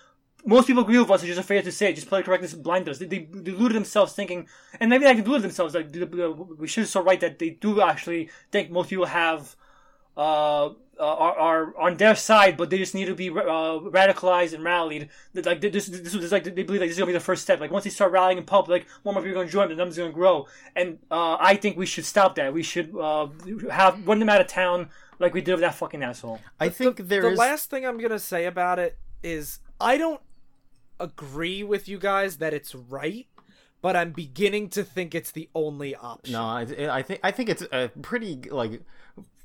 most 0.46 0.68
people 0.68 0.84
agree 0.84 0.98
with 1.00 1.10
us. 1.12 1.24
Are 1.24 1.28
just 1.28 1.40
afraid 1.40 1.64
to 1.66 1.72
say 1.72 1.90
it. 1.90 1.96
Just 1.96 2.08
political 2.08 2.32
correctness 2.32 2.54
blind 2.54 2.88
us. 2.90 2.98
They, 3.00 3.06
they 3.06 3.20
deluded 3.20 3.76
themselves 3.76 4.14
thinking, 4.14 4.48
and 4.80 4.90
maybe 4.90 5.04
they 5.06 5.14
deluded 5.16 5.44
themselves. 5.44 5.76
Like 5.76 5.92
the- 5.92 6.06
the- 6.06 6.32
we 6.32 6.68
should 6.68 6.88
so 6.88 7.02
right 7.02 7.20
that 7.20 7.40
they 7.40 7.52
do 7.52 7.82
actually 7.82 8.30
think 8.52 8.72
most 8.72 8.90
people 8.90 9.06
have 9.06 9.56
uh, 10.18 10.66
uh, 10.68 10.72
are, 11.00 11.36
are 11.40 11.78
on 11.80 11.98
their 11.98 12.16
side, 12.16 12.58
but 12.58 12.70
they 12.70 12.78
just 12.78 12.94
need 12.94 13.06
to 13.06 13.16
be 13.16 13.30
uh, 13.30 13.34
radicalized 13.34 14.54
and 14.54 14.64
rallied. 14.64 15.10
Like 15.34 15.62
this, 15.62 15.88
this 15.88 16.14
was 16.14 16.32
like 16.32 16.44
they 16.44 16.52
believe 16.64 16.82
like 16.82 16.90
this 16.90 16.92
is 16.92 16.98
gonna 17.00 17.08
be 17.08 17.14
the 17.14 17.20
first 17.20 17.42
step. 17.44 17.60
Like 17.60 17.72
once 17.72 17.86
they 17.86 17.90
start 17.90 18.12
rallying 18.12 18.38
in 18.38 18.44
public, 18.44 18.86
more 19.04 19.14
and 19.14 19.16
more 19.16 19.24
people 19.24 19.40
are 19.42 19.44
gonna 19.44 19.52
join. 19.52 19.70
The 19.70 19.76
numbers 19.76 19.98
are 19.98 20.02
gonna 20.04 20.14
grow, 20.14 20.48
and 20.76 21.00
uh, 21.10 21.38
I 21.40 21.56
think 21.56 21.78
we 21.78 21.86
should 21.86 22.06
stop 22.06 22.36
that. 22.36 22.54
We 22.54 22.62
should 22.62 22.94
uh, 23.00 23.28
have 23.72 24.06
run 24.08 24.20
them 24.20 24.30
out 24.30 24.42
of 24.42 24.48
town 24.48 24.90
like 25.18 25.34
we 25.34 25.42
did 25.42 25.54
with 25.54 25.62
that 25.62 25.76
fucking 25.76 26.04
asshole. 26.04 26.40
I 26.60 26.70
think 26.70 26.98
there 27.08 27.22
the 27.22 27.30
is. 27.32 27.40
last 27.40 27.70
thing 27.70 27.86
I'm 27.86 27.98
gonna 28.00 28.20
say 28.20 28.46
about 28.46 28.78
it 28.78 28.98
is 29.24 29.60
I 29.80 29.98
don't 29.98 30.20
agree 31.02 31.64
with 31.64 31.88
you 31.88 31.98
guys 32.00 32.38
that 32.38 32.54
it's 32.54 32.74
right, 32.76 33.28
but 33.82 33.96
I'm 33.96 34.12
beginning 34.12 34.70
to 34.70 34.84
think 34.84 35.16
it's 35.16 35.32
the 35.32 35.50
only 35.56 35.96
option. 35.96 36.34
No, 36.34 36.44
I, 36.44 36.62
I 36.90 37.02
think 37.02 37.20
I 37.24 37.32
think 37.32 37.50
it's 37.50 37.64
a 37.72 37.90
pretty 38.02 38.42
like 38.50 38.82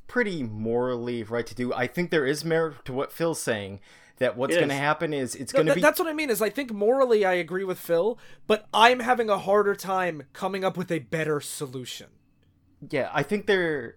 pretty 0.06 0.42
morally 0.42 1.22
right 1.22 1.46
to 1.46 1.54
do. 1.54 1.72
I 1.72 1.86
think 1.86 2.10
there 2.10 2.26
is 2.26 2.44
merit 2.44 2.84
to 2.84 2.92
what 2.92 3.12
Phil's 3.12 3.40
saying. 3.40 3.80
That 4.18 4.34
what's 4.34 4.56
going 4.56 4.70
to 4.70 4.74
happen 4.74 5.12
is 5.12 5.34
it's 5.34 5.52
No, 5.52 5.58
going 5.58 5.66
to 5.66 5.72
th- 5.72 5.76
be 5.76 5.82
That's 5.82 5.98
what 5.98 6.08
I 6.08 6.14
mean. 6.14 6.30
Is 6.30 6.40
I 6.40 6.48
think 6.48 6.72
morally 6.72 7.26
I 7.26 7.34
agree 7.34 7.64
with 7.64 7.78
Phil, 7.78 8.18
but 8.46 8.66
I'm 8.72 9.00
having 9.00 9.28
a 9.28 9.36
harder 9.36 9.74
time 9.74 10.22
coming 10.32 10.64
up 10.64 10.74
with 10.78 10.90
a 10.90 11.00
better 11.00 11.38
solution. 11.38 12.06
yeah. 12.88 13.10
I 13.12 13.22
think 13.22 13.46
there 13.46 13.96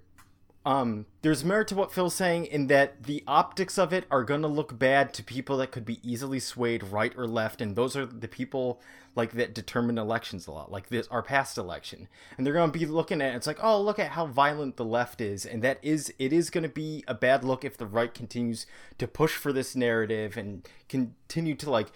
um 0.66 1.06
there's 1.22 1.44
merit 1.44 1.68
to 1.70 1.76
what 1.76 1.92
Phil's 1.92 2.16
saying 2.16 2.46
in 2.46 2.68
that 2.68 3.04
the 3.04 3.24
optics 3.28 3.78
of 3.78 3.94
it 3.94 4.06
are 4.12 4.24
going 4.24 4.42
to 4.42 4.48
look 4.48 4.78
bad 4.78 5.14
to 5.14 5.24
people 5.24 5.58
that 5.58 5.72
could 5.72 5.86
be 5.86 6.00
easily 6.04 6.40
swayed 6.40 6.84
right 6.84 7.14
or 7.16 7.28
left, 7.28 7.62
and 7.62 7.76
those 7.76 7.96
are 7.96 8.06
the 8.06 8.28
people 8.28 8.82
like 9.16 9.32
that 9.32 9.54
determine 9.54 9.98
elections 9.98 10.48
a 10.48 10.52
lot, 10.52 10.72
like 10.72 10.90
this 10.90 11.08
our 11.08 11.24
past 11.24 11.58
election, 11.58 12.08
and 12.38 12.46
they're 12.46 12.54
going 12.54 12.72
to 12.72 12.78
be 12.78 12.86
looking 12.86 13.22
at 13.22 13.34
it, 13.34 13.38
it's 13.38 13.48
like 13.48 13.64
oh 13.64 13.82
look 13.82 14.00
at 14.00 14.12
how 14.12 14.26
violent 14.26 14.76
the 14.76 14.86
left 14.86 15.22
is, 15.22 15.46
and 15.46 15.62
that 15.64 15.80
is 15.82 16.14
it 16.20 16.34
is 16.34 16.50
going 16.50 16.64
to 16.64 16.70
be 16.70 17.04
a 17.08 17.14
bad 17.14 17.44
look 17.44 17.64
if 17.64 17.78
the 17.78 17.88
right 17.88 18.14
continues 18.14 18.66
to 18.98 19.08
push 19.08 19.36
for 19.36 19.54
this 19.54 19.76
narrative 19.76 20.36
and 20.36 20.68
continue 20.90 21.56
to 21.56 21.70
like 21.70 21.88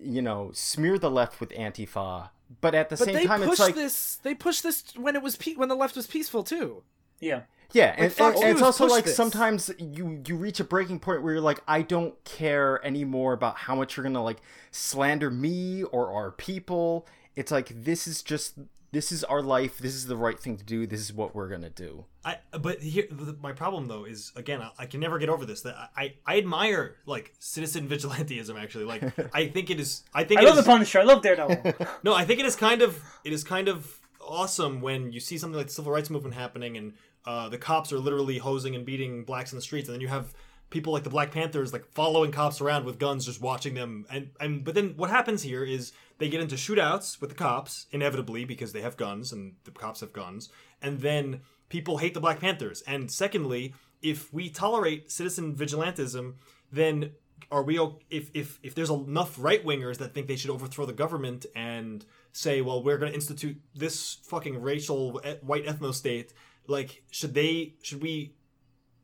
you 0.00 0.22
know 0.22 0.50
smear 0.54 0.98
the 0.98 1.10
left 1.10 1.40
with 1.40 1.50
antifa. 1.50 2.30
But 2.62 2.74
at 2.74 2.88
the 2.88 2.96
But 2.96 3.04
same 3.04 3.26
time, 3.26 3.42
it's 3.42 3.50
pushed 3.50 3.60
like 3.60 3.74
this. 3.74 4.16
They 4.22 4.34
pushed 4.34 4.62
this 4.62 4.82
when 4.96 5.14
it 5.14 5.22
was 5.22 5.36
pe- 5.36 5.54
when 5.54 5.68
the 5.68 5.76
left 5.76 5.96
was 5.96 6.06
peaceful 6.06 6.42
too. 6.42 6.82
Yeah. 7.20 7.42
Yeah, 7.72 7.94
and, 7.98 8.12
Fox 8.12 8.36
and- 8.36 8.44
and 8.48 8.52
it's 8.52 8.62
also 8.62 8.86
like 8.86 9.04
this. 9.04 9.14
sometimes 9.16 9.70
you 9.78 10.22
you 10.26 10.36
reach 10.36 10.58
a 10.58 10.64
breaking 10.64 11.00
point 11.00 11.22
where 11.22 11.34
you're 11.34 11.42
like, 11.42 11.62
I 11.68 11.82
don't 11.82 12.22
care 12.24 12.84
anymore 12.84 13.34
about 13.34 13.56
how 13.58 13.74
much 13.74 13.96
you're 13.96 14.04
gonna 14.04 14.22
like 14.22 14.38
slander 14.70 15.30
me 15.30 15.82
or 15.84 16.12
our 16.12 16.30
people. 16.30 17.06
It's 17.36 17.52
like 17.52 17.68
this 17.84 18.06
is 18.06 18.22
just 18.22 18.54
this 18.90 19.12
is 19.12 19.22
our 19.24 19.42
life. 19.42 19.76
This 19.76 19.94
is 19.94 20.06
the 20.06 20.16
right 20.16 20.40
thing 20.40 20.56
to 20.56 20.64
do. 20.64 20.86
This 20.86 21.00
is 21.00 21.12
what 21.12 21.34
we're 21.34 21.48
gonna 21.48 21.68
do. 21.68 22.06
I 22.24 22.38
but 22.58 22.80
here 22.80 23.04
my 23.42 23.52
problem 23.52 23.86
though 23.86 24.04
is 24.04 24.32
again 24.34 24.62
I, 24.62 24.70
I 24.78 24.86
can 24.86 25.00
never 25.00 25.18
get 25.18 25.28
over 25.28 25.44
this 25.44 25.60
that 25.62 25.90
I 25.94 26.14
I 26.26 26.38
admire 26.38 26.96
like 27.04 27.34
citizen 27.38 27.86
vigilantism 27.94 28.58
actually 28.58 28.84
like 28.84 29.02
I 29.34 29.48
think 29.48 29.68
it 29.68 29.78
is 29.78 30.04
I 30.14 30.24
think 30.24 30.40
I 30.40 30.44
love 30.44 30.56
is- 30.56 30.64
the 30.64 30.70
Punisher. 30.70 31.00
I 31.00 31.04
love 31.04 31.20
Daredevil. 31.22 31.74
No, 32.02 32.14
I 32.14 32.24
think 32.24 32.40
it 32.40 32.46
is 32.46 32.56
kind 32.56 32.80
of 32.80 33.02
it 33.24 33.32
is 33.34 33.44
kind 33.44 33.68
of 33.68 34.00
awesome 34.20 34.80
when 34.80 35.10
you 35.12 35.20
see 35.20 35.38
something 35.38 35.56
like 35.56 35.68
the 35.68 35.72
civil 35.72 35.92
rights 35.92 36.10
movement 36.10 36.34
happening 36.34 36.76
and 36.76 36.92
uh, 37.24 37.48
the 37.48 37.58
cops 37.58 37.92
are 37.92 37.98
literally 37.98 38.38
hosing 38.38 38.74
and 38.74 38.84
beating 38.84 39.24
blacks 39.24 39.52
in 39.52 39.56
the 39.56 39.62
streets, 39.62 39.88
and 39.88 39.94
then 39.94 40.00
you 40.00 40.08
have 40.08 40.32
people 40.70 40.92
like 40.92 41.04
the 41.04 41.10
Black 41.10 41.30
Panthers 41.30 41.72
like 41.72 41.86
following 41.92 42.30
cops 42.30 42.60
around 42.60 42.84
with 42.84 42.98
guns, 42.98 43.24
just 43.26 43.40
watching 43.40 43.74
them. 43.74 44.06
And 44.10 44.30
and 44.40 44.64
but 44.64 44.74
then 44.74 44.94
what 44.96 45.10
happens 45.10 45.42
here 45.42 45.64
is 45.64 45.92
they 46.18 46.28
get 46.28 46.40
into 46.40 46.56
shootouts 46.56 47.20
with 47.20 47.30
the 47.30 47.36
cops 47.36 47.86
inevitably 47.90 48.44
because 48.44 48.72
they 48.72 48.82
have 48.82 48.96
guns 48.96 49.32
and 49.32 49.54
the 49.64 49.70
cops 49.70 50.00
have 50.00 50.12
guns, 50.12 50.48
and 50.82 51.00
then 51.00 51.40
people 51.68 51.98
hate 51.98 52.14
the 52.14 52.20
Black 52.20 52.40
Panthers. 52.40 52.82
And 52.86 53.10
secondly, 53.10 53.74
if 54.02 54.32
we 54.32 54.48
tolerate 54.48 55.10
citizen 55.10 55.54
vigilantism, 55.54 56.34
then 56.72 57.12
are 57.50 57.62
we 57.62 57.78
if 58.10 58.30
if 58.34 58.58
if 58.62 58.74
there's 58.74 58.90
enough 58.90 59.36
right 59.38 59.64
wingers 59.64 59.98
that 59.98 60.14
think 60.14 60.26
they 60.26 60.36
should 60.36 60.50
overthrow 60.50 60.86
the 60.86 60.92
government 60.92 61.46
and 61.54 62.04
say, 62.32 62.60
well, 62.60 62.82
we're 62.82 62.98
going 62.98 63.10
to 63.10 63.14
institute 63.14 63.60
this 63.74 64.18
fucking 64.24 64.60
racial 64.60 65.20
white 65.42 65.66
ethno 65.66 65.94
state, 65.94 66.32
like 66.68 67.02
should 67.10 67.34
they 67.34 67.74
should 67.82 68.00
we 68.02 68.34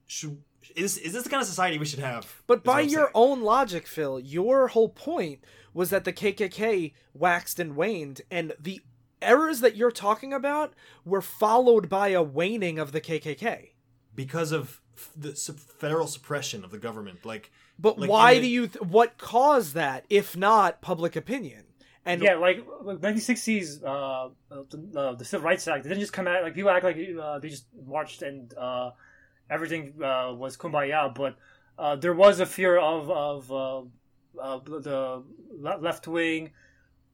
should 0.06 0.42
is 0.76 0.96
is 0.98 1.12
this 1.12 1.24
the 1.24 1.28
kind 1.30 1.40
of 1.42 1.46
society 1.48 1.78
we 1.78 1.84
should 1.86 1.98
have? 1.98 2.42
But 2.46 2.62
by 2.64 2.80
your 2.80 3.04
saying. 3.06 3.12
own 3.14 3.42
logic, 3.42 3.86
Phil, 3.86 4.20
your 4.20 4.68
whole 4.68 4.88
point 4.88 5.40
was 5.72 5.90
that 5.90 6.04
the 6.04 6.12
KKK 6.12 6.92
waxed 7.12 7.58
and 7.58 7.74
waned, 7.76 8.22
and 8.30 8.52
the 8.60 8.80
errors 9.20 9.60
that 9.60 9.76
you're 9.76 9.90
talking 9.90 10.32
about 10.32 10.72
were 11.04 11.20
followed 11.22 11.88
by 11.88 12.08
a 12.08 12.22
waning 12.22 12.78
of 12.78 12.92
the 12.92 13.00
KKK. 13.00 13.70
because 14.14 14.52
of 14.52 14.80
the 15.16 15.32
federal 15.32 16.06
suppression 16.06 16.62
of 16.64 16.70
the 16.70 16.78
government. 16.78 17.24
Like, 17.24 17.50
But 17.78 17.98
Like, 17.98 18.08
why 18.08 18.34
the- 18.34 18.40
do 18.42 18.46
you? 18.46 18.66
Th- 18.68 18.80
what 18.84 19.18
caused 19.18 19.74
that, 19.74 20.04
if 20.08 20.36
not 20.36 20.80
public 20.80 21.16
opinion? 21.16 21.63
And 22.06 22.22
yeah, 22.22 22.34
like, 22.34 22.64
like 22.82 22.98
1960s, 22.98 23.82
uh, 23.82 24.28
the, 24.50 24.98
uh, 24.98 25.14
the 25.14 25.24
Civil 25.24 25.46
Rights 25.46 25.66
Act. 25.66 25.84
They 25.84 25.88
didn't 25.88 26.02
just 26.02 26.12
come 26.12 26.28
out 26.28 26.42
like 26.42 26.54
people 26.54 26.70
act 26.70 26.84
like 26.84 26.98
uh, 27.20 27.38
they 27.38 27.48
just 27.48 27.66
marched 27.86 28.20
and 28.22 28.52
uh, 28.54 28.90
everything 29.48 29.94
uh, 30.02 30.34
was 30.34 30.56
kumbaya, 30.56 31.14
but 31.14 31.36
uh, 31.78 31.96
there 31.96 32.12
was 32.12 32.40
a 32.40 32.46
fear 32.46 32.76
of 32.78 33.10
of 33.10 33.48
the 34.34 35.22
left 35.58 36.06
wing. 36.06 36.50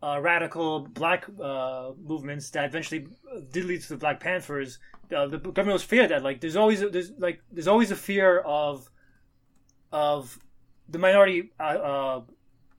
Radical 0.02 0.80
black 0.80 1.28
movements 1.28 2.50
that 2.50 2.64
eventually 2.64 3.06
did 3.52 3.66
lead 3.66 3.82
to 3.82 3.88
the 3.90 3.96
Black 3.96 4.18
Panthers. 4.18 4.78
The 5.08 5.26
government 5.28 5.74
was 5.74 5.82
feared 5.84 6.10
that 6.10 6.24
like 6.24 6.40
there's 6.40 6.56
always 6.56 6.80
there's 6.80 7.12
like 7.18 7.42
there's 7.52 7.68
always 7.68 7.90
a 7.90 7.96
fear 7.96 8.40
of 8.40 8.90
of 9.92 10.38
the 10.88 10.98
minority 10.98 11.52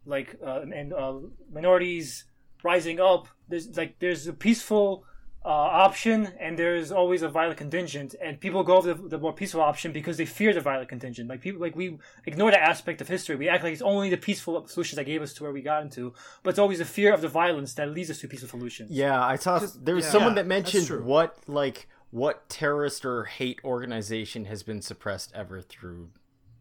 like 0.05 0.35
uh, 0.45 0.61
and 0.61 0.93
uh, 0.93 1.15
minorities 1.51 2.25
rising 2.63 2.99
up. 2.99 3.27
There's 3.47 3.75
like 3.77 3.99
there's 3.99 4.27
a 4.27 4.33
peaceful 4.33 5.05
uh, 5.43 5.49
option 5.49 6.31
and 6.39 6.57
there's 6.57 6.91
always 6.91 7.23
a 7.23 7.29
violent 7.29 7.57
contingent, 7.57 8.15
and 8.21 8.39
people 8.39 8.63
go 8.63 8.81
for 8.81 8.93
the, 8.93 9.09
the 9.09 9.17
more 9.17 9.33
peaceful 9.33 9.61
option 9.61 9.91
because 9.91 10.17
they 10.17 10.25
fear 10.25 10.53
the 10.53 10.61
violent 10.61 10.89
contingent. 10.89 11.29
Like 11.29 11.41
people, 11.41 11.59
like 11.59 11.75
we 11.75 11.97
ignore 12.25 12.51
that 12.51 12.61
aspect 12.61 13.01
of 13.01 13.07
history. 13.07 13.35
We 13.35 13.49
act 13.49 13.63
like 13.63 13.73
it's 13.73 13.81
only 13.81 14.09
the 14.09 14.17
peaceful 14.17 14.67
solutions 14.67 14.97
that 14.97 15.05
gave 15.05 15.21
us 15.21 15.33
to 15.35 15.43
where 15.43 15.51
we 15.51 15.61
got 15.61 15.81
into, 15.81 16.13
but 16.43 16.51
it's 16.51 16.59
always 16.59 16.79
the 16.79 16.85
fear 16.85 17.13
of 17.13 17.21
the 17.21 17.27
violence 17.27 17.73
that 17.75 17.89
leads 17.89 18.11
us 18.11 18.19
to 18.19 18.27
peaceful 18.27 18.49
solutions. 18.49 18.91
Yeah, 18.91 19.23
I 19.23 19.35
saw 19.35 19.59
there 19.59 19.95
was 19.95 20.05
yeah. 20.05 20.11
someone 20.11 20.33
Yeah, 20.33 20.43
that 20.43 20.47
mentioned 20.47 21.05
what 21.05 21.37
like 21.47 21.87
what 22.11 22.47
terrorist 22.49 23.05
or 23.05 23.23
hate 23.23 23.59
organization 23.63 24.45
has 24.45 24.63
been 24.63 24.81
suppressed 24.81 25.31
ever 25.33 25.61
through 25.61 26.09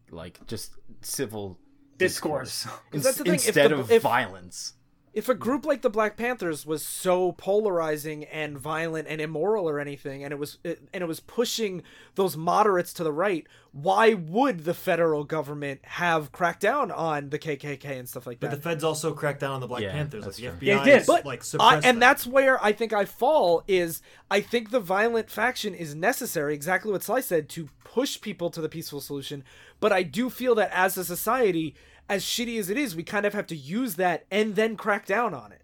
like 0.09 0.39
just 0.47 0.75
civil 1.01 1.59
Discourse. 2.07 2.67
ins- 2.93 3.03
that's 3.03 3.17
the 3.17 3.23
thing, 3.23 3.35
if 3.35 3.45
instead 3.47 3.71
the- 3.71 3.79
of 3.79 3.91
if- 3.91 4.01
violence. 4.01 4.73
if 5.13 5.27
a 5.29 5.35
group 5.35 5.65
like 5.65 5.81
the 5.81 5.89
Black 5.89 6.15
Panthers 6.17 6.65
was 6.65 6.85
so 6.85 7.33
polarizing 7.33 8.23
and 8.25 8.57
violent 8.57 9.07
and 9.09 9.19
immoral 9.19 9.67
or 9.69 9.79
anything, 9.79 10.23
and 10.23 10.31
it 10.31 10.37
was 10.39 10.57
it, 10.63 10.81
and 10.93 11.03
it 11.03 11.07
was 11.07 11.19
pushing 11.19 11.83
those 12.15 12.37
moderates 12.37 12.93
to 12.93 13.03
the 13.03 13.11
right, 13.11 13.45
why 13.73 14.13
would 14.13 14.63
the 14.63 14.73
federal 14.73 15.23
government 15.25 15.79
have 15.83 16.31
cracked 16.31 16.61
down 16.61 16.91
on 16.91 17.29
the 17.29 17.37
KKK 17.39 17.85
and 17.99 18.07
stuff 18.07 18.25
like 18.25 18.39
that? 18.39 18.49
but 18.51 18.55
the 18.55 18.61
feds 18.61 18.83
also 18.85 19.13
cracked 19.13 19.41
down 19.41 19.51
on 19.51 19.59
the 19.61 19.67
Black 19.67 19.81
Yeah, 19.81 19.91
Panthers. 19.91 20.25
Like 20.25 20.35
the 20.35 20.41
true. 20.43 20.51
FBI, 20.51 20.61
Yeah, 20.61 20.81
it 20.81 20.85
did. 20.85 21.05
but 21.07 21.25
like 21.25 21.43
I, 21.59 21.75
and 21.75 21.83
them. 21.83 21.99
that's 21.99 22.25
where 22.25 22.63
I 22.63 22.71
think 22.71 22.93
I 22.93 23.03
fall 23.05 23.63
is 23.67 24.01
I 24.29 24.39
think 24.41 24.71
the 24.71 24.79
violent 24.79 25.29
faction 25.29 25.73
is 25.75 25.93
necessary, 25.93 26.53
exactly 26.53 26.89
what 26.91 27.03
Sly 27.03 27.19
said, 27.21 27.49
to 27.49 27.67
push 27.83 28.19
people 28.21 28.49
to 28.49 28.61
the 28.61 28.69
peaceful 28.69 29.01
solution. 29.01 29.43
But 29.81 29.91
I 29.91 30.03
do 30.03 30.29
feel 30.29 30.55
that 30.55 30.71
as 30.73 30.97
a 30.97 31.03
society, 31.03 31.75
as 32.11 32.23
shitty 32.23 32.59
as 32.59 32.69
it 32.69 32.77
is, 32.77 32.95
we 32.95 33.03
kind 33.03 33.25
of 33.25 33.33
have 33.33 33.47
to 33.47 33.55
use 33.55 33.95
that 33.95 34.25
and 34.29 34.55
then 34.55 34.75
crack 34.75 35.05
down 35.05 35.33
on 35.33 35.51
it. 35.51 35.61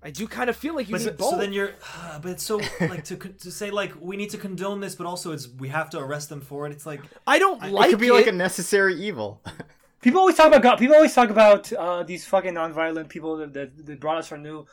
I 0.00 0.10
do 0.10 0.28
kind 0.28 0.48
of 0.48 0.56
feel 0.56 0.74
like 0.76 0.86
you 0.88 0.94
But 0.94 1.00
need 1.00 1.04
so, 1.06 1.12
both. 1.12 1.30
so 1.30 1.38
then 1.38 1.52
you're, 1.52 1.72
but 2.22 2.30
it's 2.30 2.42
so 2.44 2.60
like 2.80 3.04
to 3.04 3.16
to 3.16 3.50
say 3.50 3.70
like 3.70 3.92
we 4.00 4.16
need 4.16 4.30
to 4.30 4.38
condone 4.38 4.80
this, 4.80 4.94
but 4.94 5.06
also 5.06 5.32
it's 5.32 5.48
we 5.48 5.68
have 5.68 5.90
to 5.90 5.98
arrest 5.98 6.28
them 6.28 6.40
for 6.40 6.66
it. 6.66 6.72
It's 6.72 6.86
like 6.86 7.00
I 7.26 7.38
don't 7.38 7.62
It 7.64 7.72
like 7.72 7.88
It 7.88 7.90
could 7.92 8.00
be 8.00 8.08
it. 8.08 8.12
like 8.12 8.26
a 8.28 8.32
necessary 8.32 8.94
evil. 8.94 9.40
People 10.00 10.20
always 10.20 10.36
talk 10.36 10.46
about 10.46 10.62
God. 10.62 10.76
People 10.78 10.94
always 10.94 11.12
talk 11.14 11.30
about 11.30 11.72
uh, 11.72 12.04
these 12.04 12.24
fucking 12.24 12.54
nonviolent 12.54 13.08
people 13.08 13.36
that, 13.38 13.52
that, 13.54 13.86
that 13.86 13.98
brought 13.98 14.18
us 14.18 14.30
our 14.30 14.38
new 14.38 14.64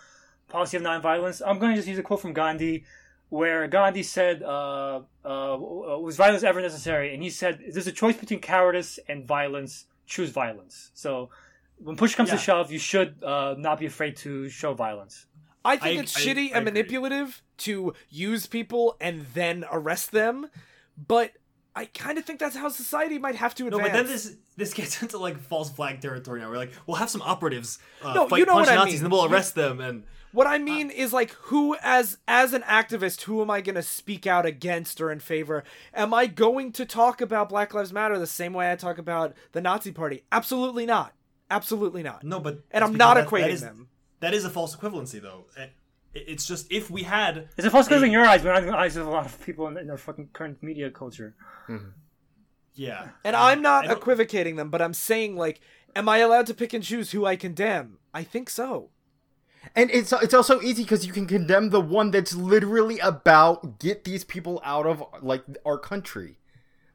policy 0.49 0.77
of 0.77 0.83
nonviolence. 0.83 1.41
I'm 1.43 1.57
going 1.57 1.71
to 1.71 1.75
just 1.77 1.87
use 1.87 1.97
a 1.97 2.03
quote 2.03 2.21
from 2.21 2.31
Gandhi, 2.33 2.85
where 3.29 3.67
Gandhi 3.67 4.03
said, 4.03 4.43
uh, 4.43 5.01
uh, 5.25 5.57
"Was 5.99 6.15
violence 6.15 6.43
ever 6.43 6.61
necessary?" 6.61 7.11
And 7.11 7.23
he 7.23 7.31
said, 7.31 7.53
"There's 7.73 7.87
a 7.87 7.91
choice 7.91 8.15
between 8.17 8.39
cowardice 8.39 8.99
and 9.09 9.25
violence. 9.25 9.85
Choose 10.05 10.29
violence." 10.29 10.91
So, 10.93 11.29
when 11.77 11.95
push 11.95 12.15
comes 12.15 12.29
Yeah. 12.29 12.35
to 12.35 12.41
shove, 12.41 12.71
you 12.71 12.79
should 12.79 13.23
uh, 13.23 13.55
not 13.57 13.79
be 13.79 13.85
afraid 13.85 14.15
to 14.17 14.49
show 14.49 14.73
violence. 14.73 15.25
I 15.63 15.77
think 15.77 15.99
I- 15.99 16.03
it's 16.03 16.15
I- 16.15 16.19
shitty 16.21 16.37
I 16.53 16.57
and 16.57 16.67
agree. 16.67 16.71
manipulative 16.81 17.41
to 17.59 17.93
use 18.09 18.45
people 18.47 18.95
and 19.01 19.25
then 19.33 19.65
arrest 19.71 20.11
them, 20.11 20.47
but 20.95 21.31
I 21.75 21.85
kind 21.85 22.17
of 22.17 22.23
think 22.23 22.39
that's 22.39 22.55
how 22.55 22.69
society 22.69 23.17
might 23.17 23.35
have 23.35 23.53
to 23.55 23.65
advance. 23.67 23.81
no, 23.83 23.89
but 23.89 23.93
then 23.93 24.05
this 24.07 24.35
this 24.57 24.73
gets 24.73 25.01
into 25.01 25.17
like 25.17 25.37
false 25.39 25.69
flag 25.69 25.99
territory 26.01 26.39
now. 26.39 26.49
We're 26.49 26.57
like 26.57 26.71
we'll 26.87 26.97
have 26.97 27.09
some 27.09 27.21
operatives 27.21 27.79
uh, 28.03 28.13
No, 28.13 28.27
fight 28.29 28.37
you 28.39 28.45
know 28.45 28.53
punch 28.53 28.67
what 28.67 28.73
I 28.73 28.75
Nazis, 28.75 28.93
mean. 28.93 29.05
and 29.05 29.05
then 29.05 29.11
we'll 29.17 29.27
You- 29.29 29.33
arrest 29.35 29.55
them. 29.55 29.81
And 29.81 30.03
What 30.35 30.47
I 30.47 30.57
mean 30.57 30.89
uh, 30.89 30.93
is 30.95 31.13
like 31.13 31.31
who 31.31 31.75
as 31.81 32.17
as 32.27 32.53
an 32.53 32.61
activist, 32.63 33.21
who 33.23 33.41
am 33.41 33.49
I 33.49 33.61
going 33.61 33.75
to 33.75 33.81
speak 33.81 34.27
out 34.27 34.45
against 34.45 34.99
or 35.01 35.11
in 35.11 35.19
favor? 35.19 35.63
Am 35.93 36.13
I 36.13 36.27
going 36.27 36.71
to 36.73 36.85
talk 36.85 37.21
about 37.21 37.49
Black 37.49 37.73
Lives 37.73 37.93
Matter 37.93 38.19
the 38.19 38.27
same 38.27 38.53
way 38.53 38.71
I 38.71 38.75
talk 38.75 38.97
about 38.97 39.33
the 39.53 39.61
Nazi 39.61 39.91
party? 39.91 40.23
Absolutely 40.31 40.85
not. 40.85 41.13
Absolutely 41.49 42.03
not. 42.03 42.23
no, 42.23 42.39
but 42.39 42.59
and 42.71 42.83
I'm 42.83 42.95
not 42.95 43.15
because 43.15 43.31
that- 43.31 43.37
that 43.41 43.47
equating 43.49 43.53
is- 43.53 43.61
them. 43.61 43.87
That 44.21 44.33
is 44.33 44.45
a 44.45 44.49
false 44.49 44.75
equivalency, 44.75 45.21
though. 45.21 45.45
Uh, 45.59 45.65
it's 46.13 46.45
just 46.47 46.71
if 46.71 46.89
we 46.89 47.03
had 47.03 47.49
It's 47.57 47.67
a 47.67 47.69
false 47.69 47.87
equivalency 47.87 48.05
in 48.07 48.11
your 48.11 48.25
eyes, 48.25 48.41
but 48.41 48.53
not 48.53 48.63
in 48.63 48.67
the 48.69 48.77
eyes 48.77 48.95
of 48.97 49.05
a 49.05 49.09
lot 49.09 49.25
of 49.25 49.39
people 49.45 49.67
in, 49.67 49.77
in 49.77 49.89
our 49.89 49.97
fucking 49.97 50.29
current 50.33 50.61
media 50.63 50.89
culture. 50.89 51.35
Mm-hmm. 51.69 51.89
yeah, 52.73 53.09
And 53.23 53.35
um, 53.35 53.41
I'm 53.41 53.61
not 53.61 53.85
I 53.85 53.87
don't- 53.89 53.97
equivocating 53.97 54.55
them, 54.55 54.69
but 54.69 54.81
I'm 54.81 54.93
saying 54.93 55.35
like 55.35 55.59
am 55.95 56.09
I 56.09 56.17
allowed 56.17 56.47
to 56.47 56.53
pick 56.53 56.73
and 56.73 56.83
choose 56.83 57.11
who 57.11 57.25
I 57.25 57.35
condemn? 57.35 57.99
I 58.13 58.23
think 58.23 58.49
so. 58.49 58.89
And 59.75 59.89
it's 59.91 60.11
it's 60.13 60.33
also 60.33 60.61
easy 60.61 60.83
because 60.83 61.05
you 61.05 61.13
can 61.13 61.25
condemn 61.27 61.69
the 61.69 61.81
one 61.81 62.11
that's 62.11 62.35
literally 62.35 62.99
about 62.99 63.79
get 63.79 64.03
these 64.03 64.23
people 64.23 64.61
out 64.63 64.85
of 64.85 65.03
like 65.21 65.43
our 65.65 65.77
country. 65.77 66.37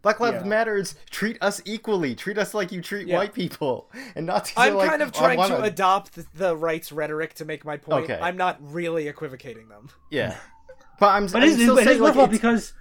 Black 0.03 0.19
Lives 0.19 0.39
Yeah. 0.43 0.49
Matter 0.49 0.77
is 0.77 0.95
treat 1.11 1.37
us 1.43 1.61
equally, 1.67 2.15
treat 2.15 2.39
us 2.39 2.55
like 2.55 2.73
you 2.73 2.81
treat 2.81 3.07
Yeah. 3.07 3.17
white 3.19 3.35
people, 3.35 3.91
and 4.15 4.25
not. 4.27 4.47
To 4.47 4.53
I'm 4.61 4.75
like, 4.75 4.89
kind 4.89 5.03
of 5.03 5.13
trying 5.13 5.37
wanna-" 5.39 5.59
to 5.59 5.63
adopt 5.63 6.15
the, 6.15 6.27
the 6.35 6.57
rights 6.57 6.91
rhetoric 6.91 7.35
to 7.35 7.45
make 7.45 7.65
my 7.67 7.77
point. 7.77 8.05
Okay. 8.05 8.19
I'm 8.21 8.37
not 8.39 8.57
really 8.61 9.09
equivocating 9.09 9.69
them. 9.69 9.91
Yeah, 10.11 10.37
but 10.99 11.09
I'm. 11.09 11.27
But 11.27 11.37
I'm 11.37 11.43
it 11.43 11.49
is, 11.49 11.55
still 11.57 11.75
but 11.75 11.83
it 11.83 11.85
saying, 11.85 11.97
is 11.97 12.01
like, 12.01 12.09
worthwhile 12.15 12.25
it's- 12.27 12.39
because 12.41 12.73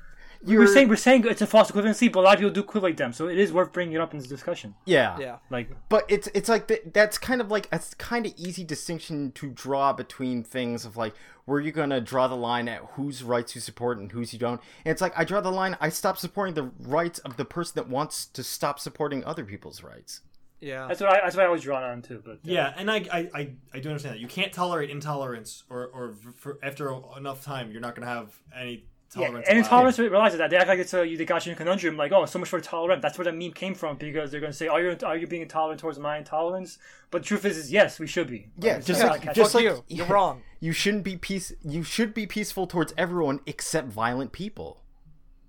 you're- 0.45 0.65
we're 0.65 0.73
saying 0.73 0.87
we're 0.89 0.95
saying 0.95 1.25
it's 1.27 1.41
a 1.41 1.47
false 1.47 1.69
equivalency, 1.71 2.11
but 2.11 2.19
a 2.19 2.21
lot 2.21 2.33
of 2.35 2.39
people 2.39 2.53
do 2.53 2.61
equate 2.61 2.97
them, 2.97 3.11
so 3.13 3.27
it 3.27 3.37
is 3.37 3.51
worth 3.51 3.71
bringing 3.73 3.93
it 3.95 4.01
up 4.01 4.13
in 4.13 4.19
this 4.19 4.27
discussion. 4.27 4.75
yeah, 4.85 5.17
Yeah. 5.19 5.37
Like, 5.49 5.69
but 5.89 6.05
it's 6.07 6.27
it's 6.33 6.47
like 6.49 6.67
th- 6.67 6.83
that's 6.93 7.17
kind 7.17 7.41
of 7.41 7.51
like 7.51 7.67
a 7.71 7.79
kind 7.97 8.25
of 8.25 8.33
easy 8.37 8.63
distinction 8.63 9.31
to 9.33 9.49
draw 9.49 9.93
between 9.93 10.43
things 10.43 10.85
of 10.85 10.95
like 10.97 11.13
where 11.45 11.59
you're 11.59 11.71
gonna 11.71 11.99
draw 11.99 12.27
the 12.27 12.35
line 12.37 12.67
at 12.69 12.81
whose 12.93 13.23
rights 13.23 13.55
you 13.55 13.61
support 13.61 13.97
and 13.97 14.11
whose 14.11 14.31
you 14.33 14.39
don't. 14.39 14.61
And 14.85 14.91
it's 14.91 15.01
like 15.01 15.13
I 15.17 15.23
draw 15.23 15.41
the 15.41 15.51
line. 15.51 15.75
I 15.81 15.89
stop 15.89 16.17
supporting 16.17 16.53
the 16.53 16.71
rights 16.79 17.19
of 17.19 17.37
the 17.37 17.45
person 17.45 17.73
that 17.75 17.89
wants 17.89 18.25
to 18.27 18.43
stop 18.43 18.79
supporting 18.79 19.23
other 19.25 19.43
people's 19.43 19.83
rights. 19.83 20.21
Yeah. 20.61 20.87
that's 20.87 20.99
what 20.99 21.09
I 21.11 21.21
that's 21.21 21.35
what 21.37 21.45
I 21.45 21.49
was 21.49 21.63
drawn 21.63 21.83
on 21.83 22.01
too. 22.01 22.21
But 22.23 22.33
uh, 22.33 22.37
yeah, 22.43 22.73
and 22.77 22.91
I, 22.91 22.97
I 23.11 23.29
I 23.33 23.49
I 23.73 23.79
do 23.79 23.89
understand 23.89 24.15
that 24.15 24.19
you 24.19 24.27
can't 24.27 24.51
tolerate 24.53 24.89
intolerance, 24.89 25.63
or 25.69 25.87
or 25.87 26.15
for, 26.35 26.59
after 26.61 26.93
enough 27.17 27.43
time, 27.43 27.71
you're 27.71 27.79
not 27.81 27.95
going 27.95 28.05
to 28.05 28.13
have 28.13 28.35
any 28.53 28.85
Yeah, 29.15 29.27
tolerance. 29.27 29.47
and 29.47 29.57
allowed. 29.57 29.65
intolerance 29.65 29.99
realizes 29.99 30.37
that 30.37 30.49
they 30.49 30.57
act 30.57 30.67
like 30.67 30.79
it's 30.79 30.93
a 30.93 31.15
they 31.15 31.25
got 31.25 31.45
you 31.45 31.51
in 31.51 31.55
a 31.55 31.57
conundrum. 31.57 31.97
Like, 31.97 32.11
oh, 32.11 32.25
so 32.25 32.39
much 32.39 32.49
for 32.49 32.59
tolerant. 32.59 33.01
That's 33.01 33.17
where 33.17 33.25
that 33.25 33.35
meme 33.35 33.53
came 33.53 33.73
from 33.73 33.97
because 33.97 34.31
they're 34.31 34.39
going 34.39 34.51
to 34.51 34.57
say, 34.57 34.67
are 34.67 34.81
you 34.81 34.97
are 35.03 35.17
you 35.17 35.27
being 35.27 35.41
intolerant 35.41 35.79
towards 35.79 35.97
my 35.99 36.17
intolerance? 36.17 36.77
But 37.11 37.23
the 37.23 37.27
truth 37.27 37.45
is, 37.45 37.57
is 37.57 37.71
yes, 37.71 37.99
we 37.99 38.07
should 38.07 38.27
be. 38.27 38.49
Yeah, 38.59 38.77
It's 38.77 38.87
just 38.87 39.01
not 39.01 39.11
like 39.11 39.33
just 39.33 39.55
like 39.55 39.63
you. 39.63 39.83
You're 39.87 40.05
wrong. 40.07 40.43
You 40.59 40.73
shouldn't 40.73 41.03
be 41.03 41.17
peace. 41.17 41.53
You 41.63 41.83
should 41.83 42.13
be 42.13 42.27
peaceful 42.27 42.67
towards 42.67 42.93
everyone 42.97 43.39
except 43.45 43.87
violent 43.87 44.31
people. 44.31 44.83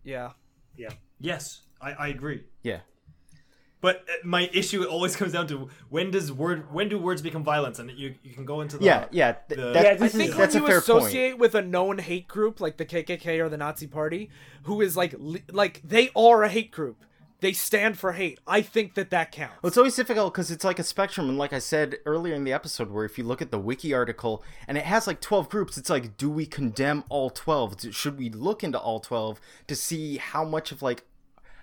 Yeah. 0.04 0.30
yeah. 0.76 0.90
Yes, 1.18 1.62
I, 1.80 1.92
I 1.92 2.08
agree. 2.08 2.44
Yeah. 2.62 2.80
But 3.82 4.04
uh, 4.08 4.12
my 4.26 4.50
issue 4.52 4.84
always 4.84 5.16
comes 5.20 5.32
down 5.32 5.46
to 5.48 5.68
when 5.88 6.10
does 6.10 6.30
word 6.30 6.72
when 6.72 6.88
do 6.88 6.98
words 6.98 7.22
become 7.22 7.42
violence, 7.44 7.78
and 7.78 7.90
you 7.90 8.14
you 8.22 8.32
can 8.34 8.44
go 8.44 8.60
into 8.60 8.76
the 8.78 8.84
Yeah, 8.84 9.06
yeah, 9.10 9.32
th- 9.32 9.58
the- 9.60 9.72
that- 9.72 9.84
Yeah, 9.84 9.90
I 9.90 9.94
this 9.96 10.12
think 10.12 10.24
is- 10.24 10.34
when 10.34 10.38
that's 10.38 10.54
a 10.54 10.58
you 10.58 10.66
fair 10.66 10.78
associate 10.78 11.38
with 11.38 11.54
a 11.54 11.62
known 11.62 11.98
hate 11.98 12.28
group 12.28 12.60
like 12.60 12.76
the 12.76 12.84
KKK 12.84 13.38
or 13.40 13.48
the 13.48 13.56
Nazi 13.56 13.86
Party, 13.86 14.28
who 14.64 14.80
is 14.80 14.96
like 14.96 15.14
like 15.50 15.80
they 15.82 16.10
are 16.14 16.42
a 16.42 16.48
hate 16.50 16.70
group, 16.72 17.04
they 17.40 17.54
stand 17.54 17.98
for 17.98 18.12
hate. 18.12 18.38
I 18.46 18.60
think 18.60 18.94
that 18.96 19.08
that 19.10 19.32
counts. 19.32 19.62
Well, 19.62 19.68
it's 19.68 19.78
always 19.78 19.96
difficult 19.96 20.34
because 20.34 20.50
it's 20.50 20.62
like 20.64 20.78
a 20.78 20.84
spectrum, 20.84 21.30
and 21.30 21.38
like 21.38 21.54
I 21.54 21.58
said 21.58 21.96
earlier 22.04 22.34
in 22.34 22.44
the 22.44 22.52
episode, 22.52 22.90
where 22.90 23.06
if 23.06 23.16
you 23.16 23.24
look 23.24 23.40
at 23.40 23.50
the 23.50 23.58
wiki 23.58 23.94
article 23.94 24.44
and 24.68 24.76
it 24.76 24.84
has 24.84 25.06
like 25.06 25.22
twelve 25.22 25.48
groups, 25.48 25.78
it's 25.78 25.88
like, 25.88 26.18
do 26.18 26.28
we 26.28 26.44
condemn 26.44 27.02
all 27.08 27.30
twelve? 27.30 27.76
Should 27.92 28.18
we 28.18 28.28
look 28.28 28.62
into 28.62 28.78
all 28.78 29.00
twelve 29.00 29.40
to 29.68 29.74
see 29.74 30.18
how 30.18 30.44
much 30.44 30.70
of 30.70 30.82
like 30.82 31.04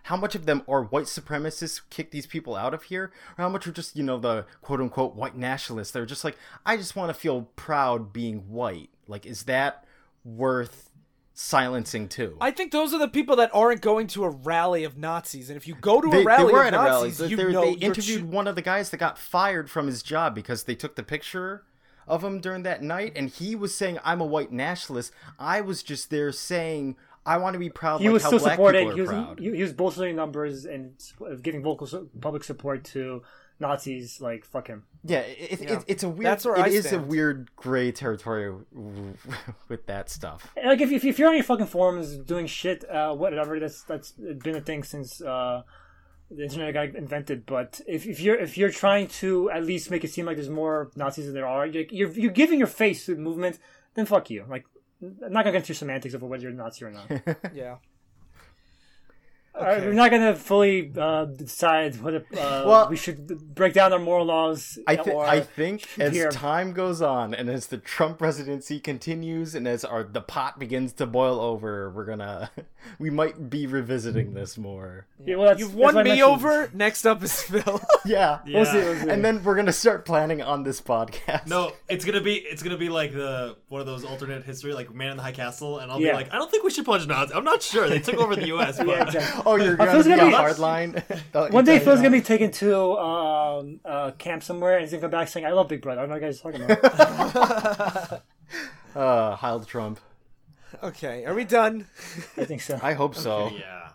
how 0.07 0.15
much 0.15 0.35
of 0.35 0.45
them 0.45 0.63
are 0.69 0.83
white 0.83 1.05
supremacists 1.05 1.81
kick 1.89 2.11
these 2.11 2.25
people 2.25 2.55
out 2.55 2.73
of 2.73 2.83
here, 2.83 3.11
or 3.37 3.43
how 3.43 3.49
much 3.49 3.67
are 3.67 3.73
just 3.73 3.95
you 3.97 4.03
know 4.03 4.17
the 4.17 4.45
quote 4.61 4.79
unquote 4.79 5.15
white 5.15 5.35
nationalists? 5.35 5.91
They're 5.91 6.05
just 6.05 6.23
like, 6.23 6.37
I 6.65 6.77
just 6.77 6.95
want 6.95 7.09
to 7.09 7.13
feel 7.13 7.49
proud 7.57 8.13
being 8.13 8.49
white. 8.49 8.89
Like, 9.07 9.25
is 9.25 9.43
that 9.43 9.83
worth 10.23 10.89
silencing 11.33 12.07
too? 12.07 12.37
I 12.39 12.51
think 12.51 12.71
those 12.71 12.93
are 12.93 12.99
the 12.99 13.09
people 13.09 13.35
that 13.35 13.51
aren't 13.53 13.81
going 13.81 14.07
to 14.07 14.23
a 14.23 14.29
rally 14.29 14.85
of 14.85 14.97
Nazis, 14.97 15.49
and 15.49 15.57
if 15.57 15.67
you 15.67 15.75
go 15.75 15.99
to 15.99 16.07
a 16.07 16.23
rally 16.23 16.45
they 16.45 16.53
were 16.53 16.61
of 16.61 16.67
at 16.67 16.73
a 16.73 16.77
rally. 16.77 17.09
Nazis, 17.09 17.29
They, 17.29 17.35
you 17.35 17.51
know 17.51 17.61
they 17.61 17.73
interviewed 17.73 18.21
choo- 18.21 18.27
one 18.27 18.47
of 18.47 18.55
the 18.55 18.61
guys 18.61 18.91
that 18.91 18.97
got 18.97 19.17
fired 19.17 19.69
from 19.69 19.87
his 19.87 20.01
job 20.01 20.33
because 20.33 20.63
they 20.63 20.75
took 20.75 20.95
the 20.95 21.03
picture 21.03 21.63
of 22.07 22.23
him 22.23 22.39
during 22.39 22.63
that 22.63 22.81
night, 22.81 23.11
and 23.17 23.29
he 23.29 23.55
was 23.55 23.75
saying, 23.75 23.99
"I'm 24.05 24.21
a 24.21 24.25
white 24.25 24.53
nationalist." 24.53 25.11
I 25.37 25.59
was 25.59 25.83
just 25.83 26.09
there 26.09 26.31
saying, 26.31 26.95
"I 27.27 27.37
want 27.37 27.53
to 27.53 27.59
be 27.59 27.69
proud." 27.69 28.01
he 28.01 28.07
like 28.07 28.13
was 28.13 28.23
how 28.23 28.29
still 28.29 28.39
black 28.39 28.53
supporting. 28.53 28.89
people 28.89 28.95
He 28.95 29.01
are 29.01 29.03
was 29.03 29.11
proud. 29.25 29.39
he, 29.39 29.55
he 29.55 29.61
was 29.61 29.73
bolstering 29.73 30.15
numbers 30.15 30.65
and 30.65 30.93
s- 30.99 31.13
giving 31.41 31.61
vocal 31.61 31.85
su- 31.87 32.09
public 32.21 32.43
support 32.43 32.83
to 32.85 33.21
Nazis. 33.59 34.21
Like 34.21 34.45
fuck 34.45 34.67
him. 34.67 34.83
Yeah, 35.03 35.19
it, 35.19 35.61
Yeah. 35.61 35.73
It, 35.79 35.83
it's 35.87 36.03
a 36.03 36.09
weird. 36.09 36.25
That's 36.25 36.45
where 36.45 36.55
it 36.55 36.61
I 36.61 36.67
is 36.69 36.91
a 36.93 36.99
weird 36.99 37.49
gray 37.55 37.91
territory 37.91 38.53
with 39.69 39.85
that 39.87 40.09
stuff. 40.09 40.51
And, 40.55 40.67
Like 40.67 40.81
if, 40.81 40.91
if 40.91 41.03
if 41.05 41.19
you're 41.19 41.29
on 41.29 41.35
your 41.35 41.43
fucking 41.43 41.67
forums 41.67 42.17
doing 42.17 42.47
shit, 42.47 42.87
uh, 42.89 43.13
whatever, 43.13 43.59
that's 43.59 43.83
that's 43.83 44.11
been 44.11 44.55
a 44.55 44.61
thing 44.61 44.83
since 44.83 45.21
uh, 45.21 45.63
the 46.29 46.43
internet 46.43 46.73
got 46.73 46.95
invented. 46.95 47.45
But 47.45 47.81
if, 47.87 48.05
if 48.05 48.19
you're 48.19 48.35
if 48.35 48.57
you're 48.57 48.71
trying 48.71 49.07
to 49.21 49.49
at 49.51 49.63
least 49.65 49.89
make 49.91 50.03
it 50.03 50.11
seem 50.11 50.25
like 50.25 50.35
there's 50.37 50.49
more 50.49 50.91
Nazis 50.95 51.25
than 51.25 51.33
there 51.33 51.47
are, 51.47 51.65
you're 51.65 51.85
you're, 51.89 52.11
you're 52.11 52.31
giving 52.31 52.59
your 52.59 52.67
face 52.67 53.05
to 53.05 53.15
the 53.15 53.21
movement, 53.21 53.59
then 53.95 54.05
fuck 54.05 54.29
you. 54.29 54.45
Like 54.49 54.65
I'm 55.01 55.31
not 55.33 55.43
gonna 55.43 55.51
get 55.51 55.57
into 55.63 55.73
semantics 55.73 56.13
of 56.13 56.21
whether 56.23 56.43
you're 56.43 56.51
a 56.51 56.55
Nazi 56.55 56.85
or 56.85 56.91
not. 56.91 57.09
Yeah. 57.53 57.77
Uh, 59.59 59.79
we're 59.83 59.93
not 59.93 60.11
gonna 60.11 60.35
fully 60.35 60.91
uh, 60.97 61.25
decide 61.25 62.01
whether 62.01 62.19
uh, 62.37 62.63
Well- 62.65 62.87
we 62.89 62.95
should 62.95 63.55
break 63.55 63.73
down 63.73 63.93
our 63.93 63.99
moral 63.99 64.25
laws. 64.25 64.77
I, 64.87 64.95
th- 64.95 65.15
or 65.15 65.25
I 65.25 65.39
think 65.41 65.87
as 65.99 66.13
here. 66.13 66.29
time 66.29 66.73
goes 66.73 67.01
on 67.01 67.33
and 67.33 67.49
as 67.49 67.67
the 67.67 67.77
Trump 67.77 68.19
presidency 68.19 68.79
continues 68.79 69.55
and 69.55 69.67
as 69.67 69.83
our 69.83 70.03
the 70.03 70.21
pot 70.21 70.59
begins 70.59 70.93
to 70.93 71.05
boil 71.05 71.39
over, 71.39 71.89
we're 71.89 72.05
gonna 72.05 72.51
we 72.99 73.09
might 73.09 73.49
be 73.49 73.65
revisiting 73.67 74.33
this 74.33 74.57
more. 74.57 75.07
Yeah, 75.25 75.37
well, 75.37 75.57
You've 75.57 75.73
won 75.75 76.03
me 76.03 76.21
over. 76.21 76.69
Next 76.73 77.05
up 77.05 77.23
is 77.23 77.41
Phil. 77.41 77.81
Yeah. 78.05 78.39
Yeah. 78.45 78.57
We'll 78.57 78.65
see, 78.65 78.77
we'll 78.77 78.95
see. 78.95 79.09
And 79.09 79.23
then 79.25 79.43
we're 79.43 79.55
gonna 79.55 79.73
start 79.73 80.05
planning 80.05 80.41
on 80.41 80.63
this 80.63 80.79
podcast. 80.81 81.47
No, 81.47 81.73
it's 81.89 82.05
gonna 82.05 82.21
be 82.21 82.35
it's 82.35 82.63
gonna 82.63 82.77
be 82.77 82.89
like 82.89 83.11
the 83.13 83.57
one 83.69 83.81
of 83.81 83.87
those 83.87 84.05
alternate 84.05 84.43
history, 84.43 84.73
like 84.73 84.93
Man 84.93 85.11
in 85.11 85.17
the 85.17 85.23
High 85.23 85.31
Castle, 85.33 85.79
and 85.79 85.91
I'll 85.91 85.99
Yeah. 85.99 86.11
be 86.11 86.17
like, 86.17 86.33
I 86.33 86.37
don't 86.37 86.49
think 86.49 86.63
we 86.63 86.69
should 86.71 86.85
punch 86.85 87.05
Nazis. 87.07 87.35
I'm 87.35 87.43
not 87.43 87.61
sure. 87.61 87.89
They 87.89 87.99
took 87.99 88.15
over 88.17 88.35
the 88.35 88.47
U.S. 88.47 88.77
But 88.77 88.87
Yeah, 88.87 89.03
exactly. 89.03 89.41
Oh, 89.47 89.55
you're 89.55 89.75
gonna 89.77 89.91
feel 89.91 89.99
it's 90.01 90.07
be 90.09 90.15
gonna 90.15 90.23
a 90.27 90.29
be- 90.29 90.35
hard 90.35 90.59
line. 90.59 91.01
One 91.31 91.63
day 91.63 91.79
Phil's 91.79 91.99
gonna 91.99 92.09
be 92.11 92.21
taken 92.21 92.51
to 92.51 92.97
um, 92.97 93.79
uh, 93.85 94.11
camp 94.17 94.43
somewhere, 94.43 94.73
and 94.75 94.81
he's 94.81 94.91
gonna 94.91 95.01
come 95.01 95.11
back 95.11 95.27
saying, 95.29 95.45
"I 95.45 95.51
love 95.51 95.69
Big 95.69 95.81
Brother." 95.81 96.01
I 96.01 96.05
don't 96.05 96.09
know 96.09 96.15
what 96.15 96.21
you 96.21 96.27
guys 96.27 96.39
are 96.39 96.51
talking 96.51 98.13
about. 98.13 98.23
uh, 98.95 99.35
Heil 99.37 99.61
Trump. 99.63 99.99
okay, 100.83 101.23
are 101.25 101.33
we 101.33 101.45
done? 101.45 101.87
I 102.37 102.43
think 102.45 102.61
so. 102.61 102.77
I 102.83 102.93
hope 102.93 103.15
so. 103.15 103.49
yeah, 103.57 103.89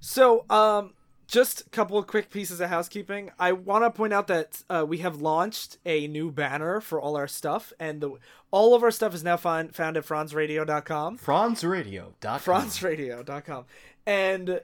So, 0.00 0.44
um, 0.48 0.94
just 1.26 1.62
a 1.62 1.70
couple 1.70 1.98
of 1.98 2.06
quick 2.06 2.30
pieces 2.30 2.60
of 2.60 2.70
housekeeping. 2.70 3.30
I 3.38 3.52
want 3.52 3.84
to 3.84 3.90
point 3.90 4.12
out 4.12 4.28
that 4.28 4.62
uh, 4.70 4.84
we 4.88 4.98
have 4.98 5.20
launched 5.20 5.76
a 5.84 6.06
new 6.06 6.30
banner 6.30 6.80
for 6.80 7.00
all 7.00 7.16
our 7.16 7.28
stuff, 7.28 7.72
and 7.80 8.00
the 8.00 8.12
all 8.50 8.74
of 8.74 8.82
our 8.82 8.90
stuff 8.92 9.12
is 9.14 9.22
now 9.24 9.36
found 9.36 9.74
found 9.74 9.96
at 9.96 10.06
franzradio.com. 10.06 11.18
FranzRadio.com. 11.18 12.40
franzradio.com. 12.40 13.64
And 14.08 14.62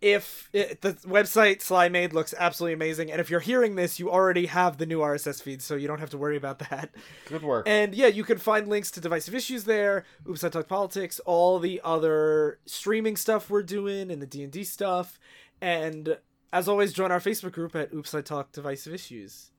if 0.00 0.48
it, 0.54 0.80
the 0.80 0.94
website 0.94 1.58
Slymade 1.58 2.14
looks 2.14 2.34
absolutely 2.38 2.72
amazing, 2.72 3.12
and 3.12 3.20
if 3.20 3.28
you're 3.28 3.40
hearing 3.40 3.74
this, 3.74 4.00
you 4.00 4.10
already 4.10 4.46
have 4.46 4.78
the 4.78 4.86
new 4.86 5.00
RSS 5.00 5.42
feed, 5.42 5.60
so 5.60 5.74
you 5.74 5.86
don't 5.86 6.00
have 6.00 6.08
to 6.10 6.18
worry 6.18 6.38
about 6.38 6.60
that. 6.70 6.94
Good 7.26 7.42
work. 7.42 7.68
And 7.68 7.94
yeah, 7.94 8.06
you 8.06 8.24
can 8.24 8.38
find 8.38 8.68
links 8.68 8.90
to 8.92 9.00
divisive 9.02 9.34
issues 9.34 9.64
there. 9.64 10.06
Oops, 10.26 10.42
I 10.42 10.48
talk 10.48 10.66
politics. 10.66 11.20
All 11.26 11.58
the 11.58 11.82
other 11.84 12.58
streaming 12.64 13.16
stuff 13.16 13.50
we're 13.50 13.62
doing 13.62 14.10
and 14.10 14.22
the 14.22 14.26
D 14.26 14.42
and 14.42 14.50
D 14.50 14.64
stuff. 14.64 15.20
And 15.60 16.16
as 16.50 16.66
always, 16.66 16.94
join 16.94 17.12
our 17.12 17.20
Facebook 17.20 17.52
group 17.52 17.76
at 17.76 17.92
Oops, 17.92 18.14
I 18.14 18.22
talk 18.22 18.52
divisive 18.52 18.94
issues. 18.94 19.50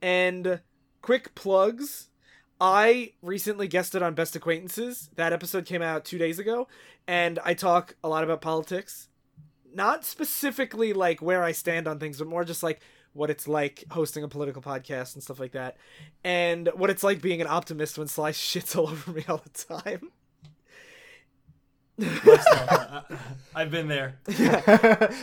And 0.00 0.60
quick 1.02 1.34
plugs. 1.34 2.10
I 2.60 3.12
recently 3.22 3.68
guested 3.68 4.02
on 4.02 4.14
Best 4.14 4.34
Acquaintances. 4.34 5.10
That 5.14 5.32
episode 5.32 5.64
came 5.64 5.82
out 5.82 6.04
two 6.04 6.18
days 6.18 6.38
ago, 6.38 6.66
and 7.06 7.38
I 7.44 7.54
talk 7.54 7.94
a 8.02 8.08
lot 8.08 8.24
about 8.24 8.40
politics. 8.40 9.08
Not 9.72 10.04
specifically 10.04 10.92
like 10.92 11.22
where 11.22 11.44
I 11.44 11.52
stand 11.52 11.86
on 11.86 11.98
things, 11.98 12.18
but 12.18 12.26
more 12.26 12.44
just 12.44 12.62
like 12.62 12.80
what 13.12 13.30
it's 13.30 13.46
like 13.46 13.84
hosting 13.90 14.24
a 14.24 14.28
political 14.28 14.62
podcast 14.62 15.14
and 15.14 15.22
stuff 15.22 15.38
like 15.38 15.52
that, 15.52 15.76
and 16.24 16.68
what 16.74 16.90
it's 16.90 17.04
like 17.04 17.22
being 17.22 17.40
an 17.40 17.46
optimist 17.46 17.96
when 17.96 18.08
Sly 18.08 18.30
shits 18.32 18.76
all 18.76 18.88
over 18.88 19.12
me 19.12 19.24
all 19.28 19.42
the 19.42 19.64
time. 19.64 20.10
I've 23.54 23.70
been 23.70 23.88
there. 23.88 24.16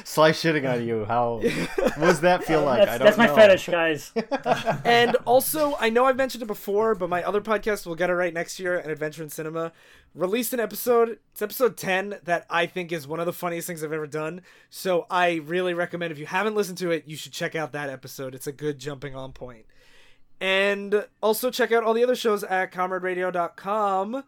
Sly 0.03 0.32
shitting 0.32 0.69
on 0.69 0.86
you. 0.86 1.05
How 1.05 1.36
what 1.38 1.99
does 1.99 2.21
that 2.21 2.43
feel 2.43 2.63
like? 2.63 2.80
that's 2.80 2.91
I 2.91 2.97
don't 2.97 3.05
that's 3.05 3.17
my 3.17 3.28
know. 3.28 3.36
fetish, 3.36 3.67
guys. 3.67 4.11
and 4.86 5.15
also, 5.26 5.76
I 5.80 5.89
know 5.89 6.05
I've 6.05 6.17
mentioned 6.17 6.43
it 6.43 6.47
before, 6.47 6.95
but 6.95 7.09
my 7.09 7.23
other 7.23 7.39
podcast, 7.41 7.86
We'll 7.86 7.95
Get 7.95 8.09
It 8.09 8.13
Right 8.13 8.34
Next 8.34 8.59
Year, 8.59 8.78
An 8.78 8.89
Adventure 8.89 9.23
in 9.23 9.30
Cinema, 9.30 9.71
released 10.13 10.53
an 10.53 10.59
episode. 10.59 11.19
It's 11.32 11.41
episode 11.41 11.78
10 11.78 12.17
that 12.23 12.45
I 12.49 12.65
think 12.65 12.91
is 12.91 13.07
one 13.07 13.19
of 13.21 13.26
the 13.26 13.34
funniest 13.34 13.67
things 13.67 13.84
I've 13.84 13.93
ever 13.93 14.07
done. 14.07 14.41
So 14.69 15.05
I 15.09 15.36
really 15.45 15.73
recommend, 15.73 16.11
if 16.11 16.19
you 16.19 16.26
haven't 16.26 16.55
listened 16.55 16.78
to 16.80 16.91
it, 16.91 17.03
you 17.05 17.15
should 17.15 17.32
check 17.32 17.55
out 17.55 17.71
that 17.71 17.89
episode. 17.89 18.36
It's 18.36 18.47
a 18.47 18.51
good 18.51 18.80
jumping 18.80 19.15
on 19.15 19.32
point. 19.32 19.65
And 20.41 21.05
also 21.23 21.49
check 21.49 21.71
out 21.71 21.84
all 21.84 21.93
the 21.93 22.03
other 22.03 22.15
shows 22.15 22.43
at 22.43 22.73
comraderadio.com. 22.73 24.23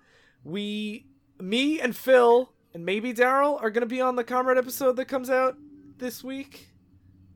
We, 0.46 1.06
me 1.40 1.80
and 1.80 1.96
Phil, 1.96 2.52
and 2.74 2.86
maybe 2.86 3.14
Daryl 3.14 3.62
are 3.62 3.70
going 3.70 3.82
to 3.82 3.88
be 3.88 4.02
on 4.02 4.16
the 4.16 4.24
Comrade 4.24 4.58
episode 4.58 4.96
that 4.98 5.06
comes 5.06 5.30
out 5.30 5.58
this 5.98 6.24
week. 6.24 6.70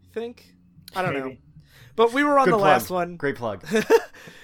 I 0.10 0.14
think. 0.14 0.56
I 0.96 1.02
don't 1.02 1.14
know. 1.14 1.38
But 1.96 2.14
we 2.14 2.24
were 2.24 2.38
on 2.38 2.46
Good 2.46 2.54
the 2.54 2.58
plug. 2.58 2.68
last 2.68 2.90
one. 2.90 3.16
Great 3.18 3.36
plug. 3.36 3.66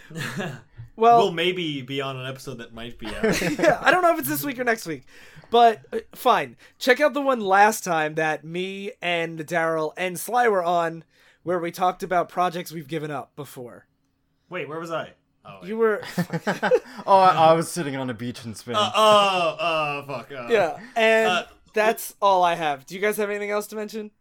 Well, 0.97 1.19
we'll 1.19 1.31
maybe 1.31 1.83
be 1.83 2.01
on 2.01 2.17
an 2.17 2.25
episode 2.25 2.57
that 2.57 2.73
might 2.73 2.97
be 2.97 3.05
out. 3.05 3.39
yeah, 3.59 3.77
I 3.81 3.91
don't 3.91 4.01
know 4.01 4.13
if 4.13 4.19
it's 4.19 4.27
this 4.27 4.43
week 4.43 4.57
or 4.57 4.63
next 4.63 4.87
week, 4.87 5.05
but 5.51 5.81
uh, 5.93 5.99
fine. 6.15 6.57
Check 6.79 6.99
out 6.99 7.13
the 7.13 7.21
one 7.21 7.39
last 7.39 7.83
time 7.83 8.15
that 8.15 8.43
me 8.43 8.93
and 8.99 9.37
Daryl 9.45 9.93
and 9.95 10.19
Sly 10.19 10.47
were 10.47 10.63
on, 10.63 11.03
where 11.43 11.59
we 11.59 11.69
talked 11.69 12.01
about 12.01 12.29
projects 12.29 12.71
we've 12.71 12.87
given 12.87 13.11
up 13.11 13.35
before. 13.35 13.85
Wait, 14.49 14.67
where 14.67 14.79
was 14.79 14.89
I? 14.89 15.13
Oh, 15.47 15.59
wait. 15.61 15.69
You 15.69 15.77
were, 15.77 16.01
oh, 17.07 17.17
I, 17.17 17.49
I 17.49 17.53
was 17.53 17.71
sitting 17.71 17.95
on 17.95 18.09
a 18.09 18.13
beach 18.13 18.43
in 18.45 18.53
Spain. 18.53 18.75
Uh, 18.75 18.91
oh, 18.93 19.57
oh, 19.59 20.03
fuck. 20.07 20.31
Uh, 20.31 20.47
yeah, 20.49 20.79
and 20.95 21.29
Uh, 21.29 21.43
that's 21.73 22.15
all 22.21 22.43
I 22.43 22.55
have. 22.55 22.85
Do 22.85 22.95
you 22.95 23.01
guys 23.01 23.17
have 23.17 23.29
anything 23.29 23.51
else 23.51 23.67
to 23.67 23.75
mention? 23.75 24.11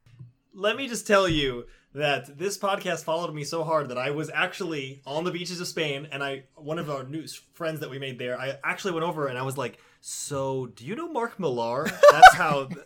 Let 0.55 0.77
me 0.77 0.89
just 0.89 1.07
tell 1.07 1.29
you 1.29 1.67
that 1.95 2.39
this 2.39 2.59
podcast 2.59 3.05
followed 3.05 3.35
me 3.35 3.43
so 3.43 3.65
hard 3.65 3.89
that 3.89 3.99
I 3.99 4.11
was 4.11 4.31
actually 4.33 5.01
on 5.07 5.25
the 5.25 5.31
beaches 5.31 5.61
of 5.61 5.67
Spain, 5.67 6.09
and 6.13 6.23
I 6.23 6.45
one 6.55 6.79
of 6.79 6.89
our 6.91 7.05
new 7.05 7.27
friends 7.55 7.81
that 7.81 7.91
we 7.91 7.99
made 7.99 8.19
there. 8.19 8.39
I 8.39 8.59
actually 8.63 8.93
went 8.93 9.05
over 9.05 9.27
and 9.27 9.37
I 9.39 9.43
was 9.43 9.57
like, 9.59 9.79
"So, 10.01 10.67
do 10.67 10.85
you 10.85 10.95
know 10.95 11.09
Mark 11.09 11.41
Millar?" 11.41 11.91
That's 12.13 12.35
how. 12.35 12.69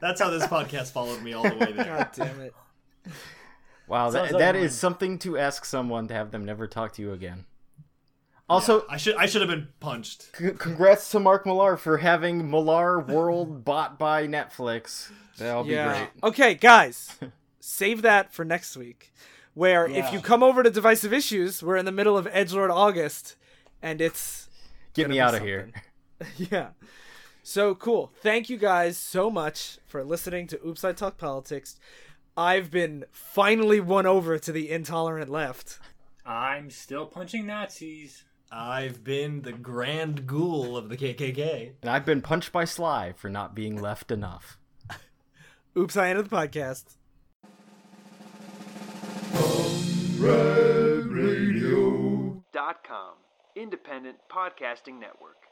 That's 0.00 0.20
how 0.20 0.30
this 0.30 0.44
podcast 0.44 0.92
followed 0.92 1.22
me 1.24 1.32
all 1.32 1.42
the 1.42 1.56
way 1.56 1.72
there. 1.72 1.84
God 1.96 2.10
damn 2.14 2.40
it! 2.40 2.54
wow, 3.88 4.10
that, 4.10 4.18
Sounds 4.18 4.32
like 4.32 4.38
that 4.38 4.54
mine. 4.54 4.64
is 4.64 4.78
something 4.78 5.18
to 5.20 5.36
ask 5.36 5.64
someone 5.64 6.06
to 6.06 6.14
have 6.14 6.30
them 6.30 6.44
never 6.44 6.68
talk 6.68 6.92
to 6.94 7.02
you 7.02 7.12
again. 7.12 7.46
Also, 8.48 8.84
I 8.88 8.96
should 8.96 9.14
I 9.16 9.26
should 9.26 9.42
have 9.42 9.50
been 9.50 9.68
punched. 9.78 10.34
c- 10.36 10.52
congrats 10.52 11.10
to 11.10 11.20
Mark 11.20 11.44
Millar 11.44 11.76
for 11.76 11.98
having 11.98 12.48
Millarworld 12.48 13.64
bought 13.64 13.98
by 13.98 14.26
Netflix. 14.26 15.10
That'll 15.36 15.64
be 15.64 15.74
great. 15.74 16.08
Okay, 16.22 16.54
guys, 16.54 17.18
save 17.60 18.02
that 18.02 18.32
for 18.32 18.44
next 18.44 18.76
week. 18.76 19.12
Where 19.54 19.86
if 19.86 20.12
you 20.12 20.20
come 20.20 20.42
over 20.42 20.62
to 20.62 20.70
Divisive 20.70 21.12
Issues, 21.12 21.62
we're 21.62 21.76
in 21.76 21.84
the 21.84 21.92
middle 21.92 22.16
of 22.16 22.26
Edgelord 22.26 22.70
August, 22.70 23.34
and 23.82 24.00
it's 24.00 24.48
Get 24.94 25.10
me 25.10 25.20
out 25.20 25.34
of 25.34 25.42
here. 25.42 25.70
yeah. 26.36 26.68
So 27.42 27.74
cool. 27.74 28.12
Thank 28.22 28.48
you 28.48 28.56
guys 28.56 28.96
so 28.96 29.30
much 29.30 29.78
for 29.86 30.04
listening 30.04 30.46
to 30.48 30.66
Oops 30.66 30.82
I 30.84 30.92
Talk 30.92 31.18
Politics. 31.18 31.76
I've 32.36 32.70
been 32.70 33.04
finally 33.10 33.80
won 33.80 34.06
over 34.06 34.38
to 34.38 34.52
the 34.52 34.70
intolerant 34.70 35.28
left. 35.28 35.80
I'm 36.24 36.70
still 36.70 37.06
punching 37.06 37.46
Nazis. 37.46 38.24
I've 38.50 39.04
been 39.04 39.42
the 39.42 39.52
grand 39.52 40.26
ghoul 40.26 40.76
of 40.76 40.88
the 40.88 40.96
KKK. 40.96 41.72
And 41.82 41.90
I've 41.90 42.06
been 42.06 42.22
punched 42.22 42.50
by 42.50 42.64
Sly 42.64 43.12
for 43.12 43.28
not 43.28 43.54
being 43.54 43.80
left 43.80 44.10
enough. 44.10 44.58
Oops, 45.76 45.96
I 45.96 46.08
ended 46.08 46.30
the 46.30 46.36
podcast. 46.36 46.84
dot 52.52 52.82
com 52.86 53.12
independent 53.54 54.16
podcasting 54.30 54.98
network 54.98 55.47